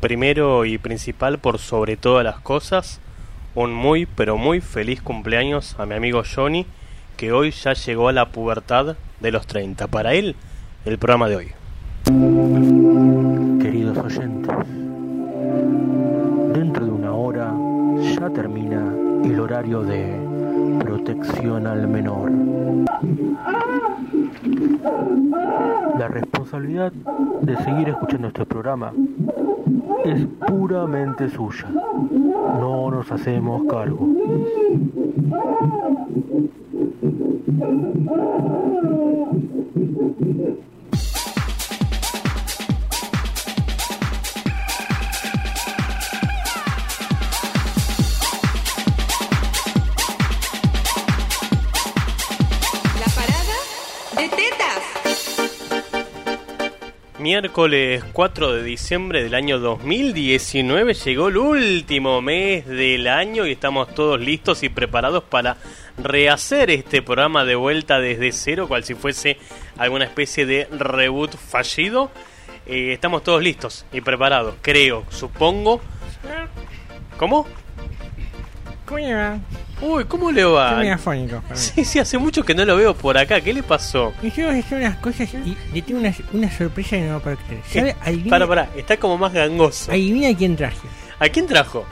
primero 0.00 0.64
y 0.64 0.78
principal, 0.78 1.38
por 1.38 1.58
sobre 1.58 1.96
todas 1.96 2.24
las 2.24 2.40
cosas, 2.40 3.00
un 3.54 3.72
muy, 3.72 4.06
pero 4.06 4.36
muy 4.36 4.60
feliz 4.60 5.02
cumpleaños 5.02 5.78
a 5.78 5.86
mi 5.86 5.94
amigo 5.94 6.22
Johnny, 6.24 6.66
que 7.16 7.32
hoy 7.32 7.50
ya 7.50 7.74
llegó 7.74 8.08
a 8.08 8.12
la 8.12 8.30
pubertad 8.30 8.96
de 9.20 9.30
los 9.30 9.46
30. 9.46 9.86
Para 9.88 10.14
él, 10.14 10.36
el 10.84 10.98
programa 10.98 11.28
de 11.28 11.36
hoy. 11.36 11.52
Queridos 13.60 13.98
oyentes, 13.98 14.56
dentro 16.54 16.86
de 16.86 16.90
una 16.90 17.12
hora 17.12 17.52
ya 18.18 18.30
termina 18.30 18.94
el 19.24 19.38
horario 19.38 19.82
de 19.82 20.16
protección 20.80 21.66
al 21.66 21.86
menor. 21.86 22.30
La 25.98 26.08
responsabilidad 26.08 26.92
de 27.42 27.56
seguir 27.58 27.90
escuchando 27.90 28.28
este 28.28 28.46
programa 28.46 28.92
es 30.04 30.26
puramente 30.46 31.28
suya. 31.28 31.68
No 31.68 32.90
nos 32.90 33.10
hacemos 33.10 33.64
cargo. 33.68 34.06
Miércoles 57.20 58.02
4 58.14 58.54
de 58.54 58.62
diciembre 58.62 59.22
del 59.22 59.34
año 59.34 59.58
2019 59.58 60.94
llegó 60.94 61.28
el 61.28 61.36
último 61.36 62.22
mes 62.22 62.66
del 62.66 63.06
año 63.08 63.46
y 63.46 63.52
estamos 63.52 63.94
todos 63.94 64.18
listos 64.18 64.62
y 64.62 64.70
preparados 64.70 65.24
para 65.24 65.58
rehacer 65.98 66.70
este 66.70 67.02
programa 67.02 67.44
de 67.44 67.56
vuelta 67.56 68.00
desde 68.00 68.32
cero, 68.32 68.68
cual 68.68 68.84
si 68.84 68.94
fuese 68.94 69.36
alguna 69.76 70.06
especie 70.06 70.46
de 70.46 70.66
reboot 70.70 71.36
fallido. 71.36 72.10
Eh, 72.64 72.94
estamos 72.94 73.22
todos 73.22 73.42
listos 73.42 73.84
y 73.92 74.00
preparados, 74.00 74.54
creo, 74.62 75.04
supongo. 75.10 75.82
¿Cómo? 77.18 77.46
¿Cómo 78.90 78.98
le 78.98 79.14
va? 79.14 79.38
Uy, 79.80 80.04
¿cómo 80.06 80.32
le 80.32 80.42
va? 80.44 80.70
Estoy 80.72 80.88
afónico. 80.88 81.42
Sí, 81.54 81.84
sí, 81.84 82.00
hace 82.00 82.18
mucho 82.18 82.42
que 82.42 82.54
no 82.56 82.64
lo 82.64 82.76
veo 82.76 82.92
por 82.92 83.16
acá. 83.16 83.40
¿Qué 83.40 83.54
le 83.54 83.62
pasó? 83.62 84.12
Y 84.20 84.32
yo 84.32 84.50
hacer 84.50 84.78
unas 84.78 84.96
cosas 84.96 85.32
y 85.32 85.56
le 85.72 85.80
tengo 85.82 86.00
una, 86.00 86.12
una 86.32 86.50
sorpresa 86.50 86.96
que 86.96 87.02
no 87.02 87.10
va 87.12 87.16
a 87.16 87.20
poder 87.20 87.38
creer. 87.46 87.62
¿Sabe? 87.72 87.96
Adivina, 88.02 88.30
Para, 88.30 88.46
para, 88.48 88.68
está 88.76 88.96
como 88.96 89.16
más 89.16 89.32
gangoso. 89.32 89.92
adivina 89.92 90.36
quién 90.36 90.56
traje. 90.56 90.88
¿A 91.20 91.28
quién 91.28 91.46
trajo? 91.46 91.86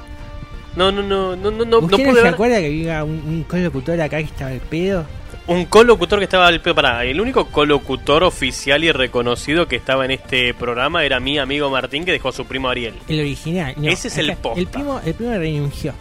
No, 0.74 0.90
no, 0.90 1.02
no, 1.02 1.36
no, 1.36 1.50
no, 1.52 1.64
no, 1.64 1.64
no 1.64 1.78
¿Usted 1.78 1.98
no, 1.98 2.04
pude 2.04 2.16
se 2.16 2.22
ver. 2.24 2.34
acuerda 2.34 2.58
que 2.58 2.66
había 2.66 3.04
un, 3.04 3.12
un 3.26 3.44
colocutor 3.44 4.00
acá 4.00 4.18
que 4.18 4.24
estaba 4.24 4.50
el 4.52 4.60
pedo? 4.60 5.06
Un 5.46 5.66
colocutor 5.66 6.18
que 6.18 6.24
estaba 6.24 6.48
al 6.48 6.60
pedo. 6.60 6.74
Pará, 6.74 7.04
el 7.04 7.20
único 7.20 7.46
colocutor 7.46 8.24
oficial 8.24 8.82
y 8.82 8.90
reconocido 8.90 9.68
que 9.68 9.76
estaba 9.76 10.04
en 10.04 10.10
este 10.10 10.52
programa 10.52 11.04
era 11.04 11.20
mi 11.20 11.38
amigo 11.38 11.70
Martín 11.70 12.04
que 12.04 12.10
dejó 12.12 12.30
a 12.30 12.32
su 12.32 12.44
primo 12.44 12.68
Ariel. 12.68 12.94
El 13.08 13.20
original. 13.20 13.74
No, 13.76 13.88
Ese 13.88 14.08
es 14.08 14.18
el 14.18 14.36
posta. 14.36 14.60
El 14.60 14.66
primo, 14.66 15.00
el 15.04 15.14
primo 15.14 15.32
renunció. 15.32 15.94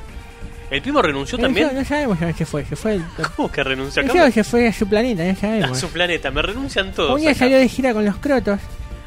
¿El 0.69 0.81
primo 0.81 1.01
renunció 1.01 1.37
también? 1.37 1.69
No 1.73 1.85
sabemos 1.85 2.21
a 2.21 2.33
se 2.33 2.45
fue. 2.45 2.65
Se 2.65 2.75
fue, 2.75 2.95
el, 2.95 3.03
¿Cómo 3.35 3.51
que 3.51 3.63
renunció 3.63 4.01
acá? 4.03 4.31
se 4.31 4.43
fue 4.43 4.67
a 4.67 4.73
su 4.73 4.87
planeta, 4.87 5.23
no 5.23 5.31
A 5.31 5.35
sabemos. 5.35 5.79
su 5.79 5.89
planeta, 5.89 6.29
me 6.31 6.41
renuncian 6.41 6.91
todos. 6.93 7.15
Un 7.15 7.21
día 7.21 7.29
acá. 7.31 7.39
salió 7.39 7.57
de 7.57 7.67
gira 7.69 7.93
con 7.93 8.03
los 8.05 8.17
crotos. 8.17 8.59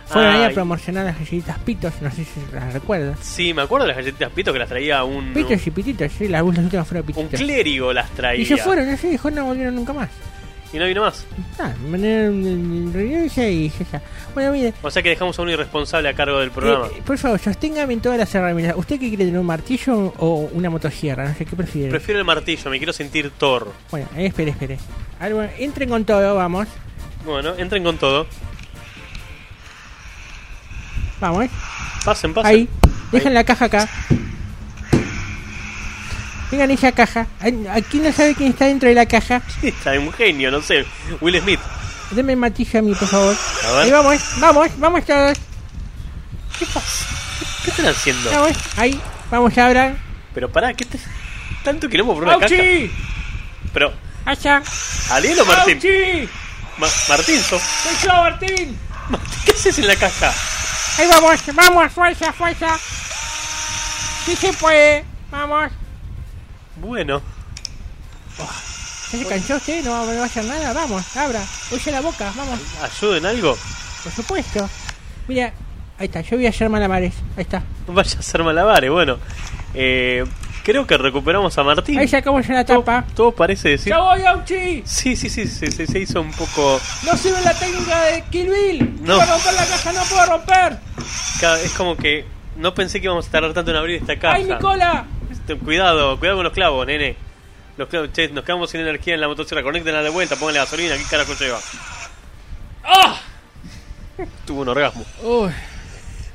Fueron 0.06 0.34
ahí 0.34 0.42
a 0.42 0.50
promocionar 0.50 1.04
las 1.04 1.16
galletitas 1.16 1.58
pitos. 1.60 1.92
No 2.00 2.10
sé 2.10 2.24
si 2.24 2.40
las 2.52 2.72
recuerdas. 2.72 3.18
Sí, 3.22 3.54
me 3.54 3.62
acuerdo 3.62 3.86
de 3.86 3.92
las 3.92 3.96
galletitas 3.98 4.32
Pito 4.32 4.52
que 4.52 4.58
las 4.58 4.68
traía 4.68 5.04
un, 5.04 5.32
Pitos 5.32 5.64
y 5.64 5.70
pititos, 5.70 6.10
sí, 6.18 6.26
las, 6.26 6.42
últimas 6.42 6.88
fueron 6.88 7.04
un 7.06 7.14
pititos. 7.14 7.40
clérigo 7.40 7.92
las 7.92 8.10
traía. 8.10 8.42
Y 8.42 8.44
se 8.44 8.56
fueron, 8.56 8.96
sé, 8.96 9.08
dijo, 9.08 9.30
no 9.30 9.44
volvieron 9.44 9.76
nunca 9.76 9.92
más. 9.92 10.08
Y 10.72 10.78
no 10.78 10.86
vino 10.86 11.00
más. 11.00 11.26
Ah. 11.58 11.72
Bueno, 14.34 14.52
mire, 14.52 14.72
O 14.82 14.90
sea 14.90 15.02
que 15.02 15.08
dejamos 15.08 15.36
a 15.38 15.42
un 15.42 15.50
irresponsable 15.50 16.08
a 16.08 16.14
cargo 16.14 16.38
del 16.38 16.52
programa. 16.52 16.86
eh, 16.86 17.02
por 17.04 17.18
favor, 17.18 17.40
sosténgame 17.40 17.94
en 17.94 18.00
todas 18.00 18.18
las 18.18 18.32
herramientas. 18.34 18.76
¿Usted 18.76 19.00
qué 19.00 19.08
quiere 19.08 19.24
tener, 19.24 19.40
un 19.40 19.46
martillo 19.46 20.14
o 20.18 20.48
una 20.52 20.70
motosierra? 20.70 21.28
No 21.28 21.34
sé, 21.34 21.44
¿qué 21.44 21.56
prefiere? 21.56 21.90
Prefiero 21.90 22.20
el 22.20 22.24
martillo, 22.24 22.70
me 22.70 22.78
quiero 22.78 22.92
sentir 22.92 23.30
Thor. 23.36 23.72
bueno, 23.90 24.06
eh, 24.16 24.26
espere, 24.26 24.52
espere. 24.52 24.78
Ver, 25.20 25.34
bueno, 25.34 25.52
entren 25.58 25.88
con 25.88 26.04
todo, 26.04 26.36
vamos. 26.36 26.68
Bueno, 27.24 27.54
entren 27.56 27.82
con 27.82 27.98
todo. 27.98 28.26
Vamos, 31.20 31.44
eh. 31.44 31.50
Pasen, 32.04 32.32
pasen. 32.32 32.50
Ahí. 32.50 32.68
Dejen 33.12 33.34
la 33.34 33.44
caja 33.44 33.64
acá. 33.66 33.88
Tengan 36.50 36.70
esa 36.70 36.92
caja. 36.92 37.26
Aquí 37.72 37.98
no 37.98 38.12
sabe 38.12 38.34
quién 38.34 38.50
está 38.50 38.66
dentro 38.66 38.88
de 38.88 38.94
la 38.94 39.06
caja. 39.06 39.40
Está 39.62 39.92
un 39.92 40.12
genio, 40.12 40.50
no 40.50 40.60
sé. 40.60 40.84
Will 41.20 41.40
Smith. 41.40 41.60
Denme 42.10 42.32
el 42.32 42.38
martillo 42.38 42.78
a 42.80 42.82
mí, 42.82 42.92
por 42.94 43.06
favor. 43.06 43.36
A 43.68 43.72
ver. 43.72 43.82
Ahí 43.84 43.90
vamos, 43.92 44.14
eh. 44.16 44.20
vamos, 44.40 44.68
vamos 44.78 45.04
todos. 45.06 45.38
¿Qué 46.58 46.66
pasa? 46.66 47.06
¿Qué 47.64 47.70
están 47.70 47.86
haciendo? 47.86 48.30
Vamos, 48.30 48.56
ahí. 48.76 49.00
Vamos 49.30 49.56
a 49.56 49.66
hablar. 49.66 49.96
Pero 50.34 50.50
pará, 50.50 50.74
¿qué 50.74 50.84
te... 50.84 50.98
tanto 51.62 51.88
quilombo 51.88 52.14
por 52.14 52.24
una 52.24 52.32
caja? 52.38 52.46
¡Auchi! 52.46 52.90
Pero, 53.72 53.92
¡Allá! 54.24 54.60
¿Ariel 55.10 55.38
o 55.40 55.44
Martín? 55.44 55.76
¡Auchi! 55.76 56.28
Ma- 56.78 56.88
Martín, 57.08 57.40
sos... 57.42 57.62
¡Soy 57.62 58.08
yo, 58.08 58.12
Martín! 58.14 58.76
Martín, 59.08 59.38
¿qué 59.44 59.52
haces 59.52 59.78
en 59.78 59.86
la 59.86 59.96
caja? 59.96 60.32
Ahí 60.98 61.06
vamos, 61.06 61.40
vamos, 61.54 61.92
fuerza, 61.92 62.32
fuerza. 62.32 62.76
Sí 64.26 64.34
se 64.36 64.52
puede. 64.54 65.04
Vamos. 65.30 65.70
Bueno, 66.80 67.20
¿Ya 69.12 69.18
se 69.18 69.26
cansó 69.26 69.56
usted? 69.56 69.84
¿No 69.84 70.06
no 70.06 70.14
va 70.14 70.22
a 70.22 70.26
hacer 70.26 70.44
nada? 70.44 70.72
Vamos, 70.72 71.16
abra. 71.16 71.42
Use 71.72 71.90
la 71.90 72.00
boca, 72.00 72.32
vamos. 72.36 72.60
¿ayuden 72.80 73.26
algo? 73.26 73.56
Por 74.04 74.12
supuesto. 74.12 74.68
Mira, 75.26 75.52
ahí 75.98 76.06
está. 76.06 76.20
Yo 76.20 76.36
voy 76.36 76.46
a 76.46 76.50
hacer 76.50 76.68
malabares. 76.68 77.14
Ahí 77.36 77.42
está. 77.42 77.62
Vaya 77.88 78.16
a 78.16 78.20
hacer 78.20 78.42
malabares, 78.44 78.88
bueno. 78.90 79.18
Eh, 79.74 80.24
creo 80.64 80.86
que 80.86 80.96
recuperamos 80.96 81.58
a 81.58 81.62
Martín. 81.64 81.98
Ahí 81.98 82.06
sacamos 82.06 82.48
la 82.48 82.64
todo, 82.64 82.82
tapa. 82.84 83.04
todo 83.14 83.32
parece 83.32 83.70
decir... 83.70 83.90
¡Ya 83.92 83.98
voy, 83.98 84.22
Auchi! 84.22 84.82
Sí, 84.86 85.16
sí, 85.16 85.28
sí, 85.28 85.46
se, 85.48 85.70
se- 85.72 85.86
se 85.88 85.98
hizo 85.98 86.20
un 86.20 86.30
poco... 86.32 86.80
¡No 87.04 87.16
sirve 87.16 87.40
la 87.42 87.52
técnica 87.54 88.02
de 88.04 88.22
Kill 88.30 88.48
Bill! 88.48 88.98
No. 89.02 89.16
¡Puedo 89.16 89.32
romper 89.32 89.54
la 89.54 89.66
caja! 89.66 89.92
¡No 89.92 90.02
puedo 90.04 90.26
romper! 90.26 90.78
Es 91.64 91.72
como 91.72 91.96
que 91.96 92.24
no 92.56 92.74
pensé 92.74 93.00
que 93.00 93.06
íbamos 93.06 93.26
a 93.26 93.30
tardar 93.30 93.52
tanto 93.54 93.70
en 93.72 93.76
abrir 93.76 93.96
esta 94.00 94.16
caja. 94.18 94.36
¡Ay, 94.36 94.44
mi 94.44 94.56
cola! 94.58 95.04
Cuidado, 95.64 96.18
cuidado 96.18 96.38
con 96.38 96.44
los 96.44 96.52
clavos, 96.52 96.86
nene. 96.86 97.16
Los 97.76 97.88
clavos, 97.88 98.12
che, 98.12 98.28
nos 98.28 98.44
quedamos 98.44 98.70
sin 98.70 98.80
energía 98.80 99.14
en 99.14 99.20
la 99.20 99.28
motosierra. 99.28 99.62
Conéctenla 99.62 100.02
de 100.02 100.10
vuelta, 100.10 100.36
pónganle 100.36 100.60
gasolina. 100.60 100.96
¿Qué 100.96 101.04
carajo 101.10 101.32
lleva? 101.38 101.58
¡Ah! 102.84 103.16
Tuvo 104.46 104.62
un 104.62 104.68
orgasmo. 104.68 105.04
Uy. 105.22 105.50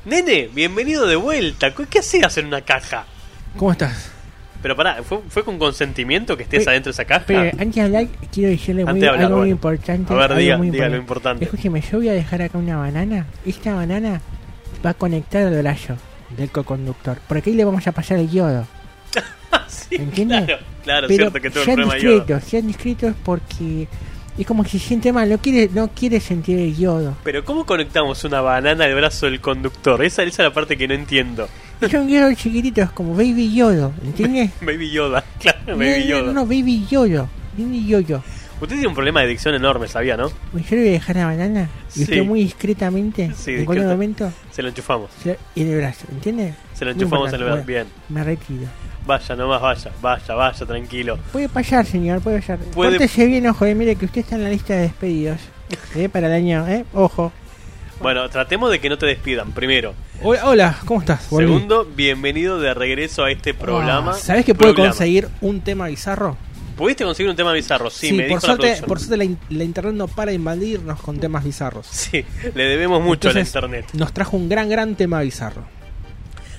Nene, 0.04 0.48
bienvenido 0.52 1.06
de 1.06 1.16
vuelta. 1.16 1.72
¿Qué 1.74 1.98
hacías 2.00 2.36
en 2.38 2.46
una 2.46 2.60
caja? 2.62 3.04
¿Cómo 3.56 3.72
estás? 3.72 4.12
Pero 4.62 4.74
pará, 4.74 5.02
¿fue, 5.02 5.20
fue 5.28 5.44
con 5.44 5.58
consentimiento 5.58 6.36
que 6.36 6.42
estés 6.42 6.66
adentro 6.66 6.90
de 6.90 6.94
esa 6.94 7.04
caja? 7.04 7.24
Pero 7.26 7.40
antes 7.42 7.74
de 7.74 7.82
hablar, 7.82 8.06
quiero 8.32 8.50
decirle 8.50 8.84
muy, 8.84 9.04
hablar, 9.06 9.24
algo 9.26 9.38
muy 9.38 9.50
importante. 9.50 10.12
A 10.12 10.16
ver, 10.16 10.32
algo 10.32 10.40
diga- 10.40 10.56
muy 10.58 10.70
diga 10.70 10.88
lo 10.88 10.96
importante. 10.96 11.44
Escúcheme, 11.44 11.80
yo 11.80 11.98
voy 11.98 12.08
a 12.08 12.12
dejar 12.12 12.42
acá 12.42 12.58
una 12.58 12.76
banana. 12.76 13.26
Esta 13.44 13.74
banana 13.74 14.20
va 14.84 14.90
a 14.90 14.94
conectar 14.94 15.46
al 15.46 15.62
brazo 15.62 15.96
del 16.36 16.50
coconductor. 16.50 17.18
Por 17.28 17.36
aquí 17.36 17.52
le 17.52 17.64
vamos 17.64 17.86
a 17.86 17.92
pasar 17.92 18.18
el 18.18 18.30
yodo. 18.30 18.66
sí, 19.68 19.96
¿Entiende? 19.96 20.44
Claro, 20.44 20.62
claro 20.84 21.06
Pero 21.08 21.16
cierto 21.30 21.40
que 21.40 21.50
tuvo 21.50 21.60
el 21.60 21.66
problema 21.66 21.94
de 21.94 22.00
yodo. 22.02 22.14
discretos, 22.14 22.44
sean 22.48 22.66
discretos 22.66 23.14
porque 23.24 23.88
es 24.38 24.46
como 24.46 24.62
que 24.62 24.70
se 24.70 24.78
siente 24.78 25.12
mal, 25.12 25.28
no 25.28 25.38
quiere, 25.38 25.70
no 25.72 25.88
quiere 25.88 26.20
sentir 26.20 26.58
el 26.58 26.76
yodo. 26.76 27.16
Pero 27.24 27.44
¿cómo 27.44 27.64
conectamos 27.66 28.22
una 28.24 28.40
banana 28.40 28.84
al 28.84 28.94
brazo 28.94 29.26
del 29.26 29.40
conductor? 29.40 30.02
Esa, 30.04 30.22
esa 30.22 30.42
es 30.42 30.48
la 30.48 30.52
parte 30.54 30.76
que 30.76 30.86
no 30.88 30.94
entiendo. 30.94 31.48
Son 31.90 32.08
yodos 32.08 32.34
chiquititos 32.36 32.90
como 32.92 33.14
Baby 33.14 33.54
Yodo, 33.54 33.92
¿entiendes? 34.02 34.50
Baby 34.62 34.90
Yoda, 34.90 35.22
claro, 35.40 35.76
Baby 35.76 36.00
no, 36.00 36.06
Yoda. 36.06 36.22
no, 36.22 36.32
no, 36.32 36.46
Baby 36.46 36.86
Yodo. 36.90 37.28
Baby 37.58 37.86
Yoyo. 37.86 38.22
Usted 38.58 38.76
tiene 38.76 38.88
un 38.88 38.94
problema 38.94 39.20
de 39.20 39.26
adicción 39.26 39.54
enorme, 39.54 39.86
¿sabía, 39.86 40.16
no? 40.16 40.28
Yo 40.30 40.60
le 40.70 40.76
voy 40.78 40.88
a 40.88 40.92
dejar 40.92 41.16
la 41.16 41.26
banana 41.26 41.68
y 41.90 41.92
Sí. 41.92 42.02
usted 42.04 42.24
muy 42.24 42.40
discretamente, 42.44 43.30
Sí, 43.36 43.50
en 43.52 43.64
cualquier 43.66 43.88
momento, 43.88 44.32
Se 44.50 44.62
lo 44.62 44.68
enchufamos. 44.70 45.10
se- 45.22 45.38
en 45.54 45.68
el 45.70 45.76
brazo, 45.76 46.06
¿entiende? 46.10 46.54
Se 46.72 46.86
lo 46.86 46.94
Muy 46.94 47.02
enchufamos 47.02 47.28
en 47.34 47.34
el 47.40 47.44
brazo. 47.44 47.64
Bien. 47.66 47.86
Me 48.08 48.24
retiro. 48.24 48.62
Vaya, 49.06 49.36
nomás 49.36 49.60
vaya, 49.62 49.92
vaya, 50.02 50.34
vaya, 50.34 50.66
tranquilo. 50.66 51.18
Puede 51.32 51.48
pasar, 51.48 51.86
señor, 51.86 52.20
puede 52.20 52.40
pasar. 52.40 52.58
Puede- 52.58 52.90
Pórtese 52.92 53.26
bien, 53.26 53.46
ojo, 53.46 53.64
eh, 53.64 53.74
mire 53.74 53.94
que 53.96 54.06
usted 54.06 54.22
está 54.22 54.34
en 54.36 54.42
la 54.44 54.48
lista 54.50 54.74
de 54.74 54.80
despedidos. 54.82 55.38
Eh, 55.94 56.08
para 56.08 56.26
el 56.26 56.32
año, 56.32 56.66
¿eh? 56.68 56.84
Ojo. 56.92 57.32
Bueno, 58.00 58.28
tratemos 58.28 58.70
de 58.70 58.78
que 58.80 58.88
no 58.88 58.98
te 58.98 59.06
despidan, 59.06 59.52
primero. 59.52 59.94
Hola, 60.22 60.46
hola, 60.46 60.78
¿cómo 60.84 61.00
estás? 61.00 61.28
Volví. 61.30 61.46
Segundo, 61.46 61.84
bienvenido 61.96 62.58
de 62.60 62.74
regreso 62.74 63.24
a 63.24 63.30
este 63.30 63.54
programa. 63.54 64.12
Ah, 64.12 64.18
¿Sabés 64.18 64.44
que 64.44 64.54
puedo 64.54 64.72
Programa. 64.74 64.92
conseguir 64.94 65.28
un 65.40 65.60
tema 65.62 65.86
bizarro? 65.86 66.36
¿Pudiste 66.76 67.04
conseguir 67.04 67.30
un 67.30 67.36
tema 67.36 67.52
bizarro? 67.52 67.88
Sí, 67.88 68.12
me 68.12 68.24
por 68.24 68.28
dijo 68.28 68.34
la 68.34 68.40
suerte, 68.40 68.62
producción. 68.62 68.88
por 68.88 68.98
suerte 68.98 69.16
la, 69.16 69.24
in- 69.24 69.38
la 69.48 69.64
internet 69.64 69.94
no 69.94 70.08
para 70.08 70.30
de 70.30 70.34
invadirnos 70.36 71.00
con 71.00 71.18
temas 71.18 71.42
bizarros. 71.42 71.86
Sí, 71.90 72.22
le 72.54 72.64
debemos 72.64 73.00
mucho 73.02 73.28
Entonces, 73.28 73.56
a 73.56 73.60
la 73.60 73.66
internet. 73.68 73.90
Nos 73.94 74.12
trajo 74.12 74.36
un 74.36 74.48
gran, 74.50 74.68
gran 74.68 74.94
tema 74.94 75.20
bizarro. 75.22 75.62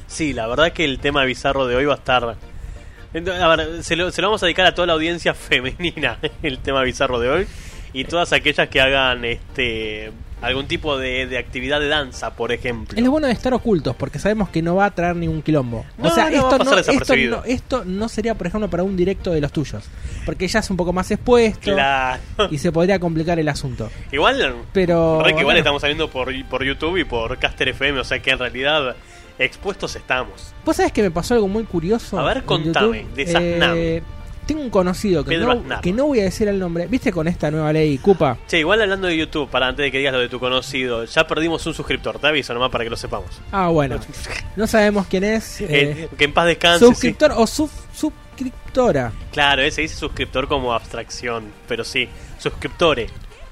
Sí, 0.08 0.34
la 0.34 0.48
verdad 0.48 0.72
que 0.72 0.86
el 0.86 1.00
tema 1.00 1.24
bizarro 1.26 1.68
de 1.68 1.76
hoy 1.76 1.86
va 1.86 1.94
a 1.94 1.98
estar. 1.98 2.24
A 2.24 3.56
ver, 3.56 3.84
se 3.84 3.96
lo, 3.96 4.12
se 4.12 4.22
lo 4.22 4.28
vamos 4.28 4.44
a 4.44 4.46
dedicar 4.46 4.66
a 4.66 4.74
toda 4.76 4.88
la 4.88 4.94
audiencia 4.94 5.34
femenina, 5.34 6.18
el 6.44 6.60
tema 6.60 6.82
bizarro 6.84 7.20
de 7.20 7.30
hoy. 7.30 7.48
Y 7.94 8.04
todas 8.04 8.34
aquellas 8.34 8.68
que 8.70 8.82
hagan 8.82 9.24
este 9.26 10.12
algún 10.40 10.68
tipo 10.68 11.00
de, 11.00 11.26
de 11.26 11.40
actividad 11.40 11.80
de 11.80 11.88
danza, 11.88 12.36
por 12.36 12.52
ejemplo. 12.52 12.96
Es 12.96 13.04
lo 13.04 13.10
bueno 13.10 13.26
de 13.26 13.34
estar 13.34 13.52
ocultos, 13.56 13.96
porque 13.96 14.20
sabemos 14.20 14.50
que 14.50 14.62
no 14.62 14.76
va 14.76 14.86
a 14.86 14.92
traer 14.92 15.16
ningún 15.16 15.42
quilombo. 15.42 15.84
No, 15.98 16.10
o 16.10 16.12
sea, 16.12 16.30
no, 16.30 16.36
esto, 16.36 16.58
no, 16.60 16.64
esto, 16.64 16.76
desapercibido. 16.76 17.38
no, 17.38 17.44
esto 17.46 17.84
no 17.86 18.08
sería, 18.08 18.36
por 18.36 18.46
ejemplo, 18.46 18.70
para 18.70 18.84
un 18.84 18.96
directo 18.96 19.32
de 19.32 19.42
los 19.42 19.52
tuyos. 19.52 19.86
Porque 20.28 20.48
ya 20.48 20.60
es 20.60 20.70
un 20.70 20.78
poco 20.78 20.94
más 20.94 21.10
expuesto 21.10 21.74
Claro. 21.74 22.22
y 22.52 22.60
se 22.60 22.72
podría 22.72 23.00
complicar 23.00 23.40
el 23.40 23.48
asunto. 23.50 23.90
Igual, 24.12 24.58
Pero, 24.74 25.22
que 25.24 25.30
igual 25.32 25.46
bueno. 25.46 25.58
estamos 25.60 25.82
saliendo 25.82 26.08
por, 26.10 26.32
por 26.48 26.64
YouTube 26.64 26.98
y 26.98 27.04
por 27.04 27.40
Caster 27.40 27.70
FM, 27.70 28.00
o 28.02 28.04
sea 28.04 28.20
que 28.22 28.30
en 28.30 28.38
realidad 28.38 28.96
expuestos 29.40 29.96
estamos. 29.96 30.54
¿Vos 30.66 30.76
sabés 30.76 30.92
que 30.92 31.02
me 31.02 31.12
pasó 31.12 31.34
algo 31.34 31.48
muy 31.48 31.64
curioso? 31.64 32.20
A 32.20 32.24
ver, 32.24 32.44
contame, 32.44 33.02
YouTube? 33.04 33.14
desazname. 33.16 33.96
Eh, 33.98 34.04
tengo 34.46 34.62
un 34.62 34.70
conocido 34.70 35.26
que 35.26 35.32
Pedro 35.32 35.48
no, 35.56 35.60
Aznar. 35.60 35.82
que 35.82 35.92
no 35.92 36.06
voy 36.06 36.22
a 36.22 36.24
decir 36.24 36.48
el 36.48 36.58
nombre. 36.58 36.88
¿Viste 36.88 37.12
con 37.12 37.28
esta 37.28 37.52
nueva 37.52 37.74
ley, 37.74 37.98
Cupa? 37.98 38.38
Che, 38.48 38.60
igual 38.60 38.82
hablando 38.82 39.08
de 39.08 39.18
YouTube, 39.18 39.50
para 39.50 39.68
antes 39.68 39.84
de 39.84 39.92
que 39.92 39.98
digas 39.98 40.14
lo 40.14 40.20
de 40.20 40.30
tu 40.30 40.40
conocido, 40.40 41.04
ya 41.04 41.28
perdimos 41.28 41.66
un 41.66 41.74
suscriptor, 41.74 42.18
te 42.20 42.28
aviso 42.28 42.54
nomás 42.54 42.70
para 42.72 42.86
que 42.86 42.90
lo 42.90 42.96
sepamos. 42.96 43.30
Ah, 43.52 43.68
bueno. 43.68 44.00
No 44.56 44.66
sabemos 44.66 45.06
quién 45.08 45.26
es. 45.26 45.60
eh, 45.62 45.68
Eh, 45.70 46.10
que 46.18 46.24
en 46.24 46.34
paz 46.34 46.46
descanse. 46.46 46.80
sí. 46.80 46.86
suscriptor 46.92 47.34
o 47.36 47.46
sub, 47.46 47.70
suscriptora. 47.94 49.12
Claro, 49.34 49.62
ese 49.64 49.82
dice 49.82 49.96
suscriptor 49.96 50.48
como 50.48 50.74
abstracción, 50.74 51.52
pero 51.68 51.84
sí, 51.84 52.08
suscriptore. 52.40 53.08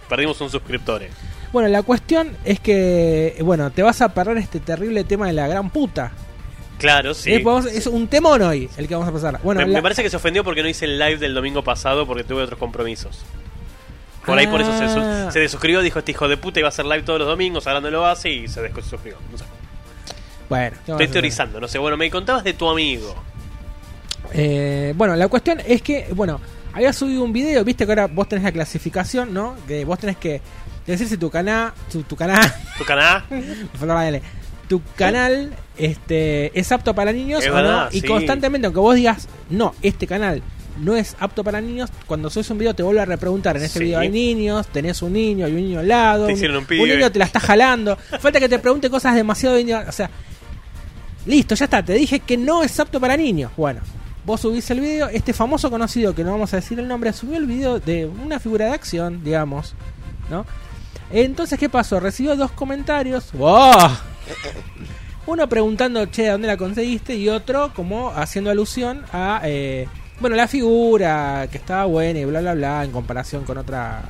Perdimos 0.07 0.39
un 0.41 0.49
suscriptore. 0.49 1.09
Bueno, 1.55 1.69
la 1.69 1.83
cuestión 1.83 2.35
es 2.43 2.59
que, 2.59 3.37
bueno, 3.41 3.71
te 3.71 3.81
vas 3.81 4.01
a 4.01 4.09
perder 4.09 4.35
este 4.39 4.59
terrible 4.59 5.05
tema 5.05 5.27
de 5.27 5.31
la 5.31 5.47
gran 5.47 5.69
puta. 5.69 6.11
Claro, 6.77 7.13
sí. 7.13 7.31
Eh, 7.31 7.41
vamos- 7.41 7.67
es 7.67 7.87
un 7.87 8.09
temón 8.09 8.41
hoy 8.41 8.69
el 8.75 8.89
que 8.89 8.93
vamos 8.93 9.07
a 9.07 9.13
pasar. 9.13 9.39
Bueno, 9.41 9.61
me, 9.61 9.67
la- 9.67 9.77
me 9.77 9.81
parece 9.81 10.03
que 10.03 10.09
se 10.09 10.17
ofendió 10.17 10.43
porque 10.43 10.61
no 10.61 10.67
hice 10.67 10.83
el 10.83 10.99
live 10.99 11.15
del 11.17 11.33
domingo 11.33 11.63
pasado 11.63 12.05
porque 12.05 12.25
tuve 12.25 12.43
otros 12.43 12.59
compromisos. 12.59 13.21
Por 14.25 14.37
ahí 14.37 14.47
por 14.47 14.59
eso 14.59 14.77
se, 14.77 14.83
Ah. 14.83 15.29
se 15.31 15.39
desuscribió, 15.39 15.79
dijo 15.81 15.99
este 15.99 16.11
hijo 16.11 16.27
de 16.27 16.35
puta 16.35 16.59
iba 16.59 16.67
a 16.67 16.75
hacer 16.75 16.83
live 16.83 17.03
todos 17.03 17.19
los 17.19 17.27
domingos, 17.29 17.67
ahora 17.67 17.79
no 17.79 17.89
lo 17.89 18.05
hace 18.05 18.29
y 18.31 18.49
se 18.49 18.61
desuscribió. 18.61 19.15
No 19.31 19.37
sé. 19.37 19.45
bueno, 20.49 20.71
¿qué 20.85 20.91
vamos 20.91 20.99
a 20.99 21.03
Estoy 21.05 21.07
teorizando, 21.13 21.61
no 21.61 21.69
sé. 21.69 21.77
Bueno, 21.77 21.95
me 21.95 22.11
contabas 22.11 22.43
de 22.43 22.51
tu 22.51 22.69
amigo. 22.69 23.15
Eh, 24.33 24.93
bueno, 24.97 25.15
la 25.15 25.29
cuestión 25.29 25.61
es 25.65 25.81
que, 25.81 26.07
bueno, 26.13 26.41
había 26.73 26.91
subido 26.91 27.23
un 27.23 27.31
video, 27.31 27.63
viste 27.63 27.85
que 27.85 27.93
ahora 27.93 28.07
vos 28.07 28.27
tenés 28.27 28.43
la 28.43 28.51
clasificación, 28.51 29.33
¿no? 29.33 29.55
Que 29.65 29.85
vos 29.85 29.97
tenés 29.97 30.17
que 30.17 30.41
decir 30.93 31.07
si 31.07 31.17
tu 31.17 31.29
canal, 31.29 31.73
tu, 31.91 32.03
tu 32.03 32.15
canal, 32.15 32.53
Tu 32.77 32.83
canal. 32.85 33.23
tu 34.67 34.81
canal 34.95 35.53
este, 35.77 36.57
es 36.59 36.71
apto 36.71 36.93
para 36.95 37.11
niños 37.11 37.43
Es 37.43 37.49
o 37.51 37.53
verdad, 37.53 37.85
no. 37.85 37.97
Y 37.97 38.01
sí. 38.01 38.07
constantemente, 38.07 38.67
aunque 38.67 38.79
vos 38.79 38.95
digas, 38.95 39.27
no, 39.49 39.73
este 39.81 40.07
canal 40.07 40.41
no 40.81 40.95
es 40.95 41.15
apto 41.19 41.43
para 41.43 41.61
niños, 41.61 41.89
cuando 42.05 42.29
subes 42.29 42.49
un 42.49 42.57
video 42.57 42.73
te 42.73 42.83
vuelve 42.83 42.99
a 43.01 43.05
repreguntar, 43.05 43.55
en 43.55 43.63
este 43.63 43.79
Sí. 43.79 43.85
video 43.85 43.99
hay 43.99 44.09
niños, 44.09 44.67
tenés 44.67 45.01
un 45.01 45.13
niño, 45.13 45.45
hay 45.45 45.53
un 45.53 45.57
niño 45.61 45.79
al 45.79 45.87
lado, 45.87 46.27
Te 46.27 46.33
un, 46.33 46.55
un 46.57 46.57
un 46.57 46.89
niño 46.89 47.11
te 47.11 47.19
la 47.19 47.25
está 47.25 47.39
jalando, 47.39 47.95
falta 48.19 48.39
que 48.41 48.49
te 48.49 48.59
pregunte 48.59 48.89
cosas 48.89 49.15
demasiado... 49.15 49.55
O 49.87 49.91
sea, 49.93 50.09
listo, 51.25 51.55
ya 51.55 51.65
está, 51.65 51.83
te 51.83 51.93
dije 51.93 52.19
que 52.19 52.35
no 52.37 52.61
es 52.63 52.77
apto 52.79 52.99
para 52.99 53.15
niños. 53.15 53.51
Bueno, 53.55 53.79
vos 54.25 54.41
subís 54.41 54.69
el 54.71 54.81
video, 54.81 55.07
este 55.07 55.31
famoso 55.33 55.69
conocido, 55.69 56.13
que 56.13 56.23
no 56.25 56.31
vamos 56.31 56.53
a 56.53 56.57
decir 56.57 56.77
el 56.79 56.87
nombre, 56.89 57.13
subió 57.13 57.37
el 57.37 57.45
video 57.45 57.79
de 57.79 58.05
una 58.05 58.39
figura 58.39 58.65
de 58.65 58.71
acción, 58.73 59.23
digamos, 59.23 59.75
¿no? 60.29 60.45
Entonces, 61.11 61.59
¿qué 61.59 61.69
pasó? 61.69 61.99
Recibió 61.99 62.35
dos 62.35 62.51
comentarios. 62.51 63.31
¡Wow! 63.33 63.91
Uno 65.27 65.49
preguntando, 65.49 66.05
che, 66.05 66.27
¿dónde 66.27 66.47
la 66.47 66.57
conseguiste? 66.57 67.15
Y 67.15 67.29
otro 67.29 67.73
como 67.73 68.11
haciendo 68.11 68.51
alusión 68.51 69.03
a, 69.11 69.41
eh, 69.43 69.87
bueno, 70.19 70.35
la 70.35 70.47
figura 70.47 71.47
que 71.51 71.57
estaba 71.57 71.85
buena 71.85 72.19
y 72.19 72.25
bla, 72.25 72.41
bla, 72.41 72.53
bla, 72.53 72.83
en 72.83 72.91
comparación 72.91 73.43
con 73.43 73.57
otra, 73.57 74.03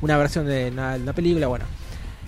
una 0.00 0.16
versión 0.16 0.46
de 0.46 0.70
una, 0.70 0.96
una 0.96 1.12
película, 1.12 1.46
bueno. 1.46 1.66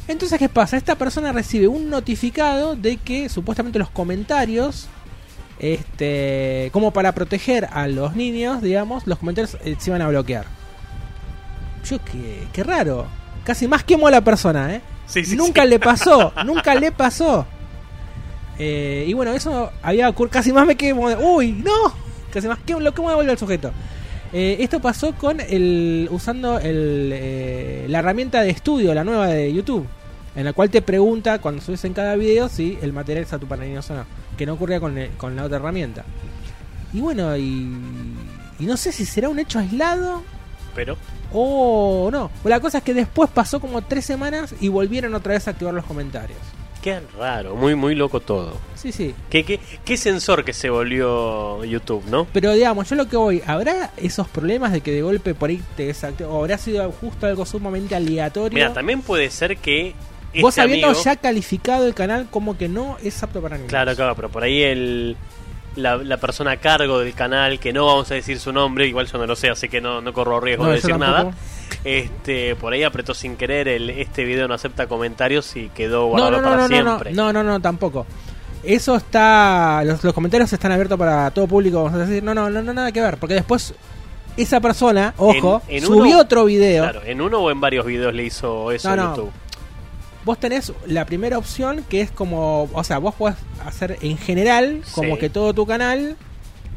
Entonces, 0.07 0.39
¿qué 0.39 0.51
pasa? 0.51 0.77
Esta 0.77 0.97
persona 0.97 1.33
recibe 1.33 1.67
un 1.67 1.89
notificado 1.89 2.77
de 2.77 2.99
que 2.99 3.31
supuestamente 3.31 3.79
los 3.79 3.89
comentarios, 3.89 4.89
este, 5.59 6.69
como 6.73 6.93
para 6.93 7.13
proteger 7.13 7.67
a 7.73 7.89
los 7.89 8.15
niños, 8.15 8.61
digamos, 8.61 9.07
los 9.07 9.19
comentarios 9.19 9.57
eh, 9.65 9.77
se 9.79 9.91
iban 9.91 10.03
a 10.03 10.09
bloquear. 10.09 10.45
Yo, 11.89 11.99
qué, 12.05 12.47
qué 12.53 12.63
raro. 12.63 13.07
Casi 13.45 13.69
más 13.69 13.85
quemo 13.85 14.07
a 14.07 14.11
la 14.11 14.23
persona, 14.23 14.75
¿eh? 14.75 14.81
Sí, 15.07 15.25
sí, 15.25 15.37
nunca 15.37 15.63
sí. 15.63 15.69
le 15.69 15.79
pasó, 15.79 16.33
nunca 16.47 16.75
le 16.75 16.91
pasó. 16.93 17.47
Eh, 18.59 19.05
y 19.09 19.13
bueno, 19.13 19.33
eso 19.33 19.71
había 19.83 20.09
ocurrido. 20.09 20.33
Casi 20.33 20.53
más 20.53 20.67
me 20.67 20.77
quemo. 20.77 21.09
de- 21.09 21.17
Uy, 21.17 21.53
no. 21.53 21.93
Casi 22.33 22.49
más 22.49 22.59
que 22.61 22.73
lo 22.75 22.95
que 22.95 23.03
me 23.03 23.09
devuelve 23.09 23.33
al 23.33 23.39
sujeto. 23.39 23.71
Eh, 24.33 24.57
esto 24.61 24.81
pasó 24.81 25.13
con 25.15 25.41
el. 25.41 26.09
usando 26.11 26.59
el, 26.59 27.11
eh, 27.13 27.87
la 27.89 27.99
herramienta 28.01 28.41
de 28.43 28.51
estudio, 28.51 28.95
la 28.95 29.05
nueva 29.05 29.29
de 29.29 29.53
YouTube. 29.53 29.87
En 30.37 30.45
la 30.45 30.53
cual 30.53 30.69
te 30.71 30.83
pregunta 30.83 31.39
cuando 31.41 31.63
subes 31.63 31.85
en 31.85 31.93
cada 31.95 32.17
video 32.17 32.49
si 32.49 32.77
el 32.83 32.93
material 32.93 33.25
es 33.25 33.33
apto 33.33 33.47
para 33.47 33.63
niños 33.65 33.89
o 33.91 33.95
no. 33.95 34.05
Que 34.37 34.47
no 34.47 34.55
ocurría 34.55 34.81
con, 34.81 34.97
el- 34.99 35.11
con 35.11 35.37
la 35.37 35.45
otra 35.45 35.59
herramienta. 35.59 36.05
Y 36.93 37.01
bueno, 37.01 37.37
y. 37.37 37.69
Y 38.61 38.67
no 38.67 38.77
sé 38.77 38.93
si 38.93 39.05
será 39.05 39.29
un 39.29 39.41
hecho 39.41 39.59
aislado 39.59 40.23
Pero, 40.77 40.97
o 41.35 42.09
no. 42.11 42.31
La 42.45 42.61
cosa 42.61 42.79
es 42.79 42.85
que 42.85 42.95
después 42.95 43.29
pasó 43.31 43.61
como 43.61 43.83
tres 43.83 44.05
semanas 44.05 44.55
y 44.61 44.69
volvieron 44.69 45.15
otra 45.15 45.35
vez 45.35 45.47
a 45.49 45.51
activar 45.51 45.75
los 45.75 45.85
comentarios. 45.85 46.39
qué 46.81 47.01
raro, 47.19 47.57
muy, 47.57 47.75
muy 47.75 47.95
loco 47.95 48.21
todo. 48.21 48.57
Sí, 48.75 48.93
sí. 48.93 49.15
¿Qué, 49.31 49.43
qué, 49.45 49.59
qué 49.87 49.97
sensor 49.97 50.45
que 50.45 50.53
se 50.53 50.69
volvió 50.71 51.65
YouTube, 51.65 52.05
no? 52.11 52.27
Pero 52.33 52.53
digamos, 52.53 52.89
yo 52.91 52.97
lo 52.97 53.09
que 53.09 53.17
voy, 53.17 53.43
¿habrá 53.47 53.91
esos 53.97 54.29
problemas 54.29 54.71
de 54.73 54.83
que 54.83 54.93
de 54.93 55.01
golpe 55.03 55.35
por 55.35 55.49
ahí 55.51 55.63
te 55.77 55.87
desactiva? 55.87 56.29
¿O 56.29 56.41
habrá 56.41 56.59
sido 56.59 56.93
justo 56.93 57.27
algo 57.27 57.47
sumamente 57.47 57.95
aleatorio? 57.95 58.55
Mira, 58.55 58.73
también 58.75 59.01
puede 59.03 59.31
ser 59.31 59.57
que. 59.57 59.95
Vos 60.41 60.51
este 60.51 60.61
habiendo 60.63 60.89
amigo- 60.89 61.03
ya 61.05 61.17
calificado 61.17 61.87
el 61.87 61.95
canal 61.95 62.27
como 62.31 62.59
que 62.59 62.69
no 62.69 62.97
es 63.03 63.23
apto 63.23 63.41
para 63.41 63.57
niños. 63.57 63.71
Claro, 63.71 63.95
claro, 63.97 64.15
pero 64.17 64.29
por 64.29 64.43
ahí 64.43 64.63
el, 64.63 65.17
la, 65.77 65.97
la 65.97 66.17
persona 66.19 66.53
a 66.53 66.57
cargo 66.59 66.99
del 67.01 67.15
canal, 67.15 67.59
que 67.59 67.73
no 67.73 67.87
vamos 67.87 68.11
a 68.11 68.15
decir 68.15 68.39
su 68.39 68.53
nombre, 68.53 68.87
igual 68.87 69.07
yo 69.07 69.19
no 69.19 69.27
lo 69.27 69.37
sé, 69.37 69.51
así 69.51 69.69
que 69.69 69.81
no, 69.81 70.01
no 70.01 70.13
corro 70.13 70.41
riesgo 70.41 70.65
No, 70.65 70.71
de 70.71 70.77
decir 70.77 70.91
tampoco. 70.91 71.13
nada. 71.13 71.31
Este, 71.85 72.57
por 72.57 72.73
ahí 72.73 72.83
apretó 72.83 73.15
sin 73.15 73.37
querer 73.37 73.69
el 73.69 73.91
este 73.91 74.25
video 74.25 74.49
no 74.49 74.55
acepta 74.55 74.87
comentarios 74.87 75.55
y 75.57 75.69
quedó 75.71 76.07
guardado 76.07 76.31
no, 76.33 76.37
no, 76.43 76.49
para 76.49 76.67
siempre. 76.69 77.13
no, 77.13 77.33
no, 77.33 77.43
no, 77.43 77.61
tampoco. 77.61 78.07
Eso 78.63 78.97
está. 78.97 79.83
Los, 79.85 80.03
los 80.03 80.15
comentarios 80.15 80.51
están 80.53 80.73
abiertos 80.73 80.99
para 80.99 81.31
todo 81.33 81.47
público, 81.47 81.83
vamos 81.85 82.01
a 82.01 82.07
decir. 82.07 82.23
No, 82.23 82.35
no, 82.35 82.49
no, 82.49 82.63
no, 82.63 82.73
nada 82.73 82.91
que 82.93 83.01
ver. 83.03 83.19
Porque 83.19 83.35
después 83.35 83.75
esa 84.39 84.61
persona, 84.61 85.13
ojo, 85.19 85.61
En- 85.69 85.77
en 85.79 85.83
subió 85.85 86.05
uno- 86.15 86.21
otro 86.21 86.47
video. 86.47 86.85
Claro, 86.85 87.03
en 87.05 87.21
uno 87.21 87.41
o 87.41 87.51
en 87.51 87.61
varios 87.61 87.85
videos 87.85 88.15
le 88.15 88.25
hizo 88.25 88.73
eso 88.73 88.97
no. 88.97 89.11
YouTube. 89.17 89.31
Vos 90.25 90.39
tenés 90.39 90.73
la 90.87 91.05
primera 91.05 91.37
opción 91.39 91.85
que 91.89 92.01
es 92.01 92.11
como, 92.11 92.65
o 92.73 92.85
sea, 92.85 92.99
vos 92.99 93.15
podés 93.15 93.37
hacer 93.65 93.99
en 94.01 94.17
general, 94.17 94.83
como 94.95 95.15
Sí. 95.15 95.21
que 95.21 95.31
todo 95.31 95.53
tu 95.53 95.67
canal, 95.67 96.17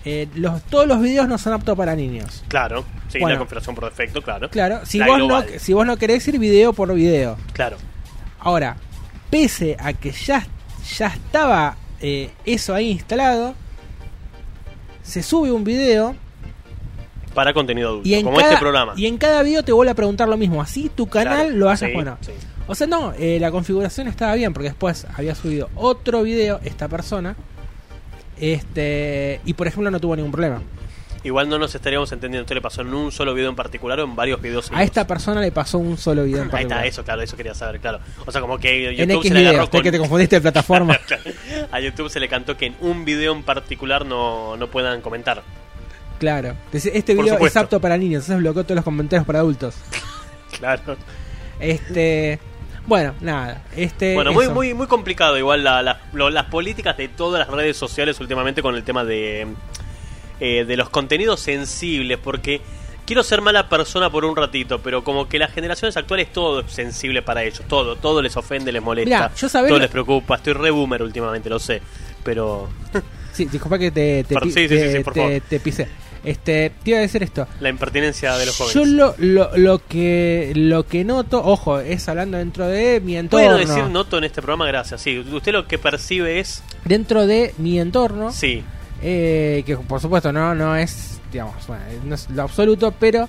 eh, 0.04 0.27
los, 0.36 0.62
todos 0.63 0.86
los 0.88 1.01
videos 1.01 1.27
no 1.30 1.38
son 1.38 1.54
aptos 1.54 1.77
para 1.77 1.96
niños. 1.96 2.44
Claro, 2.50 2.84
sí, 3.08 3.20
Bueno. 3.20 3.36
la 3.36 3.39
configuración 3.39 3.75
por 3.75 3.86
defecto, 3.86 4.22
claro. 4.22 4.50
Claro, 4.50 4.82
si 4.86 4.98
La 5.00 5.08
vos, 5.08 5.20
no, 5.20 5.44
si 5.60 5.74
vos 5.74 5.86
no 5.86 5.96
querés 5.98 6.27
ir 6.27 6.39
video 6.39 6.74
por 6.74 6.94
video. 6.94 7.38
Claro. 7.54 7.77
Ahora, 8.39 8.75
pese 9.30 9.77
a 9.80 9.94
que 9.94 10.12
ya, 10.12 10.46
ya 10.98 11.08
estaba 11.08 11.77
eh, 12.01 12.30
eso 12.46 12.74
ahí 12.75 12.92
instalado, 12.92 13.56
se 15.04 15.24
sube 15.24 15.51
un 15.51 15.63
video 15.63 16.16
Para 17.34 17.54
contenido 17.54 17.89
adulto, 17.89 18.10
y 18.10 18.13
en, 18.16 18.24
como 18.25 18.38
cada, 18.38 18.50
este 18.50 18.60
programa. 18.60 18.94
y 18.98 19.06
en 19.06 19.18
cada 19.18 19.42
video 19.42 19.63
te 19.63 19.72
vuelve 19.72 19.92
a 19.92 19.96
preguntar 19.96 20.27
lo 20.27 20.36
mismo. 20.38 20.62
Así 20.62 20.89
tu 20.94 21.08
canal 21.08 21.48
Claro, 21.48 21.56
lo 21.58 21.77
sí, 21.77 21.86
bueno. 21.94 22.18
sí. 22.22 22.32
O 22.68 22.76
sea, 22.76 22.86
no, 22.88 23.14
eh, 23.18 23.40
la 23.40 23.50
configuración 23.52 24.08
estaba 24.08 24.36
bien 24.36 24.54
porque 24.54 24.70
después 24.70 25.08
había 25.16 25.36
subido 25.36 25.70
otro 25.76 26.24
video 26.24 26.60
esta 26.64 26.88
persona. 26.88 27.36
Este, 28.40 29.42
y 29.46 29.54
por 29.54 29.68
ejemplo 29.68 29.90
no 29.90 30.00
tuvo 30.00 30.16
ningún 30.16 30.32
problema. 30.32 30.62
Igual 31.24 31.50
no 31.50 31.58
nos 31.58 31.74
estaríamos 31.74 32.12
entendiendo, 32.12 32.44
¿esto 32.44 32.54
le 32.54 32.62
pasó 32.62 32.82
en 32.82 32.94
un 32.94 33.12
solo 33.12 33.34
video 33.34 33.50
en 33.50 33.56
particular 33.56 34.00
o 34.00 34.04
en 34.04 34.16
varios 34.16 34.42
videos? 34.42 34.70
A 34.72 34.84
esta 34.84 35.08
persona 35.08 35.42
le 35.42 35.52
pasó 35.52 35.78
un 35.78 35.98
solo 35.98 36.24
video 36.24 36.38
en 36.38 36.44
Ahí 36.44 36.50
particular. 36.52 36.78
está, 36.86 36.88
eso, 36.88 37.04
claro, 37.04 37.22
eso 37.24 37.36
quería 37.36 37.54
saber, 37.56 37.82
claro. 37.82 38.00
O 38.26 38.32
sea, 38.32 38.40
como 38.40 38.60
que 38.60 38.90
en 38.92 38.96
YouTube 38.96 39.18
X 39.18 39.28
se 39.30 39.34
le 39.34 39.40
agarró 39.42 39.54
videos, 39.58 39.70
con... 39.70 39.82
que 39.82 39.92
te 39.92 39.98
confundiste 39.98 40.36
de 40.36 40.42
plataforma. 40.42 40.98
A 41.72 41.80
YouTube 41.80 42.10
se 42.10 42.20
le 42.20 42.30
cantó 42.30 42.56
que 42.56 42.68
en 42.68 42.76
un 42.82 43.04
video 43.04 43.34
en 43.34 43.44
particular 43.44 44.06
no, 44.06 44.56
no 44.56 44.68
puedan 44.68 45.02
comentar. 45.02 45.42
claro. 46.20 46.54
Este 46.72 47.16
video 47.16 47.46
es 47.46 47.58
apto 47.58 47.82
para 47.82 47.98
niños, 47.98 48.24
entonces 48.24 48.38
bloqueó 48.44 48.64
todos 48.64 48.76
los 48.76 48.86
comentarios 48.86 49.26
para 49.26 49.40
adultos. 49.40 49.76
Claro. 50.60 50.96
Este, 51.60 52.40
bueno, 52.88 53.13
nada. 53.22 53.62
Este, 53.75 54.15
Bueno, 54.15 54.32
muy, 54.34 54.46
eso. 54.46 54.53
muy, 54.53 54.74
muy 54.74 54.88
complicado 54.88 55.38
igual 55.38 55.63
la- 55.63 55.84
la- 55.84 56.00
lo- 56.13 56.29
las 56.32 56.46
políticas 56.46 56.98
de 56.98 57.08
todas 57.10 57.39
las 57.46 57.56
redes 57.56 57.77
sociales 57.77 58.20
últimamente 58.20 58.62
con 58.63 58.74
el 58.75 58.84
tema 58.84 59.03
de, 59.03 59.46
eh, 60.39 60.65
de 60.65 60.77
los 60.77 60.89
contenidos 60.89 61.39
sensibles, 61.39 62.17
porque 62.17 62.62
quiero 63.06 63.24
ser 63.24 63.41
mala 63.41 63.70
persona 63.70 64.10
por 64.10 64.25
un 64.25 64.36
ratito, 64.36 64.79
pero 64.79 65.03
como 65.03 65.27
que 65.29 65.38
las 65.39 65.51
generaciones 65.53 65.96
actuales 65.98 66.32
todo 66.34 66.62
es 66.62 66.72
sensible 66.72 67.22
para 67.22 67.44
ellos, 67.44 67.62
todo, 67.67 67.96
todo 67.96 68.22
les 68.22 68.36
ofende, 68.38 68.72
les 68.72 68.82
molesta, 68.82 69.10
Mirá, 69.29 69.32
yo 69.36 69.50
todo 69.50 69.67
lo- 69.70 69.79
les 69.79 69.89
preocupa, 69.89 70.36
estoy 70.36 70.53
re 70.53 70.72
boomer 70.72 71.01
últimamente, 71.03 71.50
lo 71.50 71.60
sé. 71.60 71.82
pero 72.24 72.67
Sí, 73.32 73.46
disculpa 73.46 73.77
que 73.79 73.91
te, 73.91 74.24
te, 74.25 74.36
sí, 74.44 74.51
sí, 74.51 74.51
sí, 74.51 74.67
te- 74.67 74.94
te- 74.96 75.03
favor. 75.03 75.32
te 75.48 75.60
pisé. 75.60 75.88
Este, 76.27 76.72
te 76.84 76.89
iba 76.91 77.00
a 77.00 77.01
decir 77.01 77.24
esto. 77.24 77.48
la 77.60 77.69
impertinencia 77.69 78.36
de 78.38 78.46
los 78.46 78.57
jóvenes. 78.57 78.74
Yo 78.75 78.86
lo, 78.86 79.15
lo, 79.17 79.55
lo 79.57 79.79
que 79.88 80.51
lo 80.55 80.86
que 80.86 81.03
noto, 81.03 81.41
ojo, 81.43 81.79
es 81.79 82.07
hablando 82.10 82.38
dentro 82.38 82.67
de 82.67 83.00
mi 83.00 83.15
entorno. 83.17 83.46
¿Puedo 83.48 83.57
decir 83.60 83.84
noto 83.86 84.17
en 84.17 84.25
este 84.25 84.41
programa? 84.41 84.67
Gracias. 84.67 85.01
Sí, 85.01 85.19
usted 85.19 85.51
lo 85.53 85.67
que 85.67 85.77
percibe 85.77 86.39
es. 86.39 86.62
Dentro 86.86 87.25
de 87.27 87.53
mi 87.57 87.79
entorno, 87.79 88.31
Sí, 88.31 88.63
eh, 89.01 89.63
que 89.65 89.77
por 89.77 90.01
supuesto 90.01 90.31
no, 90.34 90.53
no 90.55 90.75
es, 90.75 91.19
digamos, 91.31 91.55
bueno, 91.67 91.84
no 92.05 92.15
es 92.15 92.29
lo 92.29 92.43
absoluto, 92.43 92.93
pero 93.00 93.27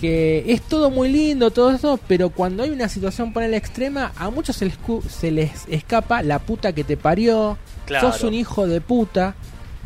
que 0.00 0.44
es 0.52 0.62
todo 0.62 0.90
muy 0.90 1.08
lindo, 1.10 1.50
todo 1.50 1.70
eso, 1.70 1.98
pero 2.08 2.30
cuando 2.30 2.62
hay 2.64 2.70
una 2.70 2.88
situación 2.88 3.32
por 3.32 3.42
la 3.44 3.56
extrema, 3.56 4.12
a 4.16 4.30
muchos 4.30 4.56
se 4.56 4.64
les, 4.66 4.74
se 5.08 5.30
les 5.30 5.50
escapa 5.68 6.22
la 6.22 6.38
puta 6.40 6.72
que 6.72 6.82
te 6.82 6.96
parió, 6.96 7.56
Claro. 7.86 8.10
sos 8.12 8.22
un 8.24 8.34
hijo 8.34 8.66
de 8.66 8.80
puta. 8.80 9.34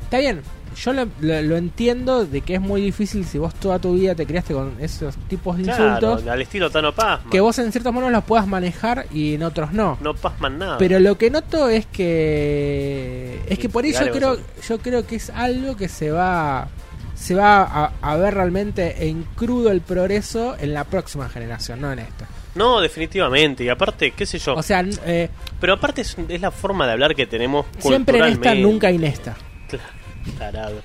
Está 0.05 0.19
bien, 0.19 0.41
yo 0.77 0.93
lo, 0.93 1.07
lo- 1.21 1.43
lo 1.43 1.57
entiendo 1.57 2.25
de 2.27 2.41
que 2.43 2.55
es 2.57 2.61
muy 2.61 2.81
difícil 2.83 3.25
si 3.25 3.39
vos 3.39 3.55
toda 3.55 3.79
tu 3.79 3.95
vida 3.95 4.15
te 4.15 4.27
criaste 4.27 4.53
con 4.55 4.75
esos 4.81 5.17
tipos 5.29 5.57
de 5.57 5.63
insultos, 5.65 6.27
al 6.27 6.43
estilo 6.43 6.71
Tano 6.71 6.93
Pazman. 6.93 7.31
que 7.31 7.41
vos 7.41 7.59
en 7.59 7.73
ciertos 7.73 7.93
modos 7.93 8.13
los 8.13 8.25
puedas 8.25 8.47
manejar 8.47 9.07
y 9.13 9.35
en 9.35 9.43
otros 9.43 9.73
no. 9.73 9.97
No 10.01 10.15
pasman 10.15 10.59
nada. 10.59 10.79
Pero 10.79 10.99
lo 11.01 11.17
que 11.19 11.31
noto 11.31 11.69
es 11.69 11.87
que 11.87 13.41
es 13.49 13.59
que 13.59 13.69
por 13.69 13.85
eso 13.87 14.01
Dale, 14.01 14.11
creo 14.13 14.39
yo 14.69 14.79
creo 14.79 15.07
que 15.07 15.17
es 15.17 15.31
algo 15.31 15.77
que 15.77 15.89
se 15.89 16.11
va 16.11 16.69
se 17.15 17.35
va 17.35 17.63
a, 17.63 17.93
a 18.03 18.17
ver 18.17 18.35
realmente 18.35 19.09
en 19.09 19.23
crudo 19.35 19.71
el 19.71 19.81
progreso 19.81 20.55
en 20.61 20.75
la 20.75 20.85
próxima 20.85 21.29
generación, 21.31 21.81
no 21.81 21.91
en 21.93 22.01
esta. 22.01 22.27
No, 22.55 22.81
definitivamente. 22.81 23.65
Y 23.65 23.69
aparte, 23.71 24.11
qué 24.13 24.25
sé 24.27 24.39
yo. 24.39 24.55
O 24.55 24.63
sea, 24.63 24.85
eh, 25.07 25.29
pero 25.61 25.75
aparte 25.75 26.03
es, 26.03 26.17
es 26.29 26.41
la 26.41 26.51
forma 26.51 26.87
de 26.87 26.93
hablar 26.93 27.15
que 27.15 27.27
tenemos 27.27 27.65
siempre 27.79 28.19
en 28.19 28.25
esta, 28.27 28.55
nunca 28.55 28.91
en 28.91 29.05
esta. 29.05 29.35
Claro, 29.69 29.85
tarado. 30.33 30.81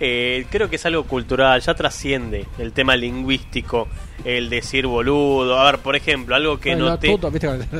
Eh, 0.00 0.46
creo 0.50 0.68
que 0.70 0.76
es 0.76 0.86
algo 0.86 1.04
cultural, 1.04 1.60
ya 1.60 1.74
trasciende 1.74 2.46
el 2.58 2.72
tema 2.72 2.96
lingüístico, 2.96 3.88
el 4.24 4.50
decir 4.50 4.86
boludo. 4.86 5.58
A 5.58 5.64
ver, 5.70 5.80
por 5.80 5.96
ejemplo, 5.96 6.34
algo 6.34 6.58
que 6.60 6.70
Bueno, 6.70 6.90
noté. 6.90 7.08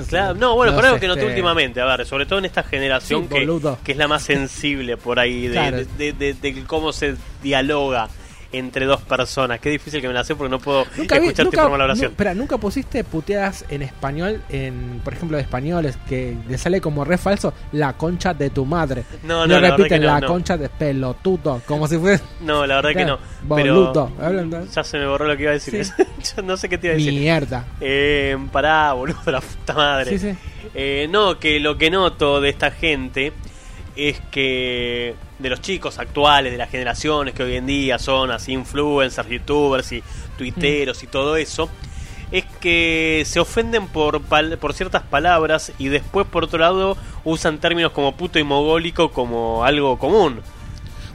Claro, 0.08 0.34
no, 0.34 0.54
bueno, 0.54 0.72
pero 0.74 0.88
algo 0.88 1.00
que 1.00 1.06
noté 1.08 1.20
este, 1.20 1.30
últimamente, 1.32 1.80
a 1.80 1.84
ver, 1.84 2.06
sobre 2.06 2.26
todo 2.26 2.38
en 2.38 2.44
esta 2.46 2.62
generación 2.62 3.22
Sí, 3.22 3.28
que, 3.28 3.76
que 3.84 3.92
es 3.92 3.98
la 3.98 4.08
más 4.08 4.22
sensible 4.22 4.96
por 4.96 5.18
ahí 5.18 5.48
de, 5.48 5.52
Claro. 5.52 5.76
de, 5.78 5.86
de- 6.12 6.12
de- 6.12 6.34
de 6.34 6.64
cómo 6.64 6.92
se 6.92 7.16
dialoga 7.42 8.08
entre 8.52 8.86
dos 8.86 9.00
personas. 9.02 9.60
Qué 9.60 9.70
difícil 9.70 10.00
que 10.00 10.08
me 10.08 10.14
la 10.14 10.24
sé 10.24 10.34
porque 10.34 10.50
no 10.50 10.58
puedo 10.58 10.84
Nunca 10.96 11.16
escucharte 11.16 11.44
nunca, 11.44 11.68
la 11.78 11.84
oración. 11.84 12.10
espera, 12.10 12.34
nunca 12.34 12.58
pusiste 12.58 13.04
puteadas 13.04 13.64
en 13.68 13.82
español, 13.82 14.42
en 14.48 15.00
por 15.04 15.12
ejemplo 15.14 15.36
de 15.36 15.42
españoles, 15.42 15.96
que 16.08 16.36
le 16.48 16.58
sale 16.58 16.80
como 16.80 17.04
re 17.04 17.18
falso, 17.18 17.52
la 17.72 17.92
concha 17.94 18.34
de 18.34 18.50
tu 18.50 18.64
madre. 18.64 19.04
No, 19.22 19.46
no, 19.46 19.54
verdad 19.54 19.76
repiten 19.76 20.02
no, 20.02 20.06
la 20.08 20.20
no. 20.20 20.26
concha 20.26 20.56
de 20.56 20.68
pelotudo, 20.68 21.62
como 21.66 21.86
si 21.86 21.98
fuera 21.98 22.20
No, 22.40 22.66
la 22.66 22.76
verdad 22.76 22.90
que 22.94 23.04
no. 23.04 23.18
Boludo, 23.42 24.10
Pero 24.18 24.64
ya 24.66 24.84
se 24.84 24.98
me 24.98 25.06
borró 25.06 25.26
lo 25.26 25.36
que 25.36 25.42
iba 25.42 25.50
a 25.52 25.54
decir. 25.54 25.84
Sí. 25.84 25.92
Yo 26.36 26.42
no 26.42 26.56
sé 26.56 26.68
qué 26.68 26.78
te 26.78 26.88
iba 26.88 26.94
a 26.94 26.96
decir. 26.96 27.12
mierda. 27.14 27.64
Eh, 27.80 28.36
pará, 28.52 28.92
boludo, 28.92 29.18
la 29.26 29.40
puta 29.40 29.74
madre. 29.74 30.18
Sí, 30.18 30.30
sí. 30.30 30.36
Eh, 30.74 31.08
no, 31.10 31.38
que 31.38 31.58
lo 31.60 31.78
que 31.78 31.90
noto 31.90 32.40
de 32.40 32.50
esta 32.50 32.70
gente 32.70 33.32
es 34.08 34.20
que 34.30 35.14
de 35.38 35.50
los 35.50 35.60
chicos 35.60 35.98
actuales, 35.98 36.52
de 36.52 36.58
las 36.58 36.70
generaciones 36.70 37.34
que 37.34 37.42
hoy 37.42 37.56
en 37.56 37.66
día 37.66 37.98
son 37.98 38.30
así 38.30 38.52
influencers, 38.52 39.28
youtubers 39.28 39.92
y 39.92 40.02
tuiteros 40.38 41.02
y 41.02 41.06
todo 41.06 41.36
eso, 41.36 41.68
es 42.30 42.44
que 42.60 43.24
se 43.26 43.40
ofenden 43.40 43.88
por, 43.88 44.22
por 44.22 44.74
ciertas 44.74 45.02
palabras 45.02 45.72
y 45.78 45.88
después 45.88 46.26
por 46.26 46.44
otro 46.44 46.58
lado 46.58 46.96
usan 47.24 47.58
términos 47.58 47.92
como 47.92 48.16
puto 48.16 48.38
y 48.38 48.44
mogólico 48.44 49.10
como 49.10 49.64
algo 49.64 49.98
común. 49.98 50.40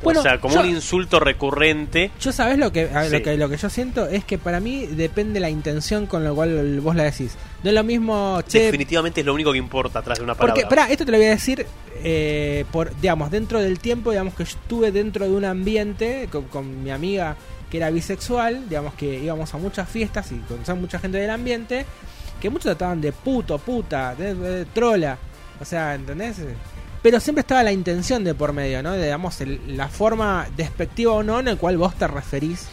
Bueno, 0.03 0.19
o 0.19 0.23
sea, 0.23 0.39
como 0.39 0.53
yo- 0.55 0.61
un 0.61 0.67
insulto 0.69 1.19
recurrente. 1.19 2.11
Yo 2.19 2.31
sabes 2.31 2.57
lo 2.57 2.71
que, 2.71 2.87
Sí. 2.87 3.09
lo 3.11 3.21
que 3.23 3.37
lo 3.37 3.49
que 3.49 3.57
yo 3.57 3.69
siento 3.69 4.07
es 4.07 4.23
que 4.25 4.37
para 4.37 4.59
mí 4.59 4.85
depende 4.87 5.39
la 5.39 5.49
intención 5.49 6.05
con 6.05 6.23
la 6.23 6.31
cual 6.31 6.79
vos 6.81 6.95
la 6.95 7.03
decís. 7.03 7.35
No 7.63 7.69
es 7.69 7.73
lo 7.75 7.83
mismo, 7.83 8.39
che, 8.47 8.59
Definitivamente 8.65 9.21
es 9.21 9.25
lo 9.25 9.33
único 9.33 9.51
que 9.51 9.57
importa 9.57 9.99
atrás 9.99 10.17
de 10.19 10.23
una 10.23 10.35
palabra. 10.35 10.53
porque 10.61 10.67
pará, 10.69 10.91
esto 10.91 11.05
te 11.05 11.11
lo 11.11 11.17
voy 11.17 11.27
a 11.27 11.31
decir 11.31 11.65
eh, 12.03 12.65
por 12.71 12.95
digamos 12.99 13.31
dentro 13.31 13.59
del 13.61 13.79
tiempo, 13.79 14.11
digamos 14.11 14.33
que 14.35 14.43
yo 14.43 14.49
estuve 14.49 14.91
dentro 14.91 15.25
de 15.25 15.31
un 15.31 15.45
ambiente 15.45 16.27
con, 16.31 16.43
con 16.45 16.83
mi 16.83 16.91
amiga 16.91 17.35
que 17.71 17.77
era 17.77 17.89
bisexual, 17.89 18.69
digamos 18.69 18.93
que 18.93 19.15
íbamos 19.23 19.51
a 19.53 19.57
muchas 19.57 19.89
fiestas 19.89 20.31
y 20.31 20.35
conocíamos 20.47 20.81
mucha 20.81 20.99
gente 20.99 21.17
del 21.17 21.29
ambiente 21.31 21.85
que 22.39 22.49
muchos 22.49 22.65
trataban 22.65 23.01
de 23.01 23.11
puto, 23.11 23.57
puta, 23.57 24.13
de, 24.13 24.35
de 24.35 24.65
trola, 24.65 25.17
o 25.59 25.65
sea, 25.65 25.95
¿entendés? 25.95 26.35
Pero 27.05 27.19
siempre 27.19 27.41
estaba 27.41 27.61
la 27.61 27.71
intención 27.71 28.23
de 28.23 28.33
por 28.33 28.51
medio, 28.51 28.81
¿no? 28.81 28.93
De, 28.93 29.03
digamos, 29.03 29.37
la 29.67 29.89
forma 29.89 30.47
despectiva 30.57 31.13
o 31.13 31.21
no 31.21 31.39
en 31.39 31.47
el 31.47 31.57
cual 31.59 31.77
vos 31.77 31.93
te 31.93 32.07
referís 32.07 32.65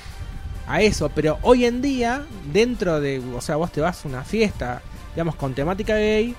a 0.66 0.80
eso. 0.80 1.10
Pero 1.10 1.38
hoy 1.42 1.66
en 1.66 1.82
día, 1.82 2.24
dentro 2.50 2.98
de, 2.98 3.18
o 3.18 3.42
sea, 3.42 3.56
vos 3.56 3.70
te 3.70 3.82
vas 3.82 4.02
a 4.02 4.08
una 4.08 4.24
fiesta, 4.24 4.80
digamos, 5.14 5.34
con 5.34 5.52
temática 5.52 5.96
gay, 5.96 6.34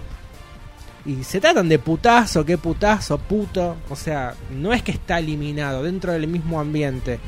y 1.06 1.24
se 1.24 1.42
tratan 1.42 1.68
de 1.68 1.80
putazo, 1.80 2.46
qué 2.46 2.58
putazo, 2.58 3.18
puto. 3.18 3.76
O 3.90 3.96
sea, 3.96 4.36
no 4.52 4.72
es 4.72 4.84
que 4.84 4.92
está 4.92 5.20
eliminado 5.20 5.84
dentro 5.84 6.14
del 6.14 6.28
mismo 6.28 6.60
ambiente. 6.62 7.20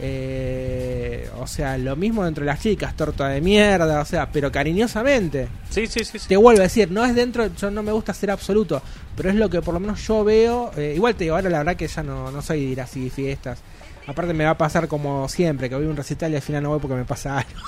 Eh, 0.00 1.30
o 1.38 1.46
sea, 1.46 1.78
lo 1.78 1.96
mismo 1.96 2.24
dentro 2.24 2.42
de 2.44 2.46
las 2.46 2.60
chicas, 2.60 2.94
torta 2.96 3.28
de 3.28 3.40
mierda, 3.40 4.00
o 4.00 4.04
sea, 4.04 4.30
pero 4.30 4.52
cariñosamente. 4.52 5.48
Sí, 5.70 5.86
sí, 5.86 6.04
sí. 6.04 6.18
sí. 6.18 6.28
Te 6.28 6.36
vuelvo 6.36 6.60
a 6.60 6.64
decir, 6.64 6.90
no 6.90 7.04
es 7.04 7.14
dentro, 7.14 7.46
yo 7.54 7.70
no 7.70 7.82
me 7.82 7.92
gusta 7.92 8.12
ser 8.12 8.30
absoluto, 8.30 8.82
pero 9.16 9.30
es 9.30 9.36
lo 9.36 9.48
que 9.48 9.62
por 9.62 9.72
lo 9.72 9.80
menos 9.80 10.06
yo 10.06 10.22
veo. 10.22 10.70
eh, 10.76 10.92
igual 10.94 11.14
te 11.14 11.24
digo, 11.24 11.36
ahora 11.36 11.48
la 11.48 11.58
verdad 11.58 11.76
que 11.76 11.88
ya 11.88 12.02
no, 12.02 12.30
no 12.30 12.42
soy 12.42 12.64
de 12.64 12.72
ir 12.72 12.80
así 12.80 13.08
fiestas. 13.08 13.60
Aparte 14.06 14.34
me 14.34 14.44
va 14.44 14.50
a 14.50 14.58
pasar 14.58 14.86
como 14.86 15.28
siempre, 15.30 15.70
que 15.70 15.76
voy 15.76 15.86
a 15.86 15.88
un 15.88 15.96
recital 15.96 16.30
y 16.32 16.36
al 16.36 16.42
final 16.42 16.62
no 16.62 16.68
voy 16.70 16.78
porque 16.78 16.96
me 16.96 17.04
pasa 17.04 17.38
algo. 17.38 17.60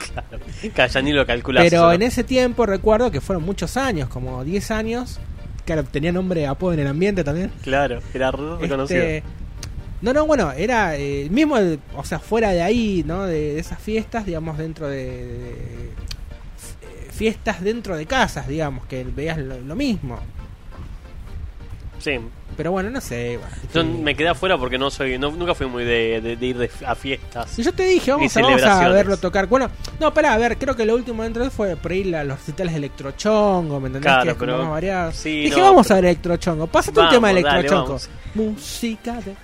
Claro. 0.00 0.88
Ya 0.92 1.02
ni 1.02 1.12
lo 1.12 1.26
calculas. 1.26 1.64
Pero 1.64 1.92
en 1.92 2.02
ese 2.02 2.24
tiempo 2.24 2.66
recuerdo 2.66 3.10
que 3.10 3.20
fueron 3.20 3.44
muchos 3.44 3.76
años, 3.76 4.08
como 4.08 4.42
10 4.44 4.70
años. 4.70 5.20
Claro, 5.64 5.84
tenía 5.84 6.10
nombre, 6.12 6.46
apodo 6.46 6.72
en 6.72 6.80
el 6.80 6.86
ambiente 6.86 7.22
también. 7.22 7.52
Claro, 7.62 8.00
era 8.14 8.30
re 8.30 8.56
reconocido. 8.58 9.02
Este, 9.02 9.22
no, 10.02 10.12
no, 10.12 10.26
bueno, 10.26 10.50
era 10.52 10.96
eh, 10.96 11.28
mismo, 11.30 11.58
el- 11.58 11.78
o 11.94 12.04
sea, 12.04 12.18
fuera 12.18 12.50
de 12.52 12.62
ahí, 12.62 13.04
¿no? 13.06 13.24
De, 13.26 13.54
de 13.54 13.58
esas 13.60 13.78
fiestas, 13.78 14.24
digamos, 14.26 14.56
dentro 14.58 14.88
de, 14.88 14.96
de- 15.04 15.90
eh, 15.92 17.10
fiestas 17.12 17.62
dentro 17.62 17.96
de 17.96 18.06
casas, 18.06 18.48
digamos, 18.48 18.86
que 18.86 19.04
veías 19.04 19.38
lo, 19.38 19.60
lo 19.60 19.76
mismo. 19.76 20.18
Sí. 22.00 22.18
Pero 22.56 22.72
bueno, 22.72 22.90
no 22.90 23.00
sé. 23.00 23.38
bueno, 23.38 23.54
Yo 23.72 23.84
me 23.84 24.14
quedé 24.16 24.28
afuera 24.30 24.58
porque 24.58 24.76
no 24.76 24.90
soy, 24.90 25.16
no, 25.18 25.30
nunca 25.30 25.54
fui 25.54 25.66
muy 25.66 25.84
de, 25.84 26.20
de- 26.20 26.36
de 26.36 26.46
ir 26.46 26.58
de- 26.58 26.70
a 26.84 26.94
fiestas. 26.94 27.50
Si 27.50 27.62
yo 27.62 27.72
te 27.72 27.84
dije, 27.84 28.10
vamos, 28.10 28.36
a, 28.36 28.40
vamos 28.42 28.62
a 28.62 28.88
verlo 28.88 29.16
tocar. 29.18 29.46
Bueno, 29.46 29.70
no, 30.00 30.12
pará, 30.12 30.34
a 30.34 30.38
ver, 30.38 30.58
creo 30.58 30.74
que 30.74 30.84
lo 30.84 30.94
último 30.94 31.22
dentro 31.22 31.44
de 31.44 31.50
fue 31.50 31.76
por 31.76 31.92
ir 31.92 32.14
a 32.16 32.24
los 32.24 32.38
recitales 32.38 32.72
de 32.72 32.78
electrochongo, 32.78 33.78
¿me 33.80 33.86
entendés? 33.86 34.10
Claro, 34.10 34.24
que 34.24 34.38
como 34.38 34.40
pero- 34.52 34.58
más 34.64 34.70
variado. 34.70 35.12
sí, 35.12 35.42
dije, 35.44 35.56
no, 35.58 35.64
vamos 35.66 35.86
pero- 35.86 35.94
a 35.98 36.00
ver 36.00 36.04
electrochongo. 36.10 36.66
Pásate 36.66 37.00
un 37.00 37.08
tema 37.08 37.28
de 37.32 37.40
electrochongo. 37.40 37.98
Música 38.34 39.14
de. 39.20 39.34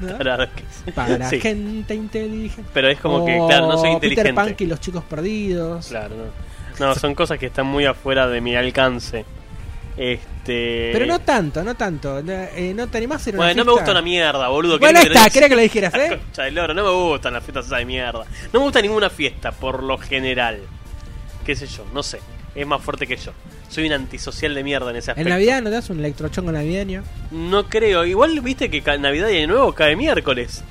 ¿no? 0.00 0.18
Para, 0.18 0.48
Para 0.94 1.28
sí. 1.30 1.40
gente 1.40 1.94
inteligente. 1.94 2.70
Pero 2.74 2.88
es 2.88 2.98
como 3.00 3.24
que, 3.24 3.36
claro, 3.46 3.66
no 3.68 3.78
soy 3.78 3.94
Peter 3.96 4.10
inteligente. 4.10 4.32
Pan 4.34 4.56
y 4.58 4.66
los 4.66 4.80
chicos 4.80 5.04
perdidos. 5.04 5.88
Claro, 5.88 6.14
no. 6.16 6.86
No, 6.86 6.94
son 6.94 7.14
cosas 7.14 7.38
que 7.38 7.46
están 7.46 7.66
muy 7.66 7.84
afuera 7.86 8.26
de 8.28 8.40
mi 8.40 8.54
alcance. 8.56 9.24
Este. 9.96 10.37
Pero 10.52 11.06
no 11.06 11.20
tanto, 11.20 11.62
no 11.62 11.74
tanto. 11.74 12.22
No, 12.22 12.32
eh, 12.32 12.72
no 12.74 12.88
te 12.88 12.98
animás 12.98 13.26
a 13.26 13.30
ir 13.30 13.34
a 13.34 13.38
una 13.38 13.46
Bueno, 13.46 13.64
no 13.64 13.64
me 13.66 13.72
gusta 13.72 13.90
una 13.92 14.02
mierda, 14.02 14.48
boludo. 14.48 14.78
Bueno, 14.78 15.00
¿querés 15.00 15.04
ahí 15.04 15.12
que 15.12 15.18
está, 15.18 15.30
quería 15.30 15.48
que 15.48 15.56
lo 15.56 15.62
dijeras, 15.62 15.94
¿eh? 15.94 16.08
Concha 16.24 16.42
del 16.44 16.58
oro, 16.58 16.74
no 16.74 16.84
me 16.84 16.90
gustan 16.90 17.32
las 17.32 17.44
fiestas 17.44 17.66
esas 17.66 17.78
de 17.78 17.84
mierda. 17.84 18.24
No 18.52 18.60
me 18.60 18.64
gusta 18.64 18.82
ninguna 18.82 19.10
fiesta, 19.10 19.52
por 19.52 19.82
lo 19.82 19.98
general. 19.98 20.60
Qué 21.44 21.56
sé 21.56 21.66
yo, 21.66 21.84
no 21.92 22.02
sé. 22.02 22.20
Es 22.54 22.66
más 22.66 22.82
fuerte 22.82 23.06
que 23.06 23.16
yo. 23.16 23.32
Soy 23.68 23.86
un 23.86 23.92
antisocial 23.92 24.54
de 24.54 24.64
mierda 24.64 24.90
en 24.90 24.96
ese 24.96 25.10
aspecto. 25.10 25.28
En 25.28 25.34
Navidad 25.34 25.62
no 25.62 25.68
te 25.68 25.76
das 25.76 25.90
un 25.90 25.98
electrochongo 25.98 26.50
navideño. 26.50 27.04
No 27.30 27.68
creo. 27.68 28.04
Igual 28.04 28.40
viste 28.40 28.70
que 28.70 28.80
Navidad 28.98 29.28
y 29.28 29.38
Año 29.38 29.48
Nuevo 29.48 29.74
cae 29.74 29.94
miércoles. 29.94 30.64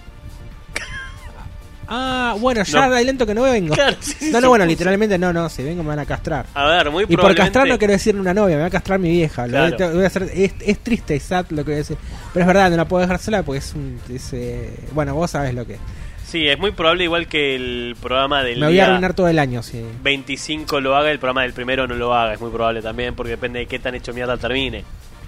Ah, 1.87 2.35
bueno, 2.39 2.63
ya 2.63 2.87
No. 2.87 2.93
de 2.95 3.03
lento 3.05 3.25
que 3.25 3.33
no 3.33 3.43
vengo. 3.43 3.73
Claro, 3.73 3.95
sí, 3.99 4.13
sí, 4.19 4.31
no, 4.31 4.41
no, 4.41 4.49
bueno, 4.49 4.65
literalmente 4.65 5.17
no, 5.17 5.31
no, 5.31 5.47
si 5.49 5.63
vengo 5.63 5.83
me 5.83 5.89
van 5.89 5.99
a 5.99 6.05
castrar. 6.05 6.45
A 6.53 6.65
ver, 6.65 6.91
muy 6.91 7.05
Y 7.07 7.15
por 7.17 7.33
castrar 7.35 7.67
no 7.67 7.77
quiero 7.77 7.93
decir 7.93 8.15
una 8.15 8.33
novia, 8.33 8.55
me 8.55 8.61
va 8.63 8.67
a 8.67 8.71
castrar 8.71 8.99
mi 8.99 9.09
vieja. 9.09 9.47
Lo 9.47 9.53
Claro. 9.53 9.75
voy 9.77 9.85
a- 9.85 9.89
voy 9.93 10.03
a 10.03 10.07
hacer- 10.07 10.31
es, 10.33 10.53
es 10.59 10.79
triste 10.79 11.15
y 11.15 11.19
sad 11.19 11.45
lo 11.49 11.57
que 11.57 11.71
voy 11.71 11.73
a 11.73 11.77
decir. 11.77 11.97
Pero 12.33 12.41
es 12.43 12.47
verdad, 12.47 12.69
no 12.69 12.77
la 12.77 12.85
puedo 12.87 13.01
dejar 13.01 13.19
sola 13.19 13.43
porque 13.43 13.59
es 13.59 13.73
un. 13.73 13.99
es, 14.09 14.33
eh, 14.33 14.69
bueno, 14.93 15.15
vos 15.15 15.31
sabés 15.31 15.53
lo 15.53 15.65
que 15.65 15.73
es. 15.75 15.79
Sí, 16.25 16.45
es 16.45 16.59
muy 16.59 16.71
probable, 16.71 17.05
igual 17.05 17.27
que 17.27 17.55
el 17.55 17.95
programa 18.01 18.43
del 18.43 18.59
Me 18.59 18.65
voy 18.67 18.79
a 18.81 18.87
arruinar 18.87 19.13
todo 19.13 19.29
el 19.29 19.39
año, 19.39 19.63
sí. 19.63 19.81
25 20.03 20.81
lo 20.81 20.93
haga, 20.97 21.09
el 21.09 21.19
programa 21.19 21.43
del 21.43 21.53
primero 21.53 21.87
no 21.87 21.95
lo 21.95 22.13
haga. 22.13 22.33
Es 22.33 22.41
muy 22.41 22.51
probable 22.51 22.81
también, 22.81 23.15
porque 23.15 23.31
depende 23.31 23.59
de 23.59 23.65
qué 23.65 23.79
tan 23.79 23.95
hecho 23.95 24.13
mierda 24.13 24.35
termine. 24.35 24.83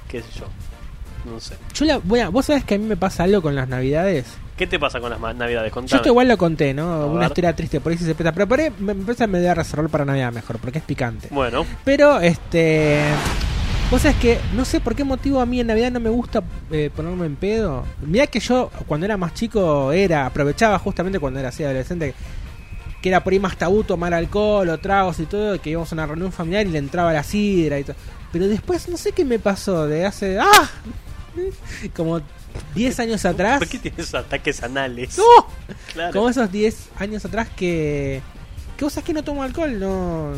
Qué 0.10 0.22
sé 0.22 0.28
yo. 0.40 0.46
No 1.32 1.40
sé. 1.40 1.56
Yo 1.74 1.86
la, 1.86 1.98
bueno, 2.00 2.32
vos 2.34 2.48
sabés 2.48 2.66
que 2.66 2.76
a 2.76 2.78
mí 2.78 2.86
me 2.86 2.98
pasa 2.98 3.24
algo 3.24 3.42
con 3.42 3.56
las 3.56 3.70
navidades. 3.70 4.26
¿Qué 4.60 4.68
te 4.68 4.78
pasa 4.78 5.00
con 5.00 5.10
las 5.10 5.36
navidades? 5.38 5.70
Yo 5.70 5.74
Contame. 5.74 5.98
esto 6.00 6.10
igual 6.10 6.28
lo 6.28 6.38
conté, 6.38 6.74
¿no? 6.74 7.08
Una 7.08 7.20
ver. 7.20 7.28
historia 7.30 7.56
triste, 7.56 7.80
por 7.80 7.94
ahí 7.94 7.98
se 7.98 8.14
peta. 8.14 8.34
Pero 8.34 8.46
por 8.46 8.60
ahí 8.60 8.70
me, 8.78 8.94
parece 8.94 9.24
que 9.24 9.28
me 9.28 9.40
voy 9.40 9.48
a 9.48 9.56
reservar 9.56 9.88
para 9.88 10.04
Navidad 10.04 10.34
mejor, 10.34 10.58
porque 10.58 10.80
es 10.80 10.84
picante. 10.84 11.30
Bueno, 11.32 11.66
Pero, 11.86 12.20
este. 12.20 13.00
Vos 13.90 14.02
sabés 14.02 14.18
que 14.18 14.38
no 14.58 14.66
sé 14.66 14.82
por 14.82 14.96
qué 14.96 15.06
motivo 15.06 15.40
a 15.40 15.46
mí 15.46 15.62
en 15.62 15.68
Navidad 15.68 15.92
no 15.92 16.02
me 16.02 16.10
gusta 16.10 16.44
eh, 16.72 16.92
ponerme 16.94 17.26
en 17.26 17.38
pedo. 17.38 17.86
Mirá 18.02 18.28
que 18.28 18.42
yo 18.42 18.70
cuando 18.86 19.06
era 19.06 19.16
más 19.16 19.34
chico 19.34 19.94
era, 19.94 20.26
aprovechaba 20.26 20.78
justamente 20.78 21.20
cuando 21.20 21.40
era 21.40 21.50
así 21.50 21.64
adolescente, 21.64 22.14
que 23.02 23.08
era 23.08 23.24
por 23.24 23.32
ahí 23.32 23.40
más 23.40 23.56
tabú 23.56 23.86
tomar 23.86 24.14
alcohol 24.14 24.68
o 24.68 24.78
tragos 24.78 25.22
y 25.22 25.26
todo, 25.26 25.62
que 25.62 25.70
íbamos 25.70 25.90
a 25.94 25.96
una 25.96 26.06
reunión 26.06 26.34
familiar 26.34 26.68
y 26.68 26.72
le 26.72 26.80
entraba 26.80 27.14
la 27.14 27.24
sidra 27.24 27.80
y 27.80 27.86
todo. 27.86 27.96
Pero 28.34 28.50
después 28.50 28.90
no 28.90 28.98
sé 28.98 29.14
qué 29.14 29.24
me 29.24 29.40
pasó 29.40 29.88
de 29.88 30.06
hace... 30.06 30.38
¡Ah! 30.38 30.70
Como 31.96 32.20
10 32.76 33.00
años 33.00 33.26
atrás. 33.26 33.60
¿Por 33.60 33.68
qué 33.68 33.78
tienes 33.80 34.14
ataques 34.16 34.62
anales? 34.64 35.18
¡No! 35.18 35.24
Claro. 35.94 36.14
Como 36.14 36.30
esos 36.30 36.52
10 36.52 36.90
años 37.00 37.26
atrás 37.26 37.48
que... 37.56 38.22
Que 38.78 38.86
vos 38.86 38.94
sabés 38.94 39.06
que 39.06 39.14
no 39.14 39.24
tomo 39.24 39.44
alcohol, 39.44 39.80
no... 39.80 40.32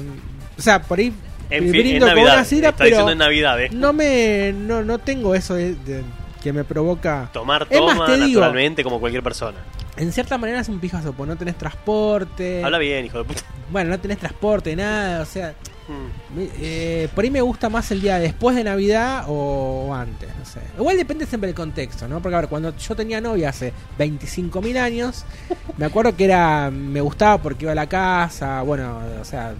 O 0.58 0.62
sea, 0.62 0.82
por 0.82 1.00
ahí 1.00 1.14
En 1.50 1.64
fin, 1.64 1.72
brindo 1.72 1.92
en 1.94 2.00
con 2.00 2.10
Navidad. 2.10 2.34
una 2.36 2.46
sidra, 2.46 2.76
pero 2.76 3.10
en 3.10 3.18
Navidad, 3.18 3.62
¿eh? 3.62 3.70
no 3.72 3.94
me 3.94 4.54
no, 4.54 4.84
no 4.84 5.00
tengo 5.00 5.36
eso 5.36 5.56
de, 5.56 5.76
de- 5.76 6.04
que 6.42 6.52
me 6.54 6.64
provoca 6.64 7.30
Tomar 7.34 7.62
más, 7.62 7.70
toma 7.70 8.08
digo- 8.16 8.28
naturalmente 8.42 8.84
como 8.84 9.00
cualquier 9.00 9.22
persona. 9.24 9.58
en 9.98 10.12
cierta 10.12 10.38
manera 10.40 10.60
es 10.62 10.70
un 10.70 10.80
pijazo 10.80 11.14
porque 11.14 11.30
no 11.32 11.38
tenés 11.38 11.56
transporte 11.58 12.64
Habla 12.64 12.78
bien, 12.80 13.06
hijo 13.06 13.20
de 13.20 13.24
puta. 13.26 13.42
bueno 13.72 13.90
no 13.92 14.00
tenés 14.00 14.18
transporte 14.18 14.76
nada 14.76 15.22
o 15.22 15.26
sea 15.26 15.54
Mm. 15.92 16.40
eh, 16.62 17.10
por 17.14 17.24
ahí 17.26 17.30
me 17.32 17.42
gusta 17.42 17.68
más 17.70 17.92
el 17.92 18.00
día 18.02 18.18
después 18.20 18.56
de 18.56 18.64
navidad 18.64 19.26
o, 19.28 19.88
o 19.90 19.94
antes 19.94 20.30
no 20.40 20.46
sé. 20.46 20.60
Igual 20.78 20.96
depende 20.96 21.26
siempre 21.26 21.48
del 21.48 21.56
contexto 21.56 22.08
no 22.08 22.22
porque 22.22 22.36
a 22.36 22.42
ver 22.42 22.50
cuando 22.50 22.76
yo 22.78 22.96
tenía 22.96 23.20
novia 23.20 23.50
hace 23.50 23.74
25.000 24.00 24.78
años 24.78 25.26
me 25.78 25.86
acuerdo 25.86 26.16
que 26.16 26.26
era 26.26 26.72
me 26.72 27.02
gustaba 27.02 27.42
porque 27.42 27.66
iba 27.66 27.74
a 27.74 27.76
la 27.76 27.88
casa 27.88 28.62
bueno 28.62 29.00
o 29.20 29.26
sea 29.26 29.54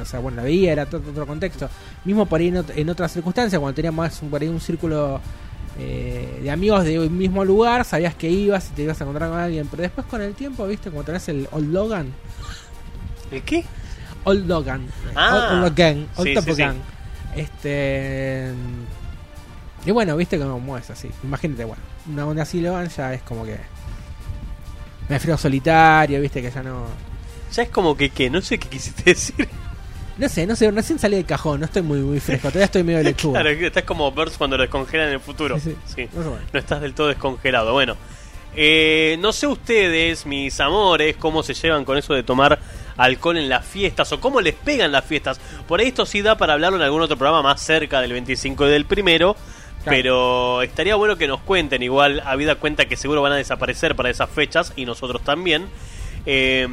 o 0.00 0.04
sea 0.04 0.20
bueno 0.20 0.36
la 0.38 0.42
veía 0.42 0.72
era 0.72 0.86
todo 0.86 1.02
otro 1.10 1.26
contexto. 1.26 1.68
Mismo 2.04 2.26
por 2.26 2.40
ahí 2.40 2.48
en, 2.48 2.64
en 2.76 2.90
otras 2.90 3.12
circunstancias 3.12 3.58
cuando 3.58 3.74
teníamos 3.74 3.98
más 3.98 4.22
un- 4.22 4.30
por 4.30 4.42
ahí 4.42 4.48
un 4.48 4.60
círculo 4.60 5.20
eh, 5.78 6.40
de 6.42 6.50
amigos 6.50 6.84
de 6.84 6.98
un 6.98 7.16
mismo 7.16 7.44
lugar 7.44 7.84
sabías 7.84 8.14
que 8.14 8.28
ibas 8.28 8.68
y 8.70 8.72
te 8.74 8.82
ibas 8.82 9.00
a 9.00 9.04
encontrar 9.04 9.30
con 9.30 9.38
alguien 9.38 9.66
pero 9.70 9.82
después 9.84 10.06
con 10.08 10.20
el 10.20 10.34
tiempo 10.34 10.66
viste 10.66 10.90
como 10.90 11.04
tenés 11.04 11.28
el 11.28 11.48
old 11.52 11.72
Logan. 11.72 12.12
¿El 13.30 13.42
qué? 13.42 13.64
Old 14.24 14.46
Logan 14.48 14.86
Ah. 15.14 15.50
Old 15.52 15.62
Logan 15.62 16.08
Old 16.16 16.28
Sí, 16.28 16.34
Top 16.34 16.44
sí, 16.44 16.54
sí. 16.54 16.62
Gun. 16.64 16.82
este 17.36 18.52
y 19.86 19.90
bueno 19.90 20.16
viste 20.16 20.38
cómo 20.38 20.76
es 20.76 20.90
así 20.90 21.10
imagínate 21.22 21.64
bueno 21.64 21.82
una 22.08 22.26
onda 22.26 22.42
así 22.42 22.60
Logan 22.60 22.88
ya 22.88 23.14
es 23.14 23.22
como 23.22 23.44
que 23.44 23.56
me 25.08 25.14
refiero 25.16 25.38
solitario 25.38 26.20
viste 26.20 26.42
que 26.42 26.50
ya 26.50 26.62
no 26.62 26.86
Ya 27.54 27.62
es 27.62 27.70
como 27.70 27.96
que, 27.96 28.10
¿qué? 28.10 28.28
No 28.28 28.42
sé 28.42 28.58
qué 28.58 28.68
quisiste 28.68 29.04
decir. 29.04 29.48
no 30.18 30.28
sé 30.28 30.46
no 30.46 30.54
sé 30.56 30.70
recién 30.70 30.98
salí 30.98 31.16
del 31.16 31.24
cajón 31.24 31.60
no 31.60 31.66
estoy 31.66 31.82
muy 31.82 32.00
muy 32.00 32.20
fresco 32.20 32.48
todavía 32.48 32.66
estoy 32.66 32.82
medio 32.82 33.02
lechuga 33.04 33.40
Claro, 33.40 33.56
que 33.58 33.66
estás 33.68 33.84
como 33.84 34.10
Burns 34.10 34.36
cuando 34.36 34.56
lo 34.56 34.62
descongelan 34.64 35.08
en 35.08 35.14
el 35.14 35.20
futuro. 35.20 35.58
Sí, 35.58 35.76
Sí, 35.86 35.94
sí. 35.96 36.08
Más 36.16 36.26
o 36.26 36.30
menos. 36.32 36.44
No 36.52 36.58
estás 36.58 36.80
del 36.80 36.92
todo 36.92 37.06
descongelado. 37.08 37.72
Bueno, 37.72 37.96
eh, 38.56 39.16
no 39.20 39.32
sé 39.32 39.46
ustedes, 39.46 40.26
mis 40.26 40.58
amores, 40.60 41.16
cómo 41.16 41.42
se 41.42 41.54
llevan 41.54 41.84
con 41.84 41.96
eso 41.96 42.12
de 42.14 42.22
tomar 42.24 42.58
alcohol 42.98 43.38
en 43.38 43.48
las 43.48 43.64
fiestas 43.64 44.12
o 44.12 44.20
cómo 44.20 44.42
les 44.42 44.54
pegan 44.54 44.92
las 44.92 45.06
fiestas. 45.06 45.40
Por 45.66 45.80
ahí 45.80 45.86
esto 45.88 46.04
sí 46.04 46.20
da 46.20 46.36
para 46.36 46.52
hablarlo 46.52 46.76
en 46.76 46.82
algún 46.84 47.00
otro 47.00 47.16
programa 47.16 47.40
más 47.42 47.62
cerca 47.62 48.02
del 48.02 48.12
25 48.12 48.66
y 48.66 48.70
del 48.70 48.84
primero. 48.84 49.34
Claro. 49.84 49.96
Pero 49.96 50.62
estaría 50.62 50.96
bueno 50.96 51.16
que 51.16 51.28
nos 51.28 51.40
cuenten, 51.40 51.82
igual, 51.82 52.20
habida 52.26 52.56
cuenta 52.56 52.84
que 52.86 52.96
seguro 52.96 53.22
van 53.22 53.32
a 53.32 53.36
desaparecer 53.36 53.96
para 53.96 54.10
esas 54.10 54.28
fechas 54.28 54.72
y 54.76 54.84
nosotros 54.84 55.22
también. 55.22 55.68
eh, 56.26 56.66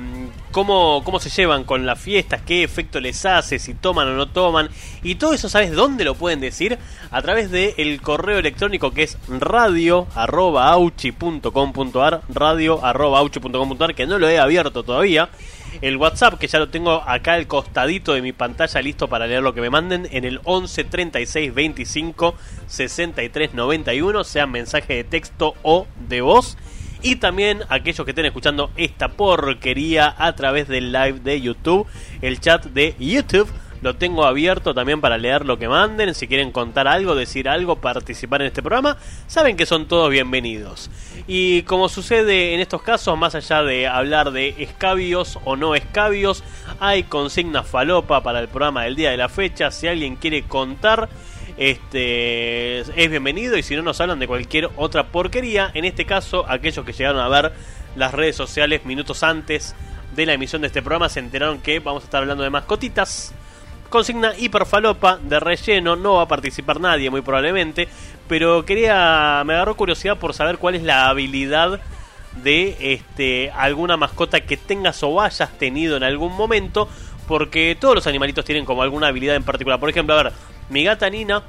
cómo, 0.52 1.02
cómo 1.04 1.20
se 1.20 1.30
llevan 1.30 1.64
con 1.64 1.86
las 1.86 2.00
fiestas, 2.00 2.42
qué 2.42 2.64
efecto 2.64 3.00
les 3.00 3.26
hace, 3.26 3.60
si 3.60 3.74
toman 3.74 4.08
o 4.10 4.14
no 4.14 4.28
toman. 4.28 4.70
Y 5.04 5.16
todo 5.16 5.34
eso, 5.34 5.48
¿sabes 5.50 5.72
dónde 5.72 6.04
lo 6.04 6.16
pueden 6.16 6.42
decir? 6.42 6.78
A 7.12 7.22
través 7.22 7.52
del 7.52 8.02
correo 8.02 8.40
electrónico 8.40 8.92
que 8.92 9.04
es 9.04 9.18
radio.auchi.com.ar, 9.28 12.22
radio.auchi.com.ar, 12.30 13.96
que 13.96 14.08
no 14.08 14.20
lo 14.20 14.28
he 14.28 14.40
abierto 14.40 14.84
todavía. 14.84 15.30
El 15.82 15.98
WhatsApp, 15.98 16.40
que 16.40 16.48
ya 16.48 16.60
lo 16.60 16.70
tengo 16.70 17.04
acá 17.06 17.34
al 17.34 17.48
costadito 17.48 18.14
de 18.14 18.22
mi 18.22 18.32
pantalla, 18.32 18.82
listo 18.82 19.08
para 19.08 19.28
leer 19.28 19.44
lo 19.44 19.54
que 19.54 19.62
me 19.62 19.70
manden, 19.70 20.08
en 20.12 20.24
el 20.24 20.40
11 20.44 20.84
36 20.86 21.54
25 21.54 22.36
63 22.68 23.54
91, 23.54 24.24
sea 24.24 24.48
mensaje 24.48 24.96
de 24.96 25.04
texto 25.04 25.54
o 25.64 25.88
de 26.08 26.22
voz. 26.22 26.58
Y 27.02 27.18
también 27.18 27.62
aquellos 27.70 28.04
que 28.04 28.12
estén 28.12 28.26
escuchando 28.26 28.72
esta 28.78 29.10
porquería 29.10 30.16
a 30.18 30.34
través 30.36 30.68
del 30.68 30.92
live 30.92 31.20
de 31.20 31.40
YouTube, 31.40 31.86
el 32.22 32.40
chat 32.40 32.66
de 32.66 32.96
YouTube. 32.98 33.50
Lo 33.86 33.96
tengo 33.96 34.26
abierto 34.26 34.74
también 34.74 35.00
para 35.00 35.16
leer 35.16 35.46
lo 35.46 35.60
que 35.60 35.68
manden. 35.68 36.16
Si 36.16 36.28
quieren 36.28 36.52
contar 36.52 36.88
algo, 36.88 37.14
decir 37.14 37.48
algo, 37.48 37.76
participar 37.76 38.42
en 38.42 38.48
este 38.48 38.64
programa, 38.64 38.98
saben 39.28 39.56
que 39.56 39.68
son 39.68 39.86
todos 39.86 40.10
bienvenidos. 40.10 40.90
Y 41.28 41.62
como 41.62 41.88
sucede 41.88 42.56
en 42.56 42.62
estos 42.62 42.82
casos, 42.82 43.16
más 43.16 43.36
allá 43.36 43.62
de 43.62 43.86
hablar 43.86 44.32
de 44.32 44.56
escabios 44.58 45.38
o 45.46 45.56
no 45.56 45.76
escabios, 45.76 46.44
hay 46.80 47.04
consigna 47.04 47.62
falopa 47.62 48.24
para 48.24 48.40
el 48.40 48.48
programa 48.48 48.86
del 48.86 48.96
día 48.96 49.12
de 49.12 49.18
la 49.18 49.30
fecha. 49.30 49.70
Si 49.70 49.88
alguien 49.88 50.16
quiere 50.16 50.42
contar, 50.42 51.08
este 51.56 52.80
es 52.80 53.10
bienvenido 53.12 53.56
y 53.56 53.62
si 53.62 53.76
no 53.76 53.84
nos 53.84 54.02
hablan 54.02 54.18
de 54.18 54.26
cualquier 54.26 54.72
otra 54.78 55.10
porquería, 55.10 55.70
en 55.76 55.86
este 55.86 56.06
caso 56.06 56.44
aquellos 56.50 56.84
que 56.88 56.94
llegaron 56.94 57.22
a 57.22 57.30
ver 57.30 57.54
las 57.96 58.16
redes 58.16 58.36
sociales 58.36 58.84
minutos 58.84 59.22
antes 59.22 59.76
de 60.16 60.26
la 60.26 60.34
emisión 60.34 60.64
de 60.64 60.70
este 60.70 60.82
programa 60.82 61.08
se 61.08 61.20
enteraron 61.20 61.60
que 61.62 61.78
vamos 61.80 62.02
a 62.02 62.06
estar 62.06 62.24
hablando 62.24 62.44
de 62.44 62.50
mascotitas. 62.50 63.36
Consigna 63.96 64.34
hiperfalopa 64.38 65.20
de 65.24 65.40
relleno, 65.40 65.96
no 65.96 66.16
va 66.16 66.24
a 66.24 66.28
participar 66.28 66.82
nadie 66.82 67.10
muy 67.10 67.22
probablemente, 67.22 67.88
pero 68.28 68.66
quería 68.66 69.42
me 69.46 69.54
agarró 69.54 69.78
curiosidad 69.78 70.18
por 70.18 70.34
saber 70.34 70.58
cuál 70.58 70.76
es 70.76 70.84
la 70.84 71.08
habilidad 71.08 71.80
de 72.44 72.76
este 72.82 73.52
alguna 73.52 73.96
mascota 73.96 74.42
que 74.42 74.58
tengas 74.58 75.02
o 75.02 75.22
hayas 75.22 75.58
tenido 75.58 75.96
en 75.96 76.04
algún 76.04 76.36
momento, 76.36 76.90
porque 77.26 77.78
todos 77.80 77.96
los 77.96 78.06
animalitos 78.06 78.44
tienen 78.44 78.66
como 78.66 78.82
alguna 78.82 79.08
habilidad 79.08 79.38
en 79.38 79.44
particular. 79.44 79.80
Por 79.80 79.90
ejemplo, 79.90 80.14
a 80.20 80.24
ver, 80.24 80.34
mi 80.70 80.84
gata 80.84 81.10
Nina 81.10 81.44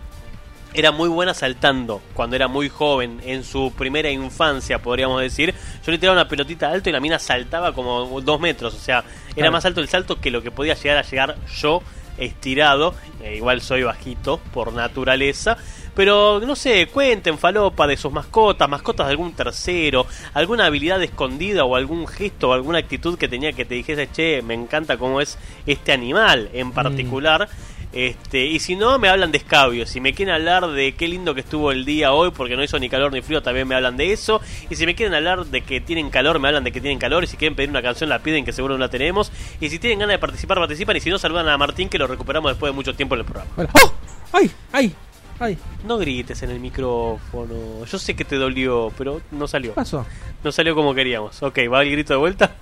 era 0.73 0.93
muy 0.93 1.09
buena 1.09 1.35
saltando 1.35 2.01
cuando 2.15 2.37
era 2.37 2.47
muy 2.47 2.69
joven, 2.69 3.21
en 3.25 3.43
su 3.43 3.73
primera 3.77 4.09
infancia, 4.09 4.79
podríamos 4.79 5.21
decir. 5.21 5.53
Yo 5.85 5.91
le 5.91 5.99
tiraba 5.99 6.17
una 6.17 6.29
pelotita 6.29 6.71
alto 6.71 6.89
y 6.91 6.93
la 6.93 7.01
mina 7.01 7.19
saltaba 7.19 7.73
como 7.73 8.21
dos 8.21 8.39
metros, 8.39 8.73
o 8.73 8.79
sea, 8.79 8.99
era 8.99 9.35
Claro. 9.35 9.51
más 9.51 9.65
alto 9.65 9.81
el 9.81 9.89
salto 9.89 10.21
que 10.21 10.31
lo 10.31 10.43
que 10.43 10.53
podía 10.53 10.75
llegar 10.75 10.99
a 10.99 11.03
llegar 11.03 11.37
yo 11.61 11.83
estirado. 12.19 12.95
Eh, 13.23 13.37
igual 13.37 13.61
soy 13.61 13.83
bajito 13.83 14.41
por 14.53 14.73
naturaleza. 14.73 15.57
Pero 15.95 16.41
no 16.41 16.55
sé, 16.57 16.89
cuenten 16.89 17.39
falopa 17.39 17.87
de 17.87 17.97
sus 17.97 18.13
mascotas, 18.13 18.69
mascotas 18.69 19.07
de 19.07 19.13
algún 19.13 19.33
tercero, 19.33 20.07
alguna 20.35 20.67
habilidad 20.67 21.03
escondida 21.03 21.65
o 21.65 21.75
algún 21.75 22.07
gesto 22.07 22.51
o 22.51 22.53
alguna 22.53 22.79
actitud 22.79 23.17
que 23.17 23.29
tenía 23.29 23.55
que 23.55 23.65
te 23.65 23.77
dijese, 23.77 24.11
che, 24.13 24.43
me 24.43 24.53
encanta 24.53 24.99
cómo 24.99 25.23
es 25.23 25.39
este 25.67 25.93
animal 25.93 26.51
en 26.53 26.73
particular. 26.73 27.49
Este, 27.97 28.45
y 28.45 28.59
si 28.59 28.77
no, 28.77 28.99
me 28.99 29.09
hablan 29.09 29.33
de 29.33 29.39
escabios. 29.39 29.89
Si 29.89 30.03
me 30.03 30.13
quieren 30.13 30.35
hablar 30.35 30.67
de 30.67 30.95
qué 30.97 31.09
lindo 31.09 31.35
que 31.35 31.41
estuvo 31.41 31.73
el 31.73 31.87
día 31.87 32.13
hoy, 32.13 32.31
porque 32.31 32.55
no 32.55 32.63
hizo 32.63 32.79
ni 32.79 32.91
calor 32.91 33.11
ni 33.11 33.23
frío, 33.23 33.43
también 33.43 33.67
me 33.67 33.75
hablan 33.75 33.97
de 33.97 34.13
eso. 34.13 34.43
Y 34.69 34.75
si 34.75 34.85
me 34.85 34.95
quieren 34.95 35.15
hablar 35.15 35.47
de 35.47 35.63
que 35.63 35.81
tienen 35.81 36.11
calor, 36.11 36.39
me 36.39 36.49
hablan 36.49 36.63
de 36.63 36.73
que 36.73 36.83
tienen 36.83 36.99
calor. 36.99 37.25
Y 37.25 37.27
si 37.27 37.39
quieren 37.39 37.57
pedir 37.57 37.71
una 37.71 37.81
canción, 37.81 38.11
la 38.11 38.19
piden, 38.19 38.45
que 38.45 38.53
seguro 38.53 38.75
no 38.75 38.81
la 38.81 38.91
tenemos. 38.91 39.33
Y 39.63 39.71
si 39.71 39.79
tienen 39.79 39.99
ganas 40.01 40.13
de 40.13 40.19
participar, 40.19 40.59
participan. 40.59 40.95
Y 40.99 41.01
si 41.01 41.09
no, 41.09 41.19
saludan 41.19 41.49
a 41.49 41.57
Martín, 41.57 41.89
que 41.89 41.97
lo 41.97 42.07
recuperamos 42.07 42.51
después 42.51 42.71
de 42.71 42.75
mucho 42.75 42.95
tiempo 42.95 43.15
en 43.15 43.21
el 43.21 43.25
programa. 43.25 43.51
Hola. 43.57 43.71
¡Oh! 43.73 43.93
¡Ay! 44.31 44.51
¡Ay! 44.73 44.95
¡Ay! 45.41 45.59
No 45.87 45.97
grites 45.97 46.43
en 46.43 46.51
el 46.51 46.61
micrófono. 46.61 47.87
Yo 47.87 47.99
sé 47.99 48.15
que 48.15 48.27
te 48.27 48.37
dolió, 48.37 48.93
pero 48.99 49.23
no 49.31 49.49
salió. 49.49 49.71
¿Qué 49.71 49.77
pasó? 49.77 50.05
No 50.45 50.53
salió 50.53 50.75
como 50.75 50.95
queríamos. 50.95 51.43
Ok, 51.43 51.61
va 51.73 51.83
el 51.83 51.93
grito 51.93 52.13
de 52.13 52.19
vuelta. 52.19 52.57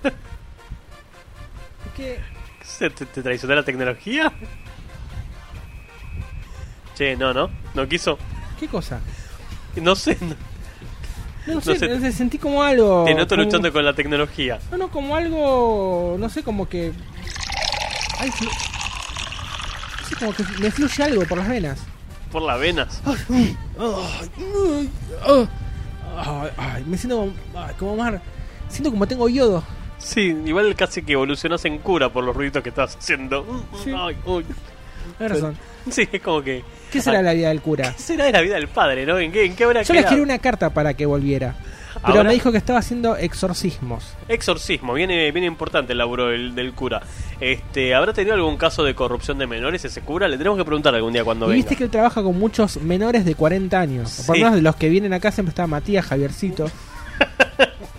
¿Qué? 1.97 2.19
¿Se 2.63 2.89
te, 2.89 3.05
te 3.05 3.21
traicionó 3.21 3.53
la 3.53 3.63
tecnología? 3.63 4.31
Che, 6.95 7.15
no, 7.15 7.33
no. 7.33 7.49
No 7.73 7.87
quiso. 7.87 8.17
¿Qué 8.59 8.67
cosa? 8.67 8.99
No 9.75 9.95
sé. 9.95 10.17
no- 10.21 10.35
No 11.55 11.61
sé, 11.61 11.77
sé. 11.77 12.11
sentí 12.11 12.37
como 12.39 12.63
algo. 12.63 13.03
Te 13.05 13.13
noto 13.13 13.35
como- 13.35 13.43
luchando 13.43 13.71
con 13.71 13.85
la 13.85 13.93
tecnología. 13.93 14.59
No, 14.71 14.77
no, 14.77 14.87
como 14.89 15.15
algo. 15.15 16.15
No 16.19 16.27
sé, 16.29 16.41
como 16.43 16.67
que. 16.67 16.91
Ay, 18.19 18.29
flu- 18.31 18.49
no 20.01 20.07
sé, 20.07 20.15
como 20.15 20.33
que 20.33 20.43
me 20.59 20.71
fluye 20.71 21.03
algo 21.03 21.23
por 21.25 21.37
las 21.37 21.47
venas. 21.49 21.79
Por 22.31 22.41
las 22.41 22.59
venas. 22.59 23.01
Ay, 26.17 26.49
ay, 26.57 26.83
me 26.87 26.97
siento 26.97 27.17
como, 27.17 27.33
como 27.77 27.95
más. 27.97 28.21
Siento 28.69 28.89
como 28.91 29.07
tengo 29.07 29.27
yodo. 29.29 29.63
Sí, 29.97 30.35
igual 30.45 30.75
casi 30.75 31.01
que 31.03 31.13
evolucionas 31.13 31.63
en 31.65 31.77
cura 31.79 32.09
por 32.09 32.23
los 32.23 32.35
ruidos 32.35 32.63
que 32.63 32.69
estás 32.69 32.95
haciendo. 32.95 33.45
Sí. 33.83 33.91
Ay, 33.95 34.17
uy. 34.25 34.45
Tienes 35.17 35.35
razón. 35.35 35.57
Sí, 35.91 36.07
es 36.11 36.21
como 36.21 36.41
que. 36.41 36.63
¿Qué 36.91 37.01
será 37.01 37.21
la 37.21 37.33
vida 37.33 37.49
del 37.49 37.61
cura? 37.61 37.93
¿Qué 37.95 38.01
será 38.01 38.25
de 38.25 38.31
la 38.31 38.41
vida 38.41 38.55
del 38.55 38.67
padre, 38.67 39.05
no? 39.05 39.19
¿En 39.19 39.31
qué, 39.31 39.45
en 39.45 39.55
qué 39.55 39.63
habrá 39.65 39.81
Yo 39.83 39.93
le 39.93 39.99
quedado? 39.99 40.15
escribí 40.15 40.21
una 40.23 40.39
carta 40.39 40.69
para 40.71 40.93
que 40.93 41.05
volviera. 41.05 41.55
Pero 42.01 42.17
Ahora- 42.19 42.23
me 42.29 42.33
dijo 42.33 42.51
que 42.51 42.57
estaba 42.57 42.79
haciendo 42.79 43.15
exorcismos. 43.17 44.13
Exorcismo, 44.27 44.93
viene, 44.93 45.31
viene 45.31 45.47
importante 45.47 45.93
el 45.93 45.97
laburo 45.97 46.27
del, 46.27 46.53
del 46.53 46.73
cura. 46.73 47.01
Este, 47.39 47.95
¿Habrá 47.95 48.13
tenido 48.13 48.35
algún 48.35 48.57
caso 48.57 48.83
de 48.83 48.93
corrupción 48.93 49.37
de 49.37 49.47
menores 49.47 49.83
ese 49.85 50.01
cura? 50.01 50.27
Le 50.27 50.37
tenemos 50.37 50.57
que 50.57 50.65
preguntar 50.65 50.93
algún 50.93 51.13
día 51.13 51.23
cuando 51.23 51.45
y 51.45 51.49
venga. 51.49 51.55
viste 51.57 51.75
que 51.75 51.83
él 51.85 51.89
trabaja 51.89 52.21
con 52.21 52.37
muchos 52.37 52.77
menores 52.77 53.25
de 53.25 53.33
40 53.35 53.79
años. 53.79 54.23
Por 54.27 54.35
Sí. 54.35 54.41
lo 54.41 54.47
menos 54.47 54.55
de 54.57 54.61
los 54.61 54.75
que 54.75 54.89
vienen 54.89 55.13
acá 55.13 55.31
siempre 55.31 55.49
está 55.51 55.65
Matías, 55.67 56.05
Javiercito. 56.05 56.69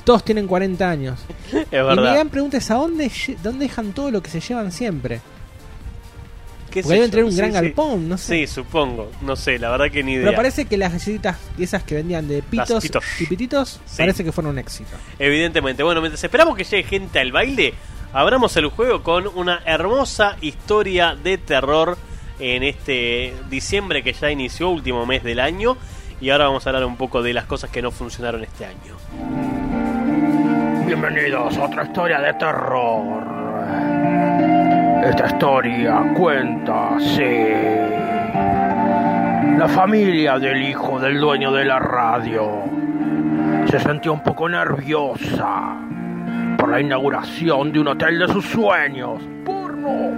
Todos 0.04 0.24
tienen 0.24 0.46
40 0.46 0.88
años. 0.88 1.18
es 1.52 1.66
Y 1.72 1.76
verdad. 1.76 2.12
gran 2.14 2.28
pregunta 2.28 2.58
es: 2.58 2.70
¿a 2.70 2.74
dónde, 2.74 3.10
dónde 3.42 3.64
dejan 3.66 3.92
todo 3.92 4.10
lo 4.10 4.22
que 4.22 4.30
se 4.30 4.40
llevan 4.40 4.70
siempre? 4.72 5.20
¿Qué 6.76 6.82
Porque 6.82 6.94
deben 6.96 7.10
tener 7.10 7.24
un 7.24 7.30
Sí, 7.32 7.38
gran 7.38 7.50
sí. 7.50 7.54
galpón, 7.54 8.06
no 8.06 8.18
sé. 8.18 8.34
Sí, 8.34 8.46
supongo. 8.52 9.10
No 9.22 9.34
sé, 9.34 9.58
la 9.58 9.70
verdad 9.70 9.90
que 9.90 10.02
ni 10.02 10.12
idea. 10.12 10.26
Pero 10.26 10.36
parece 10.36 10.66
que 10.66 10.76
las 10.76 10.92
galletitas 10.92 11.38
esas 11.58 11.82
que 11.84 11.94
vendían 11.94 12.28
de 12.28 12.42
pitos 12.42 12.82
pitos. 12.82 13.02
y 13.18 13.24
pititos 13.24 13.80
Sí. 13.86 13.96
parece 13.96 14.22
que 14.24 14.30
fueron 14.32 14.52
un 14.52 14.58
éxito. 14.58 14.90
Evidentemente. 15.18 15.82
Bueno, 15.82 16.02
mientras 16.02 16.22
esperamos 16.22 16.54
que 16.54 16.64
llegue 16.64 16.82
gente 16.82 17.18
al 17.18 17.32
baile, 17.32 17.72
abramos 18.12 18.54
el 18.58 18.66
juego 18.66 19.02
con 19.02 19.26
una 19.26 19.62
hermosa 19.64 20.36
historia 20.42 21.14
de 21.16 21.38
terror 21.38 21.96
en 22.38 22.62
este 22.62 23.32
diciembre 23.48 24.02
que 24.02 24.12
ya 24.12 24.30
inició, 24.30 24.68
último 24.68 25.06
mes 25.06 25.24
del 25.24 25.40
año. 25.40 25.78
Y 26.20 26.28
ahora 26.28 26.44
vamos 26.48 26.66
a 26.66 26.70
hablar 26.70 26.84
un 26.84 26.98
poco 26.98 27.22
de 27.22 27.32
las 27.32 27.46
cosas 27.46 27.70
que 27.70 27.80
no 27.80 27.90
funcionaron 27.90 28.44
este 28.44 28.66
año. 28.66 28.96
Bienvenidos 30.86 31.56
a 31.56 31.64
otra 31.64 31.84
historia 31.84 32.20
de 32.20 32.34
terror. 32.34 34.25
Esta 35.04 35.26
historia 35.26 36.12
cuenta, 36.14 36.96
sí. 36.98 37.22
La 39.58 39.68
familia 39.68 40.38
del 40.38 40.62
hijo 40.62 40.98
del 41.00 41.18
dueño 41.20 41.52
de 41.52 41.64
la 41.64 41.78
radio 41.78 42.64
se 43.70 43.80
sentía 43.80 44.12
un 44.12 44.22
poco 44.22 44.48
nerviosa 44.48 45.76
por 46.58 46.68
la 46.68 46.80
inauguración 46.80 47.72
de 47.72 47.80
un 47.80 47.88
hotel 47.88 48.18
de 48.18 48.28
sus 48.28 48.44
sueños. 48.46 49.22
Porno. 49.44 50.12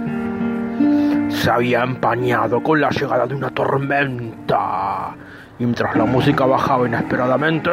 Se 1.29 1.49
había 1.49 1.83
empañado 1.83 2.61
con 2.61 2.81
la 2.81 2.89
llegada 2.89 3.25
de 3.27 3.35
una 3.35 3.49
tormenta. 3.49 5.15
Y 5.57 5.63
mientras 5.63 5.95
la 5.95 6.05
música 6.05 6.45
bajaba 6.45 6.87
inesperadamente, 6.87 7.71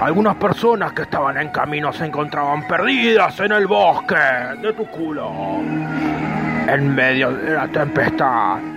algunas 0.00 0.34
personas 0.36 0.92
que 0.92 1.02
estaban 1.02 1.36
en 1.36 1.50
camino 1.50 1.92
se 1.92 2.06
encontraban 2.06 2.66
perdidas 2.66 3.38
en 3.40 3.52
el 3.52 3.66
bosque 3.66 4.16
de 4.62 4.72
tu 4.72 4.86
culo. 4.86 5.30
En 6.66 6.94
medio 6.94 7.30
de 7.32 7.54
la 7.54 7.68
tempestad. 7.68 8.58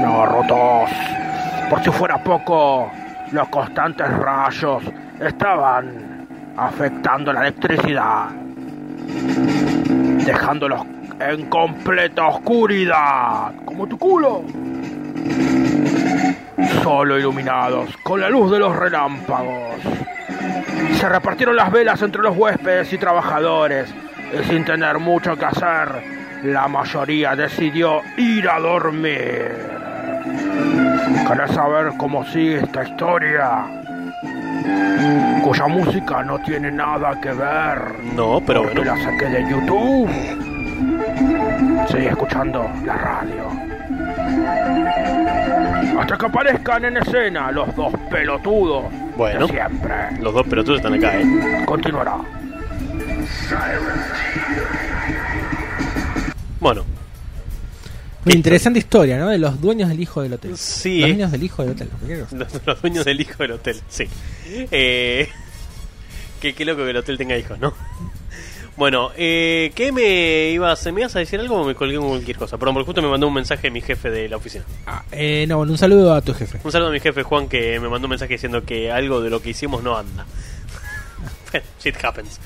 No, 0.00 0.24
rotos. 0.24 0.90
Por 1.68 1.84
si 1.84 1.90
fuera 1.90 2.16
poco, 2.24 2.90
los 3.32 3.48
constantes 3.50 4.08
rayos 4.08 4.82
estaban 5.20 6.26
afectando 6.56 7.34
la 7.34 7.40
electricidad. 7.40 8.30
Dejándolos 10.24 10.86
en 11.20 11.50
completa 11.50 12.28
oscuridad. 12.28 13.52
Como 13.66 13.86
tu 13.86 13.98
culo 13.98 14.42
solo 16.90 17.16
iluminados 17.16 17.96
con 18.02 18.20
la 18.20 18.28
luz 18.28 18.50
de 18.50 18.58
los 18.58 18.74
relámpagos. 18.74 19.76
Se 20.94 21.08
repartieron 21.08 21.54
las 21.54 21.70
velas 21.70 22.02
entre 22.02 22.20
los 22.20 22.36
huéspedes 22.36 22.92
y 22.92 22.98
trabajadores 22.98 23.94
y 24.32 24.44
sin 24.48 24.64
tener 24.64 24.98
mucho 24.98 25.36
que 25.36 25.44
hacer, 25.44 25.88
la 26.42 26.66
mayoría 26.66 27.36
decidió 27.36 28.00
ir 28.16 28.48
a 28.48 28.58
dormir. 28.58 29.52
¿Querés 31.28 31.52
saber 31.52 31.92
cómo 31.96 32.24
sigue 32.24 32.56
esta 32.56 32.82
historia? 32.82 33.66
Cuya 35.44 35.68
música 35.68 36.24
no 36.24 36.40
tiene 36.40 36.72
nada 36.72 37.20
que 37.20 37.30
ver. 37.30 38.00
No, 38.16 38.42
pero 38.44 38.64
bueno. 38.64 38.82
la 38.82 38.96
saqué 38.96 39.26
de 39.26 39.48
YouTube. 39.48 40.10
Sigue 41.88 42.08
escuchando 42.08 42.68
la 42.84 42.96
radio. 42.96 43.48
Hasta 46.00 46.16
que 46.18 46.26
aparezcan 46.26 46.84
en 46.86 46.96
escena 46.96 47.50
los 47.52 47.74
dos 47.76 47.92
pelotudos 48.10 48.84
Bueno. 49.16 49.46
de 49.46 49.52
siempre. 49.52 49.94
Los 50.20 50.32
dos 50.34 50.46
pelotudos 50.46 50.78
están 50.78 50.94
acá, 50.94 51.20
¿eh? 51.20 51.62
Continuará. 51.66 52.16
Bueno, 56.58 56.84
Una 58.24 58.34
interesante 58.34 58.78
historia, 58.78 59.18
¿no? 59.18 59.28
De 59.28 59.38
los 59.38 59.60
dueños 59.60 59.88
del 59.88 59.98
hijo 60.00 60.20
del 60.22 60.34
hotel. 60.34 60.56
Sí, 60.56 61.00
Los 61.00 61.08
dueños 61.08 61.30
del 61.32 61.42
hijo 61.42 61.62
del 61.62 61.72
hotel. 61.72 61.88
los, 62.32 62.60
los 62.66 62.82
dueños 62.82 63.04
del 63.04 63.20
hijo 63.20 63.34
del 63.42 63.52
hotel, 63.52 63.80
sí. 63.88 64.06
Eh, 64.70 65.28
qué, 66.40 66.54
qué 66.54 66.64
loco 66.66 66.84
que 66.84 66.90
el 66.90 66.96
hotel 66.98 67.16
tenga 67.16 67.36
hijos, 67.38 67.58
¿no? 67.58 67.72
Bueno, 68.80 69.10
eh, 69.14 69.72
¿qué 69.74 69.92
me 69.92 70.52
ibas, 70.52 70.86
me 70.86 71.02
ibas 71.02 71.14
a 71.14 71.18
decir 71.18 71.38
algo 71.38 71.56
o 71.60 71.66
me 71.66 71.74
colgué 71.74 71.98
con 71.98 72.08
cualquier 72.08 72.38
cosa? 72.38 72.56
Perdón, 72.56 72.76
porque 72.76 72.86
justo 72.86 73.02
me 73.02 73.10
mandó 73.10 73.28
un 73.28 73.34
mensaje 73.34 73.70
mi 73.70 73.82
jefe 73.82 74.08
de 74.08 74.26
la 74.26 74.38
oficina. 74.38 74.64
Ah, 74.86 75.04
eh, 75.12 75.44
no, 75.46 75.58
un 75.58 75.76
saludo 75.76 76.14
a 76.14 76.22
tu 76.22 76.32
jefe. 76.32 76.60
Un 76.64 76.72
saludo 76.72 76.88
a 76.88 76.92
mi 76.92 76.98
jefe 76.98 77.22
Juan 77.22 77.46
que 77.46 77.78
me 77.78 77.90
mandó 77.90 78.06
un 78.06 78.12
mensaje 78.12 78.32
diciendo 78.32 78.64
que 78.64 78.90
algo 78.90 79.20
de 79.20 79.28
lo 79.28 79.42
que 79.42 79.50
hicimos 79.50 79.82
no 79.82 79.98
anda. 79.98 80.24
Bueno, 81.52 81.66
Shit 81.78 82.02
happens. 82.02 82.40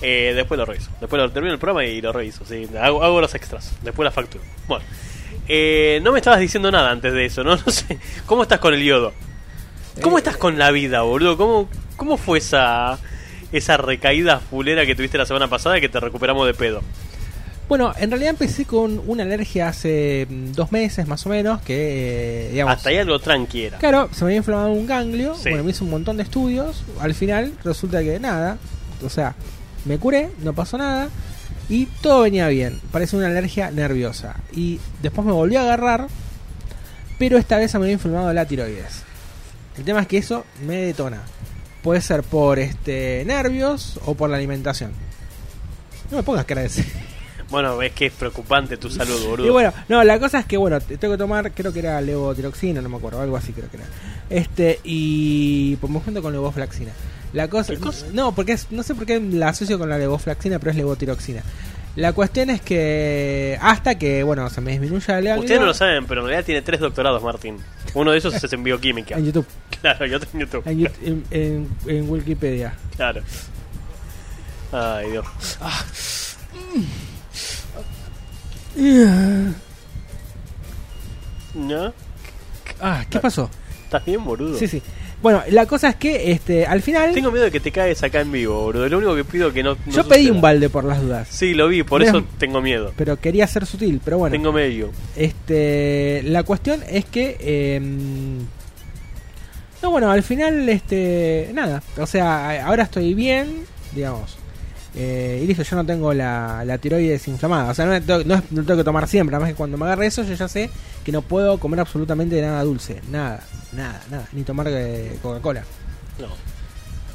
Eh, 0.00 0.32
después 0.32 0.58
lo 0.58 0.64
reviso. 0.64 0.92
Después 1.00 1.20
lo 1.20 1.28
termino 1.32 1.54
el 1.54 1.58
programa 1.58 1.84
y 1.84 2.00
lo 2.00 2.12
reviso. 2.12 2.44
Sí, 2.44 2.68
hago, 2.80 3.02
hago 3.02 3.20
los 3.20 3.34
extras. 3.34 3.74
Después 3.82 4.04
la 4.04 4.12
facturo. 4.12 4.44
Bueno. 4.68 4.84
Eh, 5.48 5.98
no 6.04 6.12
me 6.12 6.18
estabas 6.20 6.38
diciendo 6.38 6.70
nada 6.70 6.92
antes 6.92 7.12
de 7.12 7.24
eso, 7.24 7.42
¿no? 7.42 7.56
No 7.66 7.72
sé. 7.72 7.98
¿Cómo 8.26 8.44
estás 8.44 8.60
con 8.60 8.74
el 8.74 8.84
yodo? 8.84 9.12
¿Cómo 10.00 10.18
estás 10.18 10.36
con 10.36 10.56
la 10.56 10.70
vida, 10.70 11.02
boludo? 11.02 11.36
¿Cómo, 11.36 11.68
cómo 11.96 12.16
fue 12.16 12.38
esa, 12.38 12.96
esa 13.52 13.76
recaída 13.76 14.40
fulera 14.40 14.86
que 14.86 14.94
tuviste 14.94 15.18
la 15.18 15.26
semana 15.26 15.48
pasada 15.48 15.78
y 15.78 15.80
que 15.80 15.88
te 15.88 16.00
recuperamos 16.00 16.46
de 16.46 16.54
pedo? 16.54 16.82
Bueno, 17.68 17.92
en 17.98 18.10
realidad 18.10 18.30
empecé 18.30 18.64
con 18.64 19.00
una 19.06 19.22
alergia 19.22 19.68
hace 19.68 20.26
mm, 20.28 20.52
dos 20.52 20.72
meses 20.72 21.06
más 21.06 21.24
o 21.26 21.28
menos, 21.28 21.62
que, 21.62 22.46
eh, 22.46 22.50
digamos... 22.50 22.74
Hasta 22.74 22.90
ahí 22.90 22.96
algo 22.96 23.18
tranquiera. 23.20 23.78
Claro, 23.78 24.08
se 24.12 24.24
me 24.24 24.30
había 24.30 24.38
inflamado 24.38 24.72
un 24.72 24.86
ganglio, 24.88 25.36
Sí. 25.36 25.50
bueno, 25.50 25.62
me 25.62 25.70
hice 25.70 25.84
un 25.84 25.90
montón 25.90 26.16
de 26.16 26.24
estudios, 26.24 26.82
al 27.00 27.14
final 27.14 27.52
resulta 27.62 28.02
que 28.02 28.18
nada, 28.18 28.58
o 29.04 29.08
sea, 29.08 29.36
me 29.84 29.98
curé, 29.98 30.30
no 30.42 30.52
pasó 30.52 30.78
nada, 30.78 31.08
y 31.68 31.86
todo 31.86 32.22
venía 32.22 32.48
bien, 32.48 32.80
parece 32.90 33.16
una 33.16 33.28
alergia 33.28 33.70
nerviosa. 33.70 34.34
Y 34.52 34.80
después 35.00 35.24
me 35.24 35.32
volví 35.32 35.54
a 35.54 35.60
agarrar, 35.62 36.08
pero 37.20 37.38
esta 37.38 37.56
vez 37.56 37.70
se 37.70 37.78
me 37.78 37.84
había 37.84 37.92
inflamado 37.94 38.32
la 38.32 38.46
tiroides. 38.46 39.04
El 39.78 39.84
tema 39.84 40.00
es 40.00 40.08
que 40.08 40.18
eso 40.18 40.44
me 40.66 40.74
detona. 40.76 41.22
Puede 41.82 42.00
ser 42.00 42.22
por 42.22 42.58
este 42.58 43.24
nervios 43.26 43.98
o 44.04 44.14
por 44.14 44.30
la 44.30 44.36
alimentación. 44.36 44.92
No 46.10 46.18
me 46.18 46.22
pongas 46.22 46.44
cara 46.44 46.62
de 46.62 46.66
ese. 46.66 46.84
Bueno, 47.50 47.82
es 47.82 47.92
que 47.92 48.06
es 48.06 48.12
preocupante 48.12 48.76
tu 48.76 48.88
salud, 48.88 49.26
boludo. 49.26 49.46
Y 49.46 49.50
bueno, 49.50 49.72
no, 49.88 50.04
la 50.04 50.20
cosa 50.20 50.38
es 50.38 50.46
que, 50.46 50.56
bueno, 50.56 50.80
te 50.80 50.96
tengo 50.98 51.14
que 51.14 51.18
tomar, 51.18 51.50
creo 51.50 51.72
que 51.72 51.80
era 51.80 52.00
levotiroxina, 52.00 52.80
no 52.80 52.88
me 52.88 52.96
acuerdo, 52.96 53.20
algo 53.20 53.36
así 53.36 53.52
creo 53.52 53.68
que 53.68 53.76
era. 53.76 53.86
Este, 54.28 54.78
y 54.84 55.74
pues 55.76 55.92
me 55.92 55.98
junto 55.98 56.22
con 56.22 56.32
levoflaxina. 56.32 56.92
La 57.32 57.48
cosa, 57.48 57.72
¿Qué 57.72 57.80
cosa? 57.80 58.06
no, 58.12 58.32
porque 58.34 58.52
es, 58.52 58.68
no 58.70 58.84
sé 58.84 58.94
por 58.94 59.04
qué 59.04 59.20
la 59.20 59.48
asocio 59.48 59.78
con 59.78 59.88
la 59.88 59.98
levoflaxina, 59.98 60.60
pero 60.60 60.70
es 60.70 60.76
levotiroxina. 60.76 61.42
La 62.00 62.14
cuestión 62.14 62.48
es 62.48 62.62
que 62.62 63.58
hasta 63.60 63.96
que, 63.98 64.22
bueno, 64.22 64.48
se 64.48 64.62
me 64.62 64.70
disminuya 64.72 65.18
el 65.18 65.24
ganglio 65.26 65.40
Ustedes 65.42 65.60
no 65.60 65.66
lo 65.66 65.74
saben, 65.74 66.06
pero 66.06 66.22
en 66.22 66.28
realidad 66.28 66.46
tiene 66.46 66.62
tres 66.62 66.80
doctorados, 66.80 67.22
Martín. 67.22 67.58
Uno 67.92 68.12
de 68.12 68.16
esos 68.18 68.32
es 68.42 68.50
en 68.52 68.62
bioquímica. 68.62 69.16
en 69.16 69.26
YouTube, 69.26 69.46
Claro, 69.82 70.06
y 70.06 70.14
otro 70.14 70.28
en 70.32 70.40
YouTube. 70.40 70.62
en, 70.66 71.24
en, 71.30 71.68
en- 71.86 72.10
Wikipedia. 72.10 72.72
Claro. 72.96 73.20
Ay, 74.72 75.10
Dios. 75.10 75.26
¿No? 81.54 81.92
Ah, 82.80 83.04
¿qué 83.10 83.18
pasó? 83.18 83.50
¿Estás 83.84 84.04
bien, 84.04 84.24
boludo? 84.24 84.58
Sí, 84.58 84.68
sí. 84.68 84.82
Bueno, 85.22 85.42
la 85.50 85.66
cosa 85.66 85.90
es 85.90 85.96
que, 85.96 86.32
este, 86.32 86.64
al 86.64 86.80
final, 86.80 87.12
Tengo 87.12 87.30
miedo 87.30 87.44
de 87.44 87.50
que 87.50 87.60
te 87.60 87.70
caes 87.70 88.02
acá 88.02 88.20
en 88.22 88.32
vivo, 88.32 88.62
boludo. 88.62 88.88
Lo 88.88 88.98
único 88.98 89.14
que 89.16 89.24
pido 89.24 89.48
es 89.48 89.54
que 89.54 89.62
no. 89.62 89.74
no 89.74 89.92
yo 89.92 90.08
pedí 90.08 90.30
un 90.30 90.40
balde 90.40 90.70
por 90.70 90.84
las 90.84 91.02
dudas, 91.02 91.28
Sí, 91.30 91.52
lo 91.52 91.68
vi, 91.68 91.82
por 91.82 92.02
eso 92.02 92.24
tengo 92.38 92.62
miedo. 92.62 92.92
pero 92.96 93.18
quería 93.20 93.46
ser 93.46 93.66
sutil, 93.66 94.00
pero 94.02 94.16
bueno. 94.18 94.32
Tengo 94.32 94.50
medio. 94.52 94.90
Este, 95.16 96.22
la 96.24 96.42
cuestión 96.42 96.82
es 96.88 97.04
que, 97.04 97.36
em, 97.76 98.38
no, 99.82 99.90
bueno, 99.90 100.10
al 100.10 100.22
final, 100.22 100.66
este, 100.68 101.50
nada, 101.52 101.82
o 101.98 102.06
sea, 102.06 102.64
ahora 102.66 102.84
estoy 102.84 103.12
bien, 103.14 103.64
digamos, 103.94 104.38
eh, 104.94 105.40
y 105.42 105.46
listo, 105.46 105.62
yo 105.62 105.76
no 105.76 105.86
tengo 105.86 106.12
la, 106.14 106.64
la 106.64 106.78
tiroides 106.78 107.26
inflamada, 107.28 107.70
o 107.70 107.74
sea, 107.74 107.86
no, 107.86 108.24
no 108.26 108.64
tengo 108.64 108.76
que 108.76 108.84
tomar 108.84 109.06
siempre, 109.08 109.36
además 109.36 109.50
que 109.52 109.56
cuando 109.56 109.76
me 109.78 109.84
agarre 109.86 110.06
eso, 110.06 110.22
yo 110.24 110.34
ya 110.34 110.48
sé 110.48 110.70
que 111.04 111.12
no 111.12 111.22
puedo 111.22 111.58
comer 111.58 111.80
absolutamente 111.80 112.40
nada 112.42 112.62
dulce, 112.64 113.00
nada, 113.10 113.40
nada, 113.72 114.00
nada, 114.10 114.26
ni 114.32 114.42
tomar 114.42 114.66
eh, 114.70 115.18
Coca-Cola. 115.22 115.62
No. 116.18 116.26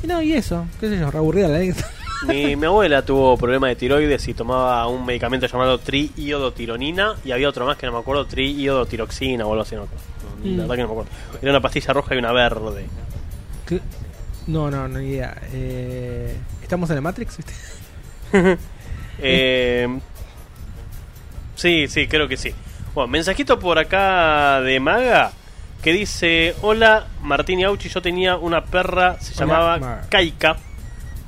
Y 0.04 0.08
no, 0.08 0.22
y 0.22 0.34
eso, 0.34 0.66
qué 0.80 0.90
sé 0.90 1.00
yo, 1.00 1.10
reaburrida 1.12 1.48
la 1.48 1.58
anécdota. 1.58 1.88
Mi, 2.28 2.56
mi 2.56 2.66
abuela 2.66 3.04
tuvo 3.04 3.38
problemas 3.38 3.70
de 3.70 3.76
tiroides 3.76 4.26
y 4.30 4.34
tomaba 4.34 4.88
un 4.88 5.06
medicamento 5.06 5.46
llamado 5.48 5.78
triiodotironina 5.80 7.16
y 7.26 7.32
había 7.34 7.50
otro 7.50 7.66
más 7.66 7.78
que 7.78 7.86
no 7.86 7.92
me 7.92 8.00
acuerdo, 8.00 8.26
triiodotiroxina 8.26 9.46
o 9.46 9.52
algo 9.52 9.64
así. 9.64 9.76
No 9.76 9.82
la 9.82 9.88
Mm. 10.52 10.58
verdad 10.58 10.76
que 10.76 10.82
no 10.82 10.88
me 10.88 10.94
acuerdo. 10.94 11.12
Era 11.42 11.52
una 11.52 11.62
pastilla 11.62 11.94
roja 11.94 12.16
y 12.16 12.18
una 12.18 12.32
verde. 12.32 12.86
¿Qué? 13.68 13.80
No, 14.48 14.72
no, 14.72 14.88
no 14.88 15.02
idea. 15.02 15.36
Eh, 15.54 16.36
¿Estamos 16.66 16.90
en 16.90 16.96
la 16.96 17.02
Matrix? 17.02 17.38
Eh, 19.18 19.88
sí, 21.56 21.88
sí, 21.88 22.06
creo 22.08 22.28
que 22.28 22.36
sí. 22.36 22.54
Bueno, 22.94 23.08
mensajito 23.08 23.58
por 23.60 23.80
acá 23.80 24.60
de 24.60 24.78
Maga 24.82 25.32
que 25.82 25.94
dice: 25.94 26.54
Hola, 26.62 27.06
Martín 27.22 27.62
y 27.62 27.64
Auchi. 27.64 27.88
Yo 27.88 28.02
tenía 28.02 28.36
una 28.36 28.66
perra, 28.66 29.18
se 29.22 29.32
Hola, 29.36 29.40
llamaba 29.40 29.78
Maga. 29.78 30.08
Kaika, 30.10 30.58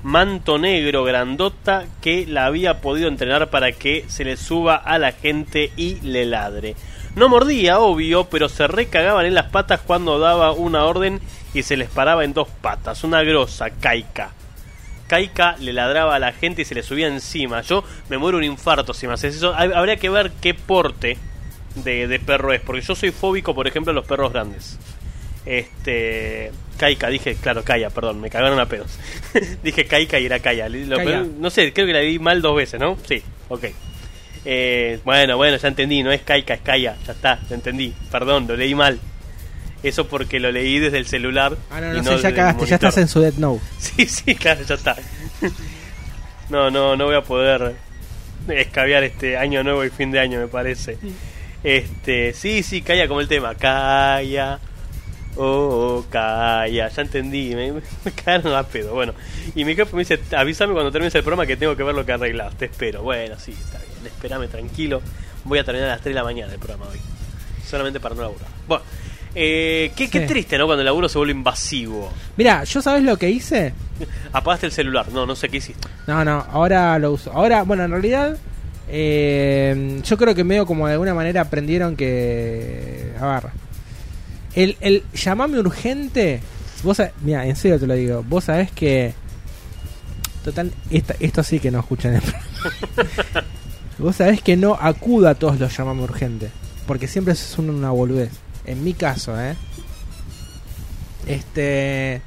manto 0.04 0.58
negro, 0.58 1.06
grandota, 1.06 1.86
que 2.02 2.26
la 2.28 2.46
había 2.48 2.82
podido 2.82 3.08
entrenar 3.08 3.50
para 3.50 3.72
que 3.72 4.04
se 4.10 4.26
le 4.26 4.36
suba 4.36 4.76
a 4.76 4.98
la 4.98 5.14
gente 5.14 5.72
y 5.78 6.02
le 6.02 6.26
ladre. 6.26 6.76
No 7.16 7.30
mordía, 7.30 7.80
obvio, 7.80 8.26
pero 8.26 8.50
se 8.50 8.68
recagaban 8.68 9.26
en 9.28 9.36
las 9.36 9.46
patas 9.46 9.80
cuando 9.80 10.20
daba 10.20 10.52
una 10.52 10.84
orden 10.84 11.22
y 11.54 11.64
se 11.64 11.78
les 11.78 11.90
paraba 11.90 12.26
en 12.26 12.34
dos 12.34 12.50
patas. 12.50 13.06
Una 13.06 13.24
grosa, 13.24 13.70
Kaika. 13.70 14.32
Kaika 15.08 15.56
le 15.60 15.74
ladraba 15.74 16.16
a 16.16 16.20
la 16.20 16.34
gente 16.34 16.62
y 16.62 16.66
se 16.66 16.76
le 16.76 16.84
subía 16.84 17.08
encima. 17.08 17.62
Yo 17.62 17.84
me 18.10 18.18
muero 18.18 18.38
un 18.38 18.44
infarto 18.44 18.94
si 18.94 19.08
me 19.08 19.14
haces 19.14 19.36
eso. 19.36 19.54
Hab- 19.56 19.74
Habría 19.76 19.98
que 19.98 20.10
ver 20.10 20.32
qué 20.42 20.54
porte 20.54 21.18
de, 21.76 22.08
de 22.08 22.20
perro 22.20 22.54
es, 22.54 22.62
porque 22.62 22.82
yo 22.82 22.96
soy 22.96 23.12
fóbico, 23.12 23.54
por 23.56 23.68
ejemplo, 23.68 23.92
a 23.92 23.94
los 23.96 24.06
perros 24.06 24.34
grandes. 24.34 24.78
Este. 25.46 26.52
Kaika, 26.78 27.08
dije, 27.10 27.36
claro, 27.42 27.64
Kaya, 27.64 27.90
perdón, 27.90 28.22
me 28.22 28.30
cagaron 28.30 28.60
a 28.60 28.68
pedos. 28.68 29.00
dije 29.64 29.86
Kaika 29.86 30.20
y 30.20 30.26
era 30.26 30.40
Kaya. 30.40 30.70
Lo 30.70 30.98
Kaya. 30.98 31.26
no 31.40 31.50
sé, 31.50 31.74
creo 31.74 31.88
que 31.88 31.94
la 31.94 32.02
vi 32.02 32.20
mal 32.20 32.42
dos 32.42 32.56
veces, 32.56 32.80
¿no? 32.80 32.98
Sí, 33.08 33.24
ok. 33.50 33.66
Eh, 34.46 35.00
bueno, 35.04 35.36
bueno, 35.38 35.58
ya 35.58 35.68
entendí, 35.70 36.04
no 36.04 36.12
es 36.12 36.22
Kaika, 36.22 36.54
es 36.54 36.62
Kaya, 36.62 36.96
ya 37.06 37.14
está, 37.14 37.40
ya 37.50 37.56
entendí. 37.56 37.94
Perdón, 38.12 38.46
lo 38.48 38.56
leí 38.56 38.76
mal. 38.76 39.00
Eso 39.88 40.08
porque 40.08 40.40
lo 40.40 40.52
leí 40.52 40.80
desde 40.80 40.98
el 40.98 41.08
celular. 41.08 41.58
Ah, 41.72 41.80
no, 41.80 41.94
no, 41.94 42.04
sé, 42.04 42.10
desde 42.10 42.24
ya 42.24 42.36
cagaste, 42.36 42.66
ya 42.66 42.76
estás 42.76 42.98
en 42.98 43.08
su 43.08 43.22
Death 43.22 43.38
Note. 43.38 43.62
Sí, 43.80 44.06
sí, 44.06 44.36
claro, 44.36 44.62
ya 44.64 44.76
está. 44.76 44.96
No, 46.50 46.70
no, 46.72 46.96
no 46.96 47.06
voy 47.06 47.16
a 47.16 47.22
poder 47.22 47.76
escabiar 48.48 49.04
este 49.04 49.38
año 49.38 49.64
nuevo 49.64 49.84
y 49.84 49.90
fin 49.90 50.12
de 50.12 50.20
año, 50.20 50.40
me 50.40 50.48
parece. 50.48 50.98
Este, 51.64 52.34
sí, 52.34 52.64
sí, 52.64 52.82
calla 52.82 53.08
como 53.08 53.22
el 53.22 53.28
tema. 53.28 53.56
Calla. 53.56 54.60
Oh, 55.36 56.06
calla. 56.10 56.90
Ya 56.90 57.02
entendí. 57.02 57.54
Me, 57.56 57.74
me 57.74 58.12
cagaron 58.12 58.56
a 58.56 58.64
pedo. 58.64 58.94
Bueno, 58.94 59.14
y 59.56 59.66
mi 59.66 59.76
jefe 59.76 59.96
me 59.96 60.02
dice: 60.02 60.20
avísame 60.36 60.74
cuando 60.74 60.92
termines 60.92 61.14
el 61.16 61.24
programa 61.24 61.46
que 61.46 61.58
tengo 61.58 61.76
que 61.76 61.84
ver 61.84 61.96
lo 61.96 62.06
que 62.06 62.14
arreglas. 62.14 62.58
Te 62.58 62.66
espero. 62.66 63.04
Bueno, 63.04 63.38
sí, 63.40 63.52
está 63.52 63.80
bien. 63.80 64.06
Espérame 64.06 64.48
tranquilo. 64.48 65.02
Voy 65.44 65.60
a 65.60 65.64
terminar 65.64 65.90
a 65.90 65.94
las 65.94 66.02
3 66.02 66.14
de 66.14 66.20
la 66.20 66.24
mañana 66.24 66.54
el 66.54 66.60
programa 66.60 66.88
hoy. 66.92 67.00
Solamente 67.66 68.00
para 68.00 68.16
no 68.16 68.22
laburar. 68.22 68.48
Bueno, 68.68 68.84
eh, 69.40 69.92
qué, 69.96 70.10
qué 70.10 70.22
Sí. 70.22 70.26
triste, 70.28 70.58
¿no? 70.58 70.66
Cuando 70.66 70.82
el 70.82 70.86
laburo 70.86 71.08
se 71.08 71.18
vuelve 71.20 71.34
invasivo. 71.34 72.12
Mira, 72.38 72.64
¿yo 72.64 72.82
sabes 72.82 73.04
lo 73.04 73.18
que 73.18 73.30
hice? 73.30 73.74
Apagaste 74.34 74.66
el 74.66 74.72
celular. 74.72 75.08
No, 75.12 75.26
no 75.26 75.36
sé 75.36 75.48
qué 75.50 75.58
hiciste. 75.58 75.88
No, 76.08 76.26
no, 76.26 76.46
ahora 76.52 76.98
lo 77.00 77.12
uso. 77.14 77.32
Ahora, 77.32 77.62
bueno, 77.64 77.84
en 77.84 77.92
realidad, 77.92 78.38
eh, 78.90 80.02
yo 80.04 80.18
creo 80.18 80.34
que 80.34 80.44
medio 80.44 80.66
como 80.66 80.88
de 80.88 80.94
alguna 80.94 81.14
manera 81.14 81.42
aprendieron 81.42 81.96
que. 81.96 83.12
A 83.20 83.26
ver. 83.40 83.44
El, 84.56 84.76
el 84.82 85.04
llamame 85.14 85.60
urgente. 85.60 86.42
Vos, 86.84 87.02
mira, 87.22 87.46
en 87.46 87.56
serio 87.56 87.80
te 87.80 87.86
lo 87.88 87.94
digo. 87.94 88.24
Vos 88.28 88.46
sabés 88.46 88.72
que. 88.72 89.14
Total, 90.44 90.72
esta- 90.90 91.16
esto 91.20 91.44
sí 91.44 91.60
que 91.60 91.70
no 91.72 91.80
escuchan 91.80 92.16
el 92.16 92.22
programa. 92.22 92.46
Vos 94.00 94.16
sabés 94.16 94.42
que 94.42 94.56
no 94.56 94.78
acuda 94.80 95.32
a 95.32 95.36
todos 95.36 95.60
los 95.60 95.76
llamame 95.76 96.04
urgente. 96.04 96.50
Porque 96.86 97.08
siempre 97.08 97.34
es 97.34 97.56
una, 97.58 97.74
una 97.74 97.90
boludez. 97.92 98.30
En 98.68 98.84
mi 98.84 98.94
caso, 98.94 99.40
¿eh? 99.40 99.56
Este. 101.26 102.22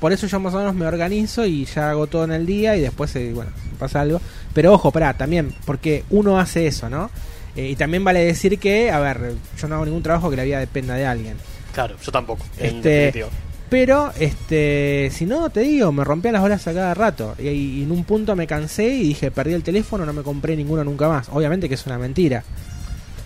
Por 0.00 0.12
eso 0.12 0.26
yo 0.26 0.40
más 0.40 0.54
o 0.54 0.58
menos 0.58 0.74
me 0.74 0.86
organizo 0.86 1.44
y 1.44 1.66
ya 1.66 1.90
hago 1.90 2.06
todo 2.06 2.24
en 2.24 2.32
el 2.32 2.46
día 2.46 2.74
y 2.74 2.80
después, 2.80 3.14
eh, 3.16 3.32
bueno, 3.34 3.50
pasa 3.78 4.00
algo. 4.00 4.20
Pero 4.54 4.72
ojo, 4.72 4.90
pará, 4.90 5.12
también, 5.14 5.52
porque 5.66 6.04
uno 6.08 6.40
hace 6.40 6.66
eso, 6.66 6.88
¿no? 6.88 7.10
Eh, 7.54 7.68
y 7.68 7.76
también 7.76 8.02
vale 8.02 8.24
decir 8.24 8.58
que, 8.58 8.90
a 8.90 8.98
ver, 9.00 9.34
yo 9.60 9.68
no 9.68 9.74
hago 9.74 9.84
ningún 9.84 10.02
trabajo 10.02 10.30
que 10.30 10.36
la 10.36 10.44
vida 10.44 10.58
dependa 10.58 10.94
de 10.94 11.04
alguien. 11.04 11.36
Claro, 11.74 11.96
yo 12.02 12.10
tampoco. 12.10 12.44
Este. 12.58 13.26
Pero, 13.68 14.10
este, 14.18 15.10
si 15.12 15.26
no, 15.26 15.50
te 15.50 15.60
digo, 15.60 15.92
me 15.92 16.02
rompía 16.02 16.32
las 16.32 16.42
horas 16.42 16.66
a 16.66 16.74
cada 16.74 16.94
rato. 16.94 17.36
Y, 17.38 17.48
y 17.48 17.82
en 17.82 17.92
un 17.92 18.02
punto 18.02 18.34
me 18.34 18.46
cansé 18.46 18.88
y 18.88 19.02
dije, 19.08 19.30
perdí 19.30 19.52
el 19.52 19.62
teléfono, 19.62 20.04
no 20.04 20.12
me 20.12 20.22
compré 20.22 20.56
ninguno 20.56 20.82
nunca 20.82 21.08
más. 21.08 21.28
Obviamente 21.30 21.68
que 21.68 21.74
es 21.74 21.86
una 21.86 21.98
mentira. 21.98 22.42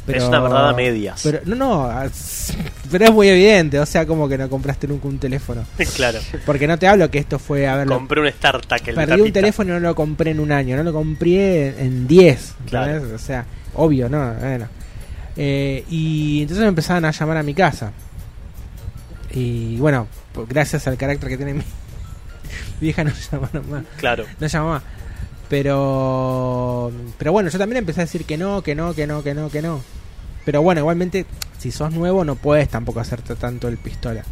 Es 0.06 0.24
una 0.24 0.40
verdad 0.40 0.68
a 0.70 0.72
medias. 0.74 1.20
Pero, 1.22 1.40
no, 1.46 1.54
no, 1.54 1.90
pero 2.90 3.04
es 3.04 3.12
muy 3.12 3.28
evidente. 3.28 3.80
O 3.80 3.86
sea, 3.86 4.06
como 4.06 4.28
que 4.28 4.36
no 4.36 4.48
compraste 4.50 4.86
nunca 4.86 5.08
un 5.08 5.18
teléfono. 5.18 5.64
claro. 5.96 6.18
Porque 6.44 6.66
no 6.66 6.78
te 6.78 6.86
hablo 6.86 7.10
que 7.10 7.18
esto 7.18 7.38
fue, 7.38 7.66
a 7.66 7.76
ver, 7.76 7.86
Compré 7.86 8.20
un 8.20 8.30
StarTAC 8.30 8.88
el 8.88 8.94
perdí 8.94 9.20
un 9.20 9.32
teléfono 9.32 9.70
y 9.70 9.72
no 9.74 9.80
lo 9.80 9.94
compré 9.94 10.32
en 10.32 10.40
un 10.40 10.52
año, 10.52 10.76
no 10.76 10.82
lo 10.82 10.92
compré 10.92 11.68
en 11.80 12.06
10. 12.06 12.54
Claro. 12.68 13.14
O 13.14 13.18
sea, 13.18 13.46
obvio, 13.74 14.08
no, 14.08 14.34
bueno. 14.34 14.68
Eh, 15.36 15.84
y 15.90 16.42
entonces 16.42 16.62
me 16.62 16.68
empezaban 16.68 17.04
a 17.04 17.10
llamar 17.10 17.38
a 17.38 17.42
mi 17.42 17.54
casa. 17.54 17.92
Y 19.32 19.76
bueno, 19.78 20.06
pues, 20.32 20.48
gracias 20.48 20.86
al 20.86 20.96
carácter 20.96 21.28
que 21.28 21.36
tiene 21.36 21.54
mi, 21.54 21.60
mi 22.80 22.86
vieja 22.86 23.04
no 23.04 23.12
llama 23.32 23.48
más. 23.68 23.84
Claro. 23.96 24.24
No 24.38 24.46
llama 24.46 24.70
más. 24.70 24.82
Pero 25.48 26.90
pero 27.18 27.32
bueno, 27.32 27.50
yo 27.50 27.58
también 27.58 27.78
empecé 27.78 28.00
a 28.00 28.04
decir 28.04 28.24
que 28.24 28.36
no, 28.36 28.62
que 28.62 28.74
no, 28.74 28.94
que 28.94 29.06
no, 29.06 29.22
que 29.22 29.34
no, 29.34 29.50
que 29.50 29.62
no. 29.62 29.82
Pero 30.44 30.62
bueno, 30.62 30.80
igualmente, 30.80 31.26
si 31.58 31.70
sos 31.70 31.92
nuevo 31.92 32.24
no 32.24 32.34
puedes 32.36 32.68
tampoco 32.68 33.00
hacerte 33.00 33.34
tanto 33.36 33.68
el 33.68 33.78
pistola. 33.78 34.24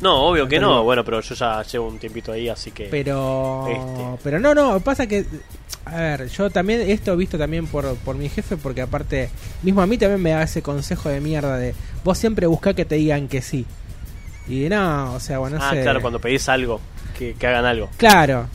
No, 0.00 0.22
obvio 0.28 0.46
que 0.46 0.60
no. 0.60 0.84
Bueno, 0.84 1.04
pero 1.04 1.20
yo 1.20 1.34
ya 1.34 1.62
llevo 1.62 1.88
un 1.88 1.98
tiempito 1.98 2.32
ahí, 2.32 2.48
así 2.48 2.70
que. 2.70 2.84
Pero 2.84 3.66
Este. 3.68 4.22
pero 4.22 4.38
no, 4.38 4.54
no, 4.54 4.78
pasa 4.80 5.06
que 5.06 5.26
a 5.84 5.96
ver, 5.96 6.28
yo 6.28 6.50
también 6.50 6.82
esto 6.82 7.16
visto 7.16 7.38
también 7.38 7.66
por, 7.66 7.96
por 7.96 8.14
mi 8.16 8.28
jefe 8.28 8.56
porque 8.56 8.82
aparte 8.82 9.30
mismo 9.62 9.80
a 9.80 9.86
mí 9.86 9.96
también 9.96 10.22
me 10.22 10.30
da 10.30 10.42
ese 10.42 10.60
consejo 10.62 11.08
de 11.08 11.20
mierda 11.20 11.56
de 11.56 11.74
vos 12.04 12.18
siempre 12.18 12.46
buscá 12.46 12.74
que 12.74 12.84
te 12.84 12.96
digan 12.96 13.28
que 13.28 13.42
sí. 13.42 13.66
Y 14.46 14.68
no, 14.68 15.14
o 15.14 15.20
sea, 15.20 15.38
bueno, 15.38 15.58
no 15.58 15.64
ah, 15.64 15.70
sé. 15.70 15.82
claro, 15.82 16.00
cuando 16.00 16.20
pedís 16.20 16.48
algo, 16.48 16.80
que, 17.18 17.34
que 17.34 17.46
hagan 17.46 17.64
algo. 17.64 17.90
Claro. 17.96 18.46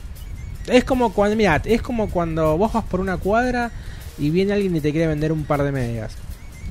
Es 0.67 0.83
como 0.83 1.11
cuando, 1.13 1.35
mira, 1.35 1.61
es 1.65 1.81
como 1.81 2.09
cuando 2.09 2.57
vos 2.57 2.71
vas 2.73 2.83
por 2.85 2.99
una 2.99 3.17
cuadra 3.17 3.71
y 4.17 4.29
viene 4.29 4.53
alguien 4.53 4.75
y 4.75 4.79
te 4.81 4.91
quiere 4.91 5.07
vender 5.07 5.31
un 5.31 5.43
par 5.43 5.63
de 5.63 5.71
medias. 5.71 6.13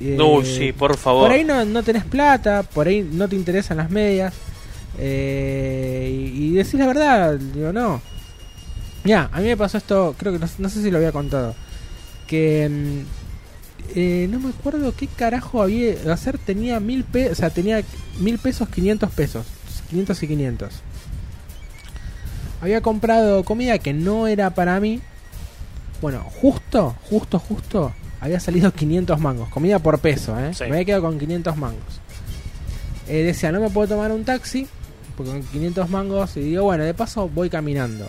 Eh, 0.01 0.17
Uy, 0.19 0.45
sí, 0.45 0.71
por 0.73 0.97
favor. 0.97 1.23
Por 1.27 1.31
ahí 1.31 1.43
no, 1.43 1.63
no 1.65 1.83
tenés 1.83 2.03
plata, 2.03 2.63
por 2.63 2.87
ahí 2.87 3.07
no 3.09 3.27
te 3.27 3.35
interesan 3.35 3.77
las 3.77 3.89
medias. 3.91 4.33
eh, 4.97 6.31
y, 6.35 6.45
y 6.47 6.51
decís 6.53 6.75
la 6.75 6.87
verdad, 6.87 7.35
digo, 7.37 7.71
no. 7.73 8.01
Ya, 9.05 9.29
a 9.33 9.39
mí 9.41 9.47
me 9.47 9.57
pasó 9.57 9.77
esto, 9.77 10.15
creo 10.17 10.33
que 10.33 10.39
no, 10.39 10.47
no 10.59 10.69
sé 10.69 10.81
si 10.81 10.89
lo 10.89 10.97
había 10.97 11.11
contado. 11.11 11.53
Que 12.27 12.69
mm, 12.69 12.99
eh, 13.95 14.27
no 14.31 14.39
me 14.39 14.49
acuerdo 14.49 14.93
qué 14.95 15.07
carajo 15.07 15.61
había 15.61 15.95
de 15.95 16.11
hacer. 16.11 16.37
Tenía 16.37 16.79
mil 16.79 17.03
pesos, 17.03 17.33
o 17.33 17.35
sea, 17.35 17.49
tenía 17.49 17.83
mil 18.19 18.37
pesos, 18.39 18.69
500 18.69 19.11
pesos. 19.11 19.45
500 19.89 20.23
y 20.23 20.27
500. 20.27 20.69
Había 22.63 22.79
comprado 22.79 23.43
comida 23.43 23.77
que 23.77 23.91
no 23.91 24.25
era 24.25 24.51
para 24.51 24.79
mí. 24.79 25.01
Bueno, 26.01 26.23
justo, 26.41 26.95
justo, 27.09 27.37
justo. 27.37 27.91
Había 28.21 28.39
salido 28.39 28.71
500 28.73 29.19
mangos. 29.19 29.49
Comida 29.49 29.79
por 29.79 29.99
peso, 29.99 30.39
¿eh? 30.39 30.53
Sí. 30.53 30.63
Me 30.63 30.69
había 30.69 30.85
quedado 30.85 31.01
con 31.03 31.19
500 31.19 31.57
mangos. 31.57 31.99
Eh, 33.09 33.17
decía, 33.23 33.51
no 33.51 33.59
me 33.59 33.69
puedo 33.69 33.89
tomar 33.89 34.13
un 34.13 34.23
taxi. 34.23 34.65
Porque 35.17 35.33
con 35.33 35.43
500 35.43 35.89
mangos. 35.89 36.37
Y 36.37 36.39
digo, 36.39 36.63
bueno, 36.63 36.85
de 36.85 36.93
paso 36.93 37.27
voy 37.27 37.49
caminando. 37.49 38.07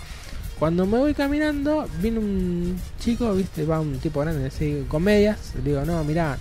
Cuando 0.61 0.87
me 0.87 0.99
voy 0.99 1.14
caminando, 1.14 1.88
viene 2.01 2.21
un 2.21 2.81
chico, 3.01 3.35
viste, 3.35 3.64
va 3.67 3.81
un 3.81 3.99
tipo 3.99 4.21
grande, 4.21 4.47
así, 4.47 4.85
con 4.87 5.03
medias. 5.03 5.53
Le 5.57 5.71
digo, 5.71 5.85
no, 5.85 6.05
mira, 6.05 6.38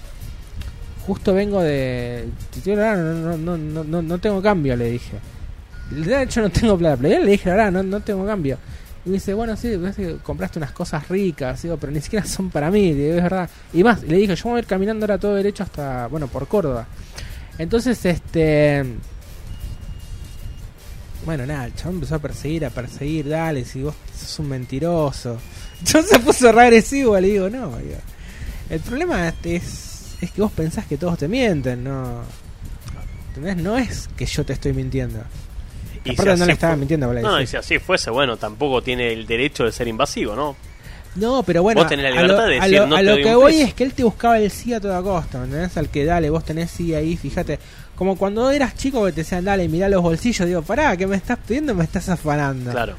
justo 1.08 1.34
vengo 1.34 1.64
de. 1.64 2.30
No, 2.64 3.38
no, 3.38 3.58
no, 3.58 3.84
no, 3.84 4.02
no 4.04 4.18
tengo 4.20 4.40
cambio, 4.40 4.76
le 4.76 4.92
dije. 4.92 5.18
De 5.96 6.24
hecho, 6.24 6.42
no 6.42 6.50
tengo 6.50 6.78
plata, 6.78 6.98
pero 7.02 7.16
yo 7.16 7.24
le 7.24 7.32
dije, 7.32 7.50
verdad, 7.50 7.72
no, 7.72 7.84
no 7.84 8.00
tengo 8.00 8.26
cambio. 8.26 8.58
Y 9.06 9.10
me 9.10 9.16
dice, 9.16 9.34
bueno, 9.34 9.56
sí, 9.58 9.78
compraste 10.24 10.60
unas 10.60 10.72
cosas 10.72 11.08
ricas, 11.10 11.62
digo, 11.62 11.78
pero 11.78 11.92
ni 11.92 12.00
siquiera 12.00 12.26
son 12.26 12.50
para 12.50 12.72
mí, 12.72 12.90
es 12.90 13.22
verdad. 13.22 13.50
Y 13.74 13.84
más, 13.84 14.02
le 14.04 14.18
dije, 14.18 14.36
yo 14.36 14.44
voy 14.50 14.58
a 14.58 14.60
ir 14.60 14.66
caminando 14.66 15.04
ahora 15.04 15.18
todo 15.18 15.36
derecho 15.36 15.64
hasta, 15.64 16.08
bueno, 16.08 16.28
por 16.28 16.48
Córdoba. 16.48 16.88
Entonces, 17.58 18.04
este. 18.06 18.84
Bueno, 21.26 21.46
nada, 21.46 21.66
el 21.66 21.76
chabón 21.76 21.96
empezó 21.96 22.16
a 22.16 22.20
perseguir, 22.20 22.66
a 22.66 22.70
perseguir, 22.70 23.30
dale, 23.30 23.64
si 23.64 23.84
vos 23.84 23.96
sos 24.18 24.40
un 24.40 24.50
mentiroso. 24.50 25.38
Yo 25.86 26.02
se 26.02 26.20
puso 26.20 26.52
re 26.52 26.64
agresivo, 26.64 27.20
le 27.20 27.28
digo, 27.28 27.50
no, 27.50 27.78
digo, 27.78 27.96
el 28.70 28.80
problema 28.80 29.34
es, 29.44 30.16
es 30.22 30.32
que 30.32 30.42
vos 30.42 30.52
pensás 30.52 30.86
que 30.86 30.98
todos 30.98 31.18
te 31.18 31.28
mienten, 31.28 31.84
no. 31.84 32.22
¿Entendés? 33.30 33.58
No 33.58 33.78
es 33.78 34.08
que 34.16 34.26
yo 34.26 34.46
te 34.46 34.54
estoy 34.54 34.74
mintiendo. 34.74 35.20
Y 36.06 36.12
Aparte 36.12 36.34
si 36.34 36.40
no 36.40 36.46
le 36.46 36.54
estaba 36.54 36.76
mintiendo, 36.76 37.14
No, 37.14 37.38
sí. 37.38 37.44
y 37.44 37.48
si 37.48 37.58
así 37.58 37.80
fuese, 37.80 38.10
bueno, 38.12 38.38
tampoco 38.38 38.82
tiene 38.82 39.14
el 39.14 39.26
derecho 39.26 39.64
de 39.64 39.72
ser 39.72 39.88
invasivo, 39.88 40.36
¿no? 40.36 40.56
No, 41.16 41.44
pero 41.44 41.62
bueno, 41.62 41.82
Vos 41.82 41.90
tenés 41.90 42.14
la 42.14 42.20
a 42.22 42.24
lo, 42.24 42.36
de 42.36 42.42
a 42.42 42.46
decir, 42.48 42.80
lo- 42.80 42.88
no 42.88 42.96
a 42.96 43.00
te 43.00 43.04
lo 43.06 43.12
doy 43.12 43.24
que 43.24 43.36
voy 43.36 43.62
es 43.62 43.74
que 43.76 43.84
él 43.84 43.94
te 43.94 44.04
buscaba 44.04 44.40
el 44.40 44.50
sí 44.50 44.74
a 44.74 44.80
toda 44.82 45.02
costa, 45.04 45.44
¿entendés? 45.44 45.78
Al 45.78 45.90
que 45.90 46.06
dale, 46.06 46.30
vos 46.32 46.44
tenés 46.44 46.72
sí 46.72 46.94
ahí, 46.96 47.16
fíjate. 47.16 47.60
Como 47.96 48.18
cuando 48.18 48.50
eras 48.50 48.76
chico 48.76 49.06
que 49.06 49.12
te 49.12 49.22
decían, 49.22 49.46
dale, 49.46 49.68
mirá 49.70 49.88
los 49.90 50.02
bolsillos. 50.02 50.48
Digo, 50.48 50.64
pará, 50.64 50.98
¿qué 50.98 51.06
me 51.06 51.16
estás 51.16 51.38
pidiendo? 51.38 51.76
Me 51.76 51.84
estás 51.84 52.10
afanando. 52.10 52.72
Claro. 52.72 52.96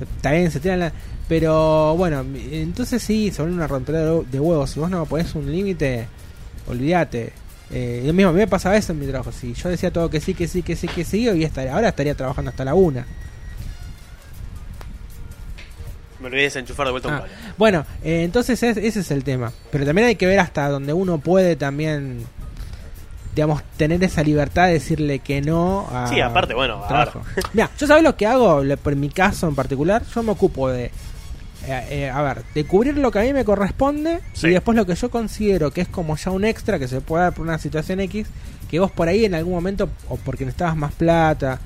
Está 0.00 0.30
bien, 0.32 0.50
se 0.52 0.60
tiran 0.60 0.78
la... 0.78 0.92
Pero 1.28 1.96
bueno, 1.96 2.24
entonces 2.52 3.02
sí, 3.02 3.32
vuelve 3.36 3.54
una 3.54 3.66
rompera 3.66 4.00
de 4.02 4.38
huevos. 4.40 4.70
Si 4.70 4.78
vos 4.78 4.88
no 4.90 5.04
pones 5.06 5.34
un 5.34 5.50
límite, 5.50 6.06
olvídate. 6.68 7.32
Eh, 7.72 8.02
lo 8.04 8.12
mismo, 8.12 8.30
a 8.30 8.32
mí 8.32 8.38
me 8.38 8.46
pasaba 8.46 8.76
eso 8.76 8.92
en 8.92 8.98
mi 8.98 9.06
trabajo. 9.06 9.32
Si 9.32 9.54
yo 9.54 9.68
decía 9.70 9.90
todo 9.90 10.10
que 10.10 10.20
sí, 10.20 10.34
que 10.34 10.46
sí, 10.46 10.62
que 10.62 10.76
sí, 10.76 10.88
que 10.88 11.04
sí, 11.04 11.28
hoy 11.28 11.42
estaría, 11.44 11.74
ahora 11.74 11.88
estaría 11.88 12.14
trabajando 12.14 12.50
hasta 12.50 12.64
la 12.64 12.74
una. 12.74 13.06
Me 16.20 16.26
olvidé 16.28 16.40
de 16.42 16.44
desenchufar 16.48 16.86
de 16.86 16.90
vuelta 16.92 17.08
un 17.08 17.14
Ah, 17.14 17.18
cable. 17.20 17.32
bueno, 17.58 17.84
eh, 18.04 18.22
entonces 18.22 18.62
es- 18.62 18.76
ese 18.76 19.00
es 19.00 19.10
el 19.10 19.24
tema. 19.24 19.52
Pero 19.72 19.84
también 19.84 20.06
hay 20.06 20.14
que 20.16 20.26
ver 20.26 20.38
hasta 20.38 20.68
donde 20.68 20.92
uno 20.92 21.18
puede 21.18 21.56
también, 21.56 22.24
digamos, 23.34 23.62
tener 23.76 24.04
esa 24.04 24.22
libertad 24.22 24.66
de 24.66 24.74
decirle 24.74 25.18
que 25.18 25.40
no 25.40 25.88
a 25.90 26.06
Sí, 26.08 26.20
aparte, 26.20 26.54
bueno, 26.54 26.84
a 26.84 26.88
trabajo. 26.88 27.22
Mira, 27.54 27.70
yo 27.76 27.86
sabes 27.88 28.04
lo 28.04 28.16
que 28.16 28.26
hago, 28.26 28.62
por 28.82 28.94
mi 28.94 29.08
caso 29.08 29.48
en 29.48 29.56
particular, 29.56 30.02
yo 30.14 30.22
me 30.22 30.30
ocupo 30.30 30.68
de, 30.70 30.92
eh, 31.66 31.86
eh, 31.90 32.10
a 32.10 32.22
ver, 32.22 32.42
de 32.54 32.64
cubrir 32.64 32.96
lo 32.98 33.10
que 33.10 33.20
a 33.20 33.22
mí 33.22 33.32
me 33.32 33.44
corresponde 33.44 34.20
Sí. 34.32 34.48
y 34.48 34.50
después 34.50 34.76
lo 34.76 34.84
que 34.86 34.94
yo 34.94 35.10
considero 35.10 35.70
que 35.70 35.82
es 35.82 35.88
como 35.88 36.16
ya 36.16 36.30
un 36.30 36.44
extra 36.44 36.78
que 36.78 36.88
se 36.88 37.00
puede 37.00 37.24
dar 37.24 37.32
por 37.34 37.44
una 37.46 37.58
situación 37.58 38.00
X, 38.00 38.26
que 38.70 38.80
vos 38.80 38.90
por 38.90 39.08
ahí 39.08 39.24
en 39.24 39.34
algún 39.34 39.52
momento, 39.54 39.88
o 40.08 40.16
porque 40.16 40.44
necesitabas 40.44 40.76
más 40.76 40.92
plata, 40.92 41.60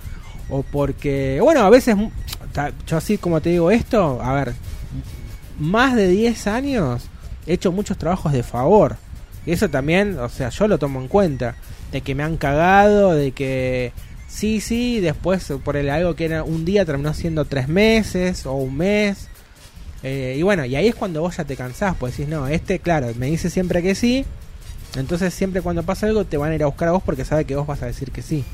o 0.48 0.62
porque, 0.62 1.38
bueno, 1.42 1.60
a 1.60 1.70
veces, 1.70 1.96
yo 2.86 2.96
así 2.96 3.18
como 3.18 3.40
te 3.40 3.50
digo 3.50 3.70
esto, 3.70 4.20
a 4.22 4.32
ver, 4.34 4.52
más 5.58 5.94
de 5.94 6.08
10 6.08 6.46
años 6.46 7.08
he 7.46 7.54
hecho 7.54 7.72
muchos 7.72 7.96
trabajos 7.98 8.32
de 8.32 8.42
favor. 8.42 8.96
Y 9.46 9.52
eso 9.52 9.70
también, 9.70 10.18
o 10.18 10.28
sea, 10.28 10.48
yo 10.50 10.66
lo 10.68 10.78
tomo 10.78 11.00
en 11.00 11.08
cuenta. 11.08 11.54
De 11.92 12.00
que 12.00 12.16
me 12.16 12.24
han 12.24 12.36
cagado, 12.36 13.14
de 13.14 13.30
que 13.30 13.92
sí, 14.28 14.60
sí, 14.60 14.98
después 15.00 15.52
por 15.64 15.76
el 15.76 15.88
algo 15.88 16.16
que 16.16 16.24
era 16.24 16.42
un 16.42 16.64
día 16.64 16.84
terminó 16.84 17.14
siendo 17.14 17.44
tres 17.44 17.68
meses 17.68 18.44
o 18.44 18.54
un 18.54 18.76
mes. 18.76 19.28
Eh, 20.08 20.36
y 20.38 20.42
bueno, 20.42 20.64
y 20.64 20.76
ahí 20.76 20.86
es 20.86 20.94
cuando 20.94 21.20
vos 21.20 21.36
ya 21.36 21.42
te 21.42 21.56
cansás, 21.56 21.96
pues 21.98 22.16
decís, 22.16 22.30
no, 22.30 22.46
este, 22.46 22.78
claro, 22.78 23.08
me 23.16 23.26
dice 23.26 23.50
siempre 23.50 23.82
que 23.82 23.96
sí. 23.96 24.24
Entonces 24.94 25.34
siempre 25.34 25.62
cuando 25.62 25.82
pasa 25.82 26.06
algo 26.06 26.24
te 26.24 26.36
van 26.36 26.52
a 26.52 26.54
ir 26.54 26.62
a 26.62 26.66
buscar 26.66 26.86
a 26.86 26.92
vos 26.92 27.02
porque 27.04 27.24
sabe 27.24 27.44
que 27.44 27.56
vos 27.56 27.66
vas 27.66 27.82
a 27.82 27.86
decir 27.86 28.12
que 28.12 28.22
sí. 28.22 28.44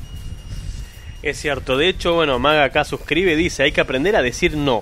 Es 1.21 1.39
cierto, 1.39 1.77
de 1.77 1.89
hecho, 1.89 2.15
bueno, 2.15 2.39
Maga 2.39 2.63
acá 2.63 2.83
suscribe, 2.83 3.35
dice, 3.35 3.61
hay 3.61 3.71
que 3.71 3.81
aprender 3.81 4.15
a 4.15 4.23
decir 4.23 4.57
no. 4.57 4.81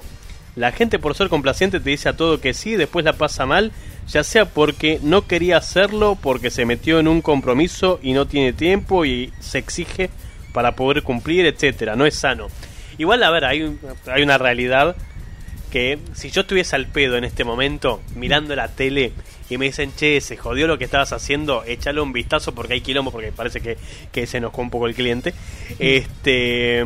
La 0.56 0.72
gente 0.72 0.98
por 0.98 1.14
ser 1.14 1.28
complaciente 1.28 1.82
te 1.82 1.90
dice 1.90 2.08
a 2.08 2.16
todo 2.16 2.40
que 2.40 2.54
sí, 2.54 2.78
después 2.78 3.04
la 3.04 3.14
pasa 3.14 3.46
mal, 3.46 3.74
ya 4.08 4.24
sea 4.24 4.46
porque 4.46 4.98
no 5.04 5.28
quería 5.28 5.58
hacerlo, 5.58 6.18
porque 6.22 6.52
se 6.52 6.66
metió 6.66 7.00
en 7.00 7.10
un 7.10 7.22
compromiso 7.22 8.00
y 8.02 8.14
no 8.14 8.28
tiene 8.28 8.54
tiempo 8.54 9.04
y 9.04 9.34
se 9.42 9.58
exige 9.58 10.10
para 10.54 10.78
poder 10.78 11.04
cumplir, 11.04 11.46
etcétera. 11.46 11.98
No 11.98 12.06
es 12.06 12.16
sano. 12.16 12.48
Igual, 12.98 13.24
a 13.24 13.30
ver, 13.30 13.44
hay, 13.44 13.78
hay 14.08 14.24
una 14.24 14.38
realidad 14.38 14.96
que 15.72 15.98
si 16.14 16.30
yo 16.30 16.42
estuviese 16.42 16.76
al 16.76 16.86
pedo 16.88 17.18
en 17.18 17.24
este 17.24 17.44
momento, 17.44 18.02
mirando 18.16 18.56
la 18.56 18.68
tele 18.68 19.14
y 19.50 19.58
me 19.58 19.66
dicen, 19.66 19.92
che, 19.96 20.22
se 20.22 20.38
jodió 20.38 20.68
lo 20.68 20.78
que 20.78 20.84
estabas 20.86 21.12
haciendo, 21.14 21.64
échale 21.66 22.00
un 22.02 22.14
vistazo 22.14 22.54
porque 22.54 22.74
hay 22.74 22.82
quilombo, 22.82 23.12
porque 23.12 23.32
parece 23.32 23.62
que, 23.62 23.78
que 24.12 24.28
se 24.28 24.38
enojó 24.38 24.62
un 24.62 24.70
poco 24.70 24.88
el 24.88 24.94
cliente. 24.96 25.34
Este. 25.80 26.86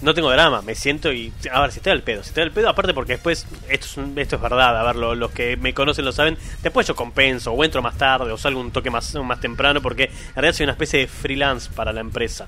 No 0.00 0.14
tengo 0.14 0.30
drama, 0.30 0.62
me 0.62 0.76
siento 0.76 1.12
y. 1.12 1.32
A 1.50 1.60
ver, 1.60 1.72
si 1.72 1.78
estoy 1.80 1.90
al 1.92 2.02
pedo, 2.02 2.22
si 2.22 2.28
estoy 2.28 2.44
al 2.44 2.52
pedo, 2.52 2.68
aparte 2.68 2.94
porque 2.94 3.14
después. 3.14 3.46
Esto 3.68 3.86
es, 3.86 3.96
un- 3.96 4.16
esto 4.16 4.36
es 4.36 4.42
verdad, 4.42 4.78
a 4.78 4.84
ver, 4.84 4.94
lo- 4.94 5.16
los 5.16 5.32
que 5.32 5.56
me 5.56 5.74
conocen 5.74 6.04
lo 6.04 6.12
saben. 6.12 6.38
Después 6.62 6.86
yo 6.86 6.94
compenso, 6.94 7.50
o 7.52 7.64
entro 7.64 7.82
más 7.82 7.98
tarde, 7.98 8.30
o 8.30 8.38
salgo 8.38 8.60
un 8.60 8.70
toque 8.70 8.90
más, 8.90 9.12
más 9.16 9.40
temprano, 9.40 9.82
porque 9.82 10.04
en 10.04 10.34
realidad 10.36 10.52
soy 10.54 10.64
una 10.64 10.72
especie 10.74 11.00
de 11.00 11.06
freelance 11.08 11.68
para 11.74 11.92
la 11.92 12.00
empresa. 12.00 12.46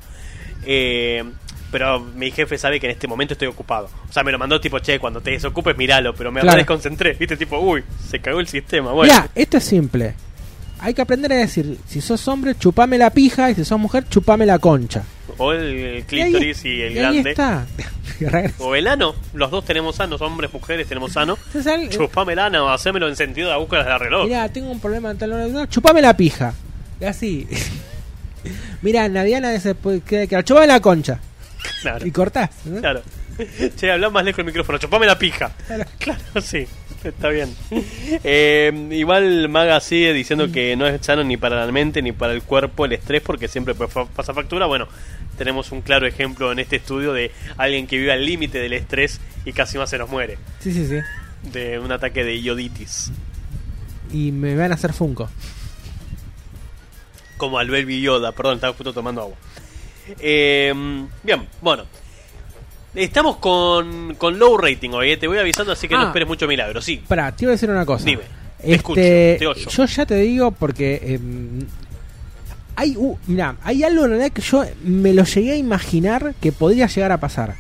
Eh, 0.65 1.25
pero 1.71 2.01
mi 2.01 2.31
jefe 2.31 2.59
sabe 2.59 2.81
que 2.81 2.87
en 2.87 2.93
este 2.93 3.07
momento 3.09 3.35
estoy 3.35 3.49
ocupado. 3.49 3.89
O 4.09 4.13
sea, 4.13 4.23
me 4.23 4.33
lo 4.33 4.39
mandó 4.39 4.61
tipo, 4.61 4.79
che, 4.79 4.99
cuando 4.99 5.21
te 5.21 5.31
desocupes, 5.31 5.77
miralo, 5.77 6.15
pero 6.15 6.31
me 6.33 6.41
Claro. 6.41 6.57
desconcentré. 6.59 7.15
Viste, 7.15 7.37
tipo, 7.37 7.59
uy, 7.59 7.85
se 8.09 8.19
cagó 8.21 8.41
el 8.41 8.49
sistema. 8.49 8.93
Bueno, 8.93 9.13
Mira, 9.13 9.29
esto 9.35 9.57
es 9.59 9.65
simple. 9.65 10.15
Hay 10.83 10.95
que 10.95 11.03
aprender 11.03 11.31
a 11.33 11.37
decir, 11.37 11.77
si 11.87 12.01
sos 12.01 12.27
hombre, 12.29 12.55
chupame 12.59 12.97
la 12.97 13.11
pija, 13.11 13.51
y 13.51 13.55
si 13.55 13.65
sos 13.67 13.79
mujer, 13.79 14.05
chupame 14.09 14.47
la 14.47 14.59
concha. 14.59 15.03
o 15.39 15.53
el, 15.53 15.61
el 15.63 15.75
Y 15.95 15.97
ahí- 15.97 16.03
clítoris 16.03 16.65
y, 16.65 16.69
el 16.83 16.93
y 16.93 16.99
ahí 16.99 17.23
grande. 17.23 17.31
está. 17.31 17.67
O 18.59 18.75
el 18.75 18.87
ano, 18.87 19.15
los 19.33 19.51
dos 19.51 19.65
tenemos 19.65 19.99
anos, 20.01 20.21
hombres, 20.21 20.53
mujeres, 20.53 20.87
tenemos 20.87 21.17
ano. 21.17 21.39
Entonces, 21.47 21.73
al- 21.73 21.89
Chupame 21.89 22.35
el 22.35 22.39
ano, 22.41 22.69
hacémelo 22.71 23.09
en 23.09 23.17
sentido 23.17 23.51
de 23.51 23.57
búsqueda 23.57 23.85
de 23.85 23.99
reloj. 23.99 24.27
Mirá, 24.27 24.47
tengo 24.51 24.71
un 24.71 24.79
problema 24.81 25.11
en 25.11 25.17
tal 25.19 25.33
hora. 25.33 25.47
No, 25.47 25.65
chupame 25.67 26.03
la 26.03 26.15
pija. 26.17 26.53
Así. 27.07 27.47
Nadie 28.83 29.61
se 29.61 29.75
puede 29.75 30.01
queda 30.01 30.27
claro. 30.27 30.43
Chupame 30.45 30.67
la 30.67 30.81
concha. 30.81 31.19
Claro, 31.83 32.07
Y 32.07 32.11
cortás. 32.11 32.51
¿no? 32.65 32.81
claro. 32.81 33.03
Che, 33.77 33.91
habla 33.91 34.11
más 34.11 34.23
lejos 34.25 34.39
del 34.39 34.47
micrófono, 34.47 34.79
chupame 34.79 35.07
la 35.07 35.19
pija. 35.19 35.51
Claro. 35.67 35.85
Claro, 35.99 36.41
sí, 36.43 36.67
está 37.05 37.29
bien. 37.29 37.55
Eh, 38.23 38.89
igual 38.91 39.49
Maga 39.49 39.81
sigue 39.81 40.13
diciendo 40.13 40.51
que 40.53 40.77
no 40.77 40.87
es 40.87 41.05
sano 41.05 41.25
ni 41.25 41.37
para 41.39 41.65
la 41.65 41.73
mente 41.73 42.03
ni 42.03 42.13
para 42.13 42.33
el 42.35 42.43
cuerpo 42.43 42.85
el 42.85 42.93
estrés 42.93 43.23
porque 43.23 43.49
siempre 43.49 43.75
pasa 43.75 44.35
factura. 44.35 44.67
Bueno, 44.67 44.89
tenemos 45.39 45.73
un 45.73 45.81
claro 45.81 46.07
ejemplo 46.07 46.53
en 46.53 46.59
este 46.59 46.77
estudio 46.77 47.13
de 47.15 47.31
alguien 47.57 47.87
que 47.87 47.97
vive 47.97 48.13
al 48.13 48.25
límite 48.27 48.59
del 48.59 48.75
estrés 48.75 49.21
y 49.47 49.53
casi 49.55 49.79
más 49.79 49.89
se 49.89 49.97
nos 49.97 50.11
muere 50.11 50.37
Sí, 50.59 50.73
sí, 50.73 50.87
sí. 50.87 50.99
de 51.51 51.79
un 51.79 51.91
ataque 51.93 52.25
de 52.25 52.37
ioditis. 52.39 53.11
Y 54.13 54.33
me 54.33 54.55
van 54.57 54.73
a 54.73 54.75
hacer 54.75 54.93
Funko. 54.93 55.31
Como 57.39 57.59
al 57.59 57.71
Baby 57.71 58.03
Yoda, 58.03 58.33
perdón, 58.33 58.57
estaba 58.57 58.75
justo 58.75 58.93
tomando 58.93 59.23
agua. 59.23 59.37
Eh, 60.19 60.73
bien, 61.23 61.47
bueno. 61.61 61.85
Estamos 62.95 63.37
con, 63.37 64.17
con 64.17 64.39
low 64.39 64.57
rating 64.59 64.91
hoy, 64.91 65.13
eh, 65.13 65.17
te 65.17 65.29
voy 65.29 65.39
avisando, 65.39 65.73
así 65.73 65.87
que 65.87 65.95
no 65.95 66.01
Ah. 66.03 66.07
esperes 66.07 66.27
mucho 66.27 66.49
milagro. 66.49 66.83
Sí, 66.83 67.01
Pará, 67.07 67.31
te 67.31 67.45
iba 67.45 67.53
a 67.53 67.55
decir 67.55 67.71
una 67.71 67.87
cosa. 67.87 68.05
Dime, 68.05 68.23
te 68.61 68.75
escucho, 68.75 69.01
Este, 69.01 69.39
te 69.39 69.71
yo 69.71 69.85
ya 69.85 70.07
te 70.07 70.17
digo 70.17 70.51
porque 70.51 71.01
em, 71.15 71.67
hay, 72.75 72.97
uh, 72.97 73.17
mirá, 73.29 73.55
hay 73.63 73.85
algo 73.85 74.05
en 74.05 74.11
realidad 74.11 74.33
que 74.33 74.43
yo 74.43 74.65
me 74.83 75.15
lo 75.15 75.23
llegué 75.25 75.53
a 75.53 75.57
imaginar 75.57 76.35
que 76.41 76.51
podría 76.51 76.89
llegar 76.89 77.13
a 77.13 77.19
pasar. 77.21 77.55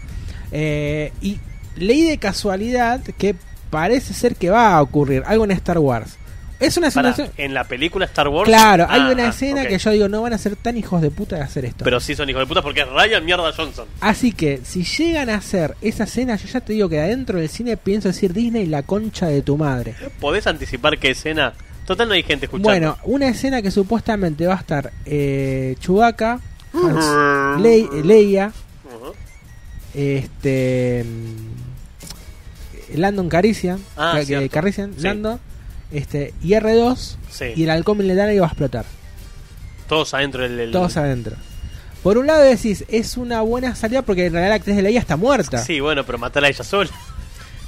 Eh, 0.50 1.12
y 1.22 1.38
leí 1.76 2.02
de 2.02 2.18
casualidad 2.18 3.00
que 3.16 3.36
parece 3.70 4.14
ser 4.14 4.34
que 4.34 4.50
va 4.50 4.74
a 4.74 4.82
ocurrir 4.82 5.22
algo 5.26 5.44
en 5.44 5.52
Star 5.52 5.78
Wars. 5.78 6.16
Es 6.60 6.76
una 6.76 6.90
Pará, 6.90 7.10
situación... 7.12 7.34
en 7.38 7.54
la 7.54 7.64
película 7.64 8.04
Star 8.04 8.28
Wars. 8.28 8.46
Claro, 8.48 8.86
hay 8.88 9.00
Ah, 9.00 9.10
una 9.12 9.28
escena 9.28 9.66
que 9.66 9.78
yo 9.78 9.90
digo, 9.90 10.08
no 10.08 10.20
van 10.22 10.34
a 10.34 10.38
ser 10.38 10.56
tan 10.56 10.76
hijos 10.76 11.00
de 11.00 11.10
puta 11.10 11.36
de 11.36 11.42
hacer 11.42 11.64
esto. 11.64 11.84
Pero 11.84 11.98
sí 12.00 12.14
son 12.14 12.28
hijos 12.28 12.40
de 12.42 12.46
puta 12.46 12.60
porque 12.62 12.82
es 12.82 12.88
Ryan 12.88 13.24
Mierda 13.24 13.50
Johnson. 13.56 13.86
Así 14.00 14.32
que, 14.32 14.60
si 14.62 14.84
llegan 14.84 15.30
a 15.30 15.36
hacer 15.36 15.74
esa 15.80 16.04
escena, 16.04 16.36
yo 16.36 16.46
ya 16.48 16.60
te 16.60 16.74
digo 16.74 16.88
que 16.90 17.00
adentro 17.00 17.38
del 17.38 17.48
cine 17.48 17.76
pienso 17.78 18.08
decir 18.08 18.32
Disney 18.34 18.66
la 18.66 18.82
concha 18.82 19.26
de 19.26 19.40
tu 19.42 19.56
madre. 19.56 19.94
¿Podés 20.20 20.46
anticipar 20.46 20.98
qué 20.98 21.10
escena? 21.12 21.54
Total, 21.86 22.06
no 22.06 22.14
hay 22.14 22.22
gente 22.22 22.44
escuchando. 22.46 22.68
Bueno, 22.68 22.98
una 23.04 23.26
escena 23.28 23.62
que 23.62 23.70
supuestamente 23.70 24.46
va 24.46 24.54
a 24.54 24.58
estar 24.58 24.92
eh, 25.06 25.76
Chewbacca, 25.80 26.38
Hans- 26.74 27.64
eh, 27.64 27.88
Leia, 28.04 28.52
Ujú. 28.84 29.12
este 29.94 31.04
mm, 31.04 32.98
Landon 32.98 33.28
Carician, 33.28 33.80
Ah, 33.96 34.14
que- 34.18 34.26
cierto. 34.26 34.50
Carician, 34.50 34.92
Sí. 34.96 35.02
Lando, 35.02 35.40
este, 35.92 36.34
y 36.42 36.52
R2 36.54 37.16
Sí. 37.30 37.46
y 37.56 37.64
el 37.64 37.70
halcón 37.70 37.98
milenario 37.98 38.40
va 38.42 38.46
a 38.48 38.50
explotar, 38.50 38.84
Todos 39.88 40.14
adentro 40.14 40.42
del. 40.42 40.56
del- 40.56 40.70
todos 40.72 40.96
adentro. 40.96 41.36
Por 42.02 42.16
un 42.16 42.26
lado 42.26 42.42
decís, 42.42 42.84
es 42.88 43.16
una 43.16 43.42
buena 43.42 43.74
salida 43.74 44.02
porque 44.02 44.26
en 44.26 44.32
realidad 44.32 44.50
la 44.50 44.54
actriz 44.56 44.76
de 44.76 44.82
Leia 44.82 45.00
está 45.00 45.16
muerta. 45.16 45.58
Sí, 45.58 45.80
bueno, 45.80 46.04
pero 46.06 46.16
matarla 46.18 46.46
a 46.48 46.50
ella 46.50 46.64
sola. 46.64 46.90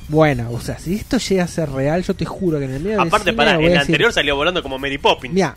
Bueno, 0.08 0.50
o 0.52 0.60
sea, 0.60 0.78
si 0.78 0.94
esto 0.94 1.18
llega 1.18 1.44
a 1.44 1.48
ser 1.48 1.70
real, 1.70 2.02
yo 2.02 2.14
te 2.14 2.24
juro 2.24 2.58
que 2.58 2.64
en 2.64 2.72
el 2.72 2.82
medio 2.82 2.98
del 2.98 3.08
Aparte, 3.08 3.30
cine 3.30 3.36
pará, 3.36 3.50
en 3.52 3.56
la 3.60 3.62
decir, 3.68 3.78
anterior 3.80 4.12
salió 4.12 4.36
volando 4.36 4.62
como 4.62 4.78
Mary 4.78 4.98
Poppins. 4.98 5.34
Mira, 5.34 5.54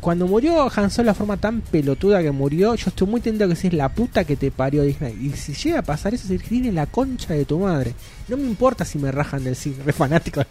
cuando 0.00 0.26
murió 0.28 0.70
Han 0.76 0.90
Solo 0.90 1.04
de 1.04 1.10
la 1.10 1.14
forma 1.14 1.36
tan 1.38 1.60
pelotuda 1.60 2.22
que 2.22 2.30
murió, 2.30 2.74
yo 2.74 2.84
estoy 2.88 3.06
muy 3.08 3.20
tentado 3.20 3.50
que 3.50 3.56
si 3.56 3.66
es 3.66 3.72
la 3.72 3.88
puta 3.88 4.24
que 4.24 4.36
te 4.36 4.50
parió 4.50 4.82
Disney. 4.82 5.14
Y 5.20 5.30
si 5.36 5.54
llega 5.54 5.80
a 5.80 5.82
pasar 5.82 6.14
eso, 6.14 6.32
es 6.32 6.48
Disney 6.48 6.70
la 6.70 6.86
concha 6.86 7.34
de 7.34 7.44
tu 7.44 7.58
madre. 7.58 7.94
No 8.28 8.36
me 8.36 8.44
importa 8.44 8.84
si 8.84 8.98
me 8.98 9.10
rajan 9.10 9.42
del 9.42 9.56
cine, 9.56 9.76
re 9.84 9.92
fanático. 9.92 10.42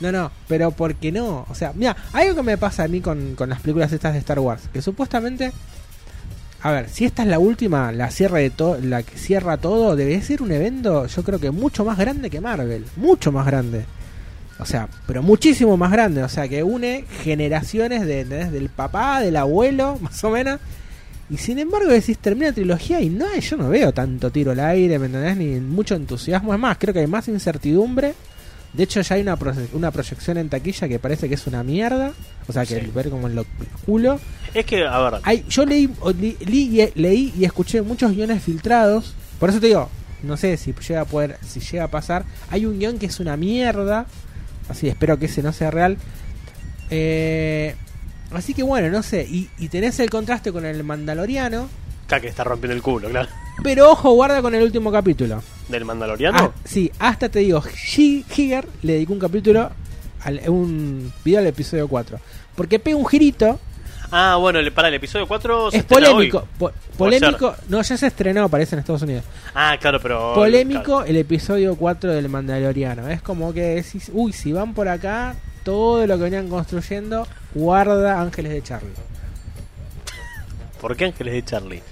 No, 0.00 0.10
no, 0.10 0.30
pero 0.48 0.70
¿por 0.72 0.94
qué 0.96 1.12
no? 1.12 1.46
O 1.48 1.54
sea, 1.54 1.72
mira, 1.74 1.96
algo 2.12 2.34
que 2.36 2.42
me 2.42 2.58
pasa 2.58 2.84
a 2.84 2.88
mí 2.88 3.00
con, 3.00 3.34
con 3.36 3.48
las 3.48 3.60
películas 3.60 3.92
estas 3.92 4.12
de 4.12 4.18
Star 4.20 4.38
Wars, 4.38 4.68
que 4.72 4.82
supuestamente... 4.82 5.52
A 6.62 6.70
ver, 6.70 6.88
si 6.88 7.04
esta 7.04 7.22
es 7.22 7.28
la 7.28 7.38
última, 7.38 7.92
la 7.92 8.10
cierra 8.10 8.38
de 8.38 8.48
todo, 8.48 8.78
la 8.80 9.02
que 9.02 9.18
cierra 9.18 9.58
todo, 9.58 9.96
debe 9.96 10.22
ser 10.22 10.40
un 10.40 10.50
evento, 10.50 11.06
yo 11.06 11.22
creo 11.22 11.38
que 11.38 11.50
mucho 11.50 11.84
más 11.84 11.98
grande 11.98 12.30
que 12.30 12.40
Marvel, 12.40 12.86
mucho 12.96 13.30
más 13.30 13.44
grande. 13.44 13.84
O 14.58 14.64
sea, 14.64 14.88
pero 15.06 15.22
muchísimo 15.22 15.76
más 15.76 15.90
grande. 15.90 16.22
O 16.22 16.28
sea, 16.28 16.48
que 16.48 16.62
une 16.62 17.04
generaciones 17.22 18.06
de, 18.06 18.20
¿entendés? 18.20 18.52
del 18.52 18.68
papá, 18.68 19.20
del 19.20 19.36
abuelo, 19.36 19.98
más 20.00 20.22
o 20.24 20.30
menos. 20.30 20.60
Y 21.30 21.38
sin 21.38 21.58
embargo 21.58 21.90
decís, 21.90 22.18
termina 22.18 22.48
la 22.48 22.52
trilogía 22.52 23.00
y 23.00 23.08
no, 23.08 23.26
yo 23.34 23.56
no 23.56 23.68
veo 23.68 23.92
tanto 23.92 24.30
tiro 24.30 24.52
al 24.52 24.60
aire, 24.60 24.98
¿me 24.98 25.06
entendés? 25.06 25.36
Ni 25.36 25.60
mucho 25.60 25.94
entusiasmo. 25.94 26.52
Es 26.52 26.60
más, 26.60 26.76
creo 26.78 26.92
que 26.92 27.00
hay 27.00 27.06
más 27.06 27.28
incertidumbre 27.28 28.14
De 28.74 28.82
hecho, 28.82 29.00
ya 29.00 29.14
hay 29.14 29.22
una, 29.22 29.38
proye- 29.38 29.68
una 29.72 29.90
proyección 29.92 30.36
en 30.36 30.48
taquilla 30.48 30.88
que 30.88 30.98
parece 30.98 31.28
que 31.28 31.34
es 31.36 31.46
una 31.46 31.62
mierda. 31.62 32.12
O 32.48 32.52
sea, 32.52 32.66
que 32.66 32.80
Sí. 32.80 32.90
ver 32.94 33.08
como 33.08 33.28
en 33.28 33.36
lo 33.36 33.44
culo. 33.86 34.18
Es 34.52 34.66
que, 34.66 34.84
a 34.86 34.98
ver, 34.98 35.20
Hay, 35.22 35.44
yo 35.48 35.64
leí, 35.64 35.88
li- 36.18 36.36
li- 36.44 36.92
leí 36.94 37.32
y 37.38 37.44
escuché 37.44 37.82
muchos 37.82 38.12
guiones 38.12 38.42
filtrados. 38.42 39.14
Por 39.38 39.50
eso 39.50 39.60
te 39.60 39.68
digo, 39.68 39.88
no 40.22 40.36
sé 40.36 40.56
si 40.56 40.74
llega 40.88 41.02
a 41.02 41.04
poder, 41.04 41.38
si 41.46 41.60
llega 41.60 41.84
a 41.84 41.88
pasar. 41.88 42.24
Hay 42.50 42.66
un 42.66 42.78
guion 42.78 42.98
que 42.98 43.06
es 43.06 43.20
una 43.20 43.36
mierda. 43.36 44.06
Así 44.68 44.88
espero 44.88 45.18
que 45.18 45.26
ese 45.26 45.42
no 45.42 45.52
sea 45.52 45.70
real. 45.70 45.96
Eh, 46.90 47.74
así 48.32 48.54
que 48.54 48.62
bueno, 48.62 48.88
no 48.90 49.02
sé. 49.02 49.22
Y, 49.28 49.48
y 49.58 49.68
tenés 49.68 49.98
el 50.00 50.10
contraste 50.10 50.52
con 50.52 50.64
el 50.64 50.82
Mandaloriano. 50.84 51.68
que 52.08 52.28
está 52.28 52.44
rompiendo 52.44 52.74
el 52.76 52.82
culo, 52.82 53.08
claro. 53.08 53.28
Pero 53.62 53.90
ojo, 53.90 54.12
guarda 54.12 54.42
con 54.42 54.54
el 54.54 54.62
último 54.62 54.90
capítulo. 54.92 55.42
Del 55.68 55.84
Mandaloriano. 55.84 56.38
Ah, 56.38 56.50
sí, 56.64 56.90
hasta 56.98 57.28
te 57.28 57.38
digo, 57.40 57.62
Higer 57.96 58.66
le 58.82 58.94
dedicó 58.94 59.12
un 59.14 59.18
capítulo, 59.18 59.70
al, 60.22 60.40
un 60.48 61.12
video 61.24 61.40
al 61.40 61.46
episodio 61.46 61.88
4. 61.88 62.18
Porque 62.54 62.78
pega 62.78 62.96
un 62.96 63.06
girito, 63.06 63.58
Ah, 64.16 64.36
bueno, 64.38 64.60
para 64.72 64.88
el 64.88 64.94
episodio 64.94 65.26
4 65.26 65.70
se 65.72 65.78
es 65.78 65.84
polémico. 65.84 66.46
po- 66.58 66.70
polémico, 66.96 67.54
no, 67.68 67.82
ya 67.82 67.96
se 67.96 68.06
estrenó, 68.06 68.48
parece 68.48 68.76
en 68.76 68.80
Estados 68.80 69.02
Unidos. 69.02 69.24
Ah, 69.54 69.76
claro, 69.80 69.98
pero. 70.00 70.34
Polémico 70.34 70.82
claro. 70.98 71.04
el 71.06 71.16
episodio 71.16 71.74
4 71.74 72.12
del 72.12 72.28
Mandaloriano. 72.28 73.08
Es 73.08 73.22
como 73.22 73.52
que 73.52 73.62
decís, 73.76 74.10
uy, 74.12 74.32
si 74.32 74.52
van 74.52 74.72
por 74.74 74.88
acá, 74.88 75.34
todo 75.64 76.06
lo 76.06 76.16
que 76.16 76.24
venían 76.24 76.48
construyendo, 76.48 77.26
guarda 77.54 78.20
Ángeles 78.20 78.52
de 78.52 78.62
Charlie. 78.62 78.92
¿Por 80.80 80.96
qué 80.96 81.06
Ángeles 81.06 81.34
de 81.34 81.44
Charlie? 81.44 81.82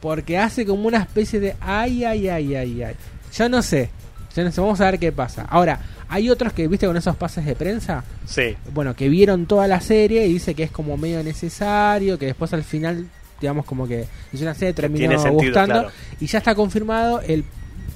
Porque 0.00 0.38
hace 0.38 0.64
como 0.66 0.86
una 0.88 0.98
especie 0.98 1.40
de 1.40 1.56
ay, 1.60 2.04
ay, 2.04 2.28
ay, 2.28 2.54
ay, 2.54 2.82
ay. 2.82 2.94
Yo 3.36 3.48
no 3.48 3.62
sé. 3.62 3.90
Yo 4.34 4.44
no 4.44 4.52
sé, 4.52 4.60
vamos 4.60 4.80
a 4.80 4.84
ver 4.90 4.98
qué 4.98 5.10
pasa. 5.12 5.42
Ahora, 5.48 5.80
hay 6.08 6.30
otros 6.30 6.52
que, 6.52 6.66
viste, 6.68 6.86
con 6.86 6.96
esos 6.96 7.16
pases 7.16 7.44
de 7.44 7.54
prensa, 7.56 8.04
Sí. 8.26 8.56
bueno, 8.72 8.94
que 8.94 9.08
vieron 9.08 9.46
toda 9.46 9.66
la 9.68 9.80
serie 9.80 10.26
y 10.26 10.32
dice 10.34 10.54
que 10.54 10.62
es 10.62 10.70
como 10.70 10.96
medio 10.96 11.22
necesario, 11.22 12.18
que 12.18 12.26
después 12.26 12.52
al 12.52 12.62
final, 12.64 13.06
digamos, 13.40 13.64
como 13.64 13.86
que 13.88 14.06
es 14.32 14.40
una 14.40 14.54
serie 14.54 14.72
terminó 14.72 15.18
sentido, 15.20 15.32
gustando. 15.34 15.74
claro. 15.74 15.88
Y 16.20 16.26
ya 16.26 16.38
está 16.38 16.54
confirmado 16.54 17.20
el, 17.22 17.44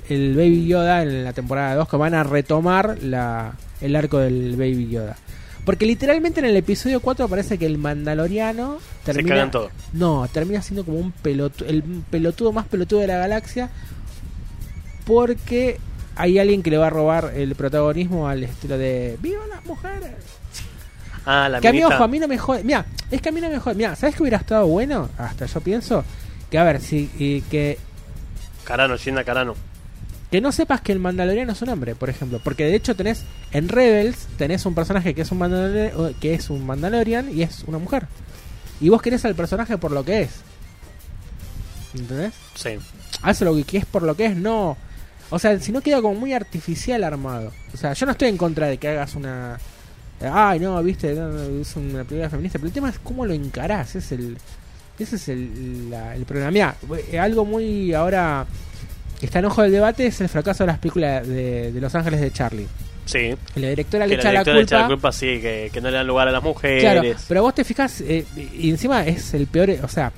el 0.09 0.35
Baby 0.37 0.67
Yoda 0.67 1.03
en 1.03 1.25
la 1.25 1.33
temporada 1.33 1.75
2, 1.77 1.89
que 1.89 1.97
van 1.97 2.15
a 2.15 2.25
retomar 2.25 2.99
la, 3.03 3.53
el 3.81 3.95
arco 3.97 4.19
del 4.19 4.57
Baby 4.57 4.89
Yoda. 4.91 5.17
Porque 5.65 5.87
literalmente 5.87 6.41
en 6.41 6.47
el 6.47 6.57
episodio 6.57 7.01
4 7.01 7.29
parece 7.29 7.59
que 7.59 7.67
el 7.67 7.79
Mandaloriano 7.79 8.79
termina. 9.05 9.29
cagan 9.29 9.51
todo. 9.51 9.71
No, 9.93 10.29
termina 10.31 10.61
siendo 10.63 10.85
como 10.85 10.99
un 10.99 11.13
pelotudo, 11.13 11.69
el 11.69 11.83
pelotudo 11.83 12.53
más 12.53 12.67
pelotudo 12.67 13.01
de 13.01 13.07
la 13.07 13.17
galaxia. 13.19 13.71
Porque 15.07 15.79
hay 16.17 16.39
alguien 16.39 16.63
que 16.63 16.71
le 16.71 16.79
va 16.79 16.89
a 16.89 16.91
robar 16.91 17.33
el 17.35 17.55
protagonismo 17.55 18.29
al 18.29 18.45
estilo 18.45 18.79
de 18.79 19.19
¡Viva 19.21 19.47
las 19.47 19.65
mujeres! 19.65 20.13
Ah, 21.27 21.49
la 21.49 21.61
Que 21.61 21.69
a 21.69 21.73
mí, 21.73 21.83
ojo, 21.83 22.05
a 22.05 22.09
mí 22.09 22.19
no 22.19 22.29
me 22.29 22.37
jode. 22.37 22.63
Mira, 22.65 22.85
es 23.11 23.23
que 23.23 23.31
a 23.31 23.33
mí 23.33 23.41
no 23.41 23.49
me 23.49 23.59
jode. 23.59 23.75
Mira, 23.75 23.97
¿sabes 23.97 24.15
que 24.15 24.23
hubiera 24.23 24.39
estado 24.39 24.67
bueno? 24.67 25.09
Hasta 25.17 25.47
yo 25.47 25.61
pienso 25.61 26.05
que, 26.51 26.59
a 26.59 26.65
ver, 26.65 26.81
si 26.81 27.11
y 27.19 27.41
que, 27.43 27.79
Carano, 28.65 28.97
Shinda 28.97 29.25
Carano. 29.25 29.55
Que 30.35 30.41
no 30.41 30.51
sepas 30.51 30.81
que 30.81 30.91
el 30.91 30.99
Mandaloriano 30.99 31.53
es 31.53 31.63
un 31.63 31.69
hombre, 31.69 31.95
por 31.95 32.11
ejemplo. 32.11 32.41
Porque 32.43 32.65
de 32.65 32.75
hecho 32.75 32.97
tenés 32.97 33.23
en 33.53 33.69
Rebels, 33.69 34.27
tenés 34.37 34.67
un 34.67 34.75
personaje 34.75 35.15
que 35.15 35.23
es 35.23 35.31
un, 35.31 35.39
Mandalorian, 35.39 36.15
que 36.15 36.35
es 36.35 36.51
un 36.51 36.67
Mandalorian 36.67 37.31
y 37.33 37.43
es 37.43 37.63
una 37.69 37.79
mujer. 37.79 38.09
Y 38.81 38.89
vos 38.89 39.01
querés 39.01 39.25
al 39.25 39.37
personaje 39.37 39.79
por 39.79 39.93
lo 39.93 40.05
que 40.05 40.23
es. 40.23 40.31
¿Entendés? 41.95 42.33
Sí. 42.57 42.71
Hace 43.23 43.45
lo 43.45 43.55
que 43.65 43.79
es 43.79 43.87
por 43.87 44.03
lo 44.03 44.17
que 44.17 44.27
es, 44.27 44.37
no. 44.37 44.77
O 45.31 45.39
sea, 45.39 45.57
si 45.61 45.71
no 45.71 45.81
queda 45.81 46.03
como 46.03 46.19
muy 46.19 46.33
artificial 46.33 47.05
armado. 47.05 47.53
O 47.73 47.77
sea, 47.77 47.93
yo 47.93 48.05
no 48.07 48.11
estoy 48.13 48.29
en 48.29 48.37
contra 48.37 48.67
de 48.67 48.79
que 48.79 48.89
hagas 48.89 49.15
una. 49.15 49.57
Ay, 50.21 50.59
no, 50.59 50.83
viste, 50.83 51.15
no, 51.15 51.61
es 51.61 51.77
una 51.77 52.03
película 52.03 52.29
feminista. 52.29 52.59
Pero 52.59 52.67
el 52.67 52.73
tema 52.75 52.89
es 52.89 52.99
cómo 52.99 53.25
lo 53.25 53.35
encarás. 53.35 53.95
Es 53.95 54.11
el, 54.11 54.37
ese 54.99 55.15
es 55.15 55.29
el, 55.29 55.91
la- 55.91 56.17
el 56.17 56.25
problema. 56.25 56.51
Mira, 56.51 56.75
eh, 57.13 57.21
algo 57.21 57.45
muy 57.45 57.95
ahora 57.95 58.47
que 59.25 59.27
está 59.27 59.39
en 59.39 59.47
ojo 59.47 59.63
del 59.63 59.73
debate 59.73 60.07
es 60.07 60.21
el 60.21 60.29
fracaso 60.29 60.65
de 60.65 60.67
las 60.69 60.79
películas 60.79 61.27
de, 61.27 61.73
de 61.73 61.81
Los 61.81 61.95
Ángeles 61.95 62.21
de 62.21 62.31
Charlie. 62.31 62.67
Sí. 63.07 63.35
La 63.57 63.69
directora 63.69 64.07
le 64.07 64.17
Que 64.17 64.23
la 64.23 64.23
echa 64.23 64.33
la 64.33 64.41
directora 64.41 64.57
le 64.57 64.63
echa 64.63 64.77
culpa. 64.77 64.83
la 64.83 64.87
culpa, 64.95 65.13
sí, 65.13 65.27
que, 65.41 65.71
que 65.73 65.81
no 65.81 65.91
le 65.91 65.97
dan 65.97 66.07
lugar 66.07 66.29
a 66.29 66.31
las 66.33 66.43
mujeres. 66.43 66.83
Claro, 66.83 67.03
pero 67.29 67.43
vos 67.43 67.55
te 67.55 67.65
fijas, 67.65 68.01
eh, 68.03 68.25
y 68.37 68.69
encima 68.71 69.07
es 69.07 69.33
el 69.35 69.47
peor, 69.47 69.71
o 69.83 69.89
sea, 69.89 70.13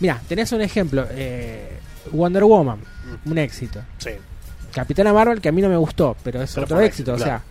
mira, 0.00 0.20
tenés 0.28 0.52
un 0.52 0.60
ejemplo, 0.62 1.06
eh, 1.10 1.78
Wonder 2.12 2.44
Woman, 2.44 2.78
un 3.26 3.38
éxito. 3.38 3.80
Sí. 3.98 4.10
Capitana 4.72 5.12
Marvel 5.12 5.40
que 5.40 5.48
a 5.48 5.52
mí 5.52 5.60
no 5.62 5.68
me 5.68 5.76
gustó, 5.76 6.16
pero 6.22 6.42
es 6.42 6.52
Pero 6.54 6.64
otro 6.64 6.80
éxito, 6.80 7.14
o 7.14 7.18
sea, 7.18 7.42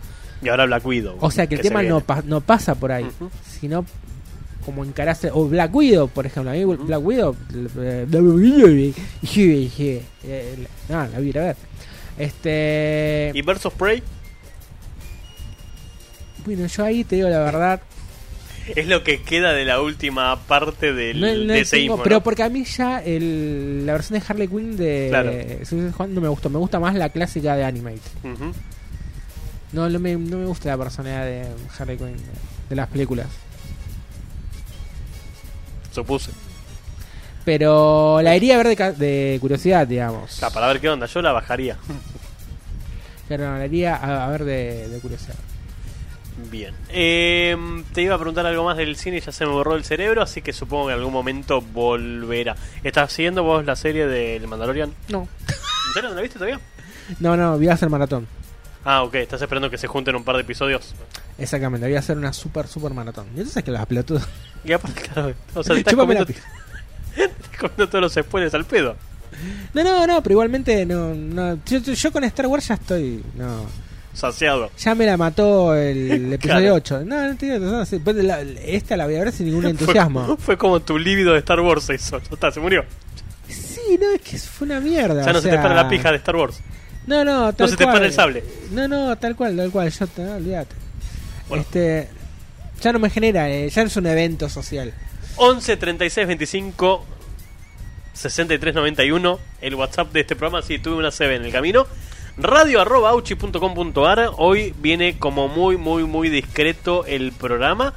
Y 0.42 0.48
ahora 0.48 0.64
Black 0.66 0.84
Widow. 0.86 1.16
o 1.20 1.30
sea 1.30 1.46
que 1.46 1.54
el 1.56 1.60
se 1.62 1.68
tema 1.68 1.82
no, 1.82 1.88
viene. 1.96 2.00
pa- 2.02 2.22
no 2.24 2.40
pasa 2.40 2.74
por 2.74 2.92
ahí, 2.92 3.06
sino 3.60 3.84
como 4.64 4.84
encararse 4.84 5.30
o 5.32 5.48
Black 5.48 5.74
Widow, 5.74 6.08
por 6.08 6.26
ejemplo, 6.26 6.50
a 6.50 6.54
mí. 6.54 6.64
Black 6.64 7.00
Widow, 7.04 7.36
eh, 7.54 8.06
eh, 10.24 10.56
no, 10.88 11.06
la 11.08 11.18
voy 11.18 11.30
a 11.36 11.40
ver. 11.40 11.56
Este, 12.18 13.32
¿Y 13.34 13.42
of 13.66 13.74
Prey? 13.74 14.02
bueno, 16.44 16.66
yo 16.66 16.84
ahí 16.84 17.04
te 17.04 17.16
digo 17.16 17.28
la 17.28 17.38
verdad, 17.40 17.80
Es 18.74 18.86
lo 18.86 19.02
que 19.02 19.22
queda 19.22 19.52
de 19.52 19.64
la 19.64 19.80
última 19.80 20.38
parte 20.46 20.92
del 20.92 21.20
No, 21.20 21.26
no 21.26 21.52
de 21.54 21.60
ese 21.60 21.76
tengo- 21.78 21.94
info, 21.94 22.02
pero 22.04 22.16
¿no? 22.16 22.22
porque 22.22 22.42
a 22.42 22.48
mí 22.48 22.64
ya 22.64 23.02
el, 23.02 23.84
la 23.86 23.94
versión 23.94 24.18
de 24.20 24.24
Harley 24.28 24.48
Quinn 24.48 24.76
de 24.76 25.06
Claro. 25.10 25.32
Suicide 25.66 25.90
Squad 25.92 26.08
no 26.08 26.20
me 26.20 26.28
gustó, 26.28 26.50
me 26.50 26.58
gusta 26.58 26.78
más 26.78 26.94
la 26.94 27.08
clásica 27.08 27.56
de 27.56 27.64
Animate. 27.64 28.00
Ujú. 28.22 28.52
No, 29.72 29.88
no 29.88 29.98
me, 29.98 30.14
no 30.16 30.38
me 30.38 30.46
gusta 30.46 30.68
la 30.68 30.78
personalidad 30.78 31.24
de 31.24 31.46
Harley 31.78 31.96
Quinn 31.96 32.16
de, 32.16 32.22
de 32.70 32.76
las 32.76 32.88
películas. 32.88 33.26
Supuse. 35.90 36.30
Pero 37.44 38.20
la 38.22 38.36
iría 38.36 38.54
a 38.54 38.58
ver 38.58 38.68
de, 38.68 38.76
ca- 38.76 38.92
de 38.92 39.38
curiosidad, 39.40 39.86
digamos. 39.86 40.30
Sea, 40.32 40.50
para 40.50 40.66
ver 40.68 40.80
qué 40.80 40.88
onda, 40.90 41.06
yo 41.06 41.22
la 41.22 41.32
bajaría. 41.32 41.76
Pero 43.28 43.50
no, 43.50 43.58
la 43.58 43.66
iría 43.66 43.96
a, 43.96 44.26
a 44.26 44.28
ver 44.30 44.44
de, 44.44 44.88
de 44.88 44.98
curiosidad. 45.00 45.36
Bien. 46.50 46.74
Eh, 46.90 47.56
te 47.92 48.02
iba 48.02 48.14
a 48.14 48.18
preguntar 48.18 48.46
algo 48.46 48.64
más 48.64 48.76
del 48.76 48.96
cine 48.96 49.18
y 49.18 49.20
ya 49.20 49.30
se 49.32 49.44
me 49.44 49.52
borró 49.52 49.74
el 49.74 49.84
cerebro, 49.84 50.22
así 50.22 50.42
que 50.42 50.52
supongo 50.52 50.86
que 50.86 50.92
en 50.92 50.98
algún 50.98 51.12
momento 51.12 51.60
volverá. 51.60 52.56
¿Estás 52.82 53.12
siguiendo 53.12 53.42
vos 53.42 53.64
la 53.64 53.76
serie 53.76 54.06
del 54.06 54.46
Mandalorian? 54.46 54.92
No. 55.08 55.28
¿En 55.48 55.94
serio 55.94 56.08
no 56.10 56.14
la 56.16 56.22
viste 56.22 56.38
todavía? 56.38 56.60
No, 57.18 57.36
no, 57.36 57.56
voy 57.56 57.68
a 57.68 57.74
hacer 57.74 57.90
maratón. 57.90 58.26
Ah, 58.84 59.02
ok, 59.02 59.16
estás 59.16 59.42
esperando 59.42 59.68
que 59.70 59.76
se 59.78 59.86
junten 59.86 60.14
un 60.16 60.24
par 60.24 60.36
de 60.36 60.42
episodios. 60.42 60.94
Exactamente, 61.40 61.86
voy 61.86 61.96
a 61.96 62.00
hacer 62.00 62.16
una 62.16 62.32
super, 62.32 62.66
super 62.68 62.92
maratón. 62.92 63.26
Y 63.34 63.38
entonces 63.38 63.62
que 63.64 63.70
la 63.70 63.86
pelotuda. 63.86 64.26
Y 64.64 64.72
aparte, 64.72 65.00
claro, 65.00 65.34
o 65.54 65.62
sea, 65.64 65.74
te 65.74 65.80
estás 65.80 65.94
comiendo, 65.94 66.26
te 66.26 66.32
estás 66.34 67.58
comiendo 67.58 67.88
todos 67.88 68.02
los 68.02 68.12
spoilers 68.12 68.52
al 68.54 68.66
pedo. 68.66 68.94
No, 69.72 69.82
no, 69.82 70.06
no, 70.06 70.22
pero 70.22 70.34
igualmente 70.34 70.84
no, 70.84 71.14
no 71.14 71.58
yo, 71.64 71.78
yo 71.78 72.12
con 72.12 72.24
Star 72.24 72.46
Wars 72.46 72.68
ya 72.68 72.74
estoy, 72.74 73.24
no, 73.36 73.64
Saciado. 74.12 74.70
ya 74.76 74.94
me 74.94 75.06
la 75.06 75.16
mató 75.16 75.74
el 75.74 76.32
episodio 76.34 76.60
Claro. 76.60 76.74
8. 76.74 77.04
No, 77.06 77.28
no 77.28 77.36
tiene 77.36 77.58
pues 78.04 78.16
esta 78.66 78.96
la 78.98 79.06
voy 79.06 79.14
a 79.16 79.20
ver 79.20 79.32
sin 79.32 79.46
ningún 79.46 79.66
entusiasmo. 79.66 80.36
fue 80.36 80.58
como 80.58 80.80
tu 80.80 80.98
líbido 80.98 81.32
de 81.32 81.38
Star 81.38 81.60
Wars. 81.60 81.86
Ya 81.86 81.94
está, 81.94 82.50
se 82.50 82.60
murió. 82.60 82.84
Sí, 83.48 83.98
no, 84.00 84.10
es 84.10 84.20
que 84.20 84.36
fue 84.38 84.66
una 84.66 84.80
mierda. 84.80 85.24
Ya 85.24 85.32
no 85.32 85.38
o 85.38 85.42
se 85.42 85.48
te 85.48 85.56
para 85.56 85.74
la 85.74 85.88
pija 85.88 86.10
de 86.10 86.16
Star 86.18 86.36
Wars. 86.36 86.60
No, 87.06 87.24
no, 87.24 87.52
tal 87.54 87.66
No 87.66 87.70
se 87.70 87.76
te 87.76 87.84
para 87.86 88.04
el 88.04 88.12
sable. 88.12 88.44
No, 88.72 88.86
no, 88.88 89.16
tal 89.16 89.36
cual, 89.36 89.56
tal 89.56 89.70
cual, 89.70 89.90
yo 89.90 90.06
te, 90.06 90.22
no, 90.22 90.34
olvídate. 90.34 90.74
Bueno. 91.50 91.62
Este 91.62 92.08
ya 92.80 92.92
no 92.92 92.98
me 92.98 93.10
genera, 93.10 93.50
eh, 93.50 93.68
ya 93.68 93.82
no 93.82 93.88
es 93.88 93.96
un 93.96 94.06
evento 94.06 94.48
social. 94.48 94.94
11 95.36 95.76
36 95.76 96.26
25 96.26 97.04
63 98.14 98.74
91 98.74 99.38
el 99.60 99.74
WhatsApp 99.74 100.12
de 100.12 100.20
este 100.20 100.34
programa 100.36 100.62
si 100.62 100.78
tuve 100.78 100.96
una 100.96 101.10
CB 101.10 101.36
en 101.36 101.44
el 101.44 101.52
camino 101.52 101.86
radio 102.36 102.80
arroba 102.80 103.10
auchi.com.ar 103.10 104.30
hoy 104.38 104.74
viene 104.78 105.18
como 105.18 105.48
muy 105.48 105.76
muy 105.76 106.04
muy 106.04 106.28
discreto 106.30 107.04
el 107.06 107.32
programa 107.32 107.92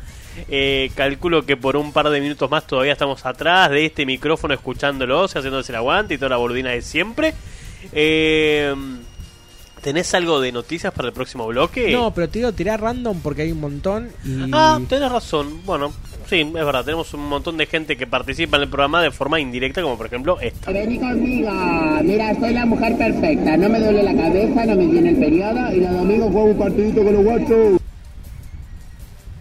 Eh, 0.49 0.89
calculo 0.95 1.45
que 1.45 1.55
por 1.57 1.75
un 1.75 1.91
par 1.93 2.09
de 2.09 2.19
minutos 2.19 2.49
más 2.49 2.65
todavía 2.65 2.93
estamos 2.93 3.23
atrás 3.23 3.69
de 3.69 3.85
este 3.85 4.03
micrófono 4.05 4.53
escuchándolos 4.55 5.31
haciéndose 5.35 5.71
el 5.71 5.75
aguante 5.75 6.15
y 6.15 6.17
toda 6.17 6.29
la 6.29 6.37
boludina 6.37 6.71
de 6.71 6.81
siempre 6.81 7.33
Eh, 7.91 8.73
¿tenés 9.83 10.13
algo 10.15 10.39
de 10.41 10.51
noticias 10.51 10.91
para 10.93 11.09
el 11.09 11.13
próximo 11.13 11.45
bloque? 11.45 11.91
No, 11.91 12.11
pero 12.13 12.27
te 12.29 12.39
digo 12.39 12.51
tirar 12.53 12.81
random 12.81 13.19
porque 13.21 13.43
hay 13.43 13.51
un 13.51 13.59
montón 13.59 14.09
y 14.25 14.49
Ah, 14.51 14.79
tenés 14.89 15.11
razón. 15.11 15.61
Bueno, 15.65 15.91
sí, 16.27 16.39
es 16.41 16.51
verdad. 16.53 16.83
Tenemos 16.85 17.13
un 17.13 17.27
montón 17.27 17.57
de 17.57 17.65
gente 17.67 17.95
que 17.97 18.07
participa 18.07 18.57
en 18.57 18.63
el 18.63 18.69
programa 18.69 19.01
de 19.03 19.11
forma 19.11 19.39
indirecta, 19.39 19.81
como 19.83 19.97
por 19.97 20.07
ejemplo 20.07 20.39
esta. 20.41 20.71
Vení 20.71 20.97
conmigo, 20.97 21.51
mira, 22.03 22.33
soy 22.39 22.53
la 22.53 22.65
mujer 22.65 22.97
perfecta, 22.97 23.57
no 23.57 23.69
me 23.69 23.79
duele 23.79 24.01
la 24.01 24.15
cabeza, 24.15 24.65
no 24.65 24.75
me 24.75 24.87
tiene 24.87 25.09
el 25.09 25.17
periodo 25.17 25.71
y 25.73 25.81
los 25.81 25.91
domingos 25.91 26.31
juego 26.31 26.47
un 26.47 26.57
partidito 26.57 27.03
con 27.03 27.13
los 27.13 27.23
guachos. 27.23 27.79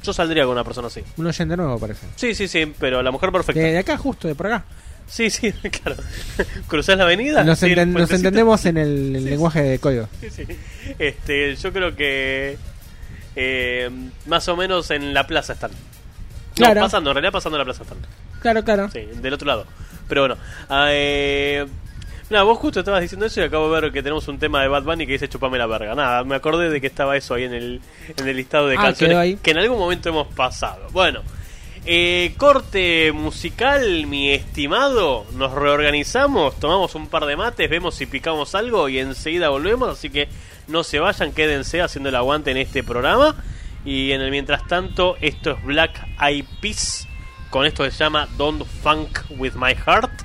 Yo 0.02 0.12
saldría 0.12 0.42
con 0.44 0.52
una 0.52 0.64
persona 0.64 0.88
así. 0.88 1.00
un 1.16 1.26
oyente 1.26 1.56
nuevo 1.56 1.78
parece. 1.78 2.06
Sí, 2.16 2.34
sí, 2.34 2.48
sí, 2.48 2.72
pero 2.78 3.02
la 3.02 3.12
mujer 3.12 3.30
perfecta. 3.30 3.60
De, 3.60 3.70
de 3.72 3.78
acá 3.78 3.96
justo, 3.96 4.26
de 4.26 4.34
por 4.34 4.46
acá. 4.48 4.64
Sí, 5.12 5.28
sí, 5.28 5.52
claro. 5.82 6.02
Cruzás 6.68 6.96
la 6.96 7.04
avenida. 7.04 7.44
Nos, 7.44 7.62
el 7.62 7.78
entendemos 7.78 8.64
en 8.64 8.78
el, 8.78 9.14
el 9.16 9.24
lenguaje 9.26 9.62
de 9.62 9.78
código. 9.78 10.08
Sí, 10.20 10.30
sí. 10.30 10.44
Este, 10.98 11.54
yo 11.54 11.70
creo 11.70 11.94
que 11.94 12.56
eh, 13.36 13.90
más 14.26 14.48
o 14.48 14.56
menos 14.56 14.90
en 14.90 15.12
la 15.12 15.26
plaza 15.26 15.52
están. 15.52 15.70
No, 15.70 15.76
Claro. 16.54 16.80
pasando, 16.80 17.10
en 17.10 17.14
realidad 17.16 17.32
pasando 17.32 17.58
la 17.58 17.64
plaza 17.64 17.82
están. 17.82 17.98
Claro, 18.40 18.64
claro. 18.64 18.90
Sí, 18.90 19.00
del 19.20 19.34
otro 19.34 19.46
lado. 19.46 19.66
Pero 20.08 20.22
bueno, 20.22 20.36
ah, 20.70 20.88
eh, 20.90 21.66
nada, 22.30 22.44
vos 22.44 22.56
justo 22.58 22.80
estabas 22.80 23.02
diciendo 23.02 23.26
eso 23.26 23.40
y 23.40 23.44
acabo 23.44 23.72
de 23.74 23.80
ver 23.82 23.92
que 23.92 24.02
tenemos 24.02 24.26
un 24.28 24.38
tema 24.38 24.62
de 24.62 24.68
Bad 24.68 24.82
Bunny 24.82 25.06
que 25.06 25.12
dice 25.12 25.28
chupame 25.28 25.58
la 25.58 25.66
verga. 25.66 25.94
Nada, 25.94 26.24
me 26.24 26.34
acordé 26.36 26.70
de 26.70 26.80
que 26.80 26.86
estaba 26.86 27.16
eso 27.18 27.34
ahí 27.34 27.44
en 27.44 27.52
el, 27.54 27.80
en 28.16 28.28
el 28.28 28.36
listado 28.36 28.66
de 28.68 28.76
Ah, 28.78 28.82
canciones 28.84 29.16
ahí. 29.18 29.36
que 29.42 29.50
en 29.50 29.58
algún 29.58 29.78
momento 29.78 30.08
hemos 30.08 30.26
pasado. 30.28 30.88
Bueno, 30.90 31.20
eh, 31.84 32.34
corte 32.36 33.12
musical, 33.12 34.06
mi 34.06 34.30
estimado. 34.30 35.26
Nos 35.34 35.52
reorganizamos, 35.52 36.58
tomamos 36.58 36.94
un 36.94 37.08
par 37.08 37.26
de 37.26 37.36
mates, 37.36 37.68
vemos 37.68 37.94
si 37.94 38.06
picamos 38.06 38.54
algo 38.54 38.88
y 38.88 38.98
enseguida 38.98 39.48
volvemos. 39.48 39.88
Así 39.88 40.10
que 40.10 40.28
no 40.68 40.84
se 40.84 41.00
vayan, 41.00 41.32
quédense 41.32 41.82
haciendo 41.82 42.08
el 42.08 42.14
aguante 42.14 42.50
en 42.50 42.56
este 42.56 42.84
programa. 42.84 43.36
Y 43.84 44.12
en 44.12 44.20
el 44.20 44.30
mientras 44.30 44.66
tanto, 44.68 45.16
esto 45.20 45.52
es 45.52 45.64
Black 45.64 46.06
Eyed 46.20 46.44
Peas. 46.60 47.08
Con 47.50 47.66
esto 47.66 47.84
se 47.84 47.90
llama 47.90 48.28
Don't 48.36 48.64
Funk 48.64 49.18
With 49.30 49.54
My 49.54 49.74
Heart. 49.74 50.22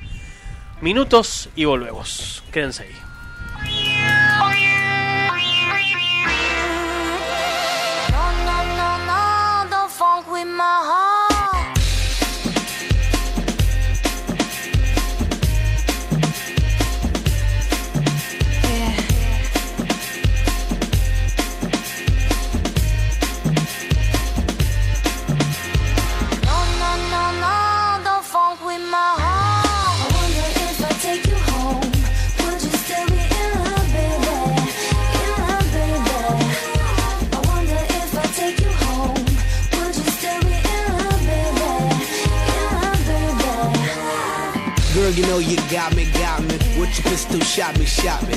Minutos 0.82 1.50
y 1.56 1.66
volvemos. 1.66 2.44
Quédense 2.52 2.84
ahí. 2.84 2.96
No, 8.12 8.32
no, 8.46 8.64
no, 8.78 8.98
no, 9.06 9.70
don't 9.70 10.32
with 10.32 10.46
my 10.46 10.64
heart. 10.64 11.37
You 45.18 45.24
know 45.26 45.40
you 45.40 45.58
got 45.72 45.96
me, 45.96 46.06
got 46.14 46.42
me. 46.44 46.56
With 46.78 46.94
your 46.96 47.10
pistol, 47.10 47.40
shot 47.40 47.78
me, 47.80 47.86
shot 47.86 48.22
me. 48.28 48.36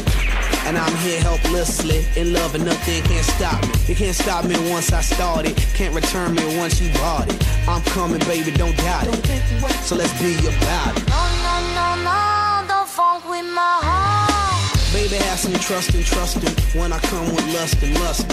And 0.64 0.78
I'm 0.78 0.96
here 1.04 1.20
helplessly, 1.20 2.06
in 2.16 2.32
love 2.32 2.54
and 2.54 2.64
nothing 2.64 3.02
can't 3.02 3.24
stop 3.24 3.60
me. 3.62 3.74
You 3.86 3.94
can't 3.94 4.16
stop 4.16 4.46
me 4.46 4.56
once 4.70 4.90
I 4.90 5.02
started, 5.02 5.56
can't 5.74 5.94
return 5.94 6.34
me 6.34 6.56
once 6.56 6.80
you 6.80 6.90
bought 6.94 7.28
it. 7.28 7.36
I'm 7.68 7.82
coming, 7.82 8.20
baby, 8.20 8.50
don't 8.52 8.76
doubt 8.78 9.08
it. 9.08 9.20
So 9.84 9.94
let's 9.94 10.12
be 10.22 10.32
about 10.40 10.96
it. 10.96 11.06
No, 11.08 11.22
no, 11.44 11.54
no, 11.76 11.88
no, 12.08 12.64
don't 12.66 12.88
funk 12.88 13.28
with 13.28 13.44
my 13.44 13.76
heart. 13.84 14.92
Baby, 14.92 15.16
have 15.16 15.38
some 15.38 15.52
trust 15.54 15.94
and 15.94 16.04
trust 16.04 16.40
trusting 16.40 16.80
when 16.80 16.94
I 16.94 16.98
come 17.00 17.26
with 17.34 17.46
lust 17.52 17.82
and 17.82 17.94
lust. 18.00 18.26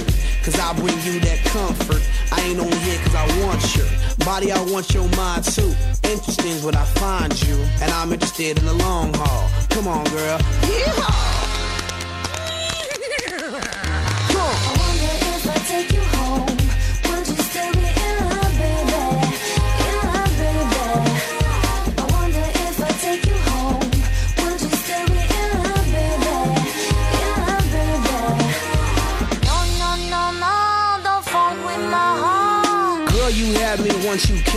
Cause 0.43 0.57
I 0.57 0.71
bring 0.79 0.97
you 1.03 1.19
that 1.19 1.43
comfort. 1.51 2.01
I 2.31 2.39
ain't 2.41 2.59
on 2.59 2.71
here 2.71 2.97
cause 3.03 3.15
I 3.15 3.25
want 3.43 3.75
your 3.75 3.87
body, 4.25 4.51
I 4.51 4.61
want 4.71 4.93
your 4.93 5.07
mind 5.15 5.43
too. 5.43 5.73
Interesting 6.03 6.51
is 6.51 6.63
what 6.63 6.75
I 6.75 6.85
find 6.85 7.33
you, 7.47 7.55
and 7.81 7.91
I'm 7.91 8.11
interested 8.11 8.57
in 8.57 8.65
the 8.65 8.73
long 8.73 9.13
haul. 9.13 9.49
Come 9.69 9.87
on, 9.87 10.03
girl. 10.05 10.39
Yeehaw! 10.39 11.46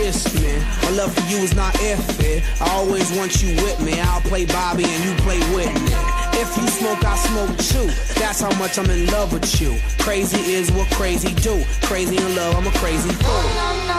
Kissed 0.01 0.33
me. 0.41 0.57
My 0.81 0.89
love 0.97 1.13
for 1.13 1.21
you 1.29 1.37
is 1.37 1.55
not 1.55 1.73
iffy. 1.75 2.41
I 2.59 2.71
always 2.71 3.11
want 3.15 3.41
you 3.43 3.53
with 3.63 3.79
me. 3.81 3.99
I'll 3.99 4.21
play 4.21 4.45
Bobby 4.45 4.85
and 4.85 5.03
you 5.03 5.13
play 5.23 5.39
Whitney. 5.53 5.93
If 6.33 6.57
you 6.57 6.67
smoke, 6.67 7.03
I 7.05 7.15
smoke 7.17 7.55
too. 7.57 7.87
That's 8.19 8.41
how 8.41 8.53
much 8.57 8.79
I'm 8.79 8.89
in 8.89 9.05
love 9.07 9.31
with 9.31 9.61
you. 9.61 9.77
Crazy 9.99 10.39
is 10.53 10.71
what 10.71 10.89
crazy 10.91 11.33
do. 11.35 11.63
Crazy 11.83 12.17
in 12.17 12.35
love, 12.35 12.55
I'm 12.55 12.65
a 12.65 12.77
crazy 12.79 13.11
fool. 13.11 13.90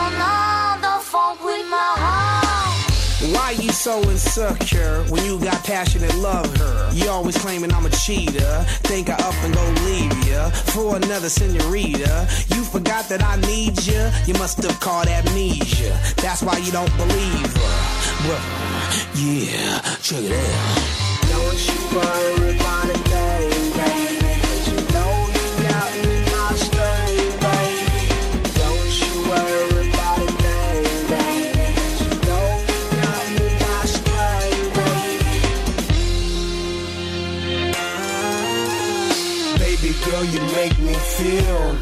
Why 3.33 3.53
you 3.53 3.71
so 3.73 4.03
insecure 4.11 5.05
when 5.09 5.25
you 5.25 5.39
got 5.39 5.65
passionate 5.65 6.15
love 6.17 6.55
her? 6.57 6.91
You 6.93 7.09
always 7.09 7.37
claiming 7.39 7.73
I'm 7.73 7.87
a 7.87 7.91
cheater. 7.91 8.65
Think 8.85 9.09
I 9.09 9.15
up 9.15 9.35
and 9.43 9.55
go 9.55 9.65
leave 9.87 10.29
ya 10.29 10.51
for 10.51 10.97
another 10.97 11.31
senorita. 11.31 12.29
You 12.49 12.63
forgot 12.63 13.09
that 13.09 13.23
I 13.23 13.37
need 13.41 13.83
ya. 13.87 14.11
You 14.27 14.35
must 14.35 14.63
have 14.63 14.79
caught 14.81 15.09
amnesia. 15.09 15.99
That's 16.17 16.43
why 16.43 16.59
you 16.59 16.73
don't 16.73 16.95
believe 16.99 17.53
her. 17.57 17.75
Well, 18.29 18.43
yeah, 19.17 19.81
check 20.03 20.23
it 20.23 20.33
out. 20.33 21.03
Don't 21.31 21.61
you 21.69 21.79
worry 21.97 22.62
Baby 40.23 40.35
you 40.35 40.41
make 40.55 40.79
me 40.79 40.95
feel. 40.95 41.75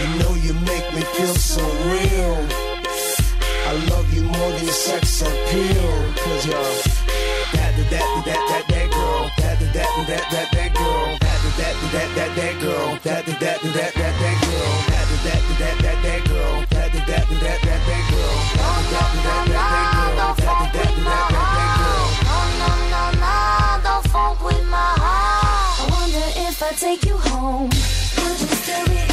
You 0.00 0.08
know 0.20 0.34
you 0.40 0.54
make 0.64 0.86
me 0.94 1.02
feel 1.02 1.34
so 1.34 1.60
real. 1.92 2.38
I 3.68 3.72
love 3.90 4.08
you 4.14 4.22
more 4.22 4.52
than 4.52 4.66
sex 4.66 5.20
appeal. 5.20 5.90
Cause 6.16 6.46
you're 6.46 6.56
that, 7.52 7.76
that, 7.76 7.90
that, 7.90 8.24
that, 8.24 8.40
that, 8.48 8.64
that 8.68 8.90
girl. 8.90 9.30
That, 9.36 9.58
that, 9.60 9.72
that, 9.74 9.90
that, 10.08 10.24
that, 10.30 10.48
that 10.52 10.74
girl. 10.74 11.18
That, 11.20 11.40
that, 11.58 11.76
that, 11.92 12.08
that, 12.16 12.36
that 12.36 12.60
girl. 12.60 12.98
That, 13.04 13.26
that, 13.26 13.40
that, 13.40 13.60
that, 13.60 13.92
that, 13.92 14.14
that 14.20 14.40
girl. 14.40 14.70
That, 14.88 15.12
that, 15.20 15.42
that, 15.58 15.76
that, 15.82 16.02
that 16.02 16.20
girl. 16.24 16.64
That, 16.70 16.92
that, 16.92 17.06
that, 17.06 17.28
that, 17.28 17.60
that, 17.60 17.80
that 17.84 18.02
girl. 18.10 18.36
No, 18.56 18.70
no, 18.92 19.04
no, 19.20 19.36
no, 19.44 19.66
don't 20.16 20.36
funk 20.40 20.72
with 20.72 21.04
my 21.04 21.10
heart. 21.10 21.49
Take 26.80 27.04
you 27.04 27.14
home, 27.14 27.68
would 27.68 28.40
you 28.40 29.09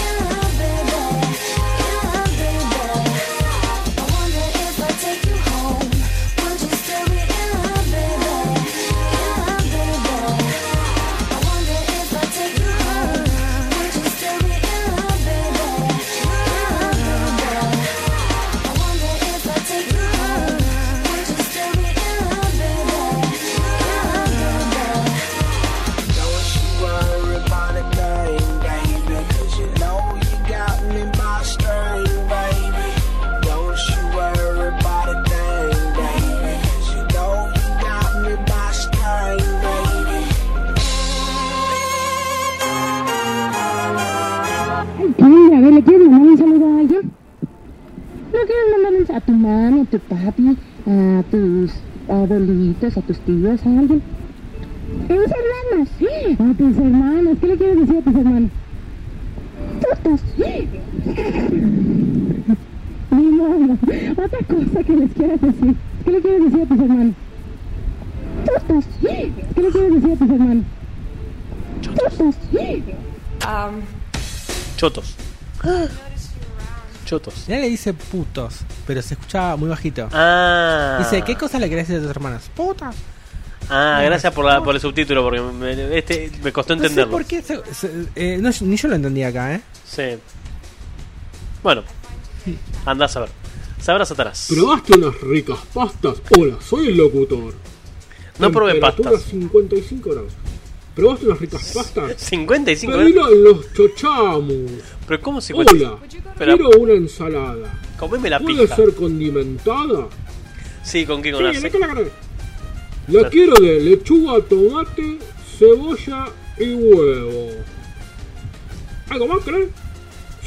mami, 49.48 49.82
a 49.82 49.86
tu 49.86 50.00
papi, 50.00 50.58
a 50.86 51.24
tus 51.32 51.72
abuelitos, 52.10 52.98
a 52.98 53.02
tus 53.02 53.20
tíos, 53.20 53.66
a 53.66 53.70
alguien? 53.70 54.02
A 55.04 55.08
tus 55.08 55.32
hermanos. 55.40 55.90
A 56.40 56.58
tus 56.58 56.78
hermanos. 56.78 57.38
¿Qué 57.40 57.48
le 57.48 57.58
quieres 57.58 57.80
decir 57.80 57.98
a 57.98 58.02
tus 58.02 58.16
hermanos? 58.16 58.52
Putos. 59.82 60.22
Ni 63.12 63.24
modo. 63.38 63.78
Otra 64.24 64.40
cosa 64.48 64.84
que 64.84 64.96
les 64.96 65.12
quieras 65.14 65.42
decir. 65.42 65.76
¿Qué 66.04 66.12
le 66.12 66.22
quieres 66.22 66.44
decir 66.46 66.62
a 66.62 66.66
tus 66.68 66.80
hermanos? 66.80 67.16
putas. 68.46 68.86
¿Qué 69.02 69.62
le 69.62 69.70
quieres 69.72 69.94
decir 69.94 70.12
a 70.12 70.18
tus 70.18 70.30
hermanos? 70.30 70.66
Putas. 71.96 72.36
Um, 73.48 73.82
Chotos. 74.78 75.16
Chotos. 77.08 77.48
Ya 77.48 77.56
le 77.58 77.70
dice 77.70 77.94
putos, 77.94 78.60
pero 78.86 79.02
se 79.02 79.14
escuchaba 79.14 79.56
muy 79.56 79.70
bajito. 79.70 80.10
Ah. 80.12 80.98
Dice, 81.00 81.22
¿qué 81.24 81.36
cosa 81.36 81.58
le 81.58 81.70
querés 81.70 81.88
decir 81.88 82.00
a 82.00 82.06
tus 82.06 82.12
hermanas? 82.12 82.52
Puta. 82.54 82.92
Ah, 83.70 84.02
gracias 84.06 84.34
por, 84.34 84.46
la, 84.46 84.62
por 84.64 84.76
el 84.76 84.82
subtítulo, 84.82 85.24
porque 85.24 85.42
me, 85.42 85.98
este, 85.98 86.30
me 86.44 86.52
costó 86.52 86.76
No 86.76 86.82
sé 86.82 86.88
entenderlo. 86.88 87.12
por 87.14 87.26
qué. 87.26 87.42
se- 87.42 87.62
se- 87.74 88.06
eh, 88.16 88.38
no, 88.42 88.50
ni 88.62 88.76
yo 88.78 88.88
lo 88.90 88.96
entendí 88.96 89.24
acá, 89.24 89.56
¿eh? 89.56 89.62
Sí. 89.86 90.04
Bueno, 91.64 91.84
andás 92.86 93.16
a 93.18 93.22
ver. 93.22 93.30
Sabrás 93.82 94.10
Satanás. 94.10 94.48
¿Probaste 94.54 94.98
unas 94.98 95.20
ricas 95.22 95.60
pastas? 95.74 96.16
Hola, 96.38 96.56
soy 96.62 96.88
el 96.88 96.98
locutor. 96.98 97.54
No 98.40 98.52
probé 98.52 98.76
pastas. 98.76 99.22
55 99.24 100.10
grados. 100.12 100.34
¿Probaste 100.98 101.28
unas 101.28 101.40
ricas 101.40 101.72
pastas? 101.76 102.14
55 102.18 102.98
Pedilo 102.98 103.32
en 103.32 103.44
los 103.44 103.72
chochamos. 103.74 104.72
Pero 105.08 105.22
¿cómo 105.22 105.40
50? 105.40 105.72
Hola, 105.74 105.98
Pero 106.40 106.58
quiero 106.58 106.70
una 106.80 106.94
ensalada. 106.94 107.80
comeme 108.00 108.32
la 108.32 108.40
¿Puede 108.40 108.68
ser 108.68 108.96
condimentada? 108.96 110.08
Sí, 110.84 111.06
¿con 111.06 111.22
qué? 111.22 111.32
Con 111.32 111.42
Sí, 111.44 111.48
aceite. 111.50 111.68
¿de 111.68 111.72
qué 111.72 111.80
la 111.80 111.94
querés? 111.94 112.12
La 113.10 113.30
quiero 113.30 113.54
de 113.62 113.80
lechuga, 113.80 114.42
tomate, 114.42 115.20
cebolla 115.60 116.26
y 116.58 116.74
huevo. 116.74 117.52
¿Algo 119.10 119.28
más 119.28 119.44
querés? 119.46 119.70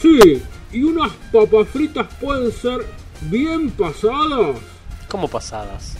Sí, 0.03 0.43
y 0.73 0.83
unas 0.83 1.13
papas 1.33 1.69
fritas 1.69 2.09
pueden 2.21 2.51
ser 2.51 2.85
bien 3.31 3.71
pasadas. 3.71 4.57
¿Cómo 5.09 5.29
pasadas? 5.29 5.97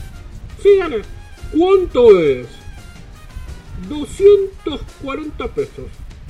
Sí, 0.61 0.69
dale. 0.77 1.03
¿Cuánto 1.57 2.19
es? 2.19 2.47
240 3.89 5.47
pesos. 5.49 5.85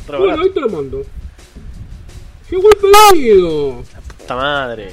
Re 0.08 0.18
Bueno, 0.18 0.41
ahí 0.41 0.49
te 0.49 0.60
lo 0.60 0.70
mando. 0.70 1.04
Llegó 2.49 2.70
el 2.70 2.78
pedido. 2.78 3.84
Puta 4.18 4.36
madre. 4.36 4.91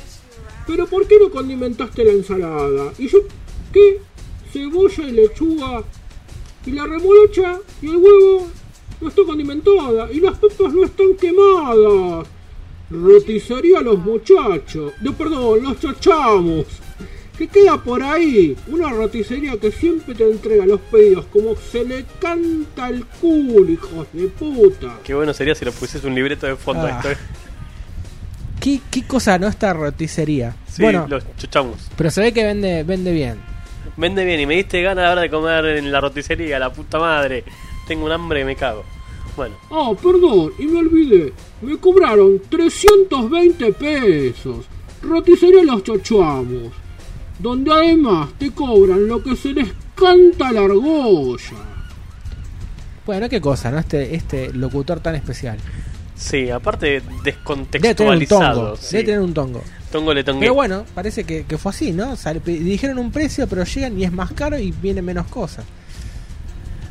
Pero 0.66 0.86
¿por 0.86 1.06
qué 1.06 1.18
no 1.18 1.30
condimentaste 1.30 2.04
la 2.04 2.12
ensalada? 2.12 2.92
¿Y 2.98 3.09
yo 3.09 3.20
qué? 3.72 4.00
Cebolla 4.52 5.04
y 5.04 5.12
lechuga. 5.12 5.82
Y 6.66 6.72
la 6.72 6.86
remolacha 6.86 7.59
y 7.80 7.86
el 7.88 7.96
huevo 7.96 8.48
no 9.00 9.09
está 9.09 9.22
condimentada. 9.24 10.12
Y 10.12 10.20
las 10.20 10.38
papas 10.38 10.72
no 10.72 10.84
están 10.84 11.14
quemadas. 11.16 12.28
Roticería 12.90 13.78
a 13.78 13.82
los 13.82 13.98
muchachos. 13.98 14.92
No, 15.00 15.12
perdón, 15.14 15.62
los 15.62 15.80
chachamos. 15.80 16.66
¿Qué 17.39 17.47
queda 17.47 17.76
por 17.82 18.03
ahí? 18.03 18.57
Una 18.66 18.91
roticería 18.91 19.57
que 19.59 19.70
siempre 19.70 20.12
te 20.14 20.28
entrega 20.28 20.66
los 20.66 20.80
pedidos 20.80 21.26
como 21.26 21.55
se 21.55 21.84
le 21.84 22.05
canta 22.20 22.89
el 22.89 23.05
culo, 23.07 23.70
hijos 23.70 24.07
de 24.12 24.26
puta. 24.26 24.99
Qué 25.05 25.14
bueno 25.14 25.32
sería 25.32 25.55
si 25.55 25.64
lo 25.64 25.70
pusieses 25.70 26.03
un 26.05 26.16
libreto 26.16 26.47
de 26.49 26.57
fondo. 26.57 26.82
Ah. 26.86 27.01
Esto. 27.01 27.20
¿Qué, 28.61 28.80
qué 28.91 29.05
cosa 29.07 29.39
no 29.39 29.47
esta 29.47 29.72
roticería? 29.72 30.57
Sí, 30.68 30.82
bueno, 30.82 31.07
los 31.09 31.22
chuchamos. 31.36 31.76
pero 31.97 32.11
se 32.11 32.20
ve 32.20 32.32
que 32.32 32.43
vende, 32.45 32.82
vende 32.82 33.12
bien. 33.12 33.39
Vende 33.97 34.24
bien 34.24 34.41
y 34.41 34.47
me 34.47 34.57
diste 34.57 34.82
ganas 34.82 35.07
ahora 35.09 35.22
de 35.22 35.30
comer 35.30 35.64
en 35.66 35.93
la 35.93 36.01
roticería, 36.01 36.59
la 36.59 36.72
puta 36.72 36.99
madre. 36.99 37.45
Tengo 37.86 38.05
un 38.07 38.12
hambre 38.12 38.41
que 38.41 38.47
me 38.47 38.57
cago. 38.57 38.84
Bueno, 39.36 39.55
Ah, 39.70 39.93
perdón, 40.03 40.53
y 40.59 40.66
me 40.66 40.80
olvidé. 40.80 41.32
Me 41.62 41.76
cobraron 41.78 42.41
320 42.51 43.72
pesos. 43.74 44.66
Roticería 45.03 45.62
Los 45.62 45.84
Chochuamos. 45.84 46.72
Donde 47.39 47.72
además 47.72 48.30
te 48.39 48.51
cobran 48.51 49.07
lo 49.07 49.22
que 49.22 49.36
se 49.36 49.53
les 49.53 49.68
canta 49.95 50.49
a 50.49 50.53
la 50.53 50.61
argolla. 50.62 51.57
Bueno, 53.07 53.28
qué 53.28 53.41
cosa, 53.41 53.70
¿no? 53.70 53.78
Este, 53.78 54.14
este 54.14 54.53
locutor 54.53 55.01
tan 55.01 55.14
especial. 55.14 55.57
sí, 56.14 56.51
aparte 56.51 56.86
Debe 56.86 57.01
tener 57.01 57.12
un 57.16 57.22
descontextualizado. 57.22 58.62
tongo. 58.62 58.76
sí. 58.76 58.97
Debe 58.97 59.05
tener 59.05 59.20
un 59.20 59.34
tongo. 59.34 59.62
Tongo 59.91 60.12
le 60.12 60.22
tongué. 60.24 60.41
Pero 60.41 60.55
bueno, 60.55 60.84
parece 60.95 61.24
que, 61.24 61.45
que 61.45 61.57
fue 61.57 61.70
así, 61.70 61.93
¿no? 61.93 62.12
O 62.12 62.16
sea, 62.16 62.34
le 62.34 62.41
pe- 62.41 62.59
dijeron 62.59 62.99
un 62.99 63.11
precio, 63.11 63.47
pero 63.49 63.64
llegan 63.64 63.99
y 63.99 64.05
es 64.05 64.12
más 64.12 64.32
caro 64.32 64.59
y 64.59 64.70
viene 64.72 65.01
menos 65.01 65.26
cosas. 65.28 65.64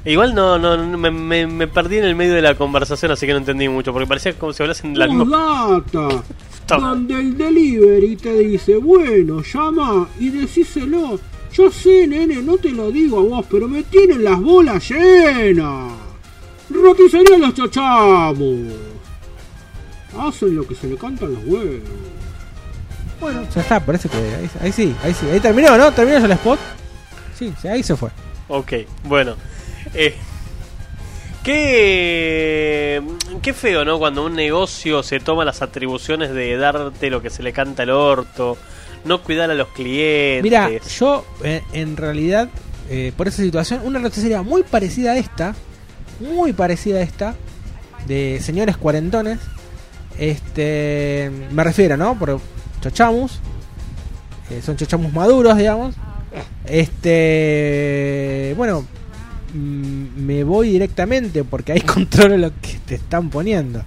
Igual 0.06 0.34
no, 0.34 0.58
no, 0.58 0.78
no, 0.78 0.98
me, 0.98 1.12
me- 1.12 1.45
me 1.45 1.68
perdí 1.68 1.98
en 1.98 2.06
el 2.06 2.16
medio 2.16 2.34
de 2.34 2.41
la 2.41 2.56
conversación, 2.56 3.12
así 3.12 3.28
que 3.28 3.34
no 3.34 3.39
entendí 3.39 3.68
mucho, 3.68 3.91
porque 3.93 4.08
parecía 4.08 4.34
como 4.34 4.54
si 4.54 4.64
hablasen 4.64 4.98
la 4.98 5.08
misma. 5.08 5.84
Toma. 6.68 6.89
Donde 6.89 7.20
el 7.20 7.38
delivery 7.38 8.15
te 8.18 8.38
dice, 8.39 8.76
bueno, 8.76 9.41
llama 9.41 10.09
y 10.20 10.30
decíselo. 10.30 11.20
Yo 11.53 11.72
sé, 11.72 12.05
nene, 12.05 12.36
no 12.41 12.57
te 12.57 12.70
lo 12.70 12.91
digo 12.91 13.20
a 13.20 13.22
vos, 13.22 13.45
pero 13.49 13.68
me 13.68 13.84
tienen 13.84 14.24
las 14.24 14.39
bolas 14.39 14.89
llenas. 14.89 15.93
Roticería 16.70 17.38
Los 17.38 17.53
Chochamos. 17.53 18.74
Hacen 20.20 20.55
lo 20.55 20.68
que 20.68 20.76
se 20.76 20.88
le 20.88 20.97
cantan 20.97 21.34
los 21.34 21.43
huevos. 21.45 21.89
Bueno, 23.20 23.47
ya 23.53 23.61
está, 23.61 23.80
parece 23.80 24.09
que 24.09 24.18
ahí, 24.18 24.49
ahí 24.61 24.72
sí, 24.72 24.95
ahí 25.03 25.13
sí. 25.13 25.26
Ahí 25.28 25.39
terminó, 25.39 25.78
¿no? 25.78 25.91
¿Terminó 25.91 26.20
ya 26.20 26.26
el 26.26 26.32
spot? 26.34 26.59
Sí, 27.38 27.53
sí, 27.61 27.68
ahí 27.68 27.82
se 27.82 27.95
fue. 27.95 28.09
Ok, 28.49 28.74
bueno. 29.05 29.36
Eh, 29.93 30.15
qué, 31.48 33.02
qué 33.41 33.54
feo, 33.54 33.86
¿no? 33.86 33.98
Cuando 34.00 34.26
un 34.26 34.36
negocio 34.36 35.02
se 35.02 35.22
toma 35.22 35.45
las 35.45 35.62
atribuciones 35.62 36.34
de 36.34 36.58
darte 36.58 37.10
lo 37.10 37.22
que 37.22 37.30
se 37.30 37.41
le 37.41 37.54
canta 37.54 37.84
al 37.84 37.91
orto, 37.91 38.58
no 39.06 39.24
cuidar 39.24 39.50
a 39.50 39.54
los 39.54 39.70
clientes. 39.70 40.43
Mira, 40.43 40.70
yo 41.00 41.26
eh, 41.45 41.64
en 41.72 41.95
realidad, 41.95 42.50
eh, 42.89 43.14
por 43.16 43.30
esa 43.30 43.43
situación, 43.43 43.80
una 43.86 44.00
roticería 44.00 44.41
muy 44.41 44.64
parecida 44.64 45.14
a 45.14 45.18
esta, 45.18 45.56
muy 46.20 46.52
parecida 46.52 47.00
a 47.00 47.02
esta, 47.02 47.36
de 48.08 48.41
señores 48.41 48.76
cuarentones, 48.76 49.39
este, 50.20 51.32
me 51.52 51.64
refiero, 51.64 51.95
¿no? 51.95 52.20
Por 52.20 52.41
chochamus, 52.82 53.39
eh, 54.50 54.62
son 54.62 54.76
chochamus 54.76 55.14
maduros, 55.14 55.56
digamos. 55.58 55.95
Este, 56.66 58.54
bueno, 58.58 58.86
me 59.58 60.43
voy 60.43 60.70
directamente 60.72 61.43
porque 61.43 61.72
ahí 61.74 61.82
controlo 61.93 62.38
lo 62.38 62.49
que 62.62 62.78
te 62.86 62.95
están 62.95 63.30
poniendo. 63.30 63.84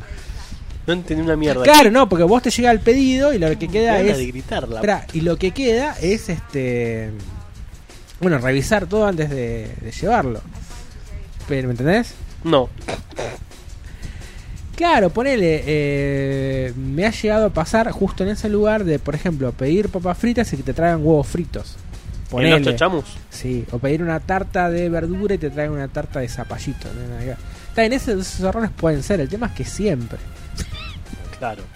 No 0.86 0.92
entendí 0.94 1.22
una 1.22 1.36
mierda. 1.36 1.62
Claro, 1.62 1.90
no, 1.90 2.08
porque 2.08 2.24
vos 2.24 2.42
te 2.42 2.50
llega 2.50 2.70
el 2.70 2.80
pedido 2.80 3.32
y 3.32 3.38
lo 3.38 3.56
que 3.58 3.68
queda 3.68 4.00
es 4.00 4.16
de 4.18 4.26
gritarla. 4.26 5.06
Y 5.12 5.20
lo 5.20 5.36
que 5.36 5.52
queda 5.52 5.94
es 6.00 6.28
este. 6.28 7.10
Bueno, 8.20 8.38
revisar 8.38 8.86
todo 8.86 9.06
antes 9.06 9.30
de, 9.30 9.70
de 9.80 9.92
llevarlo. 9.92 10.40
Pero, 11.48 11.68
¿me 11.68 11.72
entendés? 11.72 12.14
No, 12.44 12.68
Claro, 14.76 15.10
ponele. 15.10 15.62
eh, 15.66 16.72
me 16.76 17.04
ha 17.06 17.10
llegado 17.10 17.46
a 17.46 17.50
pasar 17.50 17.90
justo 17.90 18.24
en 18.24 18.30
ese 18.30 18.48
lugar 18.48 18.84
de, 18.84 18.98
por 18.98 19.14
ejemplo, 19.14 19.52
pedir 19.52 19.90
papas 19.90 20.16
fritas 20.16 20.50
y 20.52 20.56
que 20.56 20.62
te 20.62 20.72
traigan 20.72 21.04
huevos 21.04 21.26
fritos. 21.26 21.76
En 22.30 22.36
Ponele. 22.38 22.60
los 22.60 22.68
chochamos. 22.68 23.04
Sí, 23.30 23.66
o 23.70 23.78
pedir 23.78 24.02
una 24.02 24.20
tarta 24.20 24.70
de 24.70 24.88
verdura 24.88 25.34
y 25.34 25.38
te 25.38 25.50
traigan 25.50 25.74
una 25.74 25.88
tarta 25.88 26.20
de 26.20 26.28
zapallito. 26.28 26.88
¿no? 26.92 27.18
Está 27.20 27.82
bien, 27.82 27.92
esos, 27.92 28.14
esos 28.26 28.40
errores 28.40 28.70
pueden 28.76 29.02
ser. 29.02 29.20
El 29.20 29.28
tema 29.28 29.46
es 29.48 29.52
que 29.52 29.64
siempre. 29.64 30.18
Claro. 31.38 31.62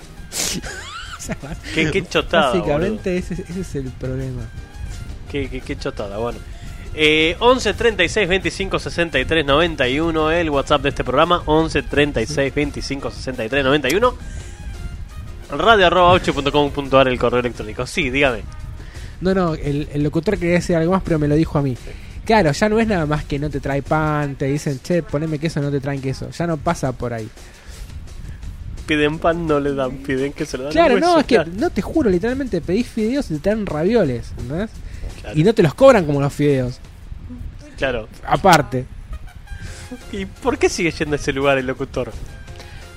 O 1.17 1.27
sea, 1.27 1.39
Qué, 1.75 1.91
qué 1.91 2.07
chotada. 2.07 2.51
Básicamente 2.51 3.17
ese, 3.17 3.33
ese 3.33 3.61
es 3.63 3.75
el 3.77 3.85
problema. 3.85 4.43
Qué, 5.31 5.49
qué, 5.49 5.63
qué 5.63 5.79
chotada, 5.79 6.19
bueno. 6.19 6.39
Eh, 6.93 7.35
11 7.41 7.73
36 7.73 8.29
25 8.29 8.79
63 8.79 9.47
91, 9.47 10.31
el 10.31 10.51
WhatsApp 10.51 10.83
de 10.83 10.91
este 10.91 11.03
programa. 11.03 11.43
11 11.47 11.83
36 11.83 12.55
25 12.55 13.11
63 13.11 13.65
91. 13.65 14.15
Radio 15.51 15.87
arroba 15.87 16.13
8.com.ar, 16.21 17.09
el 17.09 17.19
correo 17.19 17.41
electrónico. 17.41 17.87
Sí, 17.87 18.11
dígame. 18.11 18.43
No, 19.25 19.33
no, 19.35 19.55
el, 19.55 19.89
el 19.91 20.03
locutor 20.03 20.39
quería 20.39 20.57
decir 20.57 20.77
algo 20.77 20.93
más, 20.93 21.03
pero 21.03 21.19
me 21.19 21.27
lo 21.27 21.35
dijo 21.35 21.59
a 21.59 21.63
mí. 21.63 21.77
Claro, 22.27 22.53
ya 22.53 22.69
no 22.69 22.79
es 22.79 22.87
nada 22.87 23.07
más 23.07 23.25
que 23.25 23.39
no 23.39 23.49
te 23.49 23.59
trae 23.59 23.81
pan, 23.83 24.35
te 24.37 24.45
dicen, 24.45 24.79
che, 24.83 25.03
poneme 25.03 25.39
queso, 25.39 25.61
no 25.63 25.71
te 25.71 25.81
traen 25.81 26.01
queso. 26.03 26.29
Ya 26.31 26.47
no 26.47 26.59
pasa 26.59 26.93
por 26.93 27.15
ahí. 27.15 27.29
Piden 28.87 29.19
pan, 29.19 29.47
no 29.47 29.61
le 29.61 29.75
dan, 29.75 29.93
piden 29.99 30.35
que 30.35 30.45
se 30.45 30.59
lo 30.59 30.65
dan. 30.65 30.73
Claro, 30.73 31.01
no, 31.01 31.19
es 31.19 31.25
que, 31.25 31.43
no 31.43 31.71
te 31.71 31.81
juro, 31.81 32.11
literalmente 32.11 32.61
pedís 32.61 32.87
fideos 32.87 33.31
y 33.31 33.35
te 33.35 33.41
traen 33.41 33.65
ravioles, 33.65 34.33
¿entendés? 34.39 34.71
Claro, 35.23 35.39
Y 35.39 35.43
no 35.43 35.55
te 35.55 35.63
los 35.63 35.73
cobran 35.73 36.05
como 36.05 36.21
los 36.21 36.33
fideos, 36.33 36.81
claro. 37.79 38.09
aparte. 38.27 38.85
¿Y 40.13 40.27
por 40.27 40.59
qué 40.59 40.69
sigue 40.69 40.91
yendo 40.91 41.15
a 41.15 41.19
ese 41.19 41.33
lugar 41.33 41.57
el 41.57 41.67
locutor? 41.67 42.13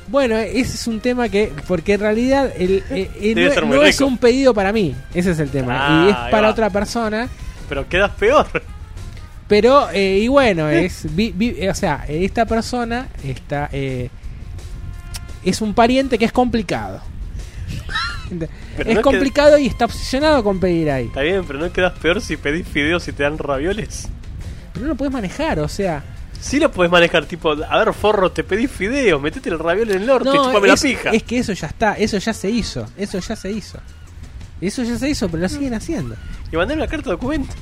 Bueno, 0.07 0.37
ese 0.37 0.75
es 0.75 0.87
un 0.87 0.99
tema 1.01 1.27
que, 1.29 1.51
porque 1.67 1.93
en 1.95 1.99
realidad 1.99 2.51
el, 2.57 2.83
eh, 2.89 3.11
eh, 3.19 3.55
no, 3.65 3.83
es 3.83 3.99
un 4.01 4.17
pedido 4.17 4.53
para 4.53 4.71
mí, 4.71 4.95
ese 5.13 5.31
es 5.31 5.39
el 5.39 5.49
tema. 5.49 5.75
Ah, 5.77 6.05
y 6.05 6.09
es 6.11 6.15
para 6.31 6.43
va. 6.47 6.49
otra 6.49 6.69
persona. 6.69 7.27
Pero 7.67 7.87
quedas 7.89 8.11
peor. 8.11 8.47
Pero, 9.47 9.89
eh, 9.91 10.19
y 10.19 10.27
bueno, 10.27 10.69
es, 10.69 11.13
vi- 11.15 11.33
vi- 11.35 11.67
o 11.67 11.73
sea, 11.75 12.05
esta 12.07 12.45
persona 12.45 13.07
está, 13.23 13.69
eh, 13.71 14.09
es 15.43 15.61
un 15.61 15.73
pariente 15.73 16.17
que 16.17 16.25
es 16.25 16.31
complicado. 16.31 17.01
Pero 18.77 18.89
es 18.89 18.95
no 18.95 19.01
complicado 19.01 19.57
y 19.57 19.67
está 19.67 19.85
obsesionado 19.85 20.43
con 20.43 20.59
pedir 20.59 20.91
ahí. 20.91 21.05
Está 21.05 21.21
bien, 21.21 21.43
pero 21.47 21.59
no 21.59 21.71
quedas 21.71 21.93
peor 21.93 22.19
si 22.21 22.35
pedís 22.37 22.67
fideos 22.67 23.07
y 23.07 23.13
te 23.13 23.23
dan 23.23 23.37
ravioles. 23.37 24.07
pero 24.73 24.83
no 24.85 24.89
lo 24.91 24.95
puedes 24.95 25.13
manejar, 25.13 25.59
o 25.59 25.67
sea. 25.69 26.03
Sí 26.39 26.59
lo 26.59 26.71
puedes 26.71 26.91
manejar, 26.91 27.25
tipo, 27.25 27.51
a 27.51 27.77
ver, 27.83 27.93
forro, 27.93 28.31
te 28.31 28.43
pedí 28.43 28.67
fideos, 28.67 29.21
metete 29.21 29.49
el 29.49 29.57
raviol 29.59 29.89
en 29.91 30.01
el 30.01 30.05
norte, 30.07 30.29
No, 30.29 30.45
chupame 30.45 30.67
la 30.67 30.73
es, 30.75 30.81
pija. 30.81 31.09
es 31.11 31.23
que 31.23 31.39
eso 31.39 31.51
ya 31.53 31.67
está, 31.67 31.93
eso 31.95 32.17
ya 32.17 32.33
se 32.33 32.49
hizo, 32.49 32.85
eso 32.95 33.19
ya 33.19 33.35
se 33.35 33.51
hizo. 33.51 33.79
Eso 34.61 34.83
ya 34.83 34.97
se 34.97 35.09
hizo, 35.09 35.27
pero 35.29 35.43
lo 35.43 35.49
siguen 35.49 35.73
haciendo. 35.73 36.15
Y 36.51 36.55
mandar 36.55 36.77
una 36.77 36.87
carta 36.87 37.09
de 37.09 37.15
documento. 37.15 37.53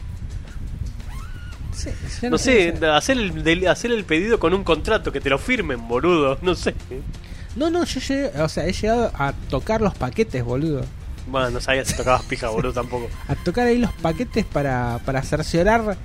Sí, 1.73 1.89
No 2.29 2.37
sé, 2.37 2.69
hacer. 2.69 2.85
hacer 2.85 3.17
el, 3.17 3.43
del- 3.43 3.67
hacer 3.67 3.91
el 3.91 4.05
pedido 4.05 4.39
con 4.39 4.53
un 4.53 4.63
contrato, 4.63 5.11
que 5.11 5.19
te 5.19 5.29
lo 5.29 5.37
firmen, 5.37 5.87
boludo, 5.87 6.37
no 6.41 6.55
sé. 6.55 6.73
No, 7.55 7.69
no, 7.69 7.83
yo 7.83 7.99
llegué, 7.99 8.31
o 8.41 8.47
sea, 8.49 8.65
he 8.65 8.71
llegado 8.73 9.11
a 9.17 9.33
tocar 9.49 9.81
los 9.81 9.93
paquetes, 9.95 10.43
boludo. 10.43 10.85
Bueno, 11.27 11.49
no 11.49 11.59
sabía 11.61 11.83
si 11.83 11.95
tocabas 11.95 12.23
pija, 12.23 12.49
boludo, 12.49 12.71
tampoco. 12.73 13.09
A 13.27 13.35
tocar 13.35 13.67
ahí 13.67 13.77
los 13.77 13.91
paquetes 13.93 14.45
para, 14.45 14.99
para 15.05 15.21
cerciorar, 15.21 15.97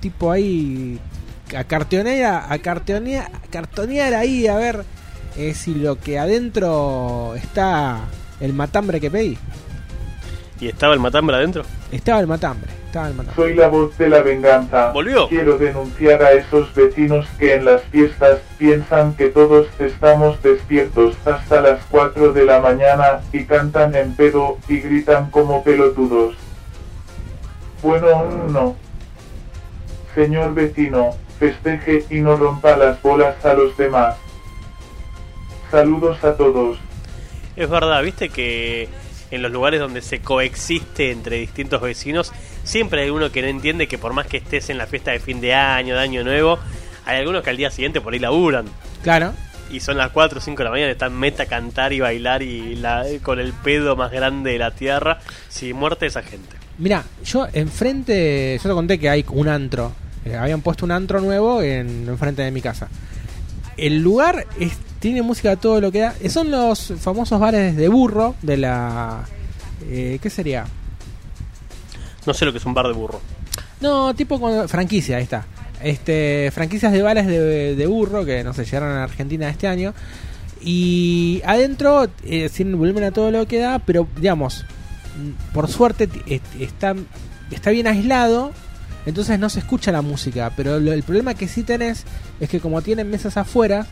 tipo 0.00 0.30
ahí, 0.30 1.00
a 1.56 1.64
cartonear, 1.64 2.44
a 2.48 2.58
cartonear, 2.58 3.26
a 3.26 3.50
cartonear 3.50 4.14
ahí, 4.14 4.46
a 4.46 4.56
ver 4.56 4.84
eh, 5.36 5.54
si 5.54 5.74
lo 5.74 5.98
que 5.98 6.18
adentro 6.18 7.34
está 7.36 8.00
el 8.40 8.52
matambre 8.52 9.00
que 9.00 9.10
pedí. 9.10 9.38
¿Y 10.60 10.68
estaba 10.68 10.94
el 10.94 11.00
matambre 11.00 11.36
adentro? 11.36 11.62
Estaba 11.92 12.18
el 12.18 12.26
matambre, 12.26 12.70
estaba 12.86 13.08
el 13.08 13.14
matambre. 13.14 13.36
Soy 13.36 13.54
la 13.54 13.68
voz 13.68 13.96
de 13.96 14.08
la 14.08 14.22
venganza. 14.22 14.90
¿Volvió? 14.90 15.28
Quiero 15.28 15.56
denunciar 15.56 16.22
a 16.22 16.32
esos 16.32 16.74
vecinos 16.74 17.26
que 17.38 17.54
en 17.54 17.64
las 17.64 17.82
fiestas 17.84 18.40
piensan 18.58 19.14
que 19.14 19.28
todos 19.28 19.68
estamos 19.78 20.42
despiertos 20.42 21.14
hasta 21.24 21.60
las 21.60 21.80
4 21.90 22.32
de 22.32 22.44
la 22.44 22.60
mañana 22.60 23.20
y 23.32 23.44
cantan 23.44 23.94
en 23.94 24.14
pedo 24.14 24.58
y 24.68 24.80
gritan 24.80 25.30
como 25.30 25.62
pelotudos. 25.62 26.34
Bueno, 27.80 28.24
no. 28.50 28.76
Señor 30.16 30.54
vecino, 30.54 31.14
festeje 31.38 32.04
y 32.10 32.20
no 32.20 32.36
rompa 32.36 32.76
las 32.76 33.00
bolas 33.02 33.44
a 33.44 33.54
los 33.54 33.76
demás. 33.76 34.16
Saludos 35.70 36.22
a 36.24 36.34
todos. 36.34 36.78
Es 37.56 37.68
verdad, 37.68 38.02
viste 38.02 38.28
que 38.28 38.88
en 39.30 39.42
los 39.42 39.52
lugares 39.52 39.80
donde 39.80 40.00
se 40.00 40.20
coexiste 40.20 41.10
entre 41.10 41.36
distintos 41.36 41.80
vecinos, 41.80 42.32
siempre 42.64 43.02
hay 43.02 43.10
uno 43.10 43.30
que 43.30 43.42
no 43.42 43.48
entiende 43.48 43.86
que 43.86 43.98
por 43.98 44.12
más 44.12 44.26
que 44.26 44.38
estés 44.38 44.70
en 44.70 44.78
la 44.78 44.86
fiesta 44.86 45.10
de 45.10 45.20
fin 45.20 45.40
de 45.40 45.54
año, 45.54 45.94
de 45.94 46.00
año 46.00 46.24
nuevo, 46.24 46.58
hay 47.04 47.18
algunos 47.18 47.42
que 47.42 47.50
al 47.50 47.56
día 47.56 47.70
siguiente 47.70 48.00
por 48.00 48.12
ahí 48.12 48.18
laburan. 48.18 48.66
Claro, 49.02 49.34
Y 49.70 49.80
son 49.80 49.98
las 49.98 50.10
4 50.12 50.38
o 50.38 50.40
5 50.40 50.56
de 50.56 50.64
la 50.64 50.70
mañana, 50.70 50.90
están 50.90 51.18
meta 51.18 51.42
a 51.42 51.46
cantar 51.46 51.92
y 51.92 52.00
bailar 52.00 52.42
y 52.42 52.76
la, 52.76 53.04
con 53.22 53.38
el 53.38 53.52
pedo 53.52 53.96
más 53.96 54.10
grande 54.10 54.52
de 54.52 54.58
la 54.58 54.70
tierra. 54.70 55.18
Sí, 55.48 55.74
muerte 55.74 56.06
esa 56.06 56.22
gente. 56.22 56.56
Mira, 56.78 57.04
yo 57.24 57.46
enfrente, 57.52 58.58
yo 58.62 58.68
te 58.68 58.74
conté 58.74 58.98
que 58.98 59.10
hay 59.10 59.24
un 59.28 59.48
antro. 59.48 59.92
Eh, 60.28 60.36
habían 60.36 60.60
puesto 60.60 60.84
un 60.84 60.92
antro 60.92 61.20
nuevo 61.20 61.62
en 61.62 62.06
enfrente 62.08 62.42
de 62.42 62.50
mi 62.50 62.60
casa. 62.60 62.88
El 63.76 64.00
lugar 64.02 64.46
es, 64.60 64.72
tiene 65.00 65.22
música 65.22 65.56
todo 65.56 65.80
lo 65.80 65.90
que 65.92 66.00
da. 66.00 66.14
Eh, 66.20 66.28
Son 66.28 66.50
los 66.50 66.92
famosos 66.98 67.38
bares 67.40 67.76
de 67.76 67.88
burro 67.88 68.34
de 68.42 68.56
la... 68.56 69.24
eh, 69.88 70.18
¿Qué 70.20 70.30
sería? 70.30 70.66
No 72.26 72.34
sé 72.34 72.44
lo 72.44 72.52
que 72.52 72.58
es 72.58 72.66
un 72.66 72.74
bar 72.74 72.86
de 72.86 72.92
burro. 72.92 73.20
No, 73.80 74.14
tipo 74.14 74.40
con 74.40 74.68
franquicia, 74.68 75.16
ahí 75.18 75.22
está. 75.22 75.46
Este, 75.82 76.50
franquicias 76.52 76.92
de 76.92 77.00
bares 77.02 77.26
de, 77.26 77.76
de 77.76 77.86
burro 77.86 78.24
que 78.24 78.42
no 78.42 78.52
sé, 78.52 78.64
llegaron 78.64 78.90
a 78.90 79.04
Argentina 79.04 79.48
este 79.48 79.68
año. 79.68 79.94
Y 80.60 81.40
adentro 81.46 82.08
eh, 82.24 82.50
tienen 82.54 82.76
volumen 82.76 83.04
a 83.04 83.12
todo 83.12 83.30
lo 83.30 83.46
que 83.46 83.60
da, 83.60 83.78
pero 83.78 84.08
digamos, 84.16 84.64
mm, 85.16 85.54
por 85.54 85.68
suerte 85.68 86.08
está, 86.58 86.96
está 87.52 87.70
bien 87.70 87.86
aislado, 87.86 88.50
entonces 89.08 89.38
no 89.38 89.48
se 89.48 89.58
escucha 89.60 89.90
la 89.92 90.02
música. 90.02 90.52
Pero 90.56 90.78
lo- 90.78 90.92
el 90.92 91.02
problema 91.02 91.34
que 91.34 91.48
sí 91.48 91.62
tenés 91.62 92.04
es 92.40 92.48
que 92.48 92.60
como 92.60 92.82
tienen 92.82 93.10
mesas 93.10 93.36
afuera, 93.36 93.86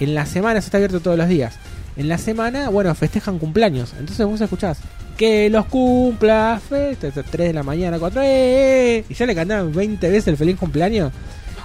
en 0.00 0.14
la 0.14 0.24
semana 0.26 0.58
eso 0.58 0.66
está 0.66 0.78
abierto 0.78 1.00
todos 1.00 1.18
los 1.18 1.28
días. 1.28 1.54
En 1.96 2.08
la 2.08 2.18
semana, 2.18 2.68
bueno, 2.68 2.94
festejan 2.94 3.38
cumpleaños. 3.38 3.94
Entonces 3.98 4.24
vos 4.26 4.40
escuchás 4.40 4.78
que 5.16 5.48
los 5.48 5.64
cumpla, 5.66 6.60
festa, 6.68 7.08
3 7.10 7.48
de 7.48 7.52
la 7.54 7.62
mañana, 7.62 7.98
4, 7.98 8.20
eh, 8.22 9.02
y 9.08 9.14
ya 9.14 9.24
le 9.24 9.34
cantaban 9.34 9.72
20 9.72 10.08
veces 10.10 10.28
el 10.28 10.36
feliz 10.36 10.56
cumpleaños. 10.58 11.10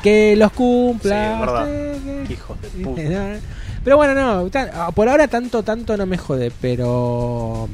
Que 0.02 0.36
los 0.38 0.52
cumpla. 0.54 1.66
Sí, 1.66 1.70
eh, 1.70 2.26
hijos 2.30 2.58
de 2.62 2.70
puta. 2.84 3.02
Pero 3.84 3.98
bueno, 3.98 4.14
no, 4.16 4.50
ta- 4.50 4.92
por 4.92 5.10
ahora 5.10 5.28
tanto, 5.28 5.64
tanto 5.64 5.98
no 5.98 6.06
me 6.06 6.18
jode, 6.18 6.52
pero 6.62 7.68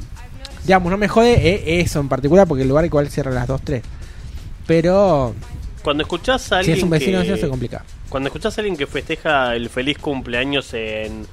digamos, 0.63 0.89
no 0.91 0.97
me 0.97 1.07
jode 1.07 1.33
eh, 1.33 1.79
eso 1.81 1.99
en 1.99 2.09
particular, 2.09 2.47
porque 2.47 2.63
el 2.63 2.69
lugar 2.69 2.83
igual 2.85 3.07
cierra 3.09 3.31
a 3.31 3.35
las 3.35 3.47
2, 3.47 3.61
3. 3.63 3.83
Pero 4.67 5.33
Cuando 5.81 6.03
escuchás 6.03 6.51
a 6.51 6.61
si 6.61 6.71
alguien 6.71 6.77
es 6.77 6.83
un 6.83 6.89
vecino 6.89 7.21
que, 7.23 7.37
se 7.37 7.47
complica. 7.47 7.83
Cuando 8.09 8.27
escuchás 8.27 8.57
a 8.57 8.61
alguien 8.61 8.77
que 8.77 8.85
festeja 8.85 9.55
el 9.55 9.69
feliz 9.69 9.97
cumpleaños 9.97 10.73
en, 10.73 11.25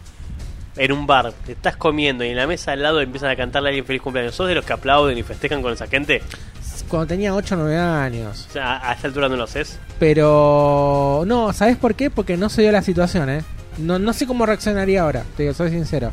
en 0.76 0.92
un 0.92 1.06
bar, 1.06 1.32
te 1.44 1.52
estás 1.52 1.76
comiendo 1.76 2.24
y 2.24 2.28
en 2.28 2.36
la 2.36 2.46
mesa 2.46 2.72
al 2.72 2.82
lado 2.82 3.00
empiezan 3.00 3.30
a 3.30 3.36
cantarle 3.36 3.68
a 3.68 3.70
alguien 3.70 3.84
feliz 3.84 4.00
cumpleaños, 4.00 4.34
¿sos 4.34 4.48
de 4.48 4.54
los 4.54 4.64
que 4.64 4.72
aplauden 4.72 5.18
y 5.18 5.22
festejan 5.22 5.60
con 5.60 5.72
esa 5.72 5.88
gente? 5.88 6.22
Cuando 6.88 7.06
tenía 7.06 7.34
8 7.34 7.54
o 7.54 7.58
9 7.58 7.76
años. 7.76 8.46
O 8.48 8.52
sea, 8.52 8.88
a 8.88 8.92
esta 8.94 9.08
altura 9.08 9.28
no 9.28 9.36
lo 9.36 9.44
haces. 9.44 9.78
Pero 9.98 11.24
no, 11.26 11.52
¿sabes 11.52 11.76
por 11.76 11.94
qué? 11.94 12.10
Porque 12.10 12.36
no 12.36 12.48
se 12.48 12.62
dio 12.62 12.72
la 12.72 12.82
situación, 12.82 13.30
¿eh? 13.30 13.42
No, 13.78 13.98
no 13.98 14.12
sé 14.12 14.26
cómo 14.26 14.46
reaccionaría 14.46 15.02
ahora, 15.02 15.24
te 15.36 15.44
digo, 15.44 15.54
soy 15.54 15.70
sincero. 15.70 16.12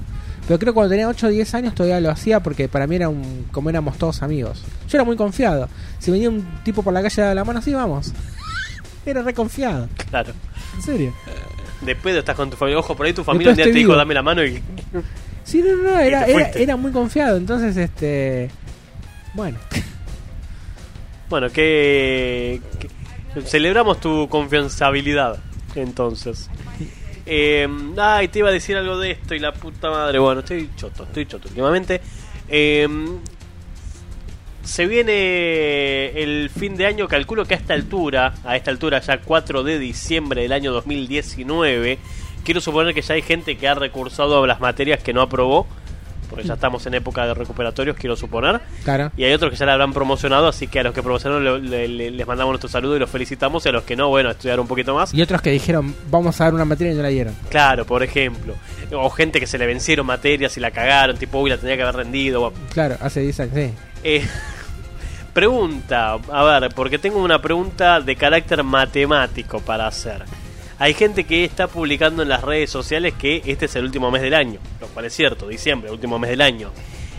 Pero 0.52 0.60
creo 0.60 0.74
que 0.74 0.76
cuando 0.76 0.90
tenía 0.90 1.08
8 1.08 1.28
o 1.28 1.30
10 1.30 1.54
años 1.54 1.74
todavía 1.74 2.02
lo 2.02 2.12
hacía 2.12 2.42
porque 2.42 2.68
para 2.68 2.86
mí 2.86 2.98
era 2.98 3.08
un, 3.08 3.46
como 3.54 3.70
éramos 3.70 3.98
todos 3.98 4.22
amigos. 4.22 4.62
Yo 4.90 4.98
era 4.98 5.06
muy 5.06 5.16
confiado. 5.16 5.70
Si 5.98 6.12
venía 6.12 6.28
un 6.30 6.46
tipo 6.66 6.84
por 6.84 6.92
la 6.94 7.02
calle 7.02 7.22
de 7.22 7.34
la 7.34 7.46
mano, 7.46 7.60
así 7.60 7.74
vamos. 7.74 8.12
Era 9.06 9.22
reconfiado, 9.22 9.88
Claro. 10.10 10.34
en 10.76 10.82
serio. 10.82 11.14
De 11.80 11.96
pedo 11.96 12.20
estás 12.20 12.36
con 12.36 12.50
tu 12.50 12.58
familia. 12.58 12.80
Ojo, 12.80 12.98
por 12.98 13.06
ahí 13.06 13.14
tu 13.14 13.22
Después 13.22 13.28
familia 13.34 13.52
un 13.52 13.56
día 13.56 13.64
te 13.66 13.72
dijo 13.72 13.96
dame 13.96 14.14
la 14.14 14.22
mano 14.24 14.44
y. 14.44 14.62
Sí, 15.46 15.64
no, 15.66 15.74
no, 15.90 15.98
era, 15.98 16.26
era, 16.26 16.50
era 16.50 16.76
muy 16.76 16.92
confiado. 16.92 17.38
Entonces, 17.38 17.78
este. 17.78 18.52
Bueno, 19.34 19.58
Bueno, 21.30 21.50
que, 21.50 22.60
que- 23.34 23.42
Celebramos 23.44 24.02
tu 24.02 24.28
confianzabilidad, 24.28 25.40
entonces. 25.76 26.50
Eh, 27.26 27.68
ay, 27.98 28.28
te 28.28 28.40
iba 28.40 28.50
a 28.50 28.52
decir 28.52 28.78
algo 28.78 28.98
de 28.98 29.12
esto 29.12 29.36
y 29.36 29.40
la 29.40 29.54
puta 29.54 29.90
madre. 29.90 30.20
Bueno, 30.20 30.42
estoy 30.42 30.70
choto, 30.76 31.04
estoy 31.04 31.26
choto 31.26 31.48
últimamente. 31.48 32.02
Eh, 32.48 32.88
se 34.64 34.86
viene 34.86 36.10
el 36.22 36.50
fin 36.50 36.78
de 36.78 36.86
año, 36.86 37.08
calculo 37.08 37.46
que 37.46 37.56
a 37.56 37.58
esta 37.58 37.74
altura, 37.74 38.36
a 38.44 38.56
esta 38.56 38.70
altura 38.70 39.00
ya 39.00 39.20
4 39.20 39.64
de 39.64 39.80
diciembre 39.80 40.44
del 40.44 40.52
año 40.52 40.72
2019, 40.72 41.98
quiero 42.44 42.62
suponer 42.62 42.94
que 42.94 43.02
ya 43.02 43.16
hay 43.16 43.22
gente 43.22 43.58
que 43.58 43.68
ha 43.68 43.74
recursado 43.74 44.44
a 44.44 44.48
las 44.48 44.60
materias 44.60 45.02
que 45.02 45.14
no 45.14 45.22
aprobó, 45.22 45.68
porque 46.32 46.48
ya 46.48 46.54
estamos 46.56 46.84
en 46.88 46.94
época 46.96 47.28
de 47.28 47.34
recuperatorios, 47.36 47.96
quiero 47.98 48.16
suponer. 48.16 48.62
claro. 48.86 49.12
Y 49.18 49.26
hay 49.26 49.34
otros 49.34 49.52
que 49.52 49.58
ya 49.58 49.66
la 49.68 49.74
habrán 49.74 49.92
promocionado, 49.94 50.48
así 50.48 50.68
que 50.68 50.80
a 50.80 50.84
los 50.84 50.94
que 50.94 51.04
promocionaron 51.04 51.44
le- 51.44 51.60
le- 51.70 51.88
le- 51.90 52.12
les 52.12 52.26
mandamos 52.26 52.54
nuestro 52.54 52.70
saludo 52.70 52.96
y 52.96 53.00
los 53.00 53.10
felicitamos. 53.10 53.66
Y 53.66 53.70
a 53.70 53.74
los 53.74 53.84
que 53.84 53.96
no, 53.96 54.08
bueno, 54.10 54.30
a 54.30 54.32
estudiar 54.32 54.60
un 54.60 54.68
poquito 54.68 54.96
más. 54.96 55.14
Y 55.14 55.22
otros 55.22 55.42
que 55.42 55.52
dijeron, 55.52 55.94
vamos 56.10 56.40
a 56.42 56.46
dar 56.46 56.54
una 56.54 56.64
materia 56.66 56.94
y 56.94 56.96
no 56.96 57.04
la 57.04 57.10
dieron. 57.10 57.36
Claro, 57.50 57.86
por 57.86 58.02
ejemplo. 58.02 58.56
O 58.94 59.10
gente 59.10 59.40
que 59.40 59.48
se 59.48 59.58
le 59.58 59.66
vencieron 59.68 60.06
materias 60.06 60.56
y 60.58 60.60
la 60.62 60.72
cagaron, 60.72 61.18
tipo, 61.18 61.40
uy, 61.40 61.50
la 61.50 61.58
tenía 61.58 61.76
que 61.76 61.84
haber 61.84 61.98
rendido. 61.98 62.42
o- 62.44 62.54
Claro, 62.74 62.96
hace 63.02 63.20
10 63.20 63.40
años, 63.42 63.54
sí. 63.56 63.74
Eh, 64.04 64.26
pregunta, 65.34 66.18
a 66.32 66.44
ver, 66.60 66.72
porque 66.76 66.98
tengo 67.00 67.20
una 67.22 67.42
pregunta 67.42 68.00
de 68.02 68.16
carácter 68.16 68.64
matemático 68.64 69.60
para 69.60 69.88
hacer. 69.88 70.24
Hay 70.82 70.96
gente 70.96 71.26
que 71.26 71.44
está 71.46 71.68
publicando 71.68 72.24
en 72.24 72.30
las 72.30 72.42
redes 72.42 72.72
sociales 72.72 73.14
que 73.14 73.44
este 73.46 73.66
es 73.66 73.76
el 73.76 73.84
último 73.84 74.10
mes 74.10 74.24
del 74.24 74.34
año, 74.34 74.60
lo 74.80 74.88
cual 74.88 75.06
es 75.06 75.14
cierto, 75.14 75.48
diciembre, 75.48 75.90
el 75.90 75.94
último 75.94 76.18
mes 76.18 76.32
del 76.32 76.42
año. 76.42 76.72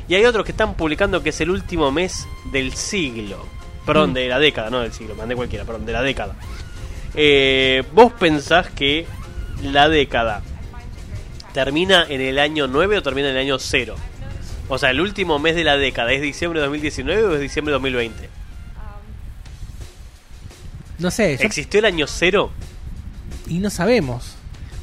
Y 0.09 0.17
hay 0.17 0.25
otros 0.25 0.45
que 0.45 0.51
están 0.51 0.75
publicando 0.75 1.23
que 1.23 1.29
es 1.29 1.41
el 1.41 1.49
último 1.51 1.93
mes 1.93 2.27
del 2.51 2.75
siglo. 2.75 3.47
Perdón, 3.87 4.11
Mm. 4.11 4.15
de 4.15 4.29
la 4.29 4.39
década, 4.41 4.69
no 4.69 4.81
del 4.81 4.93
siglo, 4.93 5.15
mandé 5.15 5.37
cualquiera, 5.37 5.65
perdón, 5.65 5.87
de 5.87 5.93
la 5.93 6.03
década. 6.03 6.35
Eh, 7.15 7.85
¿Vos 7.93 8.13
pensás 8.15 8.69
que 8.71 9.07
la 9.63 9.89
década 9.89 10.43
termina 11.55 12.05
en 12.09 12.21
el 12.21 12.41
año 12.41 12.67
9 12.67 12.99
o 12.99 13.03
termina 13.03 13.29
en 13.31 13.37
el 13.37 13.43
año 13.43 13.61
0? 13.61 13.95
O 14.69 14.77
sea, 14.77 14.91
el 14.91 15.01
último 15.01 15.39
mes 15.39 15.55
de 15.55 15.63
la 15.63 15.77
década, 15.77 16.11
¿es 16.13 16.21
diciembre 16.21 16.59
de 16.59 16.67
2019 16.67 17.23
o 17.27 17.35
es 17.35 17.41
diciembre 17.41 17.71
de 17.71 17.75
2020? 17.75 18.29
No 20.99 21.13
sé, 21.13 21.37
yo- 21.39 21.45
¿Existió 21.45 21.79
el 21.79 21.87
año 21.87 22.07
0? 22.09 22.51
Y 23.49 23.59
no 23.59 23.71
sabemos. 23.71 24.35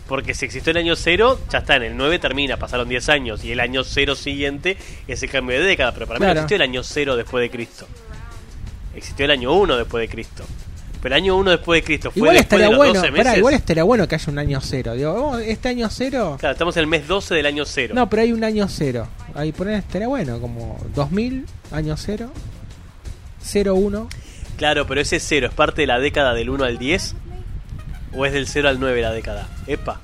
Porque 0.07 0.33
si 0.33 0.45
existió 0.45 0.71
el 0.71 0.77
año 0.77 0.95
0, 0.95 1.39
ya 1.51 1.59
está, 1.59 1.75
en 1.75 1.83
el 1.83 1.95
9 1.97 2.17
termina, 2.17 2.57
pasaron 2.57 2.89
10 2.89 3.09
años. 3.09 3.43
Y 3.43 3.51
el 3.51 3.59
año 3.59 3.83
0 3.83 4.15
siguiente 4.15 4.75
es 5.07 5.21
el 5.21 5.29
cambio 5.29 5.59
de 5.59 5.65
década. 5.65 5.91
Pero 5.93 6.07
para 6.07 6.19
mí 6.19 6.23
no 6.25 6.31
Claro. 6.31 6.39
existió 6.41 6.55
el 6.55 6.61
año 6.63 6.81
0 6.83 7.15
después 7.15 7.41
de 7.43 7.49
Cristo. 7.51 7.87
Existió 8.95 9.25
el 9.25 9.31
año 9.31 9.53
1 9.53 9.77
después 9.77 10.01
de 10.01 10.09
Cristo. 10.09 10.43
Pero 11.01 11.15
el 11.15 11.21
año 11.21 11.37
1 11.37 11.51
después 11.51 11.79
de 11.81 11.85
Cristo 11.85 12.09
fue 12.11 12.19
Igual 12.21 12.35
después 12.37 12.43
estaría 12.59 12.65
de 12.65 12.71
los 12.71 12.77
bueno, 12.77 12.93
12 12.95 13.11
meses. 13.11 13.23
pará, 13.25 13.37
igual 13.37 13.53
estaría 13.53 13.83
bueno 13.83 14.07
que 14.07 14.15
haya 14.15 14.31
un 14.31 14.39
año 14.39 14.59
cero. 14.61 14.93
Digo, 14.95 15.13
oh, 15.13 15.37
este 15.37 15.69
año 15.69 15.87
cero. 15.91 16.35
Claro, 16.39 16.53
estamos 16.53 16.75
en 16.75 16.81
el 16.81 16.87
mes 16.87 17.07
12 17.07 17.35
del 17.35 17.45
año 17.45 17.63
0. 17.65 17.93
No, 17.95 18.09
pero 18.09 18.23
hay 18.23 18.33
un 18.33 18.43
año 18.43 18.67
cero. 18.67 19.07
Ahí 19.35 19.51
poner 19.51 19.75
estaría 19.75 20.07
bueno, 20.07 20.41
como 20.41 20.77
2000, 20.95 21.45
año 21.71 21.95
cero, 21.97 22.31
01. 23.53 24.09
Claro, 24.57 24.87
pero 24.87 24.99
ese 25.01 25.19
cero 25.19 25.47
es 25.47 25.53
parte 25.53 25.81
de 25.83 25.87
la 25.87 25.99
década 25.99 26.33
del 26.33 26.49
1 26.49 26.65
al 26.65 26.77
10 26.77 27.15
o 28.13 28.25
es 28.25 28.33
del 28.33 28.47
0 28.47 28.69
al 28.69 28.79
9 28.79 29.01
la 29.01 29.11
década. 29.11 29.47
Epa. 29.67 29.99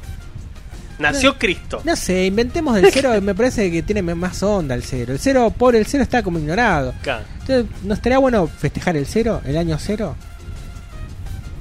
Nació 0.97 1.37
Cristo. 1.37 1.81
No 1.83 1.93
sé, 1.97 2.25
inventemos 2.25 2.77
el 2.77 2.89
cero, 2.89 3.11
me 3.21 3.35
parece 3.35 3.69
que 3.69 3.83
tiene 3.83 4.01
más 4.01 4.41
onda 4.43 4.75
el 4.75 4.83
cero. 4.83 5.11
El 5.11 5.19
cero, 5.19 5.53
pobre 5.57 5.77
el 5.77 5.85
cero, 5.85 6.03
está 6.03 6.23
como 6.23 6.39
ignorado. 6.39 6.93
Claro. 7.01 7.25
Entonces, 7.41 7.65
¿no 7.83 7.93
estaría 7.93 8.17
bueno 8.17 8.47
festejar 8.47 8.95
el 8.95 9.05
cero, 9.05 9.41
el 9.45 9.57
año 9.57 9.77
cero? 9.77 10.15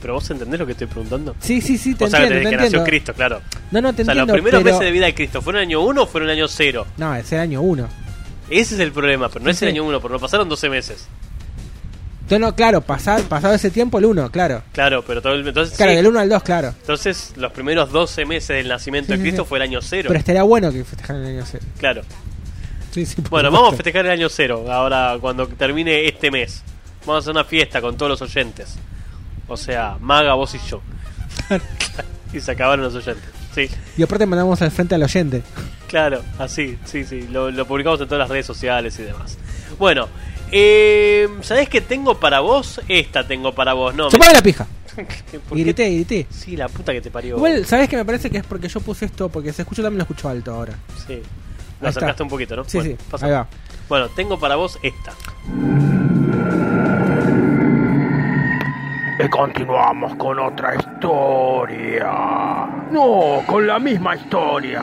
Pero 0.01 0.15
vos 0.15 0.31
entendés 0.31 0.61
lo 0.61 0.67
que 0.67 0.73
estoy 0.73 0.87
preguntando. 0.87 1.35
Sí, 1.41 1.61
sí, 1.61 1.79
sí, 1.79 1.95
te 1.97 2.05
o 2.05 2.09
sea, 2.09 2.21
entiendo, 2.21 2.35
desde 2.37 2.45
te 2.45 2.51
que 2.51 2.57
nació 2.57 2.67
entiendo. 2.79 2.85
Cristo, 2.91 3.15
claro. 3.15 3.41
No, 3.73 3.81
no, 3.81 3.93
te 3.93 4.03
o 4.03 4.05
sea, 4.05 4.13
entiendo, 4.13 4.33
los 4.35 4.43
primeros 4.43 4.63
pero- 4.63 4.75
meses 4.77 4.87
de 4.87 4.93
vida 4.93 5.07
de 5.07 5.15
Cristo, 5.15 5.43
¿fueron 5.43 5.63
el 5.63 5.69
año 5.69 5.81
1 5.81 6.03
o 6.03 6.07
fueron 6.07 6.29
el 6.31 6.37
año 6.37 6.47
0? 6.47 6.87
No, 6.99 7.15
es 7.17 7.33
el 7.33 7.41
año 7.41 7.61
uno. 7.63 7.89
Ese 8.51 8.75
es 8.75 8.81
el 8.81 8.93
problema, 8.93 9.29
pero 9.31 9.45
no 9.45 9.51
es 9.51 9.57
Sí, 9.59 9.65
el 9.65 9.71
sí. 9.73 9.77
año 9.79 9.85
1, 9.89 10.01
porque 10.01 10.13
no 10.15 10.21
pasaron 10.21 10.49
12 10.49 10.69
meses. 10.69 11.09
Entonces, 12.25 12.41
no, 12.41 12.55
claro, 12.57 12.81
pasar, 12.81 13.21
pasado 13.25 13.53
ese 13.55 13.71
tiempo, 13.71 13.99
el 13.99 14.07
uno, 14.07 14.31
claro. 14.31 14.63
Claro, 14.73 15.05
pero 15.07 15.21
todo 15.21 15.35
el, 15.35 15.47
entonces 15.47 15.77
Claro, 15.77 15.93
sí. 15.93 15.97
del 15.97 16.07
1 16.07 16.21
al 16.21 16.29
2, 16.31 16.43
claro. 16.43 16.69
Entonces, 16.81 17.35
los 17.37 17.53
primeros 17.53 17.93
12 17.93 18.25
meses 18.25 18.49
del 18.57 18.69
nacimiento 18.69 19.13
Sí, 19.13 19.19
de 19.19 19.23
Cristo 19.23 19.43
sí. 19.43 19.49
fue 19.51 19.59
el 19.59 19.63
año 19.63 19.81
0. 19.83 20.09
Pero 20.09 20.19
estaría 20.19 20.43
bueno 20.43 20.73
que 20.73 20.85
festejaran 20.85 21.23
el 21.23 21.37
año 21.37 21.47
cero. 21.51 21.65
Claro. 21.79 22.03
Sí, 22.93 23.05
sí, 23.05 23.21
por 23.21 23.31
Bueno, 23.31 23.51
vamos 23.51 23.75
a 23.75 23.77
festejar 23.77 24.07
el 24.07 24.13
año 24.13 24.29
0 24.31 24.65
ahora 24.73 25.19
cuando 25.21 25.47
termine 25.49 26.07
este 26.09 26.31
mes. 26.31 26.63
Vamos 27.05 27.17
a 27.17 27.19
hacer 27.25 27.33
una 27.33 27.45
fiesta 27.45 27.83
con 27.83 27.97
todos 27.99 28.09
los 28.19 28.23
oyentes. 28.23 28.77
O 29.47 29.57
sea, 29.59 29.99
Maga, 30.01 30.33
vos 30.35 30.55
y 30.55 30.59
yo. 30.71 30.81
y 32.33 32.41
se 32.41 32.51
acabaron 32.53 32.85
los 32.85 32.95
oyentes. 32.95 33.25
Sí, 33.55 33.69
Y 33.97 34.03
aparte 34.03 34.27
mandamos 34.27 34.61
al 34.63 34.71
frente 34.71 34.95
al 34.95 35.03
oyente. 35.03 35.43
claro, 35.87 36.23
así, 36.39 36.77
sí, 36.87 37.05
sí. 37.05 37.29
Lo, 37.31 37.51
lo 37.51 37.67
publicamos 37.67 38.01
en 38.01 38.07
todas 38.09 38.21
las 38.21 38.29
redes 38.31 38.47
sociales 38.47 38.99
y 38.99 39.03
demás. 39.03 39.37
Bueno, 39.79 40.09
eh, 40.57 41.29
¿sabés 41.43 41.69
qué 41.69 41.81
tengo 41.81 42.15
para 42.21 42.39
vos? 42.39 42.81
Esta 42.89 43.27
tengo 43.27 43.53
para 43.53 43.73
vos, 43.73 43.93
¿no? 43.95 44.09
¡Chupame 44.09 44.33
la 44.35 44.43
pija! 44.43 44.67
Grité, 45.51 45.91
grité. 45.91 46.27
Sí, 46.31 46.57
la 46.57 46.69
puta 46.69 46.93
que 46.93 47.01
te 47.01 47.11
parió. 47.11 47.37
Igual, 47.37 47.67
¿sabés 47.67 47.89
que 47.89 47.97
me 47.97 48.05
parece 48.05 48.31
que 48.31 48.39
es 48.39 48.45
porque 48.45 48.69
yo 48.69 48.79
puse 48.81 49.07
esto? 49.07 49.29
Porque 49.29 49.53
se 49.53 49.63
escucha 49.63 49.83
también 49.83 49.99
lo 49.99 50.03
escucho 50.05 50.29
alto 50.29 50.55
ahora. 50.55 50.75
Sí. 51.07 51.15
Ahí 51.15 51.23
Lo 51.81 51.89
está. 51.89 51.99
acercaste 51.99 52.23
un 52.23 52.29
poquito, 52.29 52.55
¿no? 52.55 52.63
Sí, 52.65 52.79
Bueno, 52.79 52.95
sí, 52.97 53.05
pasa. 53.11 53.27
ahí 53.27 53.33
va. 53.33 53.49
Bueno, 53.89 54.09
tengo 54.11 54.39
para 54.39 54.55
vos 54.55 54.79
esta. 54.83 55.13
Y 59.19 59.29
continuamos 59.29 60.15
con 60.17 60.39
otra 60.39 60.75
historia. 60.77 62.13
No, 62.93 63.43
con 63.47 63.67
la 63.67 63.79
misma 63.81 64.15
historia. 64.17 64.83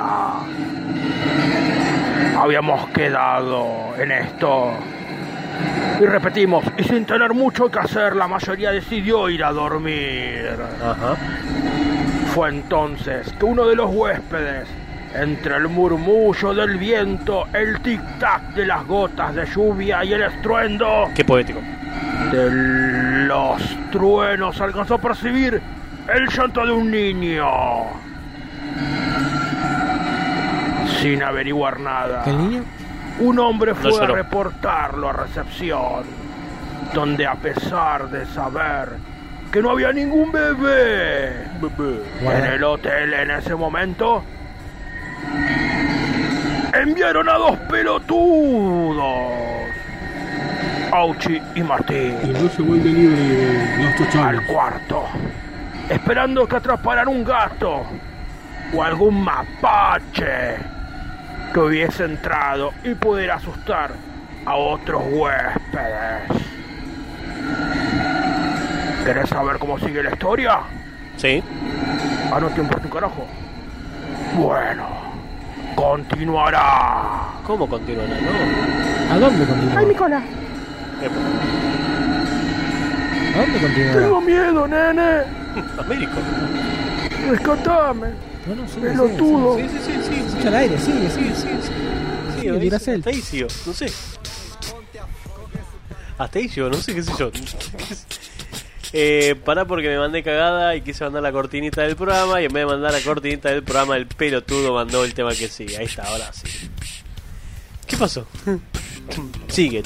Habíamos 2.37 2.89
quedado 2.89 3.93
en 3.97 4.11
esto. 4.11 4.71
Y 5.99 6.05
repetimos, 6.05 6.63
y 6.77 6.83
sin 6.83 7.05
tener 7.05 7.33
mucho 7.33 7.69
que 7.69 7.79
hacer, 7.79 8.15
la 8.15 8.27
mayoría 8.27 8.71
decidió 8.71 9.29
ir 9.29 9.43
a 9.43 9.51
dormir. 9.51 10.55
Ajá. 10.83 11.15
Fue 12.33 12.49
entonces 12.49 13.31
que 13.37 13.45
uno 13.45 13.67
de 13.67 13.75
los 13.75 13.93
huéspedes, 13.93 14.67
entre 15.13 15.57
el 15.57 15.67
murmullo 15.67 16.53
del 16.53 16.77
viento, 16.77 17.45
el 17.53 17.81
tic-tac 17.83 18.53
de 18.53 18.65
las 18.65 18.87
gotas 18.87 19.35
de 19.35 19.45
lluvia 19.45 20.03
y 20.05 20.13
el 20.13 20.23
estruendo 20.23 21.09
Qué 21.13 21.25
poético. 21.25 21.59
de 22.31 22.49
los 23.27 23.61
truenos, 23.91 24.59
alcanzó 24.61 24.95
a 24.95 24.97
percibir 24.99 25.61
el 26.15 26.27
llanto 26.29 26.65
de 26.65 26.71
un 26.71 26.89
niño. 26.89 27.45
Sin 31.01 31.21
averiguar 31.23 31.79
nada. 31.79 32.23
¿El 32.25 32.37
niño? 32.37 32.63
Un 33.19 33.39
hombre 33.39 33.73
No 33.73 33.77
fue 33.77 34.03
a 34.03 34.07
reportarlo 34.07 35.09
a 35.09 35.13
recepción, 35.13 36.03
donde 36.93 37.25
a 37.25 37.35
pesar 37.35 38.09
de 38.09 38.25
saber 38.25 38.89
que 39.51 39.61
no 39.61 39.71
había 39.71 39.91
ningún 39.91 40.31
bebé 40.31 41.43
en 42.21 42.45
el 42.45 42.63
hotel 42.63 43.13
en 43.13 43.31
ese 43.31 43.53
momento, 43.53 44.23
enviaron 46.73 47.27
a 47.29 47.33
dos 47.33 47.57
pelotudos, 47.69 49.05
Auchi 50.93 51.41
y 51.55 51.63
Martín, 51.63 52.17
al 54.23 54.45
cuarto, 54.45 55.05
esperando 55.89 56.47
que 56.47 56.55
atraparan 56.55 57.07
un 57.09 57.23
gato 57.23 57.83
o 58.73 58.83
algún 58.83 59.21
mapache 59.21 60.57
que 61.53 61.59
hubiese 61.59 62.05
entrado 62.05 62.73
y 62.83 62.93
pudiera 62.95 63.35
asustar 63.35 63.91
a 64.45 64.55
otros 64.55 65.03
huéspedes. 65.11 66.21
¿Querés 69.05 69.29
saber 69.29 69.57
cómo 69.57 69.77
sigue 69.79 70.03
la 70.03 70.11
historia? 70.11 70.59
Sí. 71.17 71.43
Ah, 72.31 72.39
no 72.39 72.47
te 72.49 72.61
importa 72.61 72.85
un 72.85 72.91
carajo. 72.91 73.27
Bueno, 74.37 74.87
continuará. 75.75 77.31
¿Cómo 77.45 77.67
continúa? 77.67 78.05
No. 78.07 79.13
¿A 79.13 79.19
dónde 79.19 79.45
continúa? 79.45 79.79
¡Ay, 79.79 79.85
mi 79.85 79.95
cola! 79.95 80.21
Epa. 81.01 81.15
¿A 83.35 83.41
dónde 83.41 83.59
continúa? 83.59 83.93
Tengo 83.93 84.21
miedo, 84.21 84.67
nene. 84.67 85.23
Américo. 85.79 86.17
Rescatame. 87.29 88.30
No, 88.47 88.55
no, 88.55 88.67
sigue, 88.67 88.89
Pelotudo. 88.89 89.57
Sí, 89.57 89.63
sí, 89.69 89.77
sí, 89.85 89.91
sí. 89.91 90.09
sí. 90.13 90.19
Escucha 90.27 90.47
al 90.47 90.55
aire, 90.55 90.79
sigue, 90.79 91.09
sigue. 91.11 91.35
Sí, 91.35 91.41
sí, 91.41 91.47
sí. 91.63 91.71
Sí, 92.41 92.47
el 92.47 92.55
ahí- 92.55 92.63
Duracell. 92.65 92.97
hasta 92.99 93.09
ahí 93.11 93.21
sigo, 93.21 93.47
no 93.67 93.73
sé. 93.73 93.91
Hasta 96.17 96.39
ahí 96.39 96.49
sigo, 96.49 96.69
no 96.69 96.77
sé 96.77 96.95
qué 96.95 97.03
sé 97.03 97.11
yo. 97.19 97.31
Eh, 98.93 99.35
pará 99.45 99.65
porque 99.65 99.87
me 99.87 99.97
mandé 99.97 100.21
cagada 100.21 100.75
y 100.75 100.81
quise 100.81 101.03
mandar 101.05 101.23
la 101.23 101.31
cortinita 101.31 101.81
del 101.81 101.95
programa 101.95 102.41
y 102.41 102.45
en 102.45 102.51
vez 102.53 102.61
de 102.63 102.65
mandar 102.65 102.91
la 102.91 102.99
cortinita 103.01 103.49
del 103.49 103.63
programa 103.63 103.95
el 103.95 104.05
pelotudo 104.07 104.73
mandó 104.73 105.05
el 105.05 105.13
tema 105.13 105.33
que 105.33 105.47
sigue. 105.47 105.77
Ahí 105.77 105.85
está, 105.85 106.03
ahora 106.03 106.31
sí. 106.33 106.69
¿Qué 107.87 107.95
pasó? 107.97 108.27
Sigue, 109.47 109.83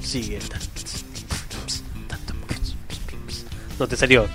sigue. 0.00 0.38
No 3.78 3.86
te 3.88 3.96
salió. 3.96 4.26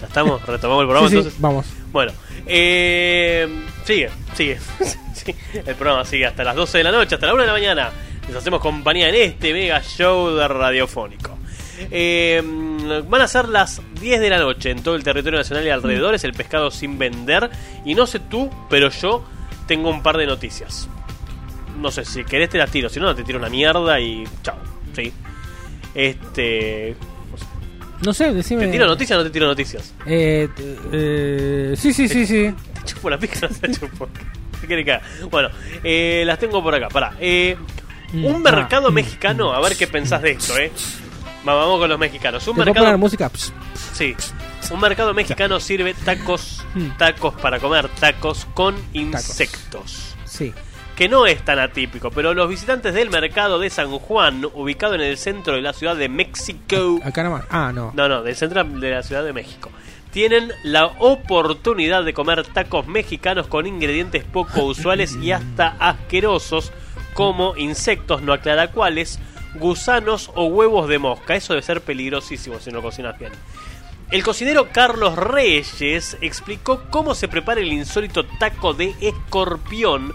Ya 0.00 0.06
estamos, 0.06 0.44
retomamos 0.46 0.82
el 0.82 0.86
programa 0.88 1.08
Sí, 1.08 1.12
sí, 1.12 1.18
entonces. 1.18 1.40
vamos. 1.40 1.66
Bueno, 1.92 2.12
eh, 2.46 3.48
sigue, 3.84 4.10
sigue. 4.34 4.58
El 5.66 5.74
programa 5.74 6.04
sigue 6.04 6.24
hasta 6.26 6.42
las 6.44 6.56
12 6.56 6.78
de 6.78 6.84
la 6.84 6.92
noche, 6.92 7.14
hasta 7.16 7.26
la 7.26 7.34
1 7.34 7.42
de 7.42 7.46
la 7.48 7.52
mañana. 7.52 7.90
Les 8.26 8.36
hacemos 8.36 8.60
compañía 8.60 9.08
en 9.08 9.14
este 9.16 9.52
mega 9.52 9.82
show 9.82 10.30
de 10.30 10.46
radiofónico. 10.48 11.36
Eh, 11.90 12.42
van 13.08 13.22
a 13.22 13.28
ser 13.28 13.48
las 13.48 13.80
10 14.00 14.20
de 14.20 14.30
la 14.30 14.38
noche 14.38 14.70
en 14.70 14.82
todo 14.82 14.96
el 14.96 15.04
territorio 15.04 15.38
nacional 15.38 15.66
y 15.66 15.70
alrededores. 15.70 16.24
El 16.24 16.32
pescado 16.32 16.70
sin 16.70 16.98
vender. 16.98 17.50
Y 17.84 17.94
no 17.94 18.06
sé 18.06 18.20
tú, 18.20 18.50
pero 18.70 18.90
yo 18.90 19.24
tengo 19.66 19.90
un 19.90 20.02
par 20.02 20.16
de 20.16 20.26
noticias. 20.26 20.88
No 21.78 21.90
sé, 21.90 22.04
si 22.04 22.24
querés 22.24 22.48
te 22.50 22.58
las 22.58 22.70
tiro. 22.70 22.88
Si 22.88 23.00
no, 23.00 23.14
te 23.14 23.24
tiro 23.24 23.38
una 23.38 23.48
mierda 23.50 24.00
y 24.00 24.24
chao. 24.42 24.56
Sí. 24.94 25.12
Este. 25.94 26.96
No 28.04 28.12
sé, 28.12 28.32
decime. 28.32 28.66
¿Te 28.66 28.72
tiro 28.72 28.86
noticias 28.86 29.16
o 29.16 29.20
no 29.20 29.24
te 29.26 29.32
tiro 29.32 29.46
noticias? 29.46 29.92
Eh, 30.06 30.48
eh, 30.92 31.74
sí, 31.76 31.92
sí, 31.92 32.08
sí, 32.08 32.26
sí. 32.26 32.54
Te 32.74 32.84
chupo 32.84 33.10
la 33.10 33.16
no 33.42 33.48
te 33.48 33.70
chupo. 33.72 34.08
Bueno, 35.30 35.48
eh, 35.82 36.22
las 36.26 36.38
tengo 36.38 36.62
por 36.62 36.74
acá. 36.74 36.88
Pará. 36.88 37.14
Eh, 37.20 37.56
un 38.12 38.38
Mm, 38.40 38.42
mercado 38.42 38.88
ah, 38.88 38.90
mexicano, 38.90 39.52
a 39.52 39.60
ver 39.60 39.76
qué 39.76 39.86
pensás 39.86 40.22
de 40.22 40.30
esto, 40.32 40.56
eh. 40.58 40.72
Va- 41.46 41.54
Vamos 41.54 41.78
con 41.78 41.88
los 41.90 41.98
mexicanos. 41.98 42.46
Un 42.48 42.54
¿Te 42.56 42.62
puedo 42.62 42.66
poner 42.74 42.82
mercado. 42.82 42.98
música? 42.98 43.30
Sí. 43.92 44.14
Un 44.70 44.80
mercado 44.80 45.12
mexicano 45.14 45.60
sirve 45.60 45.94
tacos, 45.94 46.64
Mm. 46.74 46.96
tacos 46.98 47.34
para 47.34 47.58
comer 47.58 47.88
tacos 48.00 48.46
con 48.54 48.74
insectos. 48.92 50.14
Sí. 50.24 50.52
Que 50.98 51.08
no 51.08 51.26
es 51.26 51.44
tan 51.44 51.60
atípico, 51.60 52.10
pero 52.10 52.34
los 52.34 52.48
visitantes 52.48 52.92
del 52.92 53.08
mercado 53.08 53.60
de 53.60 53.70
San 53.70 53.88
Juan, 54.00 54.44
ubicado 54.52 54.96
en 54.96 55.00
el 55.02 55.16
centro 55.16 55.54
de 55.54 55.62
la 55.62 55.72
ciudad 55.72 55.94
de 55.94 56.08
México, 56.08 56.98
Acá 57.04 57.22
nomás. 57.22 57.44
Ah, 57.50 57.70
no. 57.72 57.92
no, 57.94 58.08
no, 58.08 58.24
del 58.24 58.34
centro 58.34 58.64
de 58.64 58.90
la 58.90 59.04
Ciudad 59.04 59.22
de 59.22 59.32
México. 59.32 59.70
Tienen 60.10 60.50
la 60.64 60.86
oportunidad 60.86 62.02
de 62.02 62.12
comer 62.12 62.44
tacos 62.48 62.88
mexicanos 62.88 63.46
con 63.46 63.68
ingredientes 63.68 64.24
poco 64.24 64.64
usuales 64.64 65.16
y 65.22 65.30
hasta 65.30 65.76
asquerosos, 65.78 66.72
como 67.14 67.56
insectos, 67.56 68.20
no 68.22 68.32
aclara 68.32 68.72
cuáles, 68.72 69.20
gusanos 69.54 70.32
o 70.34 70.46
huevos 70.46 70.88
de 70.88 70.98
mosca. 70.98 71.36
Eso 71.36 71.52
debe 71.52 71.62
ser 71.62 71.80
peligrosísimo 71.80 72.58
si 72.58 72.72
no 72.72 72.82
cocinas 72.82 73.16
bien. 73.20 73.30
El 74.10 74.24
cocinero 74.24 74.70
Carlos 74.72 75.14
Reyes 75.14 76.16
explicó 76.20 76.82
cómo 76.90 77.14
se 77.14 77.28
prepara 77.28 77.60
el 77.60 77.72
insólito 77.72 78.24
taco 78.24 78.74
de 78.74 78.96
escorpión 79.00 80.12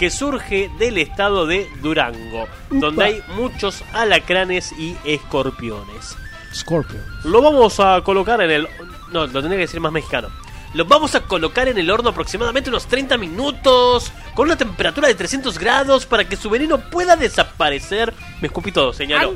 que 0.00 0.08
surge 0.08 0.70
del 0.78 0.96
estado 0.96 1.44
de 1.44 1.70
Durango, 1.82 2.48
donde 2.70 3.04
hay 3.04 3.22
muchos 3.36 3.84
alacranes 3.92 4.72
y 4.72 4.96
escorpiones. 5.04 6.16
Scorpio. 6.54 7.00
Lo 7.24 7.42
vamos 7.42 7.78
a 7.80 8.00
colocar 8.00 8.40
en 8.40 8.50
el. 8.50 8.68
No, 9.12 9.26
lo 9.26 9.32
tendría 9.32 9.56
que 9.56 9.66
decir 9.66 9.78
más 9.78 9.92
mexicano. 9.92 10.30
Lo 10.72 10.86
vamos 10.86 11.14
a 11.16 11.20
colocar 11.20 11.68
en 11.68 11.76
el 11.76 11.90
horno 11.90 12.08
aproximadamente 12.08 12.70
unos 12.70 12.86
30 12.86 13.18
minutos, 13.18 14.10
con 14.34 14.46
una 14.46 14.56
temperatura 14.56 15.06
de 15.06 15.14
300 15.14 15.58
grados, 15.58 16.06
para 16.06 16.24
que 16.24 16.36
su 16.36 16.48
veneno 16.48 16.78
pueda 16.78 17.14
desaparecer. 17.14 18.14
Me 18.40 18.46
escupí 18.46 18.72
todo, 18.72 18.94
señaló. 18.94 19.28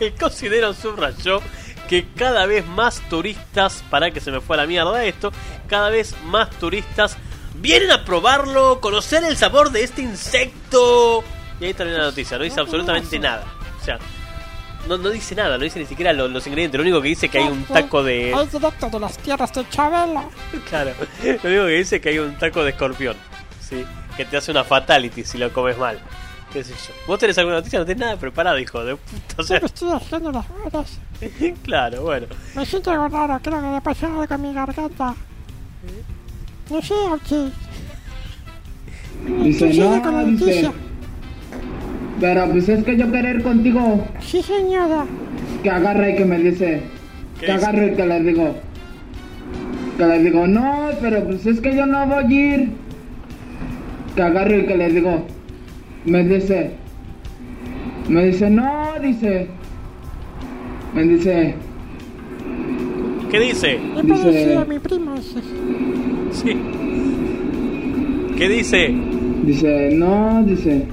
El 0.00 0.14
cocinero 0.14 0.72
subrayó 0.72 1.42
que 1.90 2.06
cada 2.16 2.46
vez 2.46 2.66
más 2.66 3.00
turistas, 3.10 3.84
para 3.90 4.10
que 4.10 4.22
se 4.22 4.30
me 4.30 4.40
fue 4.40 4.56
a 4.56 4.60
la 4.60 4.66
mierda 4.66 5.04
esto, 5.04 5.30
cada 5.68 5.90
vez 5.90 6.14
más 6.24 6.48
turistas 6.52 7.18
vienen 7.54 7.90
a 7.90 8.04
probarlo, 8.04 8.80
conocer 8.80 9.24
el 9.24 9.36
sabor 9.36 9.70
de 9.70 9.84
este 9.84 10.02
insecto. 10.02 11.22
Y 11.60 11.66
ahí 11.66 11.74
termina 11.74 11.98
la 11.98 12.04
noticia, 12.06 12.36
no 12.38 12.44
dice 12.44 12.60
absolutamente 12.60 13.18
nada. 13.18 13.44
O 13.80 13.84
sea, 13.84 13.98
no, 14.88 14.98
no 14.98 15.08
dice 15.10 15.34
nada, 15.34 15.56
no 15.56 15.64
dice 15.64 15.78
ni 15.78 15.86
siquiera 15.86 16.12
lo- 16.12 16.28
los 16.28 16.46
ingredientes, 16.46 16.78
lo 16.78 16.82
único 16.82 17.00
que 17.00 17.08
dice 17.08 17.28
que 17.28 17.38
hay 17.38 17.44
un 17.48 17.64
taco 17.64 18.02
de... 18.02 18.32
Es 18.42 18.52
directo 18.52 18.90
de 18.90 19.00
las 19.00 19.16
tierras 19.18 19.52
de 19.52 19.68
Chabelo. 19.70 20.24
Claro, 20.68 20.90
lo 21.22 21.30
único 21.30 21.64
que 21.66 21.72
dice 21.78 21.96
es 21.96 22.02
que 22.02 22.08
hay 22.10 22.18
un 22.18 22.36
taco 22.38 22.62
de 22.64 22.70
escorpión, 22.70 23.16
¿sí? 23.60 23.84
Que 24.16 24.24
te 24.24 24.36
hace 24.36 24.50
una 24.50 24.64
fatality 24.64 25.24
si 25.24 25.38
lo 25.38 25.52
comes 25.52 25.78
mal. 25.78 25.98
¿Qué 26.52 26.62
sé 26.62 26.72
yo? 26.72 26.94
¿Vos 27.08 27.18
tenés 27.18 27.36
alguna 27.38 27.56
noticia? 27.56 27.78
No 27.80 27.84
tenés 27.84 28.00
nada 28.00 28.16
preparado, 28.16 28.58
hijo 28.60 28.84
de 28.84 28.94
puta. 28.94 29.34
O 29.38 29.42
sea, 29.42 29.58
Me 29.58 29.66
estoy 29.66 29.90
haciendo 29.92 30.30
las 30.30 30.44
horas. 30.64 30.98
claro, 31.64 32.02
bueno. 32.02 32.26
Me 32.54 32.64
siento 32.66 32.92
raro, 33.08 33.40
creo 33.42 33.60
que 33.60 33.68
le 33.72 33.80
pasó 33.80 34.06
algo 34.06 34.26
con 34.28 34.42
mi 34.42 34.52
garganta. 34.54 35.14
No 36.70 36.80
sé, 36.82 36.94
Auchi. 37.10 37.52
Dice, 39.42 39.72
Sigue 39.72 40.00
con 40.02 40.14
la 40.16 40.22
no, 40.22 40.26
dice. 40.26 40.70
Pero 42.20 42.50
pues 42.50 42.68
es 42.68 42.84
que 42.84 42.96
yo 42.96 43.10
querer 43.10 43.42
contigo. 43.42 44.04
Sí, 44.20 44.42
señora. 44.42 45.04
Que 45.62 45.70
agarra 45.70 46.10
y 46.10 46.16
que 46.16 46.24
me 46.24 46.38
dice. 46.38 46.82
¿Qué 47.40 47.46
Que 47.46 47.52
agarro 47.52 47.86
y 47.86 47.94
que 47.94 48.06
le 48.06 48.20
digo. 48.20 48.54
Que 49.98 50.06
le 50.06 50.18
digo, 50.22 50.46
no, 50.46 50.88
pero 51.00 51.24
pues 51.24 51.46
es 51.46 51.60
que 51.60 51.74
yo 51.76 51.86
no 51.86 52.06
voy 52.06 52.24
a 52.24 52.54
ir. 52.54 52.70
Que 54.16 54.22
agarro 54.22 54.56
y 54.58 54.66
que 54.66 54.76
le 54.76 54.88
digo. 54.90 55.26
Me 56.04 56.24
dice. 56.24 56.72
Me 58.08 58.26
dice, 58.26 58.50
no, 58.50 58.92
dice. 59.02 59.48
Me 60.94 61.02
dice. 61.02 61.54
¿Qué 63.30 63.40
dice? 63.40 63.80
Dice- 64.02 64.56
a 64.56 64.64
mi 64.64 64.78
primo 64.78 65.14
ese. 65.14 65.40
Sí. 66.34 66.52
¿Qué 68.36 68.48
dice? 68.48 68.88
Dice, 69.44 69.90
no, 69.94 70.42
dice. 70.44 70.86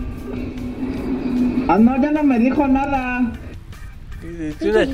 Ah, 1.68 1.78
no, 1.78 2.02
ya 2.02 2.12
no 2.12 2.24
me 2.24 2.40
dijo 2.40 2.68
nada. 2.68 3.32
Es 4.22 4.62
una, 4.62 4.88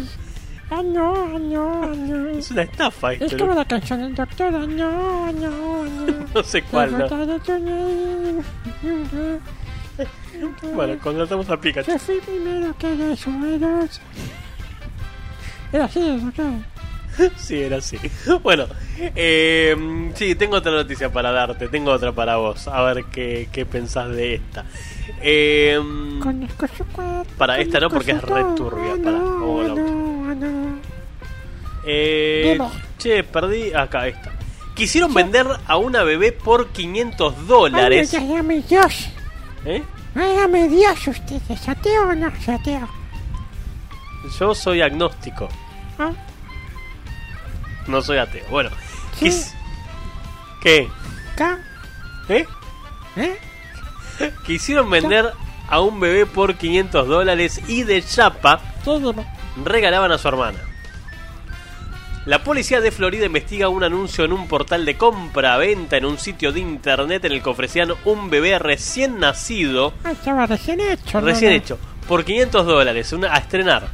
Ah, 0.69 0.81
no, 0.83 1.13
ah, 1.13 1.39
no, 1.39 1.83
ah, 1.83 1.93
no. 1.95 2.27
es 2.29 2.51
una 2.51 2.63
estafa 2.63 3.13
Es 3.13 3.21
esto. 3.21 3.37
como 3.37 3.51
¿no? 3.53 3.59
la 3.59 3.65
canción 3.65 4.01
del 4.01 4.15
doctor. 4.15 4.53
Ah, 4.53 4.67
no, 4.67 5.31
no, 5.31 5.83
no. 5.85 6.25
No 6.35 6.43
sé 6.43 6.61
cuál, 6.63 6.91
¿no? 6.97 7.07
Bueno, 10.73 10.97
contratamos 11.01 11.49
a 11.49 11.59
Pikachu. 11.59 11.91
Yo 11.91 11.97
fui 11.99 12.19
primero 12.19 12.75
que 12.77 12.95
los 12.95 13.19
suelos. 13.19 14.01
Era 15.71 15.85
así, 15.85 16.19
doctor. 16.19 16.51
Sí, 17.37 17.61
era 17.61 17.77
así. 17.77 17.97
Bueno, 18.43 18.65
eh, 18.97 20.11
sí, 20.15 20.35
tengo 20.35 20.57
otra 20.57 20.71
noticia 20.71 21.11
para 21.11 21.31
darte. 21.31 21.67
Tengo 21.67 21.91
otra 21.91 22.11
para 22.11 22.37
vos. 22.37 22.67
A 22.67 22.81
ver 22.83 23.05
qué, 23.05 23.49
qué 23.51 23.65
pensás 23.65 24.09
de 24.09 24.35
esta. 24.35 24.65
Eh. 25.21 25.79
Para 27.37 27.59
esta 27.59 27.79
no, 27.79 27.89
porque 27.89 28.11
es 28.11 28.21
re 28.21 28.43
turbia, 28.55 28.95
para. 29.03 29.17
auto. 29.17 29.75
no, 29.75 30.35
no. 30.35 30.79
eh, 31.85 32.59
che, 32.97 33.23
perdí. 33.23 33.73
Acá 33.73 34.07
está. 34.07 34.31
Quisieron 34.75 35.13
vender 35.13 35.47
a 35.65 35.77
una 35.77 36.03
bebé 36.03 36.31
por 36.31 36.67
500 36.67 37.47
dólares. 37.47 38.13
Ay, 38.13 38.27
llame 38.27 38.61
Dios. 38.61 39.09
¿Eh? 39.65 39.83
Hágame 40.15 40.69
Dios 40.69 41.07
ustedes. 41.07 41.67
¿Ateo 41.67 42.09
o 42.09 42.13
no? 42.13 42.27
Ateo. 42.27 42.87
Yo 44.39 44.53
soy 44.53 44.81
agnóstico. 44.81 45.49
¿Ah? 45.97 46.11
No 47.87 48.01
soy 48.01 48.17
ateo. 48.17 48.45
Bueno, 48.49 48.69
Sí. 49.17 49.25
quis- 49.25 49.53
¿qué? 50.61 50.89
¿Eh? 52.29 52.45
¿Eh? 53.15 53.37
Quisieron 54.45 54.89
vender 54.89 55.31
a 55.69 55.79
un 55.79 55.99
bebé 55.99 56.25
por 56.25 56.55
500 56.55 57.07
dólares 57.07 57.61
y 57.67 57.83
de 57.83 58.03
chapa 58.03 58.59
regalaban 59.63 60.11
a 60.11 60.17
su 60.17 60.27
hermana. 60.27 60.59
La 62.25 62.43
policía 62.43 62.81
de 62.81 62.91
Florida 62.91 63.25
investiga 63.25 63.69
un 63.69 63.83
anuncio 63.85 64.25
en 64.25 64.33
un 64.33 64.47
portal 64.49 64.83
de 64.85 64.97
compra-venta 64.97 65.95
en 65.95 66.03
un 66.05 66.17
sitio 66.19 66.51
de 66.51 66.59
internet 66.59 67.23
en 67.23 67.31
el 67.31 67.41
que 67.41 67.49
ofrecían 67.49 67.93
un 68.03 68.29
bebé 68.29 68.59
recién 68.59 69.19
nacido, 69.19 69.93
Ah, 70.03 70.11
estaba 70.11 70.45
recién 70.45 70.81
hecho. 70.81 71.21
¿no? 71.21 71.25
recién 71.27 71.51
No. 71.51 71.57
hecho, 71.57 71.79
por 72.07 72.25
500 72.25 72.65
dólares 72.65 73.13
una, 73.13 73.33
a 73.33 73.37
estrenar. 73.37 73.87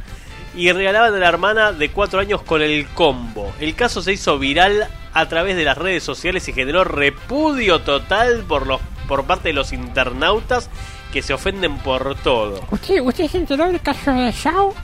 Y 0.56 0.70
regalaban 0.72 1.14
a 1.14 1.18
la 1.18 1.28
hermana 1.28 1.72
de 1.72 1.90
4 1.90 2.20
años 2.20 2.42
con 2.42 2.62
el 2.62 2.86
combo. 2.88 3.52
El 3.58 3.74
caso 3.74 4.02
se 4.02 4.12
hizo 4.12 4.38
viral 4.38 4.88
a 5.12 5.28
través 5.28 5.56
de 5.56 5.64
las 5.64 5.78
redes 5.78 6.02
sociales 6.02 6.46
y 6.48 6.52
generó 6.52 6.84
repudio 6.84 7.80
total 7.80 8.44
por, 8.46 8.66
los, 8.66 8.80
por 9.08 9.24
parte 9.24 9.48
de 9.48 9.54
los 9.54 9.72
internautas 9.72 10.70
que 11.12 11.22
se 11.22 11.32
ofenden 11.32 11.78
por 11.78 12.16
todo. 12.16 12.60
¿Usted, 12.70 13.00
¿Usted 13.00 13.28
se 13.28 13.38
enteró 13.38 13.66
del 13.66 13.80
caso 13.80 14.12
de 14.12 14.32
Shao? 14.32 14.74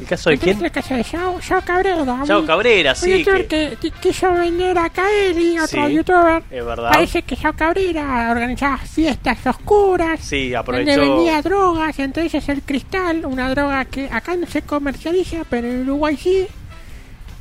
¿El 0.00 0.06
caso 0.06 0.30
de 0.30 0.36
¿Usted 0.36 0.52
quién? 0.54 0.64
el 0.64 0.70
caso 0.72 0.94
de 0.94 1.02
Shao? 1.02 1.38
Shao 1.40 1.60
Cabrera. 1.62 1.96
Un- 2.02 2.46
Cabrera, 2.46 2.90
Un 2.92 2.96
sí. 2.96 3.18
youtuber 3.18 3.46
que- 3.46 3.76
que, 3.80 3.88
qui- 3.88 4.00
quiso 4.00 4.32
vender 4.32 4.76
a 4.78 4.88
Kaeli, 4.88 5.58
otro 5.58 5.86
Sí, 5.86 5.94
youtuber. 5.94 6.42
es 6.50 6.64
verdad. 6.64 6.90
Parece 6.92 7.22
que 7.22 7.36
Shao 7.36 7.52
Cabrera 7.54 8.30
organizaba 8.30 8.78
fiestas 8.78 9.46
oscuras. 9.46 10.18
Sí, 10.20 10.44
Donde 10.50 10.56
aprovechó. 10.56 11.00
vendía 11.00 11.42
drogas, 11.42 11.98
entre 11.98 12.24
ellas 12.24 12.48
el 12.48 12.62
cristal, 12.62 13.26
una 13.26 13.50
droga 13.50 13.84
que 13.84 14.08
acá 14.10 14.34
no 14.34 14.46
se 14.46 14.62
comercializa, 14.62 15.44
pero 15.50 15.68
en 15.68 15.82
Uruguay 15.82 16.16
sí. 16.16 16.46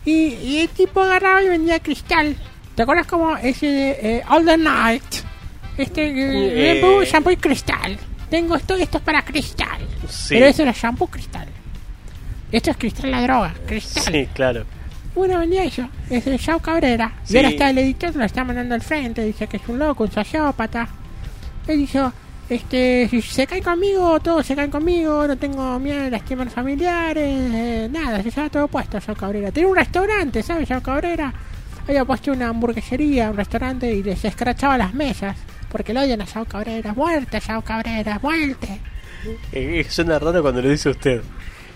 Y, 0.04 0.12
y 0.12 0.60
el 0.60 0.70
tipo 0.70 1.02
agarraba 1.02 1.42
y 1.44 1.48
vendía 1.48 1.80
cristal. 1.80 2.36
¿Te 2.76 2.84
acuerdas 2.84 3.08
como 3.08 3.38
ese 3.38 3.66
de 3.68 3.90
eh, 4.18 4.24
All 4.30 4.46
the 4.46 4.58
Night? 4.58 5.04
Este 5.78 6.04
eh, 6.08 6.82
Eh. 6.82 7.06
shampoo, 7.06 7.32
y 7.32 7.38
cristal. 7.38 7.98
Tengo 8.30 8.56
esto, 8.56 8.76
esto 8.76 8.98
es 8.98 9.04
para 9.04 9.24
cristal. 9.24 9.80
Sí. 10.10 10.36
Pero 10.36 10.46
ese 10.48 10.64
era 10.64 10.74
shampoo 10.74 11.08
cristal. 11.08 11.48
Esto 12.52 12.72
es 12.72 12.78
cristal 12.78 13.12
la 13.12 13.22
droga, 13.22 13.54
cristal. 13.66 14.04
Sí, 14.04 14.28
claro. 14.34 14.66
Bueno, 15.16 15.40
vendía 15.40 15.64
eso. 15.64 15.88
Es 16.10 16.26
de 16.26 16.38
Shao 16.38 16.60
Cabrera. 16.60 17.14
Sí. 17.24 17.34
Y 17.34 17.38
ahora 17.38 17.50
está 17.50 17.70
el 17.70 17.78
editor, 17.78 18.16
lo 18.16 18.24
está 18.24 18.44
mandando 18.44 18.76
al 18.76 18.82
frente. 18.82 19.24
Dice 19.24 19.48
que 19.48 19.58
es 19.58 19.64
un 19.68 19.80
loco, 19.80 20.04
un 20.04 20.12
sociópata. 20.12 20.88
Él 21.68 21.80
dijo, 21.80 22.12
este, 22.50 23.08
si 23.10 23.22
se 23.22 23.46
caen 23.48 23.64
conmigo, 23.64 24.20
todos 24.20 24.46
se 24.46 24.56
caen 24.56 24.72
conmigo. 24.72 25.28
No 25.28 25.38
tengo 25.38 25.80
miedo 25.80 26.04
de 26.04 26.12
lastimar 26.12 26.50
familiares. 26.50 27.24
eh, 27.26 27.90
nada, 27.92 28.24
se 28.24 28.32
lleva 28.32 28.50
todo 28.50 28.68
puesto 28.68 29.00
Shao 29.00 29.16
Cabrera. 29.16 29.52
Tiene 29.52 29.70
un 29.70 29.76
restaurante, 29.76 30.44
¿sabes? 30.44 30.68
Shao 30.70 30.82
Cabrera. 30.82 31.34
Había 31.88 32.06
puesto 32.06 32.32
una 32.32 32.50
hamburguesería, 32.50 33.32
un 33.32 33.38
restaurante 33.38 33.94
y 33.94 34.04
les 34.04 34.24
escrachaba 34.24 34.78
las 34.78 34.94
mesas. 34.94 35.36
Porque 35.70 35.94
lo 35.94 36.02
odian 36.02 36.22
a 36.22 36.26
Shao 36.26 36.46
Cabrera. 36.46 36.94
Muerte, 36.94 37.40
Shao 37.40 37.62
Cabrera, 37.62 38.20
muerte. 38.22 38.80
Eh, 39.52 39.86
suena 39.90 40.20
raro 40.20 40.42
cuando 40.42 40.62
lo 40.62 40.70
dice 40.70 40.90
usted. 40.90 41.22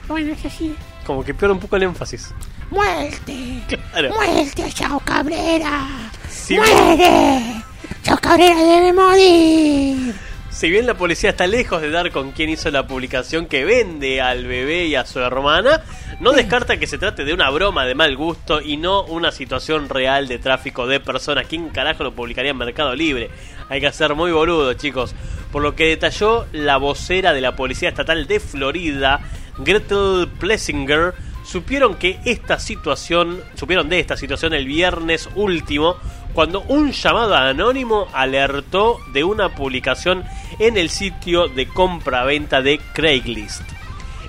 Bueno, 0.08 0.34
es 0.34 0.45
así. 0.45 0.76
Como 1.06 1.24
que 1.24 1.34
pierde 1.34 1.53
un 1.53 1.60
poco 1.60 1.76
el 1.76 1.84
énfasis. 1.84 2.34
¡Muerte! 2.72 3.62
Claro. 3.68 4.10
¡Muerte, 4.10 4.72
Chao 4.74 4.99
Cabrera! 4.99 5.88
Si, 6.30 6.58
¡Muere! 6.58 7.64
¡Chao 8.03 8.18
Cabrera 8.20 8.56
debe 8.56 8.93
morir! 8.93 10.16
si 10.56 10.70
bien 10.70 10.88
la 10.88 10.93
policía 10.93 11.32
está 11.32 11.47
lejos 11.47 11.82
de 11.82 11.89
dar 11.89 12.12
con 12.12 12.32
quién 12.32 12.49
hizo 12.49 12.72
la 12.72 12.88
publicación 12.88 13.45
que 13.47 13.66
vende 13.66 14.22
al 14.22 14.47
bebé 14.47 14.86
y 14.86 14.95
a 14.95 15.06
su 15.06 15.20
hermana, 15.20 15.84
no 16.22 16.32
descarta 16.32 16.78
que 16.78 16.88
se 16.88 16.97
trate 16.97 17.26
de 17.26 17.34
una 17.34 17.49
broma 17.49 17.86
de 17.86 17.93
mal 17.93 18.16
gusto 18.16 18.62
y 18.62 18.78
no 18.78 19.03
una 19.03 19.34
situación 19.34 19.89
real 19.89 20.30
de 20.30 20.39
tráfico 20.39 20.88
de 20.88 21.01
personas. 21.01 21.45
¿Quién 21.47 21.70
carajo 21.72 22.06
lo 22.06 22.16
publicaría 22.16 22.51
en 22.51 22.58
Mercado 22.58 22.95
Libre? 22.95 23.30
Hay 23.68 23.82
que 23.82 23.91
ser 23.91 24.16
muy 24.16 24.32
boludo, 24.32 24.74
chicos. 24.76 25.14
Por 25.51 25.62
lo 25.62 25.76
que 25.76 25.88
detalló 25.88 26.45
la 26.53 26.78
vocera 26.78 27.34
de 27.34 27.41
la 27.41 27.58
Policía 27.58 27.89
Estatal 27.89 28.26
de 28.26 28.39
Florida, 28.39 29.20
Gretel 29.58 30.28
Plessinger, 30.39 31.14
supieron 31.43 31.95
que 31.95 32.20
esta 32.26 32.60
situación, 32.60 33.41
supieron 33.56 33.88
de 33.89 33.99
esta 33.99 34.18
situación 34.18 34.53
el 34.53 34.66
viernes 34.66 35.30
último, 35.36 35.97
cuando 36.34 36.62
un 36.62 36.91
llamado 36.91 37.36
anónimo 37.36 38.08
alertó 38.14 38.99
de 39.14 39.24
una 39.24 39.56
publicación 39.56 40.26
en 40.60 40.78
el 40.78 40.89
sitio 40.89 41.47
de 41.47 41.68
compra-venta 41.68 42.62
de 42.62 42.80
Craigslist. 42.93 43.62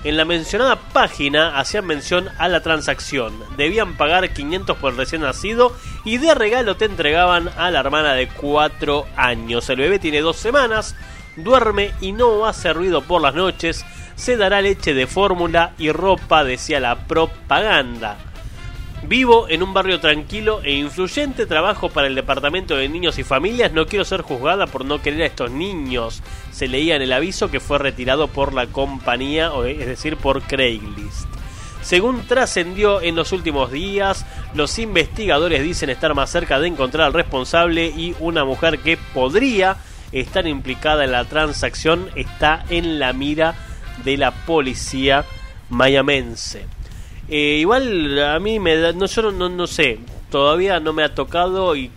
En 0.03 0.15
la 0.15 0.23
mencionada 0.23 0.77
página 0.77 1.57
hacían 1.59 1.85
mención 1.85 2.29
a 2.37 2.47
la 2.47 2.61
transacción. 2.61 3.33
Debían 3.57 3.97
pagar 3.97 4.29
500 4.29 4.77
por 4.77 4.91
el 4.91 4.97
recién 4.97 5.21
nacido 5.21 5.75
y 6.05 6.17
de 6.17 6.33
regalo 6.33 6.77
te 6.77 6.85
entregaban 6.85 7.49
a 7.57 7.71
la 7.71 7.79
hermana 7.79 8.13
de 8.13 8.29
4 8.29 9.05
años. 9.17 9.69
El 9.69 9.77
bebé 9.77 9.99
tiene 9.99 10.21
2 10.21 10.37
semanas, 10.37 10.95
duerme 11.35 11.91
y 11.99 12.13
no 12.13 12.45
hace 12.45 12.71
ruido 12.71 13.01
por 13.01 13.21
las 13.21 13.33
noches. 13.33 13.83
Se 14.17 14.35
dará 14.35 14.61
leche 14.61 14.95
de 14.95 15.05
fórmula 15.05 15.73
y 15.77 15.91
ropa, 15.91 16.43
decía 16.43 16.79
la 16.79 17.07
propaganda. 17.07 18.17
Vivo 19.03 19.47
en 19.47 19.61
un 19.61 19.75
barrio 19.75 19.99
tranquilo 19.99 20.59
e 20.63 20.73
influyente, 20.73 21.45
trabajo 21.45 21.89
para 21.89 22.07
el 22.07 22.15
Departamento 22.15 22.75
de 22.75 22.89
Niños 22.89 23.19
y 23.19 23.23
Familias, 23.23 23.71
no 23.71 23.85
quiero 23.85 24.03
ser 24.03 24.23
juzgada 24.23 24.65
por 24.65 24.85
no 24.85 25.03
querer 25.03 25.21
a 25.21 25.25
estos 25.27 25.51
niños. 25.51 26.23
Se 26.51 26.67
leía 26.67 26.95
en 26.95 27.03
el 27.03 27.13
aviso 27.13 27.51
que 27.51 27.59
fue 27.59 27.77
retirado 27.77 28.27
por 28.27 28.55
la 28.55 28.65
compañía, 28.65 29.53
o 29.53 29.65
es 29.65 29.85
decir, 29.85 30.17
por 30.17 30.41
Craigslist. 30.41 31.27
Según 31.83 32.25
trascendió 32.25 33.01
en 33.01 33.15
los 33.15 33.31
últimos 33.31 33.71
días, 33.71 34.25
los 34.55 34.79
investigadores 34.79 35.61
dicen 35.61 35.91
estar 35.91 36.15
más 36.15 36.31
cerca 36.31 36.59
de 36.59 36.67
encontrar 36.67 37.05
al 37.05 37.13
responsable 37.13 37.85
y 37.85 38.15
una 38.19 38.43
mujer 38.43 38.79
que 38.79 38.97
podría 39.13 39.77
estar 40.11 40.47
implicada 40.47 41.03
en 41.03 41.11
la 41.11 41.25
transacción 41.25 42.09
está 42.15 42.65
en 42.69 42.97
la 42.97 43.13
mira 43.13 43.66
de 44.03 44.17
la 44.17 44.31
policía 44.31 45.25
mayamense. 45.69 46.65
Eh, 47.29 47.57
igual 47.59 48.19
a 48.19 48.39
mí 48.39 48.59
me 48.59 48.75
da, 48.77 48.93
no, 48.93 49.05
yo 49.05 49.31
no, 49.31 49.49
no, 49.49 49.67
sé, 49.67 49.99
todavía 50.31 50.79
no 50.79 50.93
me 50.93 51.03
ha 51.03 51.13
tocado 51.13 51.75
y 51.75 51.91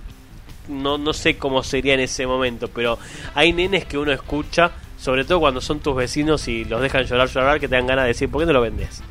no, 0.68 0.98
no 0.98 1.12
sé 1.12 1.36
cómo 1.36 1.62
sería 1.62 1.94
en 1.94 2.01
ese 2.01 2.26
momento, 2.26 2.68
pero 2.68 2.98
hay 3.34 3.53
nenes 3.53 3.84
que 3.84 3.96
uno 3.96 4.12
escucha, 4.12 4.72
sobre 4.98 5.24
todo 5.24 5.40
cuando 5.40 5.61
son 5.61 5.80
tus 5.80 5.94
vecinos 5.94 6.48
y 6.48 6.64
los 6.64 6.80
dejan 6.80 7.05
llorar, 7.05 7.28
llorar, 7.28 7.61
que 7.61 7.68
te 7.68 7.76
dan 7.76 7.86
ganas 7.86 8.05
de 8.05 8.09
decir, 8.09 8.28
¿por 8.28 8.42
qué 8.42 8.46
no 8.46 8.53
lo 8.53 8.61
vendes? 8.61 9.03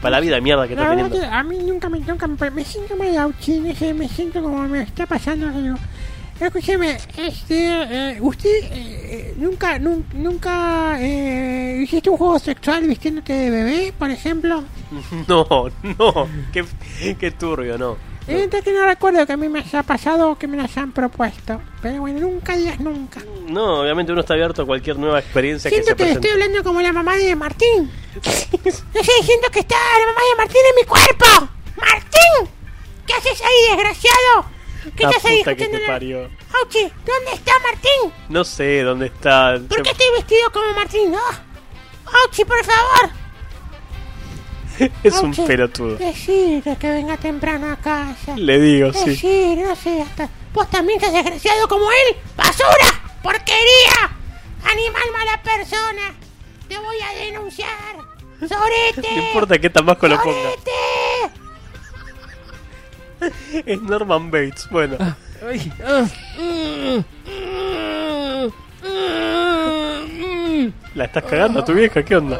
Para 0.00 0.16
la 0.16 0.20
vida 0.20 0.40
mierda 0.40 0.68
que 0.68 0.74
La 0.76 0.82
estás 0.82 0.96
verdad 0.96 1.10
teniendo. 1.10 1.30
que 1.30 1.34
a 1.34 1.42
mí 1.42 1.58
nunca 1.58 1.88
me, 1.88 1.98
nunca 2.00 2.26
me, 2.26 2.50
me 2.50 2.64
siento 2.64 2.94
sé, 3.74 3.94
me 3.94 4.08
siento 4.08 4.42
como 4.42 4.68
me 4.68 4.82
está 4.82 5.06
pasando. 5.06 5.46
Escúcheme, 6.40 6.98
este, 7.16 8.12
eh, 8.12 8.18
usted 8.20 8.48
eh, 8.50 8.70
eh, 8.72 9.34
nunca, 9.36 9.78
nun- 9.78 10.04
nunca 10.14 10.96
eh, 11.00 11.80
hiciste 11.82 12.10
un 12.10 12.16
juego 12.16 12.38
sexual 12.40 12.82
vistiéndote 12.88 13.32
de 13.32 13.50
bebé, 13.50 13.94
por 13.98 14.10
ejemplo. 14.10 14.64
No, 15.28 15.46
no, 15.82 16.28
qué, 16.52 16.64
qué 17.18 17.30
turbio, 17.30 17.78
no. 17.78 17.96
Eh, 18.26 18.48
que 18.64 18.72
no 18.72 18.86
recuerdo 18.86 19.26
que 19.26 19.34
a 19.34 19.36
mí 19.36 19.48
me 19.48 19.60
haya 19.60 19.82
pasado 19.82 20.30
o 20.30 20.38
que 20.38 20.46
me 20.46 20.56
lo 20.56 20.62
hayan 20.64 20.92
propuesto. 20.92 21.60
Pero 21.82 22.00
bueno, 22.00 22.20
nunca 22.20 22.56
digas 22.56 22.80
nunca. 22.80 23.20
No, 23.48 23.80
obviamente 23.82 24.12
uno 24.12 24.22
está 24.22 24.32
abierto 24.34 24.62
a 24.62 24.66
cualquier 24.66 24.98
nueva 24.98 25.18
experiencia 25.20 25.68
que 25.70 25.76
Siento 25.76 25.90
se 25.90 25.96
que 25.96 26.02
presente. 26.04 26.28
estoy 26.28 26.42
hablando 26.42 26.64
como 26.64 26.80
la 26.80 26.92
mamá 26.92 27.16
de 27.16 27.36
Martín. 27.36 27.90
No 28.16 28.22
sé, 28.32 28.48
siento 29.22 29.50
que 29.52 29.60
está 29.60 29.76
la 29.76 30.06
mamá 30.06 30.20
de 30.30 30.36
Martín 30.38 30.60
en 30.70 30.76
mi 30.76 30.86
cuerpo. 30.88 31.52
¡Martín! 31.76 32.50
¿Qué 33.06 33.12
haces 33.12 33.40
ahí, 33.42 33.76
desgraciado? 33.76 34.53
¿Qué 34.96 35.04
La 35.04 35.10
estás 35.10 35.24
ahí 35.24 35.38
puta 35.38 35.56
que 35.56 35.68
te 35.68 35.78
parió. 35.80 36.30
Auchi, 36.60 36.82
¿dónde 36.82 37.32
está 37.32 37.52
Martín? 37.60 38.12
No 38.28 38.44
sé 38.44 38.82
dónde 38.82 39.06
está. 39.06 39.58
¿Por 39.68 39.82
qué 39.82 39.90
estoy 39.90 40.06
vestido 40.16 40.50
como 40.52 40.72
Martín? 40.74 41.14
Auchi, 42.24 42.44
por 42.44 42.64
favor. 42.64 43.10
Es 45.02 45.14
un 45.22 45.32
pelotudo. 45.34 45.96
Decirle 45.96 46.76
que 46.76 46.90
venga 46.90 47.16
temprano 47.16 47.70
a 47.70 47.76
casa. 47.76 48.36
Le 48.36 48.60
digo, 48.60 48.92
sí. 48.92 49.10
Decir, 49.10 49.58
no 49.58 49.76
sé, 49.76 50.02
hasta... 50.02 50.28
¿Vos 50.52 50.68
también 50.70 51.00
sos 51.00 51.12
desgraciado 51.12 51.68
como 51.68 51.90
él? 51.90 52.16
¡Basura! 52.36 53.18
¡Porquería! 53.22 54.10
¡Animal 54.64 55.02
mala 55.12 55.42
persona! 55.42 56.14
¡Te 56.68 56.78
voy 56.78 56.96
a 57.00 57.24
denunciar! 57.24 57.96
¡Sorete! 58.40 59.14
No 59.14 59.22
importa 59.28 59.58
qué 59.58 59.70
tamasco 59.70 60.08
lo 60.08 60.20
ponga. 60.20 60.50
Es 63.66 63.82
Norman 63.82 64.30
Bates. 64.30 64.68
Bueno, 64.70 64.96
Ay, 65.46 65.72
ah. 65.84 66.06
la 70.94 71.04
estás 71.04 71.24
cagando 71.24 71.60
a 71.60 71.64
tu 71.64 71.72
vieja, 71.72 72.02
¿qué 72.02 72.16
onda? 72.16 72.38